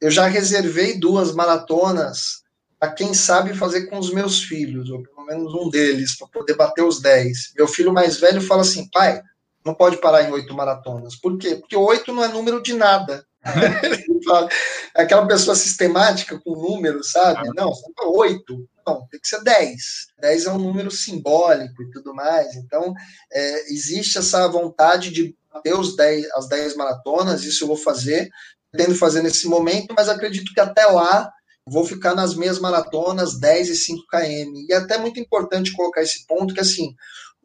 eu 0.01 0.09
já 0.09 0.27
reservei 0.27 0.97
duas 0.97 1.33
maratonas 1.33 2.43
para 2.79 2.91
quem 2.91 3.13
sabe 3.13 3.53
fazer 3.53 3.87
com 3.87 3.97
os 3.97 4.13
meus 4.13 4.41
filhos, 4.41 4.89
ou 4.89 5.03
pelo 5.03 5.25
menos 5.25 5.53
um 5.53 5.69
deles, 5.69 6.17
para 6.17 6.27
poder 6.27 6.55
bater 6.55 6.81
os 6.81 7.01
10. 7.01 7.53
Meu 7.57 7.67
filho 7.67 7.91
mais 7.91 8.17
velho 8.17 8.41
fala 8.41 8.61
assim, 8.61 8.89
pai, 8.89 9.21
não 9.65 9.73
pode 9.73 9.97
parar 9.97 10.23
em 10.23 10.31
oito 10.31 10.53
maratonas. 10.55 11.17
Por 11.17 11.37
quê? 11.37 11.57
Porque 11.57 11.75
oito 11.75 12.13
não 12.13 12.23
é 12.23 12.29
número 12.29 12.63
de 12.63 12.73
nada. 12.73 13.25
Aquela 14.95 15.27
pessoa 15.27 15.55
sistemática 15.55 16.39
com 16.39 16.51
números, 16.51 17.11
sabe? 17.11 17.49
Não, 17.53 17.69
oito. 18.15 18.65
Não, 18.87 19.05
tem 19.07 19.19
que 19.19 19.27
ser 19.27 19.43
dez. 19.43 20.07
Dez 20.17 20.45
é 20.45 20.51
um 20.51 20.57
número 20.57 20.89
simbólico 20.89 21.83
e 21.83 21.91
tudo 21.91 22.15
mais. 22.15 22.55
Então, 22.55 22.93
é, 23.31 23.73
existe 23.73 24.17
essa 24.17 24.47
vontade 24.47 25.11
de 25.11 25.35
bater 25.53 25.73
os 25.73 25.95
dez, 25.95 26.27
as 26.33 26.47
dez 26.47 26.75
maratonas, 26.75 27.43
isso 27.43 27.63
eu 27.63 27.67
vou 27.67 27.77
fazer, 27.77 28.29
pretendo 28.71 28.95
fazer 28.95 29.21
nesse 29.21 29.47
momento, 29.47 29.93
mas 29.95 30.09
acredito 30.09 30.53
que 30.53 30.59
até 30.59 30.85
lá 30.85 31.31
vou 31.65 31.85
ficar 31.85 32.15
nas 32.15 32.35
meias 32.35 32.59
maratonas 32.59 33.39
10 33.39 33.69
e 33.69 33.75
5 33.75 34.03
km. 34.07 34.53
E 34.67 34.73
é 34.73 34.77
até 34.77 34.97
muito 34.97 35.19
importante 35.19 35.71
colocar 35.73 36.01
esse 36.01 36.25
ponto 36.25 36.53
que 36.53 36.59
assim, 36.59 36.95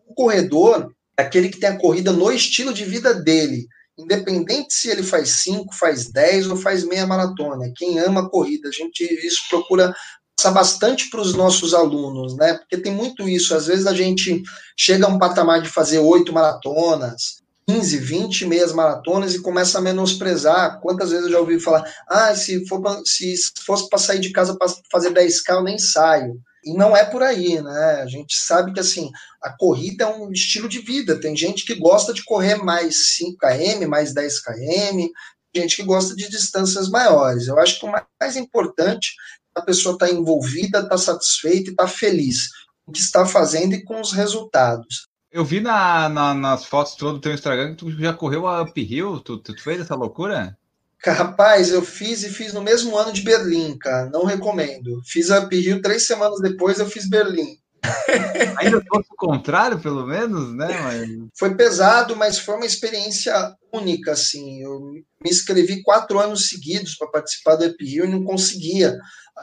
o 0.07 0.15
corredor 0.15 0.91
é 1.17 1.23
aquele 1.23 1.49
que 1.49 1.61
tem 1.61 1.69
a 1.69 1.79
corrida 1.79 2.13
no 2.13 2.33
estilo 2.33 2.73
de 2.73 2.85
vida 2.85 3.15
dele, 3.15 3.67
independente 3.99 4.75
se 4.75 4.89
ele 4.89 5.03
faz 5.03 5.29
5, 5.43 5.75
faz 5.75 6.11
10 6.11 6.49
ou 6.49 6.57
faz 6.57 6.85
meia 6.85 7.07
maratona. 7.07 7.71
Quem 7.77 7.99
ama 7.99 8.23
a 8.23 8.29
corrida, 8.29 8.69
a 8.69 8.73
gente 8.73 9.03
isso 9.03 9.43
procura 9.49 9.95
passar 10.37 10.51
bastante 10.51 11.09
para 11.11 11.21
os 11.21 11.35
nossos 11.35 11.73
alunos, 11.73 12.37
né? 12.37 12.55
Porque 12.55 12.77
tem 12.77 12.93
muito 12.93 13.29
isso. 13.29 13.55
Às 13.55 13.67
vezes 13.67 13.87
a 13.87 13.95
gente 13.95 14.43
chega 14.77 15.07
a 15.07 15.09
um 15.09 15.19
patamar 15.19 15.63
de 15.63 15.69
fazer 15.69 15.99
oito 16.01 16.33
maratonas, 16.33 17.44
15, 17.67 17.99
20 17.99 18.47
meias 18.47 18.73
maratonas 18.73 19.35
e 19.35 19.43
começa 19.43 19.79
a 19.79 19.83
menosprezar. 19.83 20.81
Quantas 20.81 21.11
vezes 21.11 21.27
eu 21.27 21.33
já 21.33 21.41
ouvi 21.41 21.59
falar, 21.59 21.91
ah, 22.09 22.35
se, 22.35 22.67
for 22.67 22.83
se 23.05 23.35
fosse 23.65 23.89
para 23.89 23.99
sair 23.99 24.21
de 24.21 24.31
casa 24.31 24.57
para 24.57 24.73
fazer 24.91 25.13
10K, 25.13 25.51
eu 25.51 25.63
nem 25.63 25.79
saio. 25.79 26.41
E 26.65 26.73
não 26.73 26.97
é 26.97 27.05
por 27.05 27.23
aí, 27.23 27.61
né? 27.61 28.01
A 28.03 28.07
gente 28.07 28.37
sabe 28.37 28.73
que 28.73 28.81
assim, 28.81 29.11
a 29.43 29.51
corrida 29.51 30.05
é 30.05 30.07
um 30.07 30.33
estilo 30.33 30.69
de 30.69 30.81
vida. 30.81 31.21
Tem 31.21 31.37
gente 31.37 31.65
que 31.65 31.75
gosta 31.75 32.13
de 32.13 32.25
correr 32.25 32.57
mais 32.57 33.17
5 33.17 33.39
km, 33.39 33.87
mais 33.87 34.15
10 34.15 34.41
km, 34.41 35.09
gente 35.55 35.77
que 35.77 35.83
gosta 35.83 36.17
de 36.17 36.29
distâncias 36.29 36.89
maiores. 36.89 37.49
Eu 37.49 37.59
acho 37.59 37.79
que 37.79 37.87
o 37.87 37.93
mais 38.21 38.37
importante 38.37 39.15
é 39.57 39.61
a 39.61 39.63
pessoa 39.63 39.95
estar 39.95 40.09
tá 40.09 40.13
envolvida, 40.13 40.79
estar 40.79 40.89
tá 40.89 40.99
satisfeita 40.99 41.69
e 41.69 41.73
estar 41.73 41.85
tá 41.85 41.89
feliz 41.89 42.49
com 42.85 42.91
o 42.91 42.93
que 42.93 43.01
está 43.01 43.27
fazendo 43.27 43.75
e 43.75 43.85
com 43.85 44.01
os 44.01 44.13
resultados. 44.13 45.07
Eu 45.35 45.45
vi 45.45 45.59
na, 45.59 46.09
na, 46.09 46.33
nas 46.33 46.65
fotos 46.65 46.95
todas 46.95 47.15
do 47.15 47.21
teu 47.21 47.35
Instagram 47.35 47.71
que 47.71 47.79
tu 47.79 47.91
já 47.91 48.13
correu 48.13 48.47
a 48.47 48.63
Uphill, 48.63 49.19
tu, 49.19 49.37
tu, 49.37 49.53
tu 49.53 49.61
fez 49.61 49.81
essa 49.81 49.97
loucura? 49.97 50.57
Rapaz, 51.05 51.73
eu 51.73 51.83
fiz 51.83 52.23
e 52.23 52.31
fiz 52.31 52.53
no 52.53 52.63
mesmo 52.63 52.97
ano 52.97 53.13
de 53.13 53.21
Berlim, 53.21 53.77
cara. 53.77 54.09
Não 54.11 54.25
recomendo. 54.25 55.03
Fiz 55.05 55.33
a 55.33 55.41
Uphill 55.41 55.83
três 55.83 56.05
semanas 56.05 56.41
depois, 56.41 56.79
eu 56.79 56.87
fiz 56.87 57.09
Berlim. 57.09 57.59
Ainda 58.59 58.81
fosse 58.89 59.09
o 59.11 59.17
contrário, 59.17 59.81
pelo 59.81 60.07
menos, 60.07 60.55
né? 60.55 60.69
Mas... 60.81 61.11
Foi 61.37 61.57
pesado, 61.57 62.15
mas 62.15 62.39
foi 62.39 62.55
uma 62.55 62.65
experiência 62.65 63.35
única, 63.73 64.13
assim. 64.13 64.63
Eu 64.63 64.79
me 64.81 65.03
inscrevi 65.31 65.83
quatro 65.83 66.21
anos 66.21 66.49
seguidos 66.49 66.95
para 66.95 67.11
participar 67.11 67.57
do 67.57 67.67
Uphill 67.67 68.05
e 68.05 68.09
não 68.09 68.23
conseguia. 68.23 68.97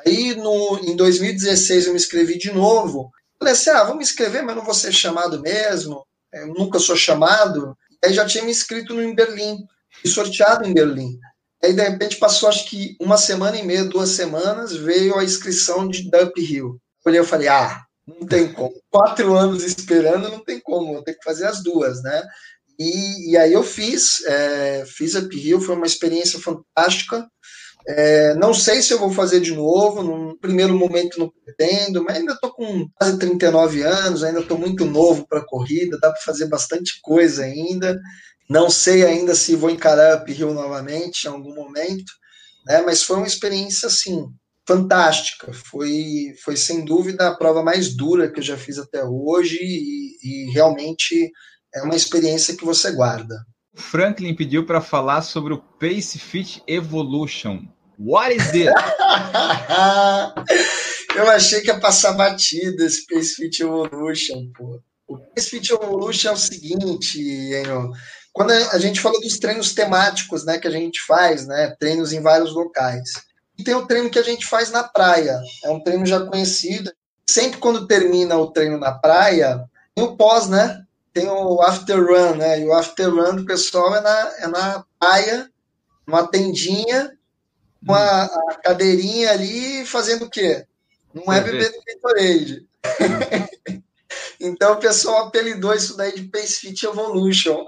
Aí, 0.05 0.35
no, 0.35 0.79
em 0.85 0.95
2016, 0.95 1.87
eu 1.87 1.91
me 1.91 1.99
inscrevi 1.99 2.37
de 2.37 2.53
novo 2.53 3.11
Falei 3.41 3.55
assim, 3.55 3.71
ah, 3.71 3.83
vou 3.83 3.95
me 3.95 4.03
inscrever, 4.03 4.43
mas 4.43 4.55
não 4.55 4.63
vou 4.63 4.73
ser 4.75 4.91
chamado 4.91 5.41
mesmo. 5.41 6.05
Eu 6.31 6.49
nunca 6.49 6.77
sou 6.77 6.95
chamado. 6.95 7.75
Aí 8.05 8.13
já 8.13 8.23
tinha 8.23 8.43
me 8.43 8.51
inscrito 8.51 8.93
no 8.93 9.01
em 9.01 9.15
Berlim, 9.15 9.57
e 10.05 10.07
sorteado 10.07 10.63
em 10.63 10.75
Berlim. 10.75 11.17
Aí, 11.63 11.73
de 11.73 11.81
repente, 11.81 12.17
passou 12.17 12.47
acho 12.47 12.69
que 12.69 12.95
uma 13.01 13.17
semana 13.17 13.57
e 13.57 13.63
meia, 13.63 13.83
duas 13.83 14.09
semanas, 14.09 14.75
veio 14.75 15.17
a 15.17 15.23
inscrição 15.23 15.87
de 15.87 16.09
Dump 16.09 16.37
Hill. 16.37 16.79
Eu 17.03 17.25
falei, 17.25 17.47
ah, 17.47 17.83
não 18.07 18.27
tem 18.27 18.53
como. 18.53 18.73
Quatro 18.91 19.35
anos 19.35 19.63
esperando, 19.63 20.29
não 20.29 20.43
tem 20.43 20.59
como, 20.59 20.93
vou 20.93 21.03
ter 21.03 21.15
que 21.15 21.23
fazer 21.23 21.47
as 21.47 21.63
duas, 21.63 22.03
né? 22.03 22.23
E, 22.79 23.31
e 23.31 23.37
aí 23.37 23.53
eu 23.53 23.63
fiz, 23.63 24.23
é, 24.25 24.83
fiz 24.85 25.15
Up 25.15 25.35
Hill, 25.35 25.61
foi 25.61 25.75
uma 25.75 25.87
experiência 25.87 26.39
fantástica. 26.39 27.27
É, 27.87 28.35
não 28.35 28.53
sei 28.53 28.81
se 28.81 28.93
eu 28.93 28.99
vou 28.99 29.11
fazer 29.11 29.39
de 29.39 29.53
novo, 29.53 30.03
no 30.03 30.37
primeiro 30.37 30.77
momento 30.77 31.19
não 31.19 31.29
pretendo, 31.29 32.03
mas 32.03 32.17
ainda 32.17 32.33
estou 32.33 32.51
com 32.51 32.87
quase 32.95 33.17
39 33.17 33.81
anos, 33.81 34.23
ainda 34.23 34.39
estou 34.39 34.57
muito 34.57 34.85
novo 34.85 35.27
para 35.27 35.45
corrida, 35.45 35.99
dá 35.99 36.11
para 36.11 36.21
fazer 36.21 36.47
bastante 36.47 36.99
coisa 37.01 37.43
ainda. 37.43 37.99
Não 38.49 38.69
sei 38.69 39.05
ainda 39.05 39.33
se 39.33 39.55
vou 39.55 39.69
encarar 39.69 40.21
uphill 40.21 40.53
novamente 40.53 41.25
em 41.25 41.29
algum 41.29 41.55
momento, 41.55 42.11
né, 42.67 42.81
mas 42.81 43.03
foi 43.03 43.17
uma 43.17 43.27
experiência 43.27 43.87
assim 43.87 44.25
fantástica. 44.67 45.51
Foi, 45.53 46.33
foi 46.43 46.55
sem 46.55 46.85
dúvida 46.85 47.27
a 47.27 47.35
prova 47.35 47.63
mais 47.63 47.95
dura 47.95 48.31
que 48.31 48.39
eu 48.39 48.43
já 48.43 48.57
fiz 48.57 48.77
até 48.77 49.03
hoje 49.03 49.57
e, 49.61 50.17
e 50.23 50.51
realmente 50.51 51.31
é 51.73 51.81
uma 51.81 51.95
experiência 51.95 52.55
que 52.55 52.65
você 52.65 52.91
guarda. 52.91 53.35
Franklin 53.81 54.35
pediu 54.35 54.65
para 54.65 54.79
falar 54.79 55.21
sobre 55.21 55.53
o 55.53 55.57
Pace 55.57 56.17
Fit 56.17 56.63
Evolution. 56.67 57.63
What 57.99 58.33
is 58.35 58.53
it? 58.53 58.71
Eu 61.15 61.29
achei 61.29 61.59
que 61.61 61.67
ia 61.67 61.79
passar 61.79 62.13
batida 62.13 62.85
esse 62.85 63.05
Pace 63.05 63.35
Fit 63.35 63.61
Evolution, 63.61 64.49
pô. 64.55 64.79
O 65.07 65.17
Pace 65.17 65.49
Fit 65.49 65.73
Evolution 65.73 66.29
é 66.29 66.33
o 66.33 66.37
seguinte, 66.37 67.19
Enio, 67.19 67.91
quando 68.31 68.51
a 68.51 68.79
gente 68.79 69.01
fala 69.01 69.19
dos 69.19 69.37
treinos 69.37 69.73
temáticos, 69.73 70.45
né, 70.45 70.57
que 70.57 70.67
a 70.67 70.71
gente 70.71 71.01
faz, 71.05 71.45
né, 71.45 71.75
treinos 71.79 72.13
em 72.13 72.21
vários 72.21 72.53
locais. 72.53 73.09
E 73.57 73.63
tem 73.63 73.75
o 73.75 73.85
treino 73.85 74.09
que 74.09 74.19
a 74.19 74.23
gente 74.23 74.45
faz 74.45 74.71
na 74.71 74.83
praia. 74.83 75.37
É 75.63 75.69
um 75.69 75.83
treino 75.83 76.05
já 76.05 76.25
conhecido. 76.25 76.91
Sempre 77.29 77.59
quando 77.59 77.87
termina 77.87 78.37
o 78.37 78.51
treino 78.51 78.77
na 78.77 78.91
praia, 78.91 79.63
tem 79.93 80.03
o 80.03 80.15
pós, 80.15 80.47
né? 80.47 80.81
Tem 81.13 81.27
o 81.27 81.61
after 81.61 81.97
run, 81.97 82.35
né? 82.35 82.59
E 82.59 82.65
o 82.65 82.73
after 82.73 83.09
run 83.09 83.35
do 83.35 83.45
pessoal 83.45 83.95
é 83.95 84.01
na, 84.01 84.33
é 84.39 84.47
na 84.47 84.85
praia, 84.99 85.49
numa 86.07 86.27
tendinha, 86.27 87.11
com 87.85 87.93
a, 87.93 88.23
a 88.23 88.59
cadeirinha 88.63 89.31
ali, 89.31 89.85
fazendo 89.85 90.25
o 90.25 90.29
quê? 90.29 90.65
Não 91.13 91.31
é 91.31 91.41
beber 91.41 91.71
do 91.71 91.81
Gatorade. 91.85 92.67
então 94.39 94.73
o 94.73 94.79
pessoal 94.79 95.27
apelidou 95.27 95.73
isso 95.73 95.97
daí 95.97 96.13
de 96.13 96.23
Pace 96.23 96.59
Fit 96.59 96.85
Evolution. 96.85 97.65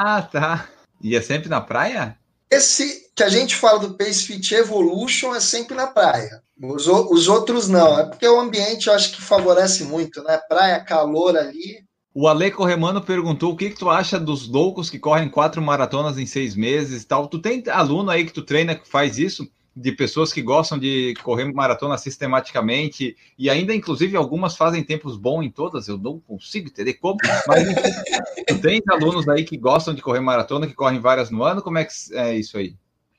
Ah, 0.00 0.22
tá. 0.22 0.68
E 1.02 1.16
é 1.16 1.20
sempre 1.20 1.48
na 1.48 1.60
praia? 1.60 2.16
Esse 2.50 3.10
que 3.14 3.22
a 3.22 3.28
gente 3.28 3.56
fala 3.56 3.80
do 3.80 3.96
Pace 3.96 4.22
Fit 4.22 4.54
Evolution 4.54 5.34
é 5.34 5.40
sempre 5.40 5.74
na 5.74 5.86
praia. 5.86 6.42
Os, 6.62 6.86
os 6.86 7.28
outros 7.28 7.68
não. 7.68 7.98
É 7.98 8.04
porque 8.04 8.26
o 8.26 8.40
ambiente 8.40 8.86
eu 8.86 8.94
acho 8.94 9.12
que 9.12 9.20
favorece 9.20 9.84
muito, 9.84 10.22
né? 10.22 10.38
Praia, 10.48 10.84
calor 10.84 11.36
ali. 11.36 11.84
O 12.18 12.26
Ale 12.28 12.50
Corremano 12.50 13.02
perguntou 13.02 13.52
o 13.52 13.56
que, 13.56 13.68
que 13.68 13.78
tu 13.78 13.90
acha 13.90 14.18
dos 14.18 14.48
loucos 14.48 14.88
que 14.88 14.98
correm 14.98 15.28
quatro 15.28 15.60
maratonas 15.60 16.16
em 16.16 16.24
seis 16.24 16.56
meses 16.56 17.02
e 17.02 17.06
tal. 17.06 17.28
Tu 17.28 17.38
tem 17.38 17.62
aluno 17.68 18.10
aí 18.10 18.24
que 18.24 18.32
tu 18.32 18.40
treina 18.40 18.74
que 18.74 18.88
faz 18.88 19.18
isso? 19.18 19.46
De 19.76 19.92
pessoas 19.92 20.32
que 20.32 20.40
gostam 20.40 20.78
de 20.78 21.12
correr 21.22 21.44
maratona 21.52 21.98
sistematicamente 21.98 23.14
e 23.38 23.50
ainda, 23.50 23.74
inclusive, 23.74 24.16
algumas 24.16 24.56
fazem 24.56 24.82
tempos 24.82 25.14
bons 25.14 25.42
em 25.42 25.50
todas. 25.50 25.88
Eu 25.88 25.98
não 25.98 26.18
consigo 26.18 26.68
entender 26.68 26.94
como, 26.94 27.18
mas 27.46 27.64
tu 28.48 28.60
tem 28.62 28.80
alunos 28.88 29.28
aí 29.28 29.44
que 29.44 29.58
gostam 29.58 29.92
de 29.92 30.00
correr 30.00 30.20
maratona, 30.20 30.66
que 30.66 30.72
correm 30.72 30.98
várias 30.98 31.30
no 31.30 31.44
ano. 31.44 31.60
Como 31.60 31.76
é 31.76 31.84
que 31.84 31.92
é 32.14 32.34
isso 32.34 32.56
aí? 32.56 32.74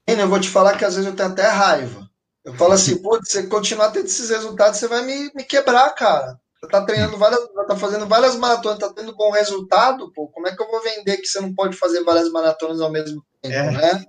Eu 0.07 0.27
vou 0.27 0.39
te 0.39 0.49
falar 0.49 0.75
que 0.75 0.83
às 0.83 0.95
vezes 0.95 1.07
eu 1.07 1.15
tenho 1.15 1.29
até 1.29 1.47
raiva. 1.47 2.09
Eu 2.43 2.55
falo 2.55 2.73
assim, 2.73 2.97
pô, 2.97 3.23
se 3.23 3.33
você 3.33 3.43
continuar 3.45 3.91
tendo 3.91 4.07
esses 4.07 4.31
resultados, 4.31 4.79
você 4.79 4.87
vai 4.87 5.05
me, 5.05 5.29
me 5.35 5.43
quebrar, 5.43 5.93
cara 5.93 6.39
tá 6.69 6.83
treinando 6.83 7.17
várias, 7.17 7.39
tá 7.67 7.75
fazendo 7.75 8.07
várias 8.07 8.35
maratonas, 8.35 8.79
tá 8.79 8.91
tendo 8.93 9.15
bom 9.15 9.31
resultado, 9.31 10.11
pô, 10.13 10.27
como 10.29 10.47
é 10.47 10.55
que 10.55 10.61
eu 10.61 10.67
vou 10.67 10.81
vender 10.81 11.17
que 11.17 11.27
você 11.27 11.39
não 11.39 11.53
pode 11.53 11.77
fazer 11.77 12.03
várias 12.03 12.31
maratonas 12.31 12.81
ao 12.81 12.91
mesmo 12.91 13.23
tempo, 13.41 13.55
é. 13.55 13.71
né? 13.71 14.05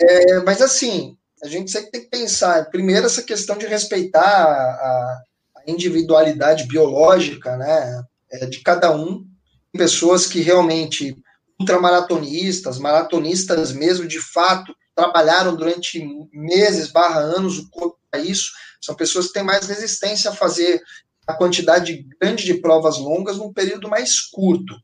É, 0.00 0.40
mas 0.40 0.62
assim, 0.62 1.16
a 1.42 1.48
gente 1.48 1.70
sempre 1.70 1.90
tem 1.90 2.02
que 2.02 2.10
pensar, 2.10 2.70
primeiro 2.70 3.06
essa 3.06 3.22
questão 3.22 3.58
de 3.58 3.66
respeitar 3.66 4.22
a, 4.22 5.22
a 5.56 5.62
individualidade 5.66 6.64
biológica, 6.64 7.56
né, 7.56 8.02
é, 8.30 8.46
de 8.46 8.60
cada 8.62 8.94
um, 8.94 9.26
pessoas 9.72 10.26
que 10.26 10.40
realmente 10.40 11.16
ultramaratonistas, 11.58 12.78
maratonistas 12.78 13.72
mesmo, 13.72 14.06
de 14.06 14.20
fato, 14.20 14.74
trabalharam 14.94 15.54
durante 15.54 16.02
meses, 16.32 16.90
barra 16.90 17.20
anos, 17.20 17.58
o 17.58 17.70
corpo 17.70 17.98
para 18.10 18.20
isso, 18.20 18.50
são 18.80 18.94
pessoas 18.94 19.28
que 19.28 19.34
têm 19.34 19.42
mais 19.42 19.66
resistência 19.66 20.30
a 20.30 20.34
fazer 20.34 20.80
a 21.26 21.34
quantidade 21.34 22.06
grande 22.20 22.44
de 22.44 22.54
provas 22.54 22.98
longas 22.98 23.38
num 23.38 23.52
período 23.52 23.88
mais 23.88 24.20
curto. 24.20 24.74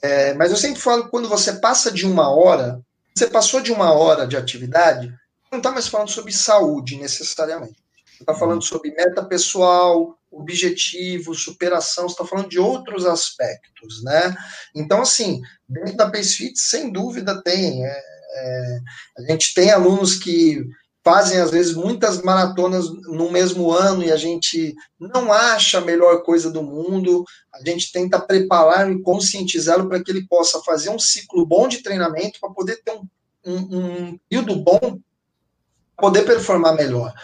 É, 0.00 0.32
mas 0.34 0.50
eu 0.50 0.56
sempre 0.56 0.80
falo 0.80 1.04
que 1.04 1.10
quando 1.10 1.28
você 1.28 1.54
passa 1.54 1.90
de 1.90 2.06
uma 2.06 2.30
hora, 2.30 2.80
você 3.14 3.26
passou 3.26 3.60
de 3.60 3.72
uma 3.72 3.92
hora 3.92 4.26
de 4.26 4.36
atividade, 4.36 5.12
não 5.50 5.58
está 5.58 5.72
mais 5.72 5.88
falando 5.88 6.10
sobre 6.10 6.32
saúde 6.32 6.96
necessariamente. 6.96 7.76
Você 8.06 8.22
está 8.22 8.34
falando 8.34 8.62
sobre 8.62 8.92
meta 8.92 9.24
pessoal, 9.24 10.18
objetivo, 10.30 11.34
superação, 11.34 12.08
você 12.08 12.14
está 12.14 12.24
falando 12.24 12.48
de 12.48 12.58
outros 12.58 13.06
aspectos, 13.06 14.02
né? 14.02 14.36
Então, 14.74 15.00
assim, 15.00 15.40
dentro 15.68 15.96
da 15.96 16.10
PaceFit, 16.10 16.58
sem 16.58 16.92
dúvida 16.92 17.42
tem. 17.42 17.84
É, 17.84 18.02
é, 18.34 18.78
a 19.18 19.22
gente 19.22 19.54
tem 19.54 19.70
alunos 19.70 20.16
que 20.16 20.64
fazem, 21.08 21.40
às 21.40 21.50
vezes, 21.50 21.74
muitas 21.74 22.20
maratonas 22.20 22.90
no 22.90 23.32
mesmo 23.32 23.72
ano 23.72 24.04
e 24.04 24.12
a 24.12 24.16
gente 24.16 24.76
não 25.00 25.32
acha 25.32 25.78
a 25.78 25.80
melhor 25.80 26.22
coisa 26.22 26.50
do 26.50 26.62
mundo. 26.62 27.24
A 27.54 27.64
gente 27.64 27.90
tenta 27.90 28.20
preparar 28.20 28.92
e 28.92 29.00
conscientizá-lo 29.00 29.88
para 29.88 30.04
que 30.04 30.10
ele 30.10 30.26
possa 30.26 30.60
fazer 30.60 30.90
um 30.90 30.98
ciclo 30.98 31.46
bom 31.46 31.66
de 31.66 31.82
treinamento 31.82 32.38
para 32.38 32.50
poder 32.50 32.82
ter 32.84 32.92
um, 32.92 33.08
um, 33.46 33.78
um 33.78 34.18
período 34.28 34.56
bom, 34.56 35.00
poder 35.96 36.26
performar 36.26 36.76
melhor. 36.76 37.14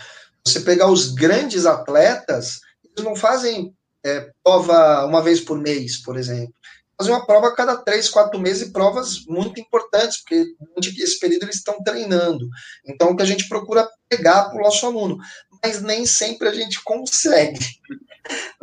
Você 0.42 0.60
pegar 0.60 0.90
os 0.90 1.12
grandes 1.12 1.66
atletas, 1.66 2.60
eles 2.82 3.04
não 3.04 3.14
fazem 3.14 3.74
é, 4.02 4.30
prova 4.42 5.04
uma 5.04 5.20
vez 5.20 5.42
por 5.42 5.58
mês, 5.58 5.98
por 5.98 6.16
exemplo 6.16 6.54
fazer 6.96 7.10
uma 7.10 7.26
prova 7.26 7.48
a 7.48 7.54
cada 7.54 7.76
três, 7.76 8.08
quatro 8.08 8.40
meses 8.40 8.68
e 8.68 8.72
provas 8.72 9.24
muito 9.26 9.60
importantes, 9.60 10.18
porque 10.18 10.44
durante 10.60 11.02
esse 11.02 11.18
período 11.18 11.44
eles 11.44 11.56
estão 11.56 11.82
treinando. 11.82 12.48
Então, 12.86 13.10
o 13.10 13.16
que 13.16 13.22
a 13.22 13.26
gente 13.26 13.48
procura 13.48 13.88
pegar 14.08 14.44
para 14.44 14.58
o 14.58 14.62
nosso 14.62 14.86
aluno, 14.86 15.18
mas 15.62 15.82
nem 15.82 16.06
sempre 16.06 16.48
a 16.48 16.54
gente 16.54 16.82
consegue. 16.82 17.58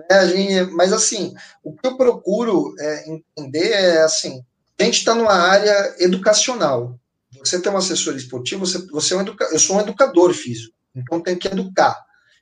Né, 0.09 0.17
a 0.17 0.25
gente, 0.25 0.71
mas, 0.71 0.91
assim, 0.91 1.35
o 1.63 1.75
que 1.75 1.87
eu 1.87 1.95
procuro 1.95 2.73
é, 2.79 3.11
entender 3.11 3.69
é 3.69 4.01
assim: 4.01 4.43
a 4.79 4.83
gente 4.83 4.97
está 4.97 5.13
numa 5.13 5.35
área 5.35 5.95
educacional. 5.99 6.99
Você 7.37 7.61
tem 7.61 7.71
um 7.71 7.77
assessor 7.77 8.15
esportivo, 8.15 8.65
você, 8.65 8.79
você 8.87 9.13
é 9.13 9.17
um 9.17 9.21
educa, 9.21 9.47
eu 9.51 9.59
sou 9.59 9.75
um 9.75 9.81
educador 9.81 10.33
físico, 10.33 10.73
então 10.95 11.21
tem 11.21 11.37
que 11.37 11.47
educar. 11.47 11.95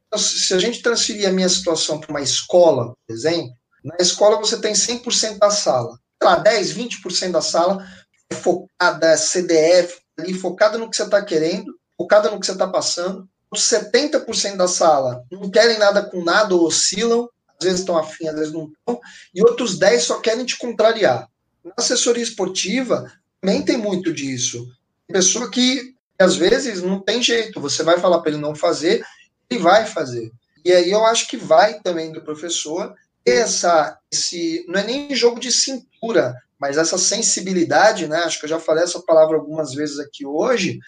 Então, 0.08 0.18
se 0.18 0.54
a 0.54 0.60
gente 0.60 0.82
transferir 0.82 1.28
a 1.28 1.32
minha 1.34 1.50
situação 1.50 2.00
para 2.00 2.10
uma 2.10 2.22
escola, 2.22 2.94
por 3.06 3.14
exemplo, 3.14 3.52
na 3.84 3.96
escola 4.00 4.38
você 4.38 4.60
tem 4.60 4.74
100% 4.74 5.38
da 5.38 5.52
sala. 5.52 5.98
Lá, 6.22 6.36
10, 6.36 6.74
20% 6.74 7.32
da 7.32 7.42
sala 7.42 7.86
é 8.30 8.36
focada, 8.36 9.18
CDF, 9.18 10.00
ali, 10.18 10.34
focada 10.34 10.78
no 10.78 10.90
que 10.90 10.98
você 10.98 11.04
está 11.04 11.22
querendo, 11.24 11.74
focada 11.98 12.30
no 12.30 12.40
que 12.40 12.46
você 12.46 12.52
está 12.52 12.68
passando. 12.68 13.28
Os 13.52 13.62
70% 13.62 14.58
da 14.58 14.68
sala 14.68 15.24
não 15.32 15.50
querem 15.50 15.80
nada 15.80 16.04
com 16.04 16.24
nada, 16.24 16.54
ou 16.54 16.68
oscilam, 16.68 17.28
às 17.60 17.66
vezes 17.66 17.80
estão 17.80 17.98
afim, 17.98 18.28
às 18.28 18.36
vezes 18.36 18.54
não 18.54 18.66
estão, 18.66 19.00
e 19.34 19.42
outros 19.42 19.78
10 19.78 20.04
só 20.04 20.20
querem 20.20 20.46
te 20.46 20.58
contrariar. 20.58 21.28
Na 21.64 21.74
assessoria 21.78 22.24
esportiva, 22.24 23.12
também 23.42 23.64
tem 23.64 23.78
muito 23.78 24.14
disso. 24.14 24.68
Pessoa 25.08 25.50
que, 25.50 25.96
às 26.20 26.36
vezes, 26.36 26.82
não 26.82 27.00
tem 27.00 27.24
jeito, 27.24 27.60
você 27.60 27.82
vai 27.82 28.00
falar 28.00 28.20
para 28.20 28.32
ele 28.32 28.42
não 28.42 28.54
fazer, 28.54 29.04
ele 29.50 29.60
vai 29.60 29.86
fazer. 29.86 30.32
E 30.64 30.72
aí 30.72 30.92
eu 30.92 31.06
acho 31.06 31.28
que 31.28 31.38
vai 31.38 31.80
também 31.80 32.12
do 32.12 32.22
professor 32.22 32.94
essa, 33.26 33.98
esse, 34.12 34.66
não 34.68 34.80
é 34.80 34.84
nem 34.84 35.16
jogo 35.16 35.40
de 35.40 35.52
cintura, 35.52 36.36
mas 36.60 36.78
essa 36.78 36.98
sensibilidade, 36.98 38.08
né? 38.08 38.18
Acho 38.20 38.40
que 38.40 38.46
eu 38.46 38.50
já 38.50 38.60
falei 38.60 38.84
essa 38.84 39.02
palavra 39.02 39.38
algumas 39.38 39.74
vezes 39.74 40.00
aqui 40.00 40.26
hoje, 40.26 40.80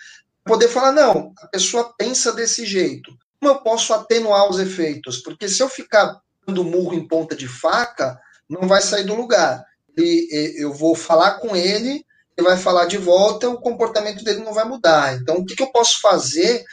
poder 0.43 0.67
falar, 0.67 0.91
não, 0.91 1.33
a 1.37 1.47
pessoa 1.47 1.93
pensa 1.97 2.33
desse 2.33 2.65
jeito. 2.65 3.11
Como 3.39 3.53
eu 3.53 3.59
posso 3.61 3.93
atenuar 3.93 4.49
os 4.49 4.59
efeitos? 4.59 5.17
Porque 5.17 5.47
se 5.47 5.63
eu 5.63 5.69
ficar 5.69 6.19
dando 6.45 6.63
murro 6.63 6.93
em 6.93 7.07
ponta 7.07 7.35
de 7.35 7.47
faca, 7.47 8.19
não 8.49 8.67
vai 8.67 8.81
sair 8.81 9.03
do 9.03 9.15
lugar. 9.15 9.63
E, 9.97 10.61
eu 10.61 10.73
vou 10.73 10.95
falar 10.95 11.39
com 11.39 11.55
ele, 11.55 12.05
ele 12.37 12.47
vai 12.47 12.57
falar 12.57 12.85
de 12.85 12.97
volta, 12.97 13.49
o 13.49 13.59
comportamento 13.59 14.23
dele 14.23 14.43
não 14.43 14.53
vai 14.53 14.65
mudar. 14.65 15.15
Então, 15.15 15.37
o 15.37 15.45
que, 15.45 15.61
eu 15.61 15.71
posso 15.71 16.01
fazer 16.01 16.63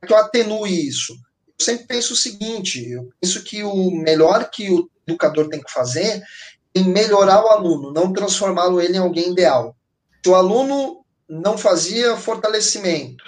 para 0.00 0.06
que 0.06 0.12
eu 0.12 0.18
atenue 0.18 0.86
isso? 0.88 1.14
Eu 1.58 1.64
sempre 1.64 1.86
penso 1.86 2.14
o 2.14 2.16
seguinte: 2.16 2.90
eu 2.90 3.10
penso 3.20 3.42
que 3.42 3.62
o 3.62 3.90
melhor 3.90 4.50
que 4.50 4.70
o 4.70 4.88
educador 5.06 5.48
tem 5.48 5.62
que 5.62 5.72
fazer 5.72 6.22
em 6.74 6.84
melhorar 6.84 7.44
o 7.44 7.48
aluno, 7.48 7.92
não 7.92 8.12
transformá-lo 8.12 8.80
ele 8.80 8.96
em 8.96 9.00
alguém 9.00 9.30
ideal. 9.30 9.76
Se 10.22 10.28
o 10.28 10.34
aluno 10.34 11.04
não 11.28 11.56
fazia 11.56 12.16
fortalecimento, 12.16 13.22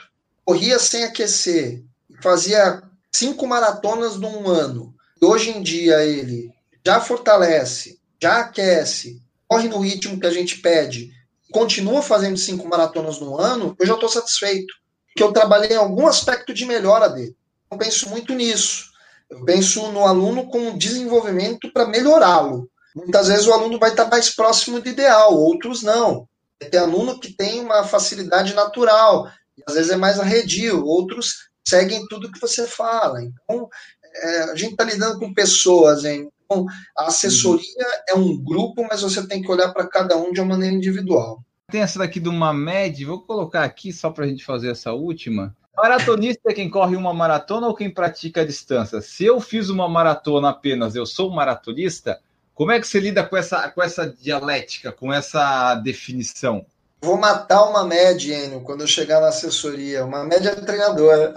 corria 0.44 0.78
sem 0.78 1.04
aquecer, 1.04 1.84
fazia 2.20 2.82
cinco 3.12 3.46
maratonas 3.46 4.16
num 4.16 4.48
ano, 4.48 4.94
e 5.20 5.24
hoje 5.24 5.50
em 5.50 5.62
dia 5.62 6.04
ele 6.04 6.50
já 6.84 7.00
fortalece, 7.00 7.98
já 8.20 8.40
aquece, 8.40 9.20
corre 9.46 9.68
no 9.68 9.78
ritmo 9.78 10.18
que 10.18 10.26
a 10.26 10.30
gente 10.30 10.58
pede, 10.58 11.10
continua 11.52 12.02
fazendo 12.02 12.36
cinco 12.36 12.68
maratonas 12.68 13.20
no 13.20 13.38
ano, 13.38 13.76
eu 13.78 13.86
já 13.86 13.94
estou 13.94 14.08
satisfeito. 14.08 14.74
Porque 15.06 15.22
eu 15.22 15.32
trabalhei 15.32 15.72
em 15.72 15.80
algum 15.80 16.06
aspecto 16.06 16.52
de 16.52 16.66
melhora 16.66 17.08
dele. 17.08 17.34
Eu 17.76 17.78
penso 17.78 18.08
muito 18.08 18.34
nisso. 18.34 18.90
Eu 19.28 19.44
penso 19.44 19.92
no 19.92 20.06
aluno 20.06 20.48
com 20.48 20.78
desenvolvimento 20.78 21.70
para 21.72 21.86
melhorá-lo. 21.86 22.70
Muitas 22.94 23.28
vezes 23.28 23.46
o 23.46 23.52
aluno 23.52 23.78
vai 23.78 23.90
estar 23.90 24.06
mais 24.06 24.30
próximo 24.30 24.80
do 24.80 24.88
ideal, 24.88 25.34
outros 25.34 25.82
não. 25.82 26.26
Tem 26.58 26.80
aluno 26.80 27.20
que 27.20 27.34
tem 27.34 27.60
uma 27.60 27.84
facilidade 27.84 28.54
natural, 28.54 29.30
e 29.58 29.62
às 29.68 29.74
vezes 29.74 29.90
é 29.90 29.96
mais 29.96 30.18
arredio, 30.18 30.86
outros 30.86 31.50
seguem 31.68 32.06
tudo 32.08 32.32
que 32.32 32.40
você 32.40 32.66
fala. 32.66 33.22
Então, 33.22 33.68
é, 34.14 34.42
a 34.44 34.54
gente 34.54 34.70
está 34.70 34.84
lidando 34.84 35.18
com 35.18 35.34
pessoas, 35.34 36.06
hein? 36.06 36.30
Então, 36.44 36.64
a 36.96 37.08
assessoria 37.08 37.86
é 38.08 38.14
um 38.14 38.42
grupo, 38.42 38.86
mas 38.88 39.02
você 39.02 39.26
tem 39.26 39.42
que 39.42 39.50
olhar 39.50 39.70
para 39.74 39.86
cada 39.86 40.16
um 40.16 40.32
de 40.32 40.40
uma 40.40 40.54
maneira 40.54 40.74
individual. 40.74 41.42
Tem 41.70 41.82
essa 41.82 41.98
daqui 41.98 42.20
de 42.20 42.28
uma 42.30 42.54
média, 42.54 43.06
vou 43.06 43.20
colocar 43.20 43.64
aqui 43.64 43.92
só 43.92 44.08
para 44.08 44.24
a 44.24 44.28
gente 44.28 44.44
fazer 44.44 44.70
essa 44.70 44.92
última. 44.92 45.54
Maratonista 45.76 46.50
é 46.50 46.54
quem 46.54 46.70
corre 46.70 46.96
uma 46.96 47.12
maratona 47.12 47.66
ou 47.66 47.74
quem 47.74 47.90
pratica 47.90 48.40
a 48.40 48.46
distância? 48.46 49.02
Se 49.02 49.24
eu 49.24 49.40
fiz 49.40 49.68
uma 49.68 49.88
maratona 49.88 50.48
apenas, 50.48 50.94
eu 50.94 51.04
sou 51.04 51.30
maratonista, 51.30 52.18
como 52.54 52.72
é 52.72 52.80
que 52.80 52.88
você 52.88 52.98
lida 52.98 53.22
com 53.22 53.36
essa, 53.36 53.68
com 53.70 53.82
essa 53.82 54.06
dialética, 54.06 54.90
com 54.90 55.12
essa 55.12 55.74
definição? 55.74 56.64
Vou 57.02 57.18
matar 57.18 57.64
uma 57.64 57.84
média, 57.84 58.34
Enio, 58.34 58.62
quando 58.62 58.80
eu 58.80 58.86
chegar 58.86 59.20
na 59.20 59.28
assessoria. 59.28 60.04
Uma 60.04 60.24
média 60.24 60.48
é 60.48 60.54
treinador. 60.54 61.34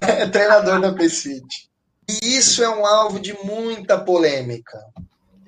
é 0.00 0.26
treinador 0.32 0.80
da 0.80 0.92
PCIT. 0.92 1.70
E 2.08 2.36
isso 2.36 2.64
é 2.64 2.68
um 2.68 2.86
alvo 2.86 3.20
de 3.20 3.34
muita 3.44 4.00
polêmica. 4.00 4.78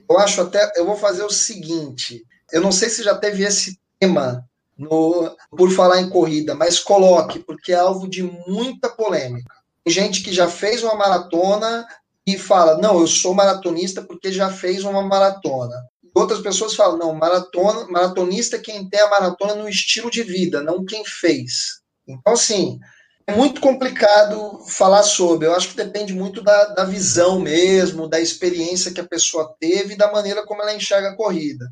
Eu 0.08 0.18
acho 0.18 0.42
até. 0.42 0.70
Eu 0.76 0.84
vou 0.84 0.96
fazer 0.96 1.24
o 1.24 1.30
seguinte: 1.30 2.22
eu 2.52 2.60
não 2.60 2.70
sei 2.70 2.90
se 2.90 3.02
já 3.02 3.16
teve 3.16 3.42
esse 3.42 3.78
tema 3.98 4.44
no, 4.76 5.36
por 5.50 5.70
falar 5.70 6.00
em 6.00 6.10
corrida, 6.10 6.54
mas 6.54 6.78
coloque, 6.78 7.38
porque 7.38 7.72
é 7.72 7.76
alvo 7.76 8.08
de 8.08 8.22
muita 8.22 8.88
polêmica. 8.88 9.54
Tem 9.84 9.92
gente 9.92 10.22
que 10.22 10.32
já 10.32 10.48
fez 10.48 10.82
uma 10.82 10.94
maratona 10.94 11.86
e 12.26 12.38
fala, 12.38 12.78
não, 12.78 13.00
eu 13.00 13.06
sou 13.06 13.34
maratonista 13.34 14.02
porque 14.02 14.32
já 14.32 14.50
fez 14.50 14.84
uma 14.84 15.02
maratona. 15.02 15.74
Outras 16.14 16.40
pessoas 16.40 16.74
falam, 16.74 16.96
não, 16.96 17.14
maratona, 17.14 17.86
maratonista 17.88 18.56
é 18.56 18.60
quem 18.60 18.88
tem 18.88 19.00
a 19.00 19.10
maratona 19.10 19.54
no 19.54 19.68
estilo 19.68 20.10
de 20.10 20.22
vida, 20.22 20.62
não 20.62 20.84
quem 20.84 21.04
fez. 21.04 21.80
Então, 22.06 22.32
assim, 22.32 22.78
é 23.26 23.34
muito 23.34 23.60
complicado 23.60 24.60
falar 24.68 25.02
sobre. 25.02 25.46
Eu 25.46 25.54
acho 25.54 25.70
que 25.70 25.76
depende 25.76 26.14
muito 26.14 26.42
da, 26.42 26.66
da 26.66 26.84
visão 26.84 27.40
mesmo, 27.40 28.08
da 28.08 28.20
experiência 28.20 28.92
que 28.92 29.00
a 29.00 29.06
pessoa 29.06 29.54
teve 29.58 29.94
e 29.94 29.96
da 29.96 30.10
maneira 30.12 30.46
como 30.46 30.62
ela 30.62 30.74
enxerga 30.74 31.10
a 31.10 31.16
corrida 31.16 31.66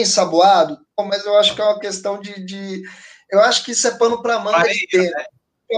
ensaboado, 0.00 0.78
mas 0.98 1.24
eu 1.24 1.36
acho 1.38 1.54
que 1.54 1.60
é 1.60 1.64
uma 1.64 1.78
questão 1.78 2.20
de. 2.20 2.44
de 2.44 2.82
eu 3.30 3.40
acho 3.40 3.64
que 3.64 3.72
isso 3.72 3.86
é 3.86 3.92
pano 3.92 4.22
para 4.22 4.38
manga 4.38 4.68
de 4.68 4.86
tema. 4.86 5.10
Né? 5.10 5.24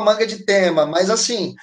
manga 0.02 0.26
de 0.26 0.44
tema, 0.44 0.84
mas 0.84 1.08
assim, 1.08 1.54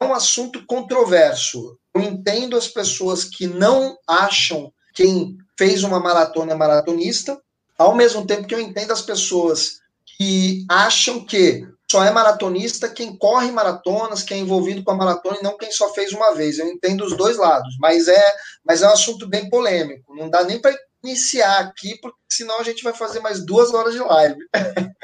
é 0.00 0.04
um 0.04 0.14
assunto 0.14 0.64
controverso. 0.66 1.78
Eu 1.94 2.02
entendo 2.02 2.56
as 2.56 2.68
pessoas 2.68 3.24
que 3.24 3.46
não 3.46 3.96
acham 4.06 4.72
quem 4.94 5.36
fez 5.58 5.84
uma 5.84 6.00
maratona 6.00 6.52
é 6.52 6.54
maratonista, 6.54 7.40
ao 7.78 7.94
mesmo 7.94 8.26
tempo 8.26 8.46
que 8.46 8.54
eu 8.54 8.60
entendo 8.60 8.92
as 8.92 9.02
pessoas 9.02 9.78
que 10.16 10.64
acham 10.68 11.24
que 11.24 11.66
só 11.90 12.02
é 12.02 12.10
maratonista 12.10 12.88
quem 12.88 13.16
corre 13.16 13.52
maratonas, 13.52 14.22
quem 14.22 14.38
é 14.38 14.40
envolvido 14.40 14.82
com 14.82 14.90
a 14.90 14.96
maratona 14.96 15.38
e 15.38 15.42
não 15.42 15.56
quem 15.56 15.70
só 15.70 15.92
fez 15.92 16.12
uma 16.12 16.34
vez. 16.34 16.58
Eu 16.58 16.66
entendo 16.66 17.04
os 17.04 17.16
dois 17.16 17.36
lados, 17.36 17.76
mas 17.78 18.08
é, 18.08 18.34
mas 18.64 18.82
é 18.82 18.88
um 18.88 18.92
assunto 18.92 19.28
bem 19.28 19.48
polêmico. 19.48 20.14
Não 20.14 20.28
dá 20.28 20.42
nem 20.42 20.60
para 20.60 20.76
iniciar 21.04 21.60
aqui, 21.60 21.98
porque 22.00 22.18
senão 22.30 22.60
a 22.60 22.64
gente 22.64 22.82
vai 22.82 22.92
fazer 22.92 23.20
mais 23.20 23.44
duas 23.44 23.72
horas 23.72 23.94
de 23.94 24.00
live. 24.00 24.38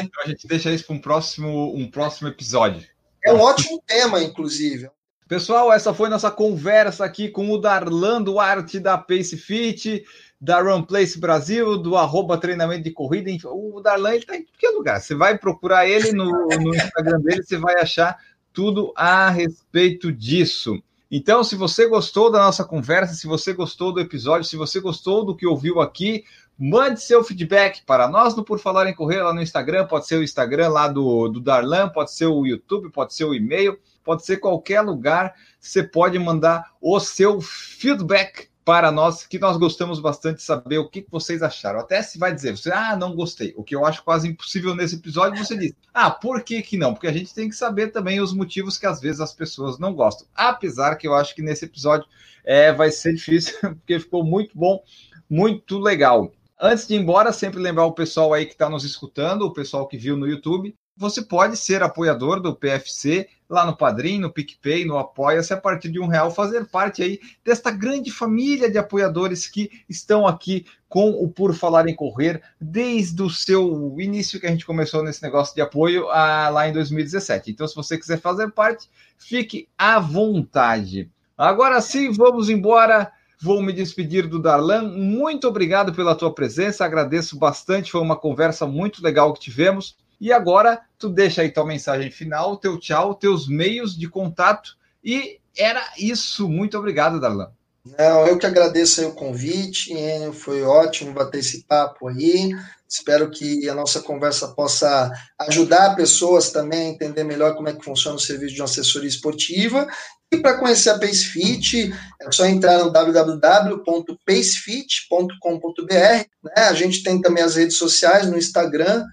Então 0.01 0.25
a 0.25 0.29
gente 0.29 0.47
deixa 0.47 0.71
isso 0.71 0.87
para 0.87 0.97
um 0.97 1.01
próximo, 1.01 1.75
um 1.75 1.91
próximo 1.91 2.29
episódio. 2.29 2.87
É 3.25 3.33
um 3.33 3.41
ótimo 3.41 3.83
tema, 3.87 4.23
inclusive. 4.23 4.91
Pessoal, 5.29 5.73
essa 5.73 5.95
foi 5.95 6.09
nossa 6.09 6.31
conversa 6.31 7.05
aqui 7.05 7.29
com 7.29 7.51
o 7.51 7.59
Darlan 7.59 8.21
Duarte 8.21 8.81
da 8.81 8.99
Pace 8.99 9.37
Fit, 9.37 10.05
da 10.41 10.61
Run 10.61 10.83
Place 10.83 11.19
Brasil, 11.19 11.79
do 11.79 11.97
arroba 11.97 12.37
treinamento 12.37 12.83
de 12.83 12.91
corrida. 12.91 13.31
O 13.49 13.81
Darlan 13.81 14.17
está 14.17 14.37
em 14.37 14.45
qualquer 14.45 14.71
lugar. 14.71 15.01
Você 15.01 15.15
vai 15.15 15.39
procurar 15.39 15.87
ele 15.87 16.13
no, 16.13 16.49
no 16.49 16.75
Instagram 16.75 17.21
dele, 17.21 17.43
você 17.45 17.57
vai 17.57 17.77
achar 17.81 18.19
tudo 18.53 18.93
a 18.97 19.31
respeito 19.31 20.13
disso. 20.13 20.83
Então, 21.15 21.45
se 21.45 21.55
você 21.55 21.87
gostou 21.87 22.33
da 22.33 22.39
nossa 22.39 22.65
conversa, 22.65 23.13
se 23.13 23.27
você 23.27 23.53
gostou 23.53 23.93
do 23.93 24.01
episódio, 24.01 24.49
se 24.49 24.57
você 24.57 24.81
gostou 24.81 25.23
do 25.23 25.37
que 25.37 25.47
ouviu 25.47 25.79
aqui, 25.79 26.25
mande 26.59 27.03
seu 27.03 27.23
feedback 27.23 27.85
para 27.85 28.09
nós 28.09 28.35
no 28.35 28.43
Por 28.43 28.59
Falar 28.59 28.89
em 28.89 28.95
Correr 28.95 29.23
lá 29.23 29.35
no 29.35 29.43
Instagram. 29.43 29.87
Pode 29.87 30.07
ser 30.07 30.17
o 30.17 30.23
Instagram 30.23 30.71
lá 30.71 30.89
do, 30.89 31.29
do 31.29 31.39
Darlan, 31.39 31.91
pode 31.91 32.13
ser 32.13 32.25
o 32.25 32.47
YouTube, 32.47 32.91
pode 32.91 33.13
ser 33.13 33.27
o 33.27 33.35
e-mail, 33.35 33.79
pode 34.03 34.25
ser 34.25 34.39
qualquer 34.39 34.81
lugar. 34.81 35.35
Você 35.61 35.83
pode 35.83 36.19
mandar 36.19 36.73
o 36.81 36.99
seu 36.99 37.43
feedback 37.43 38.49
para 38.65 38.93
nós, 38.93 39.27
que 39.27 39.39
nós 39.39 39.57
gostamos 39.57 39.99
bastante 39.99 40.37
de 40.37 40.43
saber 40.43 40.79
o 40.79 40.89
que 40.89 41.05
vocês 41.11 41.43
acharam. 41.43 41.81
Até 41.81 42.01
se 42.03 42.19
vai 42.19 42.33
dizer, 42.33 42.57
você, 42.57 42.71
ah, 42.73 42.97
não 42.97 43.15
gostei. 43.15 43.53
O 43.57 43.65
que 43.65 43.75
eu 43.75 43.85
acho 43.85 44.05
quase 44.05 44.29
impossível 44.29 44.75
nesse 44.75 44.97
episódio, 44.97 45.45
você 45.45 45.57
diz, 45.57 45.73
ah, 45.93 46.11
por 46.11 46.43
que 46.43 46.63
que 46.63 46.77
não? 46.77 46.95
Porque 46.95 47.09
a 47.09 47.13
gente 47.13 47.35
tem 47.35 47.49
que 47.49 47.57
saber 47.57 47.89
também 47.89 48.21
os 48.21 48.33
motivos 48.33 48.79
que 48.79 48.87
às 48.87 49.01
vezes 49.01 49.21
as 49.21 49.33
pessoas 49.33 49.79
não 49.79 49.95
gostam. 49.95 50.27
Apesar 50.35 50.97
que 50.97 51.07
eu 51.07 51.15
acho 51.15 51.35
que 51.35 51.43
nesse 51.43 51.65
episódio 51.65 52.07
é, 52.45 52.73
vai 52.73 52.91
ser 52.91 53.15
difícil, 53.15 53.59
porque 53.61 53.99
ficou 53.99 54.25
muito 54.25 54.57
bom, 54.57 54.83
muito 55.29 55.79
legal. 55.79 56.33
Antes 56.61 56.87
de 56.87 56.95
ir 56.95 56.99
embora, 56.99 57.33
sempre 57.33 57.59
lembrar 57.59 57.87
o 57.87 57.93
pessoal 57.93 58.33
aí 58.33 58.47
que 58.47 58.53
está 58.53 58.71
nos 58.71 58.85
escutando, 58.85 59.43
o 59.43 59.53
pessoal 59.53 59.89
que 59.89 59.97
viu 59.97 60.17
no 60.17 60.29
YouTube, 60.29 60.77
você 60.97 61.23
pode 61.23 61.57
ser 61.57 61.83
apoiador 61.83 62.41
do 62.41 62.55
PFC 62.55 63.29
lá 63.49 63.67
no 63.67 63.77
Padrim, 63.77 64.19
no 64.19 64.33
PicPay, 64.33 64.85
no 64.85 64.97
Apoia-se, 64.97 65.53
a 65.53 65.57
partir 65.57 65.91
de 65.91 66.01
um 66.01 66.07
real, 66.07 66.31
fazer 66.31 66.67
parte 66.67 67.03
aí 67.03 67.21
desta 67.45 67.71
grande 67.71 68.11
família 68.11 68.71
de 68.71 68.79
apoiadores 68.79 69.47
que 69.47 69.71
estão 69.89 70.27
aqui 70.27 70.65
com 70.89 71.11
o 71.11 71.29
Por 71.29 71.55
Falar 71.55 71.87
em 71.89 71.95
Correr, 71.95 72.43
desde 72.61 73.23
o 73.23 73.29
seu 73.29 73.95
início 73.99 74.41
que 74.41 74.47
a 74.47 74.51
gente 74.51 74.65
começou 74.65 75.03
nesse 75.03 75.23
negócio 75.23 75.55
de 75.55 75.61
apoio 75.61 76.09
a, 76.09 76.49
lá 76.49 76.69
em 76.69 76.73
2017. 76.73 77.51
Então, 77.51 77.69
se 77.69 77.75
você 77.75 77.99
quiser 77.99 78.21
fazer 78.21 78.51
parte, 78.51 78.89
fique 79.19 79.69
à 79.77 79.99
vontade. 79.99 81.11
Agora 81.37 81.81
sim, 81.81 82.11
vamos 82.11 82.49
embora. 82.49 83.11
Vou 83.41 83.61
me 83.61 83.73
despedir 83.73 84.29
do 84.29 84.41
Darlan. 84.41 84.83
Muito 84.83 85.49
obrigado 85.49 85.93
pela 85.93 86.15
tua 86.15 86.33
presença, 86.33 86.85
agradeço 86.85 87.37
bastante. 87.37 87.91
Foi 87.91 88.01
uma 88.01 88.17
conversa 88.17 88.67
muito 88.67 89.03
legal 89.03 89.33
que 89.33 89.41
tivemos. 89.41 89.97
E 90.23 90.33
agora 90.33 90.81
tu 90.97 91.09
deixa 91.09 91.43
aí 91.43 91.51
tua 91.51 91.67
mensagem 91.67 92.09
final, 92.09 92.57
teu 92.57 92.79
tchau, 92.79 93.13
teus 93.13 93.49
meios 93.49 93.99
de 93.99 94.09
contato. 94.09 94.79
E 95.03 95.41
era 95.59 95.83
isso. 95.99 96.49
Muito 96.49 96.79
obrigado, 96.79 97.19
Darlan. 97.19 97.51
Não, 97.85 98.29
eu 98.29 98.39
que 98.39 98.47
agradeço 98.47 99.05
o 99.09 99.13
convite, 99.13 99.93
foi 100.35 100.63
ótimo 100.63 101.13
bater 101.13 101.41
esse 101.41 101.65
papo 101.65 102.07
aí. 102.07 102.55
Espero 102.89 103.29
que 103.29 103.69
a 103.69 103.75
nossa 103.75 104.01
conversa 104.01 104.47
possa 104.49 105.11
ajudar 105.41 105.97
pessoas 105.97 106.51
também 106.51 106.87
a 106.87 106.91
entender 106.91 107.25
melhor 107.25 107.57
como 107.57 107.69
é 107.69 107.73
que 107.73 107.85
funciona 107.85 108.17
o 108.17 108.21
serviço 108.21 108.55
de 108.55 108.61
uma 108.61 108.67
assessoria 108.67 109.09
esportiva. 109.09 109.89
E 110.31 110.37
para 110.39 110.59
conhecer 110.59 110.91
a 110.91 110.99
PaceFit, 110.99 111.93
é 112.21 112.31
só 112.31 112.47
entrar 112.47 112.79
no 112.79 112.93
www.pacefit.com.br. 112.93 115.93
Né? 115.93 116.25
A 116.55 116.75
gente 116.75 117.03
tem 117.03 117.21
também 117.21 117.43
as 117.43 117.57
redes 117.57 117.77
sociais 117.77 118.29
no 118.29 118.39
Instagram, 118.39 119.05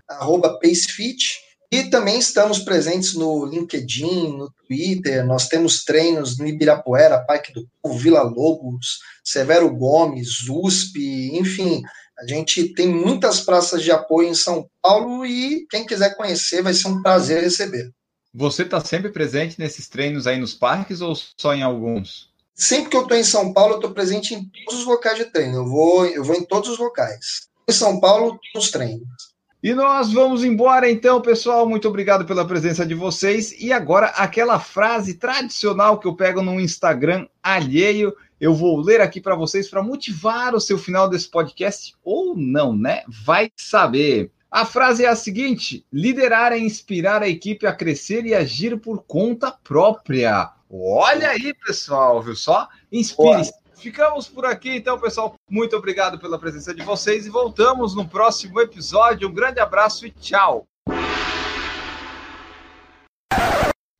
PaceFit. 0.61 1.48
E 1.71 1.83
também 1.83 2.17
estamos 2.17 2.59
presentes 2.59 3.13
no 3.13 3.45
LinkedIn, 3.45 4.35
no 4.35 4.51
Twitter, 4.51 5.23
nós 5.25 5.47
temos 5.47 5.83
treinos 5.83 6.37
no 6.37 6.47
Ibirapuera, 6.47 7.23
Parque 7.23 7.53
do 7.53 7.67
Povo, 7.81 7.97
Vila 7.97 8.23
Lobos, 8.23 8.99
Severo 9.23 9.69
Gomes, 9.75 10.49
USP, 10.49 11.29
enfim, 11.37 11.83
a 12.17 12.25
gente 12.25 12.73
tem 12.73 12.87
muitas 12.87 13.39
praças 13.39 13.83
de 13.83 13.91
apoio 13.91 14.29
em 14.29 14.35
São 14.35 14.67
Paulo 14.81 15.25
e 15.25 15.65
quem 15.69 15.85
quiser 15.85 16.17
conhecer 16.17 16.61
vai 16.61 16.73
ser 16.73 16.87
um 16.87 17.01
prazer 17.01 17.43
receber. 17.43 17.91
Você 18.33 18.63
está 18.63 18.83
sempre 18.83 19.11
presente 19.11 19.59
nesses 19.59 19.87
treinos 19.87 20.27
aí 20.27 20.37
nos 20.39 20.53
parques 20.53 21.01
ou 21.01 21.15
só 21.37 21.53
em 21.53 21.63
alguns? 21.63 22.29
Sempre 22.53 22.89
que 22.89 22.97
eu 22.97 23.03
estou 23.03 23.17
em 23.17 23.23
São 23.23 23.53
Paulo, 23.53 23.73
eu 23.73 23.77
estou 23.77 23.91
presente 23.91 24.35
em 24.35 24.43
todos 24.65 24.81
os 24.81 24.85
locais 24.85 25.17
de 25.17 25.25
treino. 25.25 25.57
Eu 25.57 25.65
vou, 25.65 26.05
eu 26.05 26.23
vou 26.23 26.35
em 26.35 26.43
todos 26.43 26.69
os 26.69 26.77
locais. 26.77 27.47
Em 27.67 27.71
São 27.71 27.99
Paulo, 27.99 28.37
nos 28.53 28.69
treinos. 28.69 29.28
E 29.61 29.73
nós 29.73 30.13
vamos 30.13 30.45
embora 30.45 30.89
então, 30.89 31.21
pessoal. 31.21 31.67
Muito 31.67 31.85
obrigado 31.89 32.23
pela 32.23 32.47
presença 32.47 32.85
de 32.85 32.95
vocês. 32.95 33.53
E 33.59 33.73
agora, 33.73 34.07
aquela 34.07 34.57
frase 34.57 35.15
tradicional 35.15 35.99
que 35.99 36.07
eu 36.07 36.15
pego 36.15 36.41
no 36.41 36.61
Instagram 36.61 37.27
alheio, 37.43 38.15
eu 38.39 38.53
vou 38.53 38.79
ler 38.79 39.01
aqui 39.01 39.19
para 39.19 39.35
vocês 39.35 39.69
para 39.69 39.83
motivar 39.83 40.55
o 40.55 40.61
seu 40.61 40.77
final 40.77 41.09
desse 41.09 41.27
podcast 41.27 41.93
ou 42.05 42.37
não, 42.37 42.73
né? 42.73 43.03
Vai 43.05 43.51
saber. 43.57 44.31
A 44.49 44.65
frase 44.65 45.03
é 45.03 45.09
a 45.09 45.15
seguinte: 45.15 45.85
liderar 45.91 46.53
é 46.53 46.57
inspirar 46.57 47.21
a 47.21 47.27
equipe 47.27 47.67
a 47.67 47.73
crescer 47.73 48.25
e 48.25 48.33
agir 48.33 48.79
por 48.79 49.03
conta 49.03 49.51
própria. 49.51 50.53
Olha 50.71 51.31
aí, 51.31 51.53
pessoal, 51.53 52.21
viu 52.21 52.35
só? 52.35 52.69
Inspire-se 52.91 53.51
Ficamos 53.79 54.27
por 54.27 54.45
aqui, 54.45 54.75
então, 54.75 54.99
pessoal. 54.99 55.35
Muito 55.49 55.73
obrigado 55.75 56.19
pela 56.19 56.37
presença 56.37 56.73
de 56.73 56.83
vocês 56.83 57.25
e 57.25 57.29
voltamos 57.29 57.95
no 57.95 58.05
próximo 58.05 58.59
episódio. 58.59 59.29
Um 59.29 59.33
grande 59.33 59.61
abraço 59.61 60.05
e 60.05 60.11
tchau. 60.11 60.67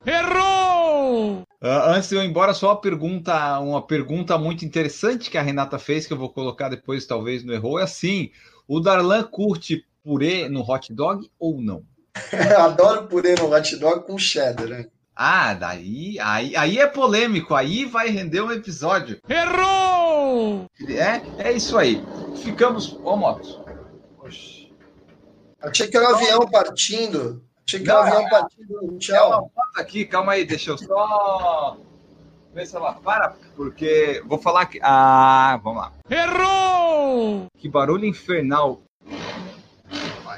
Errou! 0.06 1.44
Uh, 1.62 1.68
antes 1.88 2.10
de 2.10 2.16
eu 2.16 2.22
ir 2.22 2.28
embora, 2.28 2.54
só 2.54 2.68
uma 2.68 2.82
pergunta, 2.82 3.60
uma 3.60 3.82
pergunta 3.82 4.38
muito 4.38 4.66
interessante 4.66 5.30
que 5.30 5.38
a 5.38 5.42
Renata 5.42 5.80
fez, 5.80 6.06
que 6.06 6.12
eu 6.12 6.18
vou 6.18 6.30
colocar 6.30 6.68
depois, 6.68 7.06
talvez, 7.06 7.46
no 7.46 7.54
Errou. 7.54 7.80
É 7.80 7.84
assim: 7.84 8.32
o 8.68 8.82
Darlan 8.82 9.24
curte 9.24 9.86
purê 10.04 10.50
no 10.50 10.62
hot 10.62 10.94
dog 10.94 11.30
ou 11.40 11.62
não? 11.62 11.86
Adoro 12.60 13.08
purê 13.08 13.34
no 13.36 13.50
hot 13.50 13.78
dog 13.78 14.06
com 14.06 14.18
cheddar, 14.18 14.68
né? 14.68 14.88
Ah, 15.22 15.54
daí 15.54 16.18
aí, 16.22 16.56
aí 16.56 16.80
é 16.80 16.88
polêmico, 16.88 17.54
aí 17.54 17.84
vai 17.84 18.08
render 18.08 18.40
um 18.40 18.54
episódio. 18.54 19.20
Errou! 19.28 20.66
É, 20.88 21.50
é 21.50 21.52
isso 21.52 21.78
aí. 21.78 22.02
Ficamos. 22.42 22.98
Ó, 23.04 23.18
moto. 23.18 23.60
Achei 25.62 25.90
que 25.90 25.98
era 25.98 26.10
um 26.10 26.16
avião 26.16 26.40
partindo. 26.48 27.44
Achei 27.68 27.82
que 27.82 27.92
era 27.92 28.00
um 28.00 28.04
avião 28.04 28.28
é, 28.28 28.30
partindo. 28.30 28.98
Tchau. 28.98 29.30
Calma, 29.30 29.52
aqui, 29.76 30.06
calma 30.06 30.32
aí, 30.32 30.46
deixa 30.46 30.72
eu 30.72 30.78
só 30.78 31.78
ver 32.54 32.66
se 32.66 32.78
ela 32.78 32.94
para, 32.94 33.36
porque 33.58 34.24
vou 34.26 34.40
falar 34.40 34.68
que. 34.68 34.80
Ah, 34.82 35.60
vamos 35.62 35.82
lá. 35.82 35.94
Errou! 36.10 37.48
Que 37.58 37.68
barulho 37.68 38.06
infernal. 38.06 38.84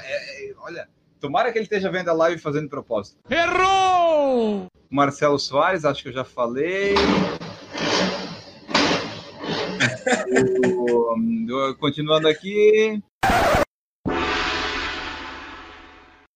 É, 0.02 0.50
é, 0.50 0.54
olha. 0.58 0.88
Tomara 1.20 1.52
que 1.52 1.58
ele 1.58 1.66
esteja 1.66 1.88
vendo 1.88 2.08
a 2.08 2.12
live 2.12 2.40
fazendo 2.40 2.68
propósito. 2.68 3.16
Errou! 3.30 4.66
Marcelo 4.92 5.38
Soares, 5.38 5.86
acho 5.86 6.02
que 6.02 6.10
eu 6.10 6.12
já 6.12 6.22
falei. 6.22 6.94
Continuando 11.80 12.28
aqui. 12.28 13.02